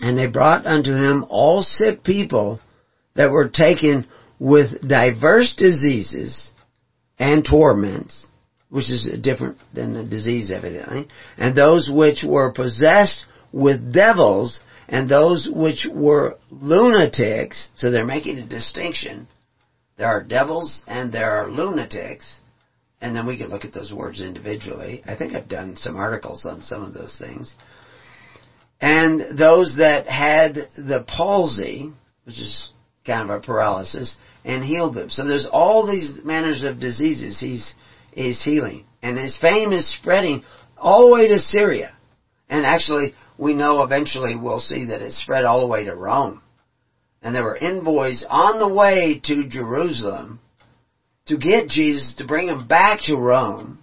And 0.00 0.16
they 0.16 0.26
brought 0.26 0.66
unto 0.66 0.94
him 0.94 1.24
all 1.28 1.62
sick 1.62 2.04
people 2.04 2.60
that 3.14 3.30
were 3.30 3.48
taken 3.48 4.06
with 4.38 4.86
diverse 4.86 5.56
diseases 5.56 6.52
and 7.18 7.44
torments, 7.44 8.26
which 8.68 8.90
is 8.90 9.08
different 9.22 9.56
than 9.74 9.96
a 9.96 10.04
disease 10.04 10.52
evidently, 10.54 11.08
and 11.38 11.56
those 11.56 11.90
which 11.90 12.22
were 12.26 12.52
possessed 12.52 13.24
with 13.52 13.92
devils, 13.92 14.60
and 14.88 15.08
those 15.08 15.48
which 15.52 15.86
were 15.92 16.38
lunatics, 16.50 17.70
so 17.76 17.90
they're 17.90 18.04
making 18.04 18.38
a 18.38 18.46
distinction. 18.46 19.26
There 19.98 20.06
are 20.06 20.22
devils 20.22 20.82
and 20.86 21.12
there 21.12 21.32
are 21.32 21.50
lunatics, 21.50 22.40
and 23.00 23.14
then 23.14 23.26
we 23.26 23.36
can 23.36 23.48
look 23.48 23.64
at 23.64 23.72
those 23.72 23.92
words 23.92 24.20
individually. 24.20 25.02
I 25.06 25.16
think 25.16 25.34
I've 25.34 25.48
done 25.48 25.76
some 25.76 25.96
articles 25.96 26.46
on 26.46 26.62
some 26.62 26.82
of 26.82 26.94
those 26.94 27.16
things. 27.18 27.54
And 28.80 29.38
those 29.38 29.76
that 29.78 30.06
had 30.06 30.68
the 30.76 31.04
palsy, 31.06 31.92
which 32.24 32.38
is 32.38 32.70
kind 33.06 33.28
of 33.28 33.36
a 33.36 33.44
paralysis, 33.44 34.16
and 34.44 34.62
healed 34.62 34.94
them. 34.94 35.10
So 35.10 35.24
there's 35.24 35.46
all 35.50 35.86
these 35.86 36.18
manners 36.24 36.62
of 36.62 36.78
diseases 36.78 37.40
he's, 37.40 37.74
he's 38.12 38.42
healing. 38.42 38.84
And 39.02 39.18
his 39.18 39.36
fame 39.38 39.72
is 39.72 39.90
spreading 39.90 40.44
all 40.76 41.06
the 41.06 41.14
way 41.14 41.28
to 41.28 41.38
Syria. 41.38 41.94
And 42.48 42.66
actually, 42.66 43.14
we 43.38 43.54
know 43.54 43.82
eventually 43.82 44.36
we'll 44.36 44.60
see 44.60 44.86
that 44.86 45.02
it 45.02 45.12
spread 45.12 45.44
all 45.44 45.60
the 45.60 45.66
way 45.66 45.84
to 45.84 45.94
Rome. 45.94 46.42
And 47.22 47.34
there 47.34 47.44
were 47.44 47.56
envoys 47.56 48.24
on 48.28 48.58
the 48.58 48.72
way 48.72 49.20
to 49.24 49.48
Jerusalem 49.48 50.40
to 51.26 51.36
get 51.36 51.68
Jesus 51.68 52.14
to 52.16 52.26
bring 52.26 52.48
him 52.48 52.66
back 52.66 53.00
to 53.04 53.16
Rome 53.16 53.82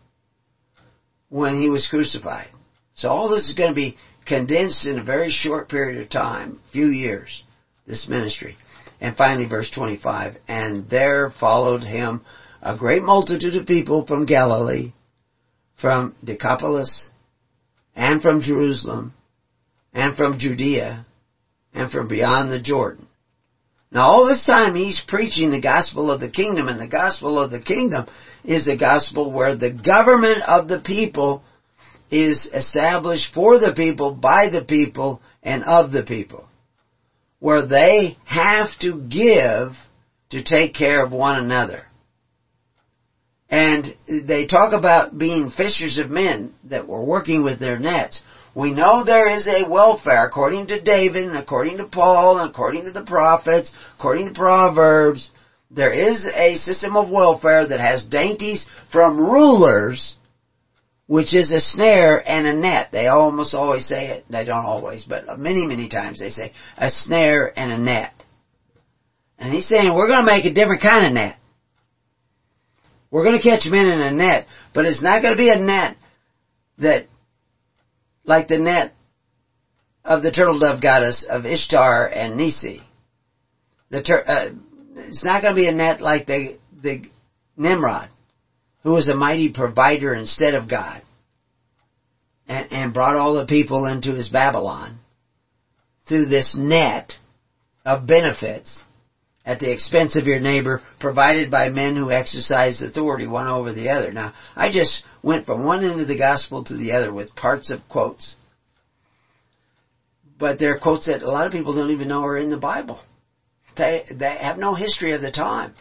when 1.29 1.61
he 1.61 1.69
was 1.69 1.87
crucified. 1.87 2.49
So 2.95 3.09
all 3.09 3.29
this 3.29 3.49
is 3.49 3.55
going 3.55 3.69
to 3.69 3.75
be 3.75 3.97
condensed 4.25 4.85
in 4.85 4.99
a 4.99 5.03
very 5.03 5.29
short 5.29 5.69
period 5.69 6.01
of 6.01 6.09
time, 6.09 6.59
few 6.71 6.87
years, 6.87 7.43
this 7.85 8.07
ministry. 8.07 8.57
And 9.01 9.17
finally 9.17 9.47
verse 9.47 9.69
25, 9.69 10.37
and 10.47 10.89
there 10.89 11.33
followed 11.39 11.83
him 11.83 12.21
a 12.61 12.77
great 12.77 13.03
multitude 13.03 13.55
of 13.55 13.67
people 13.67 14.05
from 14.05 14.25
Galilee, 14.25 14.93
from 15.81 16.15
Decapolis, 16.23 17.09
and 17.95 18.21
from 18.21 18.41
Jerusalem, 18.41 19.13
and 19.93 20.15
from 20.15 20.39
Judea, 20.39 21.05
and 21.73 21.91
from 21.91 22.07
beyond 22.07 22.51
the 22.51 22.61
Jordan. 22.61 23.07
Now 23.91 24.07
all 24.07 24.27
this 24.27 24.45
time 24.45 24.75
he's 24.75 25.03
preaching 25.07 25.51
the 25.51 25.61
gospel 25.61 26.09
of 26.09 26.19
the 26.19 26.31
kingdom, 26.31 26.67
and 26.67 26.79
the 26.79 26.87
gospel 26.87 27.39
of 27.39 27.51
the 27.51 27.61
kingdom 27.61 28.07
is 28.43 28.65
the 28.65 28.77
gospel 28.77 29.31
where 29.31 29.55
the 29.55 29.71
government 29.71 30.41
of 30.47 30.67
the 30.67 30.81
people 30.83 31.43
is 32.11 32.47
established 32.53 33.33
for 33.33 33.59
the 33.59 33.73
people, 33.75 34.13
by 34.13 34.49
the 34.49 34.63
people, 34.63 35.21
and 35.41 35.63
of 35.63 35.91
the 35.91 36.03
people. 36.03 36.47
Where 37.39 37.65
they 37.65 38.17
have 38.25 38.69
to 38.81 39.01
give 39.01 39.73
to 40.29 40.43
take 40.43 40.73
care 40.73 41.03
of 41.03 41.11
one 41.11 41.37
another. 41.37 41.83
And 43.49 43.95
they 44.07 44.47
talk 44.47 44.73
about 44.73 45.17
being 45.17 45.51
fishers 45.55 45.99
of 45.99 46.09
men 46.09 46.53
that 46.65 46.87
were 46.87 47.03
working 47.03 47.43
with 47.43 47.59
their 47.59 47.77
nets. 47.77 48.21
We 48.55 48.71
know 48.71 49.03
there 49.03 49.29
is 49.29 49.47
a 49.47 49.67
welfare 49.67 50.25
according 50.25 50.67
to 50.67 50.81
David 50.81 51.23
and 51.25 51.37
according 51.37 51.77
to 51.77 51.85
Paul 51.85 52.37
and 52.37 52.49
according 52.49 52.85
to 52.85 52.91
the 52.91 53.03
prophets, 53.03 53.71
according 53.97 54.27
to 54.27 54.33
Proverbs. 54.33 55.31
There 55.71 55.91
is 55.91 56.25
a 56.25 56.55
system 56.57 56.95
of 56.95 57.09
welfare 57.09 57.67
that 57.67 57.79
has 57.79 58.05
dainties 58.05 58.67
from 58.91 59.17
rulers, 59.17 60.17
which 61.07 61.33
is 61.33 61.51
a 61.51 61.59
snare 61.59 62.17
and 62.17 62.45
a 62.45 62.53
net. 62.53 62.89
They 62.91 63.07
almost 63.07 63.55
always 63.55 63.87
say 63.87 64.09
it. 64.09 64.25
They 64.29 64.45
don't 64.45 64.65
always, 64.65 65.03
but 65.03 65.39
many, 65.39 65.65
many 65.65 65.89
times 65.89 66.19
they 66.19 66.29
say 66.29 66.53
a 66.77 66.91
snare 66.91 67.51
and 67.57 67.71
a 67.71 67.77
net. 67.79 68.13
And 69.39 69.51
he's 69.51 69.67
saying 69.67 69.95
we're 69.95 70.07
going 70.07 70.25
to 70.25 70.31
make 70.31 70.45
a 70.45 70.53
different 70.53 70.83
kind 70.83 71.07
of 71.07 71.13
net. 71.13 71.37
We're 73.09 73.23
going 73.23 73.39
to 73.39 73.43
catch 73.43 73.65
men 73.65 73.87
in 73.87 73.99
a 73.99 74.11
net, 74.11 74.45
but 74.75 74.85
it's 74.85 75.01
not 75.01 75.23
going 75.23 75.33
to 75.33 75.37
be 75.37 75.49
a 75.49 75.59
net 75.59 75.97
that 76.77 77.07
like 78.25 78.47
the 78.47 78.57
net 78.57 78.93
of 80.03 80.21
the 80.21 80.31
turtle 80.31 80.59
dove 80.59 80.81
goddess 80.81 81.25
of 81.29 81.45
Ishtar 81.45 82.07
and 82.07 82.39
Nissi. 82.39 82.81
The 83.89 84.01
tur- 84.01 84.23
uh, 84.27 84.49
it's 84.95 85.23
not 85.23 85.41
going 85.41 85.55
to 85.55 85.61
be 85.61 85.67
a 85.67 85.71
net 85.71 86.01
like 86.01 86.25
the 86.25 86.57
the 86.81 87.03
Nimrod, 87.55 88.09
who 88.83 88.91
was 88.91 89.07
a 89.07 89.15
mighty 89.15 89.49
provider 89.49 90.13
instead 90.13 90.55
of 90.55 90.69
God, 90.69 91.01
and, 92.47 92.71
and 92.71 92.93
brought 92.93 93.15
all 93.15 93.35
the 93.35 93.45
people 93.45 93.85
into 93.85 94.13
his 94.13 94.29
Babylon 94.29 94.99
through 96.07 96.25
this 96.25 96.55
net 96.57 97.13
of 97.85 98.07
benefits 98.07 98.81
at 99.45 99.59
the 99.59 99.71
expense 99.71 100.15
of 100.15 100.25
your 100.25 100.39
neighbor, 100.39 100.81
provided 100.99 101.51
by 101.51 101.69
men 101.69 101.95
who 101.95 102.11
exercise 102.11 102.81
authority 102.81 103.27
one 103.27 103.47
over 103.47 103.73
the 103.73 103.89
other. 103.89 104.11
Now, 104.11 104.33
I 104.55 104.71
just 104.71 105.03
went 105.21 105.45
from 105.45 105.65
one 105.65 105.83
end 105.83 105.99
of 105.99 106.07
the 106.07 106.17
gospel 106.17 106.63
to 106.65 106.77
the 106.77 106.93
other 106.93 107.11
with 107.11 107.35
parts 107.35 107.69
of 107.69 107.79
quotes. 107.89 108.35
But 110.39 110.59
there 110.59 110.73
are 110.73 110.79
quotes 110.79 111.07
that 111.07 111.21
a 111.21 111.29
lot 111.29 111.45
of 111.45 111.51
people 111.51 111.73
don't 111.73 111.91
even 111.91 112.07
know 112.07 112.23
are 112.23 112.37
in 112.37 112.49
the 112.49 112.57
Bible. 112.57 112.99
They, 113.77 114.05
they 114.11 114.37
have 114.41 114.57
no 114.57 114.75
history 114.75 115.11
of 115.11 115.21
the 115.21 115.31
time. 115.31 115.73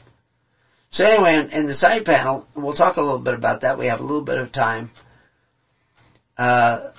So 0.90 1.05
anyway, 1.05 1.36
in, 1.36 1.51
in 1.51 1.66
the 1.66 1.74
side 1.74 2.05
panel, 2.05 2.47
we'll 2.55 2.74
talk 2.74 2.97
a 2.97 3.01
little 3.01 3.20
bit 3.20 3.34
about 3.34 3.62
that. 3.62 3.78
We 3.78 3.86
have 3.86 4.01
a 4.01 4.05
little 4.05 4.24
bit 4.24 4.39
of 4.39 4.52
time. 4.52 4.90
Uh, 6.36 6.93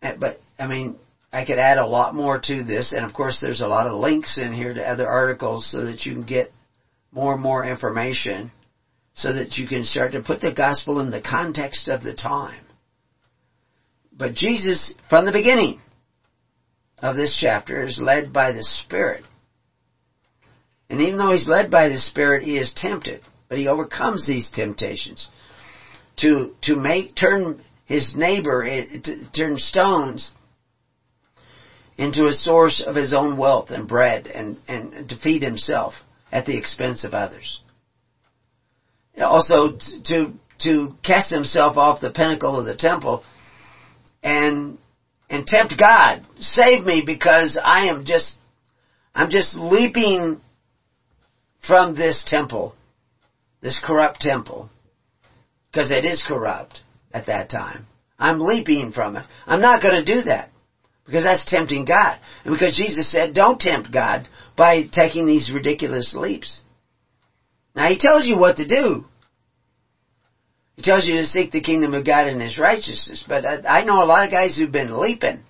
but, 0.00 0.40
I 0.58 0.66
mean, 0.66 0.96
I 1.32 1.44
could 1.44 1.58
add 1.58 1.78
a 1.78 1.86
lot 1.86 2.14
more 2.14 2.40
to 2.40 2.64
this, 2.64 2.92
and 2.92 3.04
of 3.04 3.12
course 3.12 3.40
there's 3.40 3.60
a 3.60 3.66
lot 3.66 3.86
of 3.86 3.98
links 3.98 4.38
in 4.38 4.52
here 4.52 4.72
to 4.72 4.82
other 4.82 5.06
articles 5.06 5.70
so 5.70 5.84
that 5.84 6.06
you 6.06 6.14
can 6.14 6.24
get 6.24 6.52
more 7.12 7.34
and 7.34 7.42
more 7.42 7.64
information 7.64 8.50
so 9.18 9.32
that 9.32 9.58
you 9.58 9.66
can 9.66 9.82
start 9.82 10.12
to 10.12 10.20
put 10.20 10.40
the 10.40 10.52
gospel 10.52 11.00
in 11.00 11.10
the 11.10 11.20
context 11.20 11.88
of 11.88 12.02
the 12.02 12.14
time. 12.14 12.64
But 14.16 14.34
Jesus, 14.34 14.94
from 15.10 15.24
the 15.24 15.32
beginning 15.32 15.80
of 16.98 17.16
this 17.16 17.36
chapter, 17.38 17.82
is 17.82 17.98
led 18.00 18.32
by 18.32 18.52
the 18.52 18.62
Spirit. 18.62 19.24
And 20.88 21.00
even 21.00 21.18
though 21.18 21.32
he's 21.32 21.48
led 21.48 21.68
by 21.68 21.88
the 21.88 21.98
Spirit, 21.98 22.44
he 22.44 22.58
is 22.58 22.72
tempted, 22.74 23.22
but 23.48 23.58
he 23.58 23.66
overcomes 23.66 24.24
these 24.24 24.50
temptations 24.50 25.28
to, 26.18 26.54
to 26.62 26.76
make, 26.76 27.16
turn 27.16 27.60
his 27.86 28.14
neighbor, 28.16 28.64
eh, 28.64 29.00
to 29.02 29.30
turn 29.32 29.56
stones 29.56 30.32
into 31.98 32.26
a 32.26 32.32
source 32.32 32.80
of 32.84 32.94
his 32.94 33.12
own 33.12 33.36
wealth 33.36 33.70
and 33.70 33.88
bread 33.88 34.28
and, 34.28 34.56
and 34.68 35.08
to 35.08 35.18
feed 35.18 35.42
himself 35.42 35.94
at 36.30 36.46
the 36.46 36.56
expense 36.56 37.02
of 37.04 37.12
others. 37.12 37.60
Also 39.18 39.76
to, 40.04 40.32
to 40.60 40.94
cast 41.04 41.28
himself 41.28 41.76
off 41.76 42.00
the 42.00 42.10
pinnacle 42.10 42.56
of 42.56 42.64
the 42.64 42.76
temple 42.76 43.24
and, 44.22 44.78
and 45.28 45.44
tempt 45.44 45.74
God. 45.76 46.24
Save 46.38 46.84
me 46.84 47.02
because 47.04 47.58
I 47.62 47.86
am 47.86 48.04
just, 48.04 48.36
I'm 49.12 49.30
just 49.30 49.56
leaping 49.56 50.40
from 51.66 51.96
this 51.96 52.24
temple, 52.24 52.76
this 53.60 53.82
corrupt 53.84 54.20
temple, 54.20 54.70
because 55.72 55.90
it 55.90 56.04
is 56.04 56.24
corrupt 56.26 56.80
at 57.12 57.26
that 57.26 57.50
time. 57.50 57.86
I'm 58.20 58.38
leaping 58.38 58.92
from 58.92 59.16
it. 59.16 59.24
I'm 59.46 59.60
not 59.60 59.82
going 59.82 59.96
to 59.96 60.04
do 60.04 60.22
that. 60.22 60.50
Because 61.08 61.24
that's 61.24 61.50
tempting 61.50 61.86
God. 61.86 62.18
And 62.44 62.52
because 62.52 62.76
Jesus 62.76 63.10
said, 63.10 63.32
don't 63.32 63.58
tempt 63.58 63.90
God 63.90 64.28
by 64.58 64.82
taking 64.92 65.24
these 65.24 65.50
ridiculous 65.50 66.14
leaps. 66.14 66.60
Now 67.74 67.88
He 67.88 67.96
tells 67.98 68.26
you 68.26 68.36
what 68.36 68.56
to 68.56 68.66
do. 68.66 69.04
He 70.76 70.82
tells 70.82 71.06
you 71.06 71.14
to 71.14 71.24
seek 71.24 71.50
the 71.50 71.62
kingdom 71.62 71.94
of 71.94 72.04
God 72.04 72.26
and 72.26 72.42
His 72.42 72.58
righteousness. 72.58 73.24
But 73.26 73.46
I, 73.66 73.82
know 73.84 74.02
a 74.02 74.04
lot 74.04 74.26
of 74.26 74.30
guys 74.30 74.54
who've 74.54 74.70
been 74.70 75.00
leaping. 75.00 75.42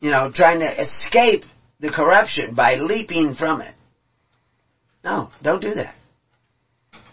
You 0.00 0.10
know, 0.10 0.30
trying 0.30 0.60
to 0.60 0.80
escape 0.80 1.44
the 1.80 1.90
corruption 1.90 2.54
by 2.54 2.74
leaping 2.74 3.34
from 3.34 3.62
it. 3.62 3.74
No, 5.02 5.30
don't 5.42 5.62
do 5.62 5.74
that. 5.74 5.94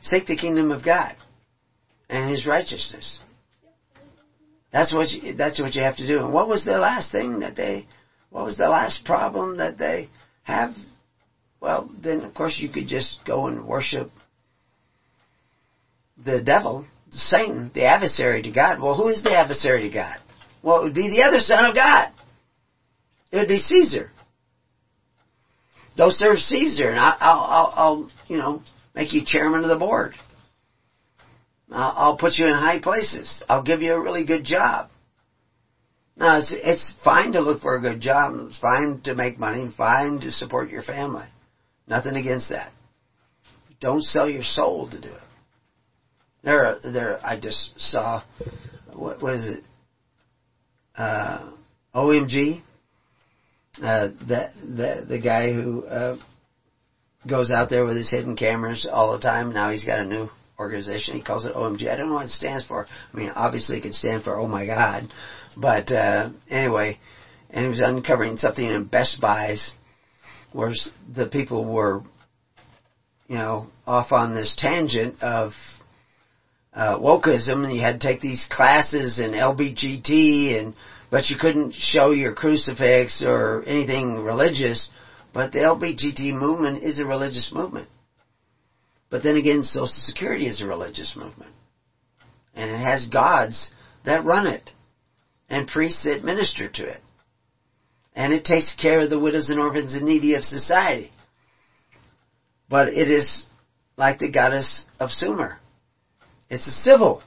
Seek 0.01 0.27
the 0.27 0.35
kingdom 0.35 0.69
of 0.69 0.83
God 0.83 1.15
and 2.09 2.29
His 2.29 2.45
righteousness. 2.45 3.19
That's 4.73 4.91
what 4.91 5.07
you, 5.09 5.35
that's 5.35 5.59
what 5.61 5.75
you 5.75 5.83
have 5.83 5.97
to 5.97 6.07
do. 6.07 6.19
And 6.19 6.33
what 6.33 6.49
was 6.49 6.65
the 6.65 6.71
last 6.71 7.11
thing 7.11 7.39
that 7.39 7.55
they, 7.55 7.85
what 8.31 8.43
was 8.43 8.57
the 8.57 8.67
last 8.67 9.05
problem 9.05 9.57
that 9.57 9.77
they 9.77 10.09
have? 10.41 10.73
Well, 11.61 11.89
then 12.01 12.23
of 12.23 12.33
course 12.33 12.57
you 12.59 12.69
could 12.69 12.87
just 12.87 13.19
go 13.23 13.45
and 13.45 13.65
worship 13.65 14.09
the 16.25 16.41
devil, 16.41 16.87
Satan, 17.11 17.71
the 17.73 17.85
adversary 17.85 18.41
to 18.41 18.51
God. 18.51 18.81
Well, 18.81 18.95
who 18.95 19.09
is 19.09 19.21
the 19.21 19.37
adversary 19.37 19.83
to 19.83 19.93
God? 19.93 20.17
Well, 20.63 20.79
it 20.79 20.83
would 20.85 20.95
be 20.95 21.09
the 21.09 21.23
other 21.23 21.39
son 21.39 21.65
of 21.65 21.75
God. 21.75 22.11
It 23.31 23.37
would 23.37 23.47
be 23.47 23.59
Caesar. 23.59 24.11
Go 25.95 26.09
serve 26.09 26.39
Caesar, 26.39 26.89
and 26.89 26.99
I'll, 26.99 27.17
I'll, 27.19 27.73
I'll, 27.75 28.11
you 28.27 28.37
know, 28.37 28.63
make 28.95 29.13
you 29.13 29.21
chairman 29.23 29.61
of 29.61 29.69
the 29.69 29.75
board. 29.75 30.15
I'll, 31.73 32.17
put 32.17 32.37
you 32.37 32.45
in 32.45 32.53
high 32.53 32.79
places. 32.79 33.43
I'll 33.49 33.63
give 33.63 33.81
you 33.81 33.93
a 33.93 34.01
really 34.01 34.25
good 34.25 34.45
job. 34.45 34.89
Now, 36.15 36.37
it's, 36.37 36.53
it's 36.55 36.93
fine 37.03 37.31
to 37.31 37.41
look 37.41 37.61
for 37.61 37.75
a 37.75 37.81
good 37.81 37.99
job. 37.99 38.33
It's 38.47 38.59
fine 38.59 39.01
to 39.05 39.15
make 39.15 39.39
money. 39.39 39.69
Fine 39.75 40.19
to 40.21 40.31
support 40.31 40.69
your 40.69 40.83
family. 40.83 41.25
Nothing 41.87 42.15
against 42.15 42.49
that. 42.49 42.71
Don't 43.81 44.03
sell 44.03 44.29
your 44.29 44.43
soul 44.43 44.89
to 44.91 45.01
do 45.01 45.09
it. 45.09 45.21
There, 46.43 46.77
there. 46.83 47.25
I 47.25 47.39
just 47.39 47.71
saw. 47.77 48.23
What, 48.93 49.21
what 49.21 49.33
is 49.33 49.45
it? 49.45 49.63
Uh, 50.95 51.51
OMG. 51.95 52.61
Uh, 53.81 54.09
the 54.09 54.51
the 54.61 55.05
the 55.07 55.19
guy 55.19 55.51
who 55.51 55.83
uh, 55.85 56.17
goes 57.27 57.49
out 57.49 57.71
there 57.71 57.85
with 57.85 57.97
his 57.97 58.11
hidden 58.11 58.35
cameras 58.35 58.87
all 58.89 59.13
the 59.13 59.19
time. 59.19 59.51
Now 59.51 59.71
he's 59.71 59.83
got 59.83 60.01
a 60.01 60.05
new 60.05 60.29
organization. 60.59 61.15
He 61.15 61.23
calls 61.23 61.45
it 61.45 61.55
OMG. 61.55 61.89
I 61.89 61.95
don't 61.95 62.09
know 62.09 62.15
what 62.15 62.25
it 62.25 62.31
stands 62.31 62.65
for. 62.65 62.85
I 63.13 63.17
mean, 63.17 63.29
obviously 63.29 63.77
it 63.77 63.81
could 63.81 63.93
stand 63.93 64.23
for 64.23 64.39
Oh 64.39 64.47
My 64.47 64.65
God, 64.65 65.09
but 65.57 65.91
uh, 65.91 66.29
anyway, 66.49 66.99
and 67.49 67.63
he 67.63 67.69
was 67.69 67.79
uncovering 67.79 68.37
something 68.37 68.65
in 68.65 68.85
Best 68.85 69.21
Buys 69.21 69.73
where 70.51 70.71
the 71.13 71.27
people 71.27 71.65
were, 71.65 72.03
you 73.27 73.37
know, 73.37 73.67
off 73.85 74.11
on 74.11 74.33
this 74.33 74.55
tangent 74.57 75.21
of 75.21 75.53
uh, 76.73 76.97
wokeism, 76.97 77.63
and 77.63 77.75
you 77.75 77.81
had 77.81 77.99
to 77.99 78.07
take 78.07 78.21
these 78.21 78.47
classes 78.49 79.19
in 79.19 79.31
LBGT, 79.31 80.59
and 80.59 80.73
but 81.11 81.29
you 81.29 81.37
couldn't 81.37 81.73
show 81.73 82.11
your 82.11 82.33
crucifix 82.33 83.21
or 83.23 83.63
anything 83.67 84.23
religious. 84.23 84.89
But 85.33 85.51
the 85.51 85.59
LBGT 85.59 86.33
movement 86.33 86.83
is 86.83 86.99
a 86.99 87.05
religious 87.05 87.51
movement. 87.53 87.87
But 89.13 89.21
then 89.21 89.35
again, 89.35 89.61
Social 89.61 89.85
Security 89.85 90.47
is 90.47 90.59
a 90.59 90.65
religious 90.65 91.15
movement. 91.15 91.51
And 92.55 92.71
it 92.71 92.79
has 92.79 93.05
gods 93.05 93.69
that 94.05 94.25
run 94.25 94.47
it. 94.47 94.71
And 95.47 95.67
priests 95.67 96.05
that 96.05 96.23
minister 96.23 96.67
to 96.67 96.89
it. 96.89 96.99
And 98.15 98.33
it 98.33 98.43
takes 98.43 98.73
care 98.73 99.01
of 99.01 99.11
the 99.11 99.19
widows 99.19 99.51
and 99.51 99.59
orphans 99.59 99.93
and 99.93 100.05
needy 100.05 100.33
of 100.33 100.43
society. 100.43 101.11
But 102.67 102.87
it 102.87 103.07
is 103.07 103.45
like 103.97 104.17
the 104.17 104.31
goddess 104.31 104.83
of 104.99 105.11
Sumer. 105.11 105.59
It's 106.49 106.65
a 106.65 106.71
civil 106.71 107.21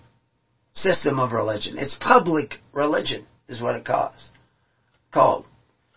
system 0.73 1.21
of 1.21 1.31
religion. 1.31 1.79
It's 1.79 1.97
public 2.01 2.57
religion 2.73 3.27
is 3.49 3.63
what 3.63 3.77
it 3.77 3.85
calls, 3.85 4.33
called. 5.13 5.47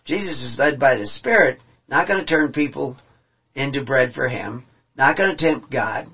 Jesus 0.04 0.40
is 0.44 0.56
led 0.56 0.78
by 0.78 0.96
the 0.96 1.08
Spirit, 1.08 1.58
not 1.88 2.06
going 2.06 2.20
to 2.20 2.26
turn 2.26 2.52
people 2.52 2.96
into 3.56 3.82
bread 3.82 4.12
for 4.12 4.28
him, 4.28 4.66
not 4.96 5.16
going 5.16 5.36
to 5.36 5.36
tempt 5.36 5.70
God. 5.70 6.08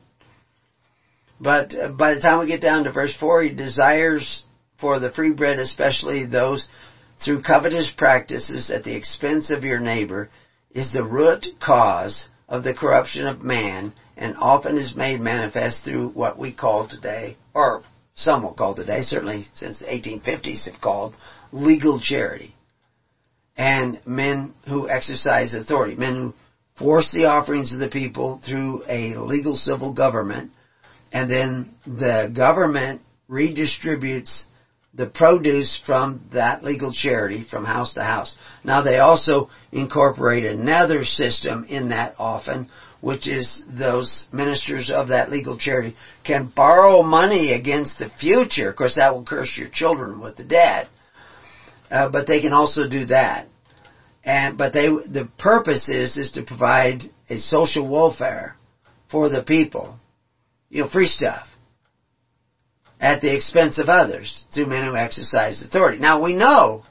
But 1.40 1.74
uh, 1.74 1.88
by 1.88 2.14
the 2.14 2.20
time 2.20 2.40
we 2.40 2.46
get 2.46 2.62
down 2.62 2.84
to 2.84 2.92
verse 2.92 3.14
4, 3.18 3.42
he 3.42 3.50
desires 3.50 4.44
for 4.80 4.98
the 4.98 5.12
free 5.12 5.32
bread, 5.32 5.58
especially 5.58 6.26
those 6.26 6.68
through 7.24 7.42
covetous 7.42 7.92
practices 7.96 8.70
at 8.70 8.84
the 8.84 8.94
expense 8.94 9.50
of 9.50 9.64
your 9.64 9.80
neighbor, 9.80 10.30
is 10.70 10.92
the 10.92 11.04
root 11.04 11.46
cause 11.60 12.28
of 12.48 12.62
the 12.62 12.74
corruption 12.74 13.26
of 13.26 13.42
man 13.42 13.94
and 14.16 14.36
often 14.36 14.76
is 14.76 14.94
made 14.96 15.20
manifest 15.20 15.84
through 15.84 16.10
what 16.10 16.38
we 16.38 16.52
call 16.52 16.88
today, 16.88 17.36
or 17.54 17.82
some 18.14 18.42
will 18.42 18.54
call 18.54 18.74
today, 18.74 19.02
certainly 19.02 19.46
since 19.54 19.78
the 19.78 19.86
1850s 19.86 20.70
have 20.70 20.80
called, 20.80 21.14
legal 21.52 22.00
charity. 22.00 22.54
And 23.56 24.00
men 24.06 24.54
who 24.68 24.88
exercise 24.88 25.54
authority, 25.54 25.96
men 25.96 26.14
who 26.14 26.34
force 26.78 27.10
the 27.12 27.24
offerings 27.24 27.72
of 27.72 27.78
the 27.78 27.88
people 27.88 28.40
through 28.44 28.82
a 28.88 29.16
legal 29.16 29.56
civil 29.56 29.94
government, 29.94 30.50
and 31.12 31.30
then 31.30 31.74
the 31.86 32.32
government 32.34 33.00
redistributes 33.28 34.44
the 34.94 35.06
produce 35.06 35.80
from 35.84 36.22
that 36.32 36.64
legal 36.64 36.92
charity 36.92 37.44
from 37.44 37.64
house 37.64 37.94
to 37.94 38.02
house. 38.02 38.36
Now 38.64 38.82
they 38.82 38.98
also 38.98 39.50
incorporate 39.70 40.44
another 40.44 41.04
system 41.04 41.64
in 41.68 41.90
that 41.90 42.14
often, 42.18 42.70
which 43.02 43.28
is 43.28 43.62
those 43.68 44.26
ministers 44.32 44.90
of 44.90 45.08
that 45.08 45.30
legal 45.30 45.58
charity 45.58 45.96
can 46.24 46.50
borrow 46.54 47.02
money 47.02 47.52
against 47.52 47.98
the 47.98 48.08
future. 48.08 48.70
Of 48.70 48.76
course 48.76 48.96
that 48.96 49.14
will 49.14 49.24
curse 49.24 49.56
your 49.56 49.68
children 49.68 50.20
with 50.20 50.36
the 50.36 50.44
debt. 50.44 50.88
Uh, 51.90 52.10
but 52.10 52.26
they 52.26 52.40
can 52.40 52.52
also 52.52 52.88
do 52.88 53.06
that. 53.06 53.48
And, 54.26 54.58
but 54.58 54.72
they, 54.72 54.88
the 54.88 55.28
purpose 55.38 55.88
is, 55.88 56.16
is 56.16 56.32
to 56.32 56.42
provide 56.42 57.02
a 57.30 57.38
social 57.38 57.88
welfare 57.88 58.56
for 59.08 59.28
the 59.28 59.44
people. 59.44 60.00
You 60.68 60.82
know, 60.82 60.88
free 60.88 61.06
stuff. 61.06 61.46
At 63.00 63.20
the 63.20 63.32
expense 63.32 63.78
of 63.78 63.88
others 63.88 64.46
through 64.52 64.66
men 64.66 64.84
who 64.84 64.96
exercise 64.96 65.62
authority. 65.62 65.98
Now 65.98 66.22
we 66.22 66.34
know 66.34 66.82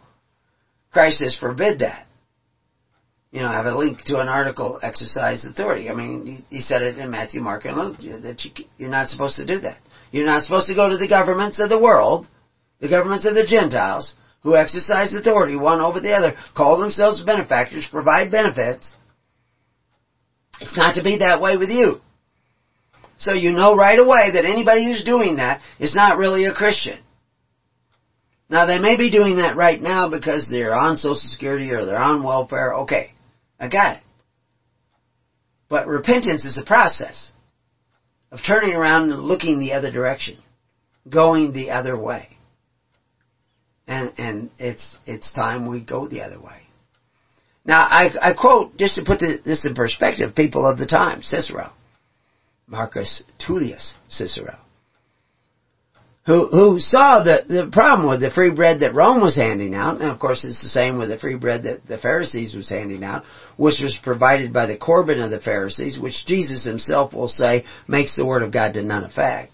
Christ 0.93 1.21
has 1.21 1.37
forbid 1.37 1.79
that. 1.79 2.07
You 3.31 3.41
know, 3.41 3.49
I 3.49 3.53
have 3.55 3.65
a 3.65 3.75
link 3.75 3.99
to 4.05 4.19
an 4.19 4.29
article, 4.29 4.79
Exercise 4.81 5.43
Authority. 5.43 5.89
I 5.89 5.93
mean, 5.93 6.45
he, 6.49 6.61
said 6.61 6.83
it 6.83 6.97
in 6.97 7.09
Matthew, 7.11 7.41
Mark, 7.41 7.65
and 7.65 7.75
Luke, 7.75 7.97
that 8.23 8.45
you, 8.45 8.65
you're 8.77 8.89
not 8.89 9.09
supposed 9.09 9.35
to 9.35 9.45
do 9.45 9.59
that. 9.59 9.79
You're 10.11 10.25
not 10.25 10.43
supposed 10.43 10.67
to 10.67 10.75
go 10.75 10.87
to 10.87 10.95
the 10.95 11.09
governments 11.09 11.59
of 11.59 11.67
the 11.67 11.77
world, 11.77 12.27
the 12.79 12.87
governments 12.87 13.25
of 13.25 13.33
the 13.33 13.45
Gentiles, 13.45 14.13
who 14.45 14.55
exercise 14.55 15.13
authority 15.15 15.55
one 15.55 15.81
over 15.81 15.99
the 15.99 16.13
other, 16.13 16.35
call 16.55 16.77
themselves 16.77 17.19
benefactors, 17.21 17.87
provide 17.89 18.29
benefits. 18.29 18.95
It's 20.61 20.77
not 20.77 20.93
to 20.95 21.03
be 21.03 21.17
that 21.17 21.41
way 21.41 21.57
with 21.57 21.69
you. 21.69 21.99
So 23.17 23.33
you 23.33 23.51
know 23.51 23.75
right 23.75 23.97
away 23.97 24.31
that 24.33 24.45
anybody 24.45 24.85
who's 24.85 25.03
doing 25.03 25.37
that 25.37 25.61
is 25.79 25.95
not 25.95 26.19
really 26.19 26.45
a 26.45 26.53
Christian. 26.53 26.99
Now 28.47 28.67
they 28.67 28.77
may 28.77 28.95
be 28.97 29.09
doing 29.09 29.37
that 29.37 29.55
right 29.55 29.81
now 29.81 30.11
because 30.11 30.47
they're 30.47 30.75
on 30.75 30.97
Social 30.97 31.15
Security 31.15 31.71
or 31.71 31.83
they're 31.83 31.97
on 31.97 32.21
welfare. 32.21 32.75
Okay. 32.81 33.13
I 33.59 33.67
got 33.67 33.97
it. 33.97 34.03
But 35.69 35.87
repentance 35.87 36.45
is 36.45 36.59
a 36.59 36.65
process 36.65 37.31
of 38.31 38.41
turning 38.45 38.75
around 38.75 39.09
and 39.09 39.23
looking 39.23 39.57
the 39.57 39.73
other 39.73 39.89
direction. 39.89 40.37
Going 41.09 41.51
the 41.51 41.71
other 41.71 41.99
way. 41.99 42.34
And, 43.87 44.13
and 44.17 44.49
it's, 44.57 44.97
it's 45.05 45.31
time 45.33 45.69
we 45.69 45.83
go 45.83 46.07
the 46.07 46.21
other 46.21 46.39
way. 46.39 46.61
Now, 47.65 47.87
I, 47.89 48.09
I 48.21 48.33
quote, 48.33 48.77
just 48.77 48.95
to 48.95 49.03
put 49.03 49.19
this 49.19 49.65
in 49.65 49.73
perspective, 49.73 50.35
people 50.35 50.67
of 50.67 50.77
the 50.77 50.85
time, 50.85 51.23
Cicero, 51.23 51.71
Marcus 52.67 53.23
Tullius 53.39 53.95
Cicero, 54.07 54.57
who, 56.25 56.47
who 56.47 56.79
saw 56.79 57.23
the, 57.23 57.43
the 57.47 57.69
problem 57.71 58.09
with 58.09 58.21
the 58.21 58.31
free 58.31 58.51
bread 58.51 58.79
that 58.79 58.95
Rome 58.95 59.21
was 59.21 59.35
handing 59.35 59.75
out, 59.75 60.01
and 60.01 60.09
of 60.09 60.19
course 60.19 60.43
it's 60.43 60.61
the 60.61 60.69
same 60.69 60.97
with 60.97 61.09
the 61.09 61.19
free 61.19 61.37
bread 61.37 61.63
that 61.63 61.87
the 61.87 61.99
Pharisees 61.99 62.55
was 62.55 62.69
handing 62.69 63.03
out, 63.03 63.23
which 63.57 63.79
was 63.79 63.97
provided 64.01 64.51
by 64.51 64.65
the 64.65 64.77
Corban 64.77 65.19
of 65.19 65.29
the 65.29 65.39
Pharisees, 65.39 65.99
which 65.99 66.25
Jesus 66.25 66.63
himself 66.63 67.13
will 67.13 67.27
say 67.27 67.65
makes 67.87 68.15
the 68.15 68.25
word 68.25 68.41
of 68.41 68.51
God 68.51 68.73
to 68.73 68.83
none 68.83 69.03
effect. 69.03 69.51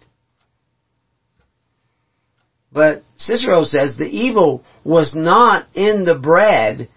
But 2.72 3.04
Cicero 3.18 3.64
says 3.64 3.96
the 3.96 4.06
evil 4.06 4.64
was 4.84 5.14
not 5.14 5.68
in 5.74 6.06
the 6.06 6.16
bread 6.16 6.90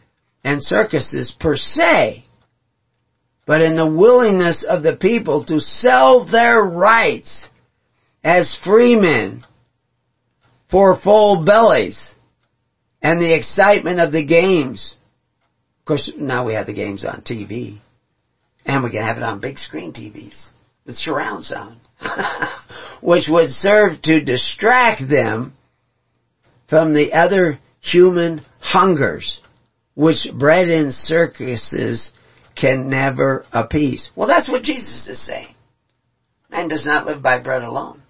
and 0.45 0.63
circuses 0.63 1.35
per 1.39 1.57
se, 1.57 2.25
but 3.47 3.61
in 3.61 3.77
the 3.77 3.91
willingness 3.91 4.65
of 4.65 4.83
the 4.83 4.97
people 4.97 5.45
to 5.47 5.61
sell 5.61 6.25
their 6.25 6.61
rights 6.61 7.49
as 8.23 8.57
freemen 8.65 9.45
for 10.71 10.97
full 10.99 11.45
bellies 11.45 12.15
and 13.03 13.21
the 13.21 13.35
excitement 13.35 14.01
of 14.01 14.13
the 14.13 14.25
games. 14.25 14.97
Of 15.81 15.85
course, 15.87 16.11
now 16.17 16.47
we 16.47 16.55
have 16.55 16.67
the 16.67 16.73
games 16.73 17.05
on 17.05 17.23
TV 17.23 17.81
and 18.65 18.83
we 18.83 18.91
can 18.91 19.03
have 19.03 19.17
it 19.17 19.23
on 19.23 19.41
big 19.41 19.59
screen 19.59 19.93
TVs 19.93 20.49
with 20.87 20.97
surround 20.97 21.45
sound, 21.45 21.81
which 23.03 23.27
would 23.29 23.51
serve 23.51 24.01
to 24.03 24.25
distract 24.25 25.09
them 25.09 25.55
from 26.69 26.95
the 26.95 27.13
other 27.13 27.59
human 27.81 28.43
hungers, 28.61 29.41
which 29.95 30.27
bread 30.39 30.69
and 30.69 30.93
circuses 30.93 32.13
can 32.57 32.89
never 32.89 33.45
appease. 33.53 34.11
Well, 34.17 34.29
that's 34.29 34.49
what 34.49 34.63
Jesus 34.63 35.09
is 35.09 35.25
saying. 35.25 35.55
Man 36.51 36.69
does 36.69 36.87
not 36.87 37.07
live 37.07 37.23
by 37.23 37.39
bread 37.41 37.63
alone. 37.63 38.03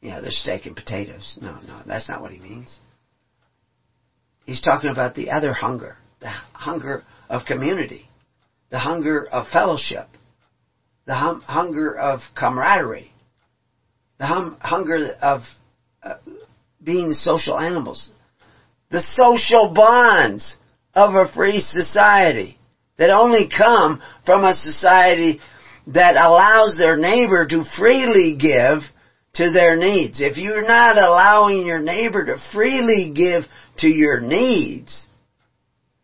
Yeah, 0.00 0.20
there's 0.20 0.36
steak 0.36 0.66
and 0.66 0.74
potatoes. 0.74 1.38
No, 1.40 1.52
no, 1.66 1.80
that's 1.86 2.08
not 2.08 2.20
what 2.20 2.32
he 2.32 2.38
means. 2.38 2.80
He's 4.44 4.60
talking 4.60 4.90
about 4.90 5.14
the 5.14 5.30
other 5.30 5.52
hunger, 5.52 5.96
the 6.20 6.30
hunger 6.52 7.02
of 7.28 7.44
community, 7.46 8.08
the 8.70 8.80
hunger 8.80 9.24
of 9.24 9.46
fellowship, 9.48 10.08
the 11.06 11.14
hum- 11.14 11.42
hunger 11.42 11.96
of 11.96 12.20
camaraderie, 12.34 13.11
the 14.22 14.28
hum- 14.28 14.56
hunger 14.60 15.16
of 15.20 15.42
uh, 16.00 16.14
being 16.80 17.12
social 17.12 17.58
animals. 17.58 18.08
The 18.88 19.00
social 19.00 19.72
bonds 19.74 20.56
of 20.94 21.14
a 21.16 21.32
free 21.32 21.58
society 21.58 22.56
that 22.98 23.10
only 23.10 23.48
come 23.48 24.00
from 24.24 24.44
a 24.44 24.54
society 24.54 25.40
that 25.88 26.14
allows 26.14 26.78
their 26.78 26.96
neighbor 26.96 27.48
to 27.48 27.64
freely 27.76 28.36
give 28.36 28.82
to 29.34 29.50
their 29.50 29.74
needs. 29.74 30.20
If 30.20 30.36
you're 30.36 30.68
not 30.68 30.96
allowing 30.96 31.66
your 31.66 31.80
neighbor 31.80 32.24
to 32.26 32.36
freely 32.52 33.12
give 33.12 33.42
to 33.78 33.88
your 33.88 34.20
needs, 34.20 35.04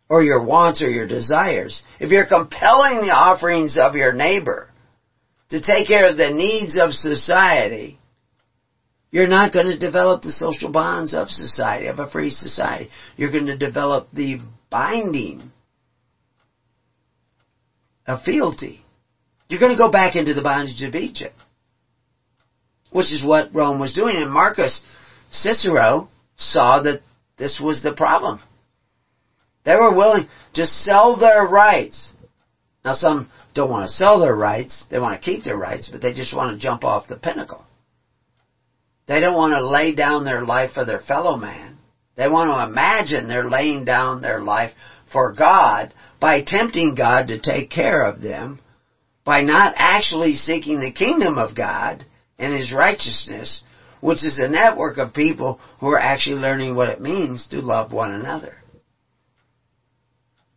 or 0.09 0.21
your 0.21 0.43
wants 0.43 0.81
or 0.81 0.89
your 0.89 1.07
desires, 1.07 1.83
if 2.01 2.09
you're 2.09 2.25
compelling 2.25 2.99
the 2.99 3.13
offerings 3.13 3.77
of 3.79 3.95
your 3.95 4.11
neighbor 4.11 4.69
to 5.51 5.61
take 5.61 5.87
care 5.87 6.07
of 6.09 6.17
the 6.17 6.31
needs 6.31 6.77
of 6.77 6.91
society, 6.91 7.98
you're 9.11 9.27
not 9.27 9.53
going 9.53 9.67
to 9.67 9.77
develop 9.77 10.21
the 10.21 10.31
social 10.31 10.71
bonds 10.71 11.13
of 11.13 11.29
society, 11.29 11.87
of 11.87 11.99
a 11.99 12.09
free 12.09 12.29
society. 12.29 12.89
You're 13.17 13.31
going 13.31 13.47
to 13.47 13.57
develop 13.57 14.09
the 14.13 14.39
binding 14.69 15.51
of 18.05 18.23
fealty 18.23 18.83
You're 19.49 19.59
going 19.59 19.71
to 19.75 19.77
go 19.77 19.91
back 19.91 20.15
into 20.15 20.33
the 20.33 20.41
bondage 20.41 20.81
of 20.83 20.95
Egypt. 20.95 21.35
Which 22.91 23.11
is 23.11 23.23
what 23.23 23.53
Rome 23.53 23.79
was 23.79 23.93
doing. 23.93 24.15
And 24.17 24.31
Marcus 24.31 24.81
Cicero 25.31 26.09
saw 26.37 26.81
that 26.83 27.01
this 27.37 27.59
was 27.61 27.83
the 27.83 27.93
problem. 27.93 28.39
They 29.63 29.75
were 29.75 29.93
willing 29.93 30.27
to 30.55 30.65
sell 30.65 31.17
their 31.17 31.43
rights. 31.43 32.13
Now 32.83 32.93
some 32.93 33.29
don't 33.53 33.69
want 33.69 33.89
to 33.89 33.95
sell 33.95 34.19
their 34.19 34.35
rights, 34.35 34.83
they 34.89 34.99
want 34.99 35.13
to 35.15 35.19
keep 35.19 35.43
their 35.43 35.57
rights, 35.57 35.89
but 35.91 36.01
they 36.01 36.13
just 36.13 36.35
want 36.35 36.53
to 36.53 36.59
jump 36.59 36.83
off 36.83 37.07
the 37.07 37.17
pinnacle. 37.17 37.65
They 39.09 39.21
don't 39.21 39.35
want 39.35 39.55
to 39.55 39.67
lay 39.67 39.95
down 39.95 40.23
their 40.23 40.45
life 40.45 40.73
for 40.73 40.85
their 40.85 40.99
fellow 40.99 41.35
man. 41.35 41.79
They 42.15 42.29
want 42.29 42.51
to 42.51 42.71
imagine 42.71 43.27
they're 43.27 43.49
laying 43.49 43.83
down 43.83 44.21
their 44.21 44.39
life 44.39 44.71
for 45.11 45.33
God 45.33 45.95
by 46.19 46.43
tempting 46.43 46.93
God 46.93 47.29
to 47.29 47.39
take 47.39 47.71
care 47.71 48.03
of 48.03 48.21
them, 48.21 48.59
by 49.25 49.41
not 49.41 49.73
actually 49.77 50.35
seeking 50.35 50.79
the 50.79 50.91
kingdom 50.91 51.39
of 51.39 51.55
God 51.55 52.05
and 52.37 52.53
His 52.53 52.71
righteousness, 52.71 53.63
which 53.99 54.23
is 54.23 54.37
a 54.37 54.47
network 54.47 54.99
of 54.99 55.11
people 55.11 55.59
who 55.79 55.87
are 55.87 55.99
actually 55.99 56.35
learning 56.35 56.75
what 56.75 56.89
it 56.89 57.01
means 57.01 57.47
to 57.47 57.61
love 57.61 57.91
one 57.91 58.11
another. 58.13 58.57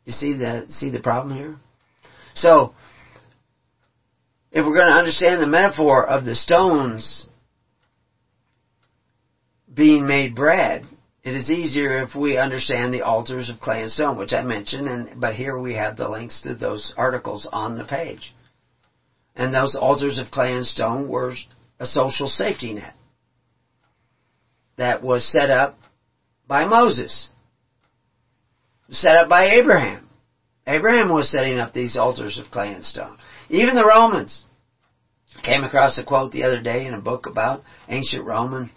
You 0.04 0.12
see 0.12 0.34
the 0.34 0.66
see 0.68 0.90
the 0.90 1.00
problem 1.00 1.34
here? 1.34 1.56
So 2.34 2.74
if 4.50 4.66
we're 4.66 4.76
going 4.76 4.92
to 4.92 4.98
understand 4.98 5.40
the 5.40 5.46
metaphor 5.46 6.06
of 6.06 6.26
the 6.26 6.34
stones 6.34 7.28
being 9.74 10.06
made 10.06 10.34
bread, 10.34 10.86
it 11.22 11.34
is 11.34 11.48
easier 11.48 12.02
if 12.02 12.14
we 12.14 12.36
understand 12.36 12.92
the 12.92 13.02
altars 13.02 13.48
of 13.48 13.60
clay 13.60 13.82
and 13.82 13.90
stone, 13.90 14.18
which 14.18 14.32
I 14.32 14.42
mentioned, 14.42 14.88
and 14.88 15.20
but 15.20 15.34
here 15.34 15.58
we 15.58 15.74
have 15.74 15.96
the 15.96 16.08
links 16.08 16.42
to 16.42 16.54
those 16.54 16.94
articles 16.96 17.46
on 17.50 17.76
the 17.76 17.84
page. 17.84 18.34
And 19.36 19.54
those 19.54 19.76
altars 19.76 20.18
of 20.18 20.30
clay 20.30 20.52
and 20.52 20.66
stone 20.66 21.08
were 21.08 21.34
a 21.78 21.86
social 21.86 22.28
safety 22.28 22.74
net 22.74 22.94
that 24.76 25.02
was 25.02 25.30
set 25.30 25.50
up 25.50 25.78
by 26.46 26.66
Moses, 26.66 27.28
set 28.90 29.16
up 29.16 29.28
by 29.28 29.46
Abraham. 29.46 30.08
Abraham 30.66 31.08
was 31.08 31.30
setting 31.30 31.58
up 31.58 31.72
these 31.72 31.96
altars 31.96 32.36
of 32.36 32.50
clay 32.50 32.72
and 32.72 32.84
stone. 32.84 33.16
Even 33.48 33.74
the 33.74 33.86
Romans 33.86 34.44
came 35.42 35.64
across 35.64 35.98
a 35.98 36.04
quote 36.04 36.32
the 36.32 36.44
other 36.44 36.60
day 36.60 36.84
in 36.84 36.94
a 36.94 37.00
book 37.00 37.26
about 37.26 37.62
ancient 37.88 38.24
Roman 38.24 38.70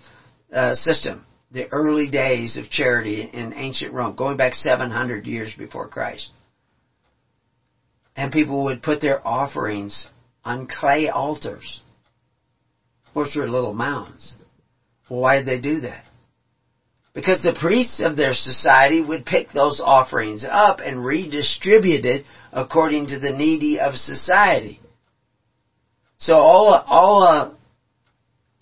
uh, 0.56 0.74
system, 0.74 1.26
the 1.52 1.68
early 1.72 2.10
days 2.10 2.58
of 2.58 2.70
charity 2.70 3.30
in 3.32 3.54
ancient 3.54 3.94
Rome, 3.94 4.16
going 4.16 4.38
back 4.38 4.54
700 4.54 5.28
years 5.28 5.54
before 5.54 5.90
Christ. 5.90 6.32
And 8.16 8.32
people 8.32 8.64
would 8.64 8.82
put 8.82 9.02
their 9.02 9.26
offerings 9.28 10.08
on 10.46 10.68
clay 10.68 11.10
altars, 11.10 11.82
which 13.14 13.36
were 13.36 13.50
little 13.50 13.74
mounds. 13.74 14.36
Well, 15.10 15.20
why 15.20 15.38
did 15.38 15.46
they 15.46 15.60
do 15.60 15.82
that? 15.82 16.06
Because 17.14 17.42
the 17.42 17.58
priests 17.60 18.00
of 18.00 18.16
their 18.16 18.34
society 18.34 19.02
would 19.02 19.26
pick 19.26 19.52
those 19.52 19.82
offerings 19.84 20.46
up 20.50 20.80
and 20.80 21.04
redistribute 21.04 22.06
it 22.06 22.26
according 22.54 23.08
to 23.08 23.20
the 23.20 23.32
needy 23.32 23.80
of 23.80 23.96
society. 23.96 24.80
So 26.18 26.36
all, 26.36 26.74
all 26.74 27.56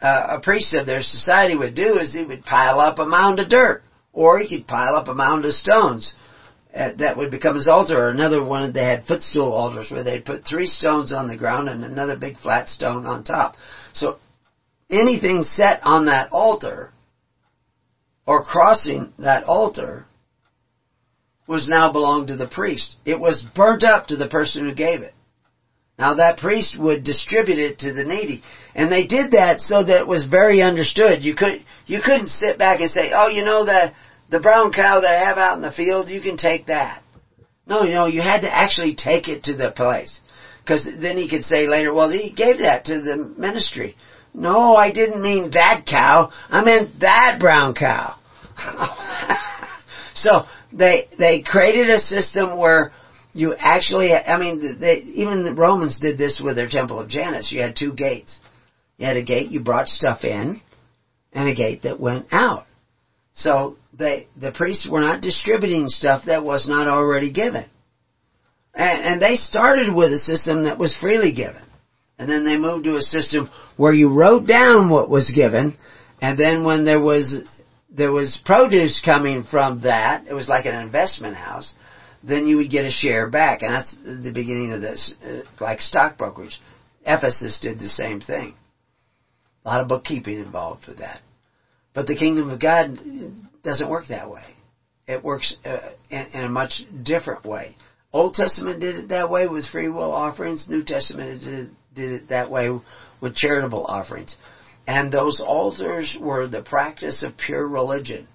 a, 0.03 0.35
a 0.35 0.39
priest 0.41 0.73
of 0.73 0.85
their 0.85 1.01
society 1.01 1.55
would 1.55 1.73
do 1.73 1.97
is 1.97 2.13
he 2.13 2.23
would 2.23 2.43
pile 2.43 2.79
up 2.79 2.99
a 2.99 3.05
mound 3.05 3.39
of 3.39 3.49
dirt, 3.49 3.81
or 4.11 4.39
he 4.39 4.47
could 4.47 4.67
pile 4.67 4.95
up 4.95 5.07
a 5.07 5.13
mound 5.13 5.45
of 5.45 5.53
stones. 5.53 6.13
Uh, 6.73 6.91
that 6.97 7.17
would 7.17 7.31
become 7.31 7.55
his 7.55 7.67
altar, 7.67 7.95
or 7.95 8.09
another 8.09 8.43
one, 8.43 8.73
they 8.73 8.83
had 8.83 9.05
footstool 9.05 9.53
altars 9.53 9.89
where 9.91 10.03
they'd 10.03 10.25
put 10.25 10.43
three 10.43 10.65
stones 10.65 11.13
on 11.13 11.27
the 11.27 11.37
ground 11.37 11.69
and 11.69 11.83
another 11.83 12.15
big 12.15 12.37
flat 12.37 12.67
stone 12.67 13.05
on 13.05 13.23
top. 13.23 13.55
So 13.93 14.17
anything 14.89 15.43
set 15.43 15.81
on 15.83 16.05
that 16.05 16.29
altar 16.31 16.91
or 18.25 18.43
crossing 18.43 19.13
that 19.19 19.43
altar 19.43 20.07
was 21.47 21.67
now 21.67 21.91
belonged 21.91 22.27
to 22.27 22.35
the 22.35 22.47
priest. 22.47 22.95
It 23.05 23.19
was 23.19 23.45
burnt 23.55 23.83
up 23.83 24.07
to 24.07 24.15
the 24.15 24.27
person 24.27 24.65
who 24.65 24.73
gave 24.73 25.01
it. 25.01 25.13
Now 25.97 26.15
that 26.15 26.37
priest 26.37 26.77
would 26.79 27.03
distribute 27.03 27.59
it 27.59 27.79
to 27.79 27.93
the 27.93 28.03
needy. 28.03 28.41
And 28.73 28.91
they 28.91 29.05
did 29.05 29.31
that 29.31 29.59
so 29.59 29.83
that 29.83 30.01
it 30.01 30.07
was 30.07 30.25
very 30.25 30.61
understood. 30.61 31.23
You 31.23 31.35
could, 31.35 31.63
you 31.85 31.99
couldn't 32.03 32.29
sit 32.29 32.57
back 32.57 32.79
and 32.79 32.89
say, 32.89 33.11
oh, 33.13 33.27
you 33.27 33.43
know 33.43 33.63
the, 33.63 33.93
the 34.29 34.39
brown 34.39 34.71
cow 34.73 35.01
that 35.01 35.13
I 35.13 35.25
have 35.25 35.37
out 35.37 35.55
in 35.55 35.61
the 35.61 35.71
field, 35.71 36.09
you 36.09 36.21
can 36.21 36.37
take 36.37 36.67
that. 36.67 37.03
No, 37.67 37.83
you 37.83 37.93
know, 37.93 38.07
you 38.07 38.21
had 38.21 38.41
to 38.41 38.53
actually 38.53 38.95
take 38.95 39.27
it 39.27 39.43
to 39.43 39.55
the 39.55 39.71
place. 39.71 40.19
Cause 40.67 40.85
then 40.85 41.17
he 41.17 41.29
could 41.29 41.43
say 41.43 41.67
later, 41.67 41.93
well, 41.93 42.09
he 42.09 42.31
gave 42.31 42.59
that 42.59 42.85
to 42.85 43.01
the 43.01 43.33
ministry. 43.37 43.95
No, 44.33 44.75
I 44.75 44.91
didn't 44.91 45.21
mean 45.21 45.51
that 45.51 45.85
cow. 45.85 46.31
I 46.49 46.63
meant 46.63 47.01
that 47.01 47.37
brown 47.39 47.75
cow. 47.75 48.15
so 50.15 50.45
they 50.71 51.07
they 51.17 51.41
created 51.41 51.89
a 51.89 51.99
system 51.99 52.57
where 52.57 52.93
you 53.33 53.55
actually, 53.55 54.13
I 54.13 54.37
mean, 54.37 54.77
they, 54.79 54.97
even 55.15 55.43
the 55.43 55.53
Romans 55.53 55.99
did 55.99 56.17
this 56.17 56.41
with 56.43 56.55
their 56.55 56.69
Temple 56.69 56.99
of 56.99 57.09
Janus. 57.09 57.51
You 57.51 57.61
had 57.61 57.75
two 57.75 57.93
gates. 57.93 58.39
You 58.97 59.07
had 59.07 59.17
a 59.17 59.23
gate 59.23 59.51
you 59.51 59.59
brought 59.59 59.87
stuff 59.87 60.23
in, 60.23 60.61
and 61.33 61.49
a 61.49 61.55
gate 61.55 61.81
that 61.81 61.99
went 61.99 62.27
out. 62.31 62.65
So 63.33 63.75
they, 63.97 64.27
the 64.39 64.51
priests 64.51 64.87
were 64.89 65.01
not 65.01 65.21
distributing 65.21 65.87
stuff 65.87 66.25
that 66.25 66.43
was 66.43 66.67
not 66.67 66.87
already 66.87 67.31
given. 67.31 67.65
And, 68.75 69.03
and 69.03 69.21
they 69.21 69.33
started 69.33 69.93
with 69.93 70.13
a 70.13 70.19
system 70.19 70.63
that 70.63 70.77
was 70.77 70.95
freely 71.01 71.33
given. 71.33 71.61
And 72.19 72.29
then 72.29 72.45
they 72.45 72.57
moved 72.57 72.85
to 72.85 72.95
a 72.95 73.01
system 73.01 73.49
where 73.75 73.93
you 73.93 74.09
wrote 74.09 74.47
down 74.47 74.89
what 74.89 75.09
was 75.09 75.31
given, 75.31 75.75
and 76.21 76.37
then 76.37 76.63
when 76.63 76.85
there 76.85 77.01
was 77.01 77.39
there 77.89 78.11
was 78.11 78.41
produce 78.45 79.01
coming 79.03 79.43
from 79.43 79.81
that, 79.81 80.25
it 80.27 80.33
was 80.33 80.47
like 80.47 80.65
an 80.65 80.75
investment 80.75 81.35
house, 81.35 81.73
then 82.23 82.47
you 82.47 82.57
would 82.57 82.69
get 82.69 82.85
a 82.85 82.89
share 82.89 83.29
back. 83.29 83.61
And 83.61 83.73
that's 83.73 83.93
the 84.03 84.31
beginning 84.33 84.71
of 84.71 84.81
this, 84.81 85.13
uh, 85.25 85.41
like 85.59 85.81
stock 85.81 86.17
brokerage. 86.17 86.59
Ephesus 87.05 87.59
did 87.59 87.79
the 87.79 87.89
same 87.89 88.21
thing. 88.21 88.55
A 89.65 89.69
lot 89.69 89.81
of 89.81 89.87
bookkeeping 89.87 90.39
involved 90.39 90.87
with 90.87 90.99
that. 90.99 91.21
But 91.93 92.07
the 92.07 92.15
kingdom 92.15 92.49
of 92.49 92.59
God 92.59 92.99
doesn't 93.63 93.89
work 93.89 94.07
that 94.07 94.29
way. 94.29 94.43
It 95.07 95.23
works 95.23 95.55
uh, 95.65 95.91
in, 96.09 96.27
in 96.27 96.43
a 96.43 96.49
much 96.49 96.81
different 97.03 97.45
way. 97.45 97.75
Old 98.11 98.35
Testament 98.35 98.79
did 98.79 98.95
it 98.95 99.09
that 99.09 99.29
way 99.29 99.47
with 99.47 99.67
free 99.67 99.89
will 99.89 100.11
offerings. 100.11 100.67
New 100.69 100.83
Testament 100.83 101.41
did, 101.41 101.69
did 101.93 102.21
it 102.21 102.29
that 102.29 102.49
way 102.49 102.69
with 103.21 103.35
charitable 103.35 103.85
offerings. 103.85 104.37
And 104.85 105.11
those 105.11 105.41
altars 105.41 106.17
were 106.19 106.47
the 106.47 106.61
practice 106.61 107.23
of 107.23 107.37
pure 107.37 107.67
religion, 107.67 108.27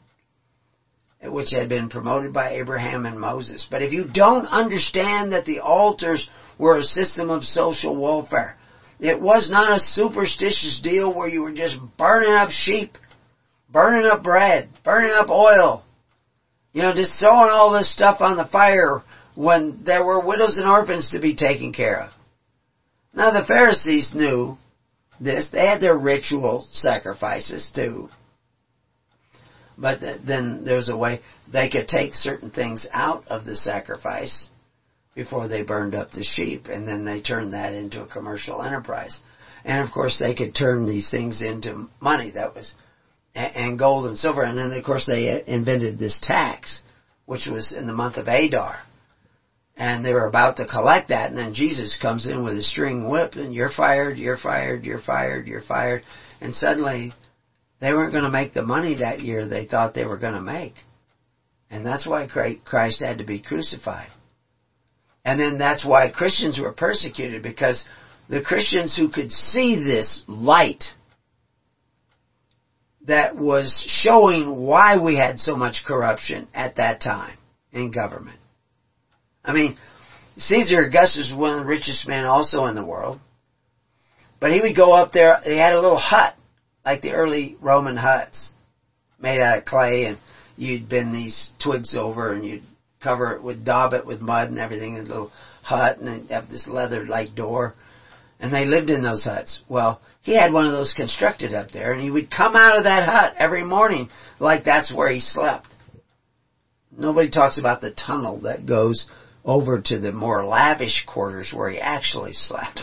which 1.23 1.51
had 1.51 1.69
been 1.69 1.89
promoted 1.89 2.33
by 2.33 2.51
Abraham 2.51 3.07
and 3.07 3.19
Moses. 3.19 3.67
But 3.71 3.83
if 3.83 3.93
you 3.93 4.05
don't 4.05 4.47
understand 4.47 5.33
that 5.33 5.45
the 5.45 5.61
altars 5.61 6.29
were 6.59 6.77
a 6.77 6.83
system 6.83 7.31
of 7.31 7.45
social 7.45 8.01
welfare, 8.01 8.57
it 9.01 9.21
was 9.21 9.51
not 9.51 9.77
a 9.77 9.81
superstitious 9.81 10.81
deal 10.83 11.13
where 11.13 11.29
you 11.29 11.43
were 11.43 11.53
just 11.53 11.77
burning 11.97 12.33
up 12.33 12.51
sheep, 12.51 12.97
burning 13.71 14.07
up 14.07 14.23
bread, 14.23 14.69
burning 14.85 15.13
up 15.13 15.29
oil, 15.29 15.85
you 16.73 16.83
know, 16.83 16.95
just 16.95 17.19
throwing 17.19 17.51
all 17.51 17.73
this 17.73 17.93
stuff 17.93 18.21
on 18.21 18.37
the 18.37 18.47
fire 18.47 19.03
when 19.35 19.83
there 19.85 20.05
were 20.05 20.25
widows 20.25 20.59
and 20.59 20.69
orphans 20.69 21.11
to 21.11 21.21
be 21.21 21.35
taken 21.35 21.73
care 21.73 22.03
of. 22.03 22.11
Now 23.15 23.33
the 23.33 23.47
Pharisees 23.47 24.13
knew 24.15 24.59
this. 25.21 25.49
They 25.51 25.67
had 25.67 25.81
their 25.81 25.97
ritual 25.97 26.67
sacrifices 26.73 27.71
too. 27.75 28.09
But 29.79 30.01
then 30.27 30.65
there's 30.65 30.89
a 30.89 30.97
way 30.97 31.21
they 31.51 31.71
could 31.71 31.89
take 31.89 32.15
certain 32.15 32.51
things 32.51 32.87
out 32.93 33.29
of 33.29 33.45
the 33.45 33.57
sacrifice 33.57 34.49
before 35.15 35.49
they 35.49 35.63
burned 35.63 35.95
up 35.95 36.11
the 36.11 36.25
sheep, 36.25 36.67
and 36.67 36.87
then 36.87 37.05
they 37.05 37.21
turned 37.21 37.53
that 37.53 37.73
into 37.73 38.03
a 38.03 38.07
commercial 38.07 38.63
enterprise. 38.63 39.19
And 39.65 39.83
of 39.87 39.93
course, 39.93 40.19
they 40.19 40.35
could 40.35 40.55
turn 40.55 40.87
these 40.87 41.11
things 41.11 41.43
into 41.43 41.89
money 42.01 42.31
that 42.33 42.55
was, 42.55 42.75
and 43.35 43.79
gold 43.79 44.07
and 44.07 44.19
silver. 44.19 44.43
And 44.43 44.59
then, 44.59 44.73
of 44.73 44.85
course, 44.85 45.07
they 45.07 45.31
uh, 45.31 45.45
invented 45.47 45.99
this 45.99 46.19
tax, 46.23 46.83
which 47.27 47.47
was 47.47 47.73
in 47.73 47.87
the 47.87 47.93
month 47.93 48.17
of 48.17 48.29
Adar 48.29 48.79
and 49.79 50.05
they 50.05 50.13
were 50.13 50.27
about 50.27 50.57
to 50.57 50.67
collect 50.67 51.09
that, 51.09 51.29
and 51.29 51.39
then 51.39 51.55
Jesus 51.55 51.99
comes 52.03 52.27
in 52.27 52.43
with 52.43 52.59
a 52.59 52.63
string 52.63 53.09
whip, 53.09 53.35
and 53.35 53.55
you're 53.55 53.71
fired, 53.71 54.19
you're 54.19 54.37
fired, 54.37 54.85
you're 54.85 55.01
fired, 55.01 55.47
you're 55.47 55.63
fired, 55.63 56.03
and 56.41 56.53
suddenly 56.53 57.15
they 57.81 57.93
weren't 57.93 58.13
going 58.13 58.25
to 58.25 58.31
make 58.31 58.55
the 58.55 58.63
money 58.63 58.97
that 58.97 59.21
year 59.21 59.47
they 59.47 59.65
thought 59.65 59.95
they 59.95 60.05
were 60.05 60.19
going 60.19 60.35
to 60.35 60.41
make. 60.41 60.75
And 61.71 61.85
that's 61.85 62.07
why 62.07 62.27
Christ 62.27 63.01
had 63.03 63.19
to 63.19 63.25
be 63.25 63.41
crucified. 63.41 64.11
And 65.25 65.39
then 65.39 65.59
that's 65.59 65.85
why 65.85 66.11
Christians 66.11 66.59
were 66.59 66.73
persecuted, 66.73 67.43
because 67.43 67.85
the 68.29 68.43
Christians 68.43 68.97
who 68.97 69.11
could 69.11 69.31
see 69.31 69.77
this 69.77 70.23
light 70.27 70.85
that 73.07 73.37
was 73.37 73.85
showing 73.87 74.57
why 74.57 74.99
we 74.99 75.17
had 75.17 75.39
so 75.39 75.57
much 75.57 75.85
corruption 75.87 76.49
at 76.55 76.77
that 76.77 77.01
time 77.01 77.37
in 77.73 77.91
government 77.91 78.39
I 79.49 79.53
mean, 79.53 79.79
Caesar 80.37 80.81
Augustus 80.81 81.31
was 81.31 81.39
one 81.39 81.53
of 81.53 81.61
the 81.61 81.65
richest 81.65 82.07
men 82.07 82.25
also 82.25 82.67
in 82.67 82.75
the 82.75 82.85
world. 82.85 83.19
But 84.41 84.53
he 84.53 84.61
would 84.61 84.77
go 84.77 84.93
up 84.93 85.11
there, 85.11 85.41
they 85.45 85.57
had 85.57 85.73
a 85.73 85.81
little 85.81 85.97
hut, 85.97 86.35
like 86.89 87.03
the 87.03 87.13
early 87.13 87.55
Roman 87.61 87.99
huts, 87.99 88.51
made 89.21 89.43
out 89.43 89.59
of 89.59 89.67
clay, 89.67 90.07
and 90.07 90.17
you'd 90.57 90.89
bend 90.89 91.13
these 91.13 91.51
twigs 91.63 91.95
over 91.95 92.33
and 92.33 92.47
you'd 92.47 92.63
cover 93.03 93.35
it 93.35 93.43
with, 93.43 93.63
daub 93.63 93.93
it 93.93 94.07
with 94.07 94.23
mud 94.23 94.49
and 94.49 94.59
everything 94.59 94.95
in 94.95 95.05
a 95.05 95.07
little 95.07 95.31
hut, 95.63 95.99
and 95.99 96.07
then 96.07 96.27
have 96.29 96.49
this 96.49 96.67
leather-like 96.67 97.35
door. 97.35 97.75
And 98.41 98.55
they 98.55 98.65
lived 98.65 98.89
in 98.89 99.03
those 99.03 99.25
huts. 99.25 99.61
Well, 99.69 100.01
he 100.23 100.35
had 100.35 100.51
one 100.51 100.65
of 100.65 100.73
those 100.73 100.95
constructed 100.95 101.53
up 101.53 101.73
there, 101.73 101.93
and 101.93 102.01
he 102.01 102.11
would 102.11 102.31
come 102.31 102.57
out 102.57 102.79
of 102.79 102.85
that 102.85 103.07
hut 103.07 103.35
every 103.37 103.65
morning 103.65 104.09
like 104.41 104.65
that's 104.65 104.91
where 104.91 105.11
he 105.11 105.21
slept. 105.21 105.67
Nobody 106.91 107.29
talks 107.29 107.59
about 107.59 107.83
the 107.83 107.91
tunnel 107.91 108.41
that 108.41 108.65
goes 108.65 109.07
over 109.45 109.83
to 109.83 109.99
the 109.99 110.11
more 110.11 110.43
lavish 110.43 111.05
quarters 111.05 111.53
where 111.53 111.69
he 111.69 111.79
actually 111.79 112.33
slept. 112.33 112.81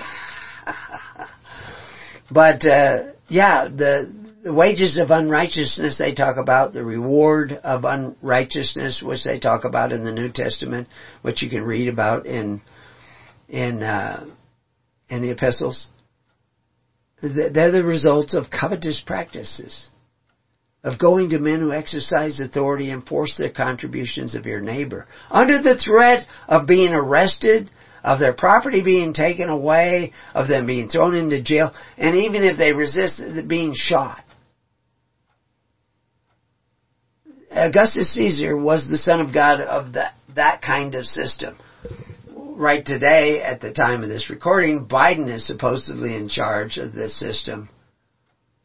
but 2.31 2.63
uh, 2.67 3.13
yeah, 3.27 3.67
the, 3.67 4.13
the 4.43 4.53
wages 4.53 4.97
of 4.97 5.11
unrighteousness 5.11 5.97
they 5.97 6.13
talk 6.13 6.37
about, 6.37 6.73
the 6.73 6.83
reward 6.83 7.51
of 7.51 7.83
unrighteousness, 7.83 9.01
which 9.01 9.23
they 9.23 9.39
talk 9.39 9.65
about 9.65 9.91
in 9.91 10.03
the 10.03 10.11
New 10.11 10.31
Testament, 10.31 10.87
which 11.21 11.41
you 11.41 11.49
can 11.49 11.63
read 11.63 11.87
about 11.87 12.25
in 12.25 12.61
in 13.49 13.81
uh, 13.83 14.27
in 15.09 15.21
the 15.21 15.31
epistles. 15.31 15.87
They're 17.21 17.71
the 17.71 17.83
results 17.83 18.35
of 18.35 18.51
covetous 18.51 19.01
practices 19.03 19.89
of 20.83 20.99
going 20.99 21.29
to 21.31 21.39
men 21.39 21.61
who 21.61 21.73
exercise 21.73 22.39
authority 22.39 22.91
and 22.91 23.05
force 23.05 23.35
their 23.37 23.49
contributions 23.49 24.35
of 24.35 24.45
your 24.45 24.61
neighbor 24.61 25.07
under 25.31 25.59
the 25.59 25.75
threat 25.83 26.27
of 26.47 26.67
being 26.67 26.93
arrested, 26.93 27.71
of 28.05 28.19
their 28.19 28.33
property 28.33 28.83
being 28.83 29.13
taken 29.13 29.49
away, 29.49 30.13
of 30.35 30.47
them 30.47 30.67
being 30.67 30.87
thrown 30.87 31.15
into 31.15 31.41
jail, 31.41 31.73
and 31.97 32.15
even 32.15 32.43
if 32.43 32.55
they 32.55 32.71
resist, 32.71 33.19
being 33.47 33.73
shot. 33.73 34.23
Augustus 37.49 38.13
Caesar 38.13 38.55
was 38.55 38.87
the 38.87 38.97
son 38.97 39.21
of 39.21 39.33
God 39.33 39.59
of 39.59 39.93
that, 39.93 40.13
that 40.35 40.61
kind 40.61 40.93
of 40.93 41.05
system. 41.05 41.57
Right 42.29 42.85
today, 42.85 43.41
at 43.41 43.59
the 43.59 43.73
time 43.73 44.03
of 44.03 44.09
this 44.09 44.29
recording, 44.29 44.85
Biden 44.85 45.33
is 45.33 45.47
supposedly 45.47 46.15
in 46.15 46.29
charge 46.29 46.77
of 46.77 46.93
this 46.93 47.19
system 47.19 47.69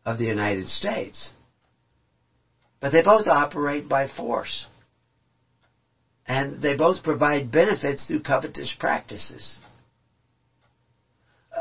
of 0.05 0.19
the 0.19 0.27
United 0.27 0.69
States. 0.69 1.31
But 2.79 2.93
they 2.93 3.03
both 3.03 3.27
operate 3.27 3.89
by 3.89 4.07
force. 4.07 4.67
And 6.31 6.63
they 6.63 6.77
both 6.77 7.03
provide 7.03 7.51
benefits 7.51 8.05
through 8.05 8.23
covetous 8.23 8.73
practices. 8.79 9.59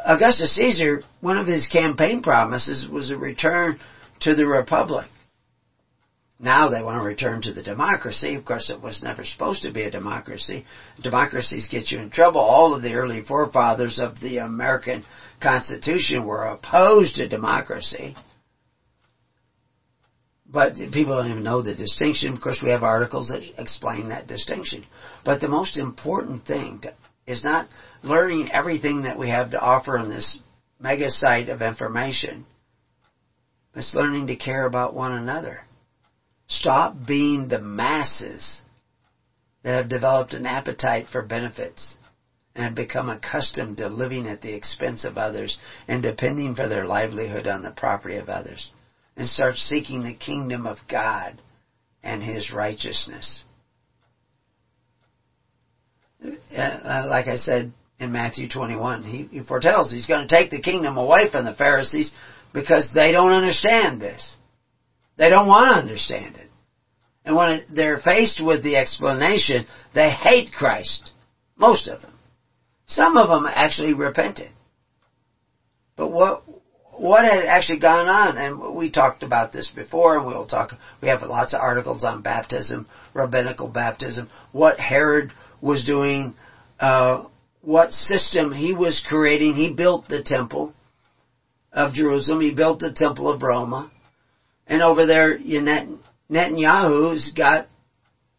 Augustus 0.05 0.53
Caesar, 0.53 1.01
one 1.21 1.39
of 1.39 1.47
his 1.47 1.67
campaign 1.67 2.21
promises 2.21 2.87
was 2.87 3.09
a 3.09 3.17
return 3.17 3.79
to 4.19 4.35
the 4.35 4.45
republic. 4.45 5.07
Now 6.39 6.69
they 6.69 6.83
want 6.83 6.99
to 6.99 7.03
return 7.03 7.41
to 7.41 7.51
the 7.51 7.63
democracy. 7.63 8.35
Of 8.35 8.45
course, 8.45 8.69
it 8.69 8.79
was 8.79 9.01
never 9.01 9.25
supposed 9.25 9.63
to 9.63 9.71
be 9.71 9.85
a 9.85 9.89
democracy. 9.89 10.65
Democracies 11.01 11.67
get 11.67 11.89
you 11.89 11.97
in 11.97 12.11
trouble. 12.11 12.41
All 12.41 12.75
of 12.75 12.83
the 12.83 12.93
early 12.93 13.23
forefathers 13.23 13.99
of 13.99 14.19
the 14.19 14.37
American 14.37 15.03
Constitution 15.41 16.27
were 16.27 16.45
opposed 16.45 17.15
to 17.15 17.27
democracy. 17.27 18.15
But 20.51 20.75
people 20.91 21.15
don't 21.15 21.29
even 21.29 21.43
know 21.43 21.61
the 21.61 21.75
distinction. 21.75 22.33
Of 22.33 22.41
course, 22.41 22.61
we 22.61 22.71
have 22.71 22.81
articles 22.81 23.27
that 23.27 23.43
explain 23.59 24.09
that 24.09 24.27
distinction. 24.27 24.83
But 25.23 25.41
the 25.41 25.47
most 25.47 25.77
important 25.77 26.45
thing 26.45 26.79
to, 26.81 26.93
is 27.27 27.43
not 27.43 27.67
learning 28.01 28.49
everything 28.51 29.03
that 29.03 29.17
we 29.17 29.29
have 29.29 29.51
to 29.51 29.59
offer 29.59 29.97
in 29.97 30.09
this 30.09 30.39
mega 30.79 31.11
site 31.11 31.49
of 31.49 31.61
information. 31.61 32.45
It's 33.75 33.93
learning 33.93 34.27
to 34.27 34.35
care 34.35 34.65
about 34.65 34.95
one 34.95 35.11
another. 35.11 35.59
Stop 36.47 36.93
being 37.05 37.47
the 37.47 37.59
masses 37.59 38.59
that 39.61 39.75
have 39.75 39.89
developed 39.89 40.33
an 40.33 40.47
appetite 40.47 41.05
for 41.11 41.21
benefits 41.21 41.95
and 42.55 42.63
have 42.63 42.75
become 42.75 43.07
accustomed 43.07 43.77
to 43.77 43.87
living 43.87 44.25
at 44.25 44.41
the 44.41 44.53
expense 44.53 45.03
of 45.03 45.17
others 45.19 45.55
and 45.87 46.01
depending 46.01 46.55
for 46.55 46.67
their 46.67 46.85
livelihood 46.85 47.45
on 47.45 47.61
the 47.61 47.69
property 47.69 48.15
of 48.15 48.29
others 48.29 48.71
and 49.19 49.27
start 49.27 49.57
seeking 49.57 50.01
the 50.01 50.13
kingdom 50.13 50.65
of 50.65 50.77
God 50.89 51.41
and 52.01 52.23
His 52.23 52.53
righteousness. 52.53 53.43
Uh, 56.23 57.05
like 57.05 57.27
I 57.27 57.35
said 57.35 57.73
in 57.99 58.13
Matthew 58.13 58.47
21, 58.47 59.03
he, 59.03 59.23
he 59.25 59.43
foretells 59.43 59.91
he's 59.91 60.05
going 60.05 60.25
to 60.25 60.33
take 60.33 60.51
the 60.51 60.61
kingdom 60.61 60.97
away 60.97 61.29
from 61.29 61.43
the 61.43 61.53
Pharisees 61.53 62.13
because 62.53 62.91
they 62.93 63.11
don't 63.11 63.33
understand 63.33 64.01
this. 64.01 64.37
They 65.17 65.29
don't 65.29 65.47
want 65.47 65.75
to 65.75 65.81
understand 65.81 66.37
it. 66.37 66.47
And 67.25 67.35
when 67.35 67.65
they're 67.69 67.99
faced 67.99 68.41
with 68.41 68.63
the 68.63 68.77
explanation, 68.77 69.65
they 69.93 70.09
hate 70.09 70.53
Christ. 70.53 71.11
Most 71.57 71.89
of 71.89 72.01
them. 72.01 72.13
Some 72.87 73.17
of 73.17 73.27
them 73.27 73.45
actually 73.45 73.93
repented. 73.93 74.49
But 75.97 76.09
what, 76.09 76.43
what 76.99 77.23
had 77.23 77.45
actually 77.45 77.79
gone 77.79 78.07
on, 78.07 78.37
and 78.37 78.75
we 78.75 78.91
talked 78.91 79.23
about 79.23 79.53
this 79.53 79.71
before, 79.73 80.17
and 80.17 80.27
we'll 80.27 80.45
talk, 80.45 80.73
we 81.01 81.07
have 81.07 81.21
lots 81.21 81.53
of 81.53 81.61
articles 81.61 82.03
on 82.03 82.21
baptism, 82.21 82.87
rabbinical 83.13 83.69
baptism, 83.69 84.29
what 84.51 84.77
Herod 84.79 85.31
was 85.61 85.85
doing, 85.85 86.35
uh, 86.79 87.25
what 87.61 87.91
system 87.91 88.51
he 88.51 88.73
was 88.73 89.03
creating. 89.07 89.53
He 89.53 89.73
built 89.73 90.09
the 90.09 90.23
temple 90.23 90.73
of 91.71 91.93
Jerusalem, 91.93 92.41
he 92.41 92.53
built 92.53 92.79
the 92.79 92.93
temple 92.93 93.29
of 93.29 93.41
Rome, 93.41 93.89
and 94.67 94.81
over 94.81 95.05
there, 95.05 95.37
Netanyahu's 95.37 97.31
got, 97.31 97.69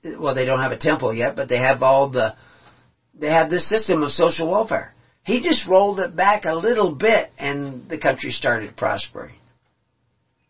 well, 0.04 0.34
they 0.34 0.44
don't 0.44 0.62
have 0.62 0.72
a 0.72 0.78
temple 0.78 1.14
yet, 1.14 1.34
but 1.34 1.48
they 1.48 1.58
have 1.58 1.82
all 1.82 2.10
the, 2.10 2.34
they 3.18 3.30
have 3.30 3.48
this 3.48 3.66
system 3.68 4.02
of 4.02 4.10
social 4.10 4.50
welfare. 4.50 4.94
He 5.24 5.42
just 5.42 5.66
rolled 5.66 6.00
it 6.00 6.16
back 6.16 6.44
a 6.44 6.54
little 6.54 6.92
bit 6.94 7.30
and 7.38 7.88
the 7.88 7.98
country 7.98 8.30
started 8.30 8.76
prospering. 8.76 9.34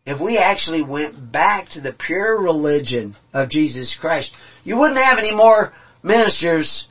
If 0.07 0.21
we 0.21 0.39
actually 0.39 0.83
went 0.83 1.31
back 1.31 1.71
to 1.71 1.81
the 1.81 1.93
pure 1.93 2.41
religion 2.41 3.17
of 3.33 3.51
Jesus 3.51 3.97
Christ, 4.01 4.33
you 4.65 4.77
wouldn't 4.77 5.05
have 5.05 5.19
any 5.19 5.35
more 5.35 5.73
ministers 6.03 6.87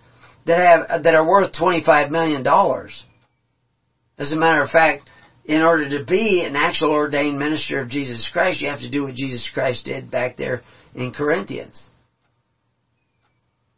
that 0.45 0.59
have, 0.89 1.03
that 1.03 1.15
are 1.15 1.27
worth 1.27 1.53
$25 1.53 2.11
million. 2.11 2.45
As 4.17 4.31
a 4.31 4.37
matter 4.37 4.59
of 4.59 4.69
fact, 4.69 5.09
in 5.45 5.61
order 5.63 5.89
to 5.97 6.05
be 6.05 6.43
an 6.45 6.55
actual 6.55 6.91
ordained 6.91 7.39
minister 7.39 7.79
of 7.79 7.89
Jesus 7.89 8.29
Christ, 8.31 8.61
you 8.61 8.69
have 8.69 8.81
to 8.81 8.89
do 8.89 9.03
what 9.03 9.15
Jesus 9.15 9.49
Christ 9.51 9.85
did 9.85 10.11
back 10.11 10.37
there 10.37 10.61
in 10.93 11.11
Corinthians. 11.11 11.81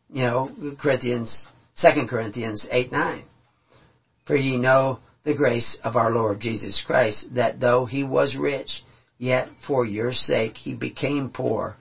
You 0.10 0.24
know, 0.24 0.76
Corinthians, 0.78 1.48
2 1.78 2.08
Corinthians 2.08 2.68
8, 2.70 2.92
9. 2.92 3.24
For 4.26 4.36
ye 4.36 4.58
know 4.58 5.00
the 5.24 5.36
grace 5.36 5.78
of 5.84 5.96
our 5.96 6.12
Lord 6.12 6.40
Jesus 6.40 6.84
Christ, 6.86 7.36
that 7.36 7.60
though 7.60 7.86
he 7.86 8.04
was 8.04 8.36
rich, 8.36 8.84
yet 9.18 9.50
for 9.68 9.86
your 9.86 10.12
sake 10.12 10.58
he 10.58 10.74
became 10.74 11.30
poor, 11.30 11.78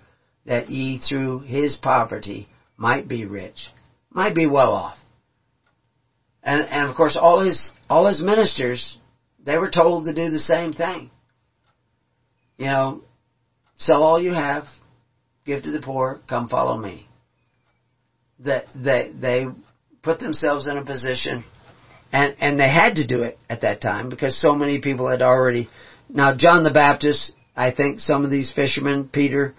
that 0.47 0.71
ye 0.71 0.99
through 0.99 1.41
his 1.41 1.77
poverty 1.77 2.49
might 2.77 3.09
be 3.09 3.25
rich, 3.25 3.69
might 4.11 4.35
be 4.35 4.47
well 4.47 4.73
off. 4.73 4.99
And, 6.43 6.67
and 6.69 6.89
of 6.89 6.97
course 6.97 7.17
all 7.21 7.41
his, 7.41 7.73
all 7.89 8.07
his 8.07 8.23
ministers, 8.23 8.99
they 9.45 9.59
were 9.59 9.71
told 9.71 10.07
to 10.07 10.15
do 10.15 10.31
the 10.31 10.39
same 10.39 10.73
thing. 10.73 11.11
You 12.57 12.67
know, 12.67 13.03
sell 13.77 14.03
all 14.03 14.21
you 14.21 14.33
have, 14.33 14.65
give 15.45 15.62
to 15.62 15.71
the 15.71 15.81
poor, 15.81 16.21
come 16.29 16.49
follow 16.49 16.77
me. 16.77 17.07
That 18.41 18.67
they, 18.75 19.12
they 19.19 19.47
put 20.03 20.19
themselves 20.19 20.67
in 20.67 20.77
a 20.77 20.85
position 20.85 21.45
and, 22.12 22.37
and 22.41 22.59
they 22.59 22.69
had 22.69 22.97
to 22.97 23.07
do 23.07 23.23
it 23.23 23.39
at 23.49 23.61
that 23.61 23.81
time 23.81 24.09
because 24.09 24.41
so 24.41 24.55
many 24.55 24.81
people 24.81 25.09
had 25.09 25.23
already, 25.23 25.69
now 26.09 26.35
John 26.37 26.65
the 26.65 26.70
Baptist, 26.70 27.32
I 27.57 27.70
think 27.70 28.01
some 28.01 28.24
of 28.24 28.31
these 28.31 28.53
fishermen, 28.53 29.09
Peter, 29.12 29.55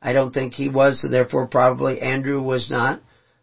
I 0.00 0.12
don't 0.12 0.32
think 0.32 0.54
he 0.54 0.68
was, 0.68 1.02
so 1.02 1.08
therefore 1.08 1.46
probably 1.46 2.00
Andrew 2.00 2.40
was 2.42 2.70
not. 2.70 3.02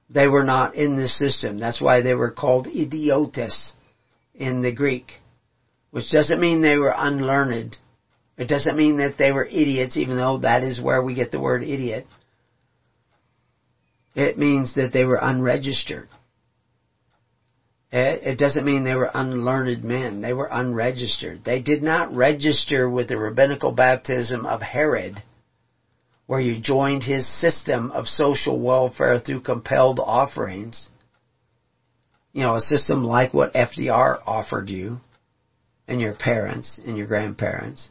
They 0.10 0.28
were 0.28 0.44
not 0.44 0.76
in 0.76 0.96
this 0.96 1.18
system. 1.18 1.60
That's 1.60 1.82
why 1.82 2.02
they 2.02 2.14
were 2.14 2.32
called 2.32 2.68
idiotes 2.68 3.74
in 4.34 4.62
the 4.62 4.74
Greek. 4.74 5.12
Which 5.92 6.12
doesn't 6.12 6.40
mean 6.40 6.62
they 6.62 6.78
were 6.78 6.94
unlearned. 6.96 7.78
It 8.38 8.48
doesn't 8.48 8.78
mean 8.78 8.98
that 8.98 9.18
they 9.18 9.32
were 9.32 9.46
idiots, 9.46 9.98
even 9.98 10.18
though 10.18 10.40
that 10.40 10.64
is 10.64 10.82
where 10.82 11.02
we 11.02 11.16
get 11.16 11.32
the 11.32 11.40
word 11.40 11.64
idiot. 11.64 12.08
It 14.16 14.38
means 14.38 14.74
that 14.76 14.94
they 14.94 15.06
were 15.06 15.20
unregistered. 15.22 16.08
It 17.90 18.38
doesn't 18.38 18.66
mean 18.66 18.84
they 18.84 18.96
were 18.96 19.10
unlearned 19.14 19.84
men. 19.84 20.20
They 20.22 20.34
were 20.34 20.50
unregistered. 20.52 21.46
They 21.46 21.62
did 21.62 21.82
not 21.82 22.14
register 22.14 22.90
with 22.90 23.08
the 23.08 23.18
rabbinical 23.18 23.72
baptism 23.72 24.46
of 24.46 24.62
Herod, 24.62 25.24
where 26.26 26.42
you 26.42 26.60
joined 26.60 27.04
his 27.04 27.26
system 27.40 27.92
of 27.92 28.08
social 28.10 28.60
welfare 28.60 29.18
through 29.20 29.42
compelled 29.42 30.00
offerings. 30.00 30.90
you 32.34 32.44
know, 32.44 32.56
a 32.56 32.62
system 32.62 33.04
like 33.04 33.34
what 33.34 33.54
FDR 33.54 34.20
offered 34.28 34.70
you 34.70 35.00
and 35.88 36.00
your 36.00 36.14
parents 36.14 36.80
and 36.86 36.98
your 36.98 37.08
grandparents. 37.08 37.90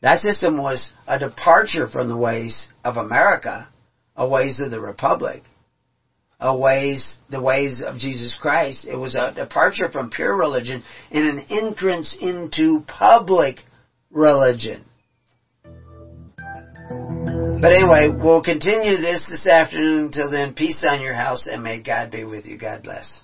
That 0.00 0.20
system 0.20 0.56
was 0.56 0.90
a 1.06 1.18
departure 1.18 1.86
from 1.86 2.08
the 2.08 2.16
ways 2.16 2.66
of 2.84 2.96
America, 2.96 3.68
a 4.16 4.26
ways 4.26 4.58
of 4.60 4.70
the 4.70 4.80
Republic, 4.80 5.42
a 6.40 6.54
ways, 6.54 7.16
the 7.30 7.40
ways 7.40 7.82
of 7.82 7.96
Jesus 7.96 8.36
Christ. 8.40 8.86
It 8.86 8.96
was 8.96 9.16
a 9.16 9.32
departure 9.32 9.90
from 9.90 10.10
pure 10.10 10.36
religion 10.36 10.82
and 11.10 11.24
an 11.24 11.46
entrance 11.50 12.16
into 12.20 12.84
public 12.86 13.60
religion. 14.10 14.84
But 17.64 17.72
anyway, 17.72 18.08
we'll 18.08 18.42
continue 18.42 18.98
this 18.98 19.24
this 19.26 19.46
afternoon. 19.46 20.06
Until 20.06 20.28
then, 20.28 20.52
peace 20.52 20.84
on 20.86 21.00
your 21.00 21.14
house 21.14 21.46
and 21.46 21.62
may 21.62 21.80
God 21.80 22.10
be 22.10 22.24
with 22.24 22.44
you. 22.44 22.58
God 22.58 22.82
bless. 22.82 23.23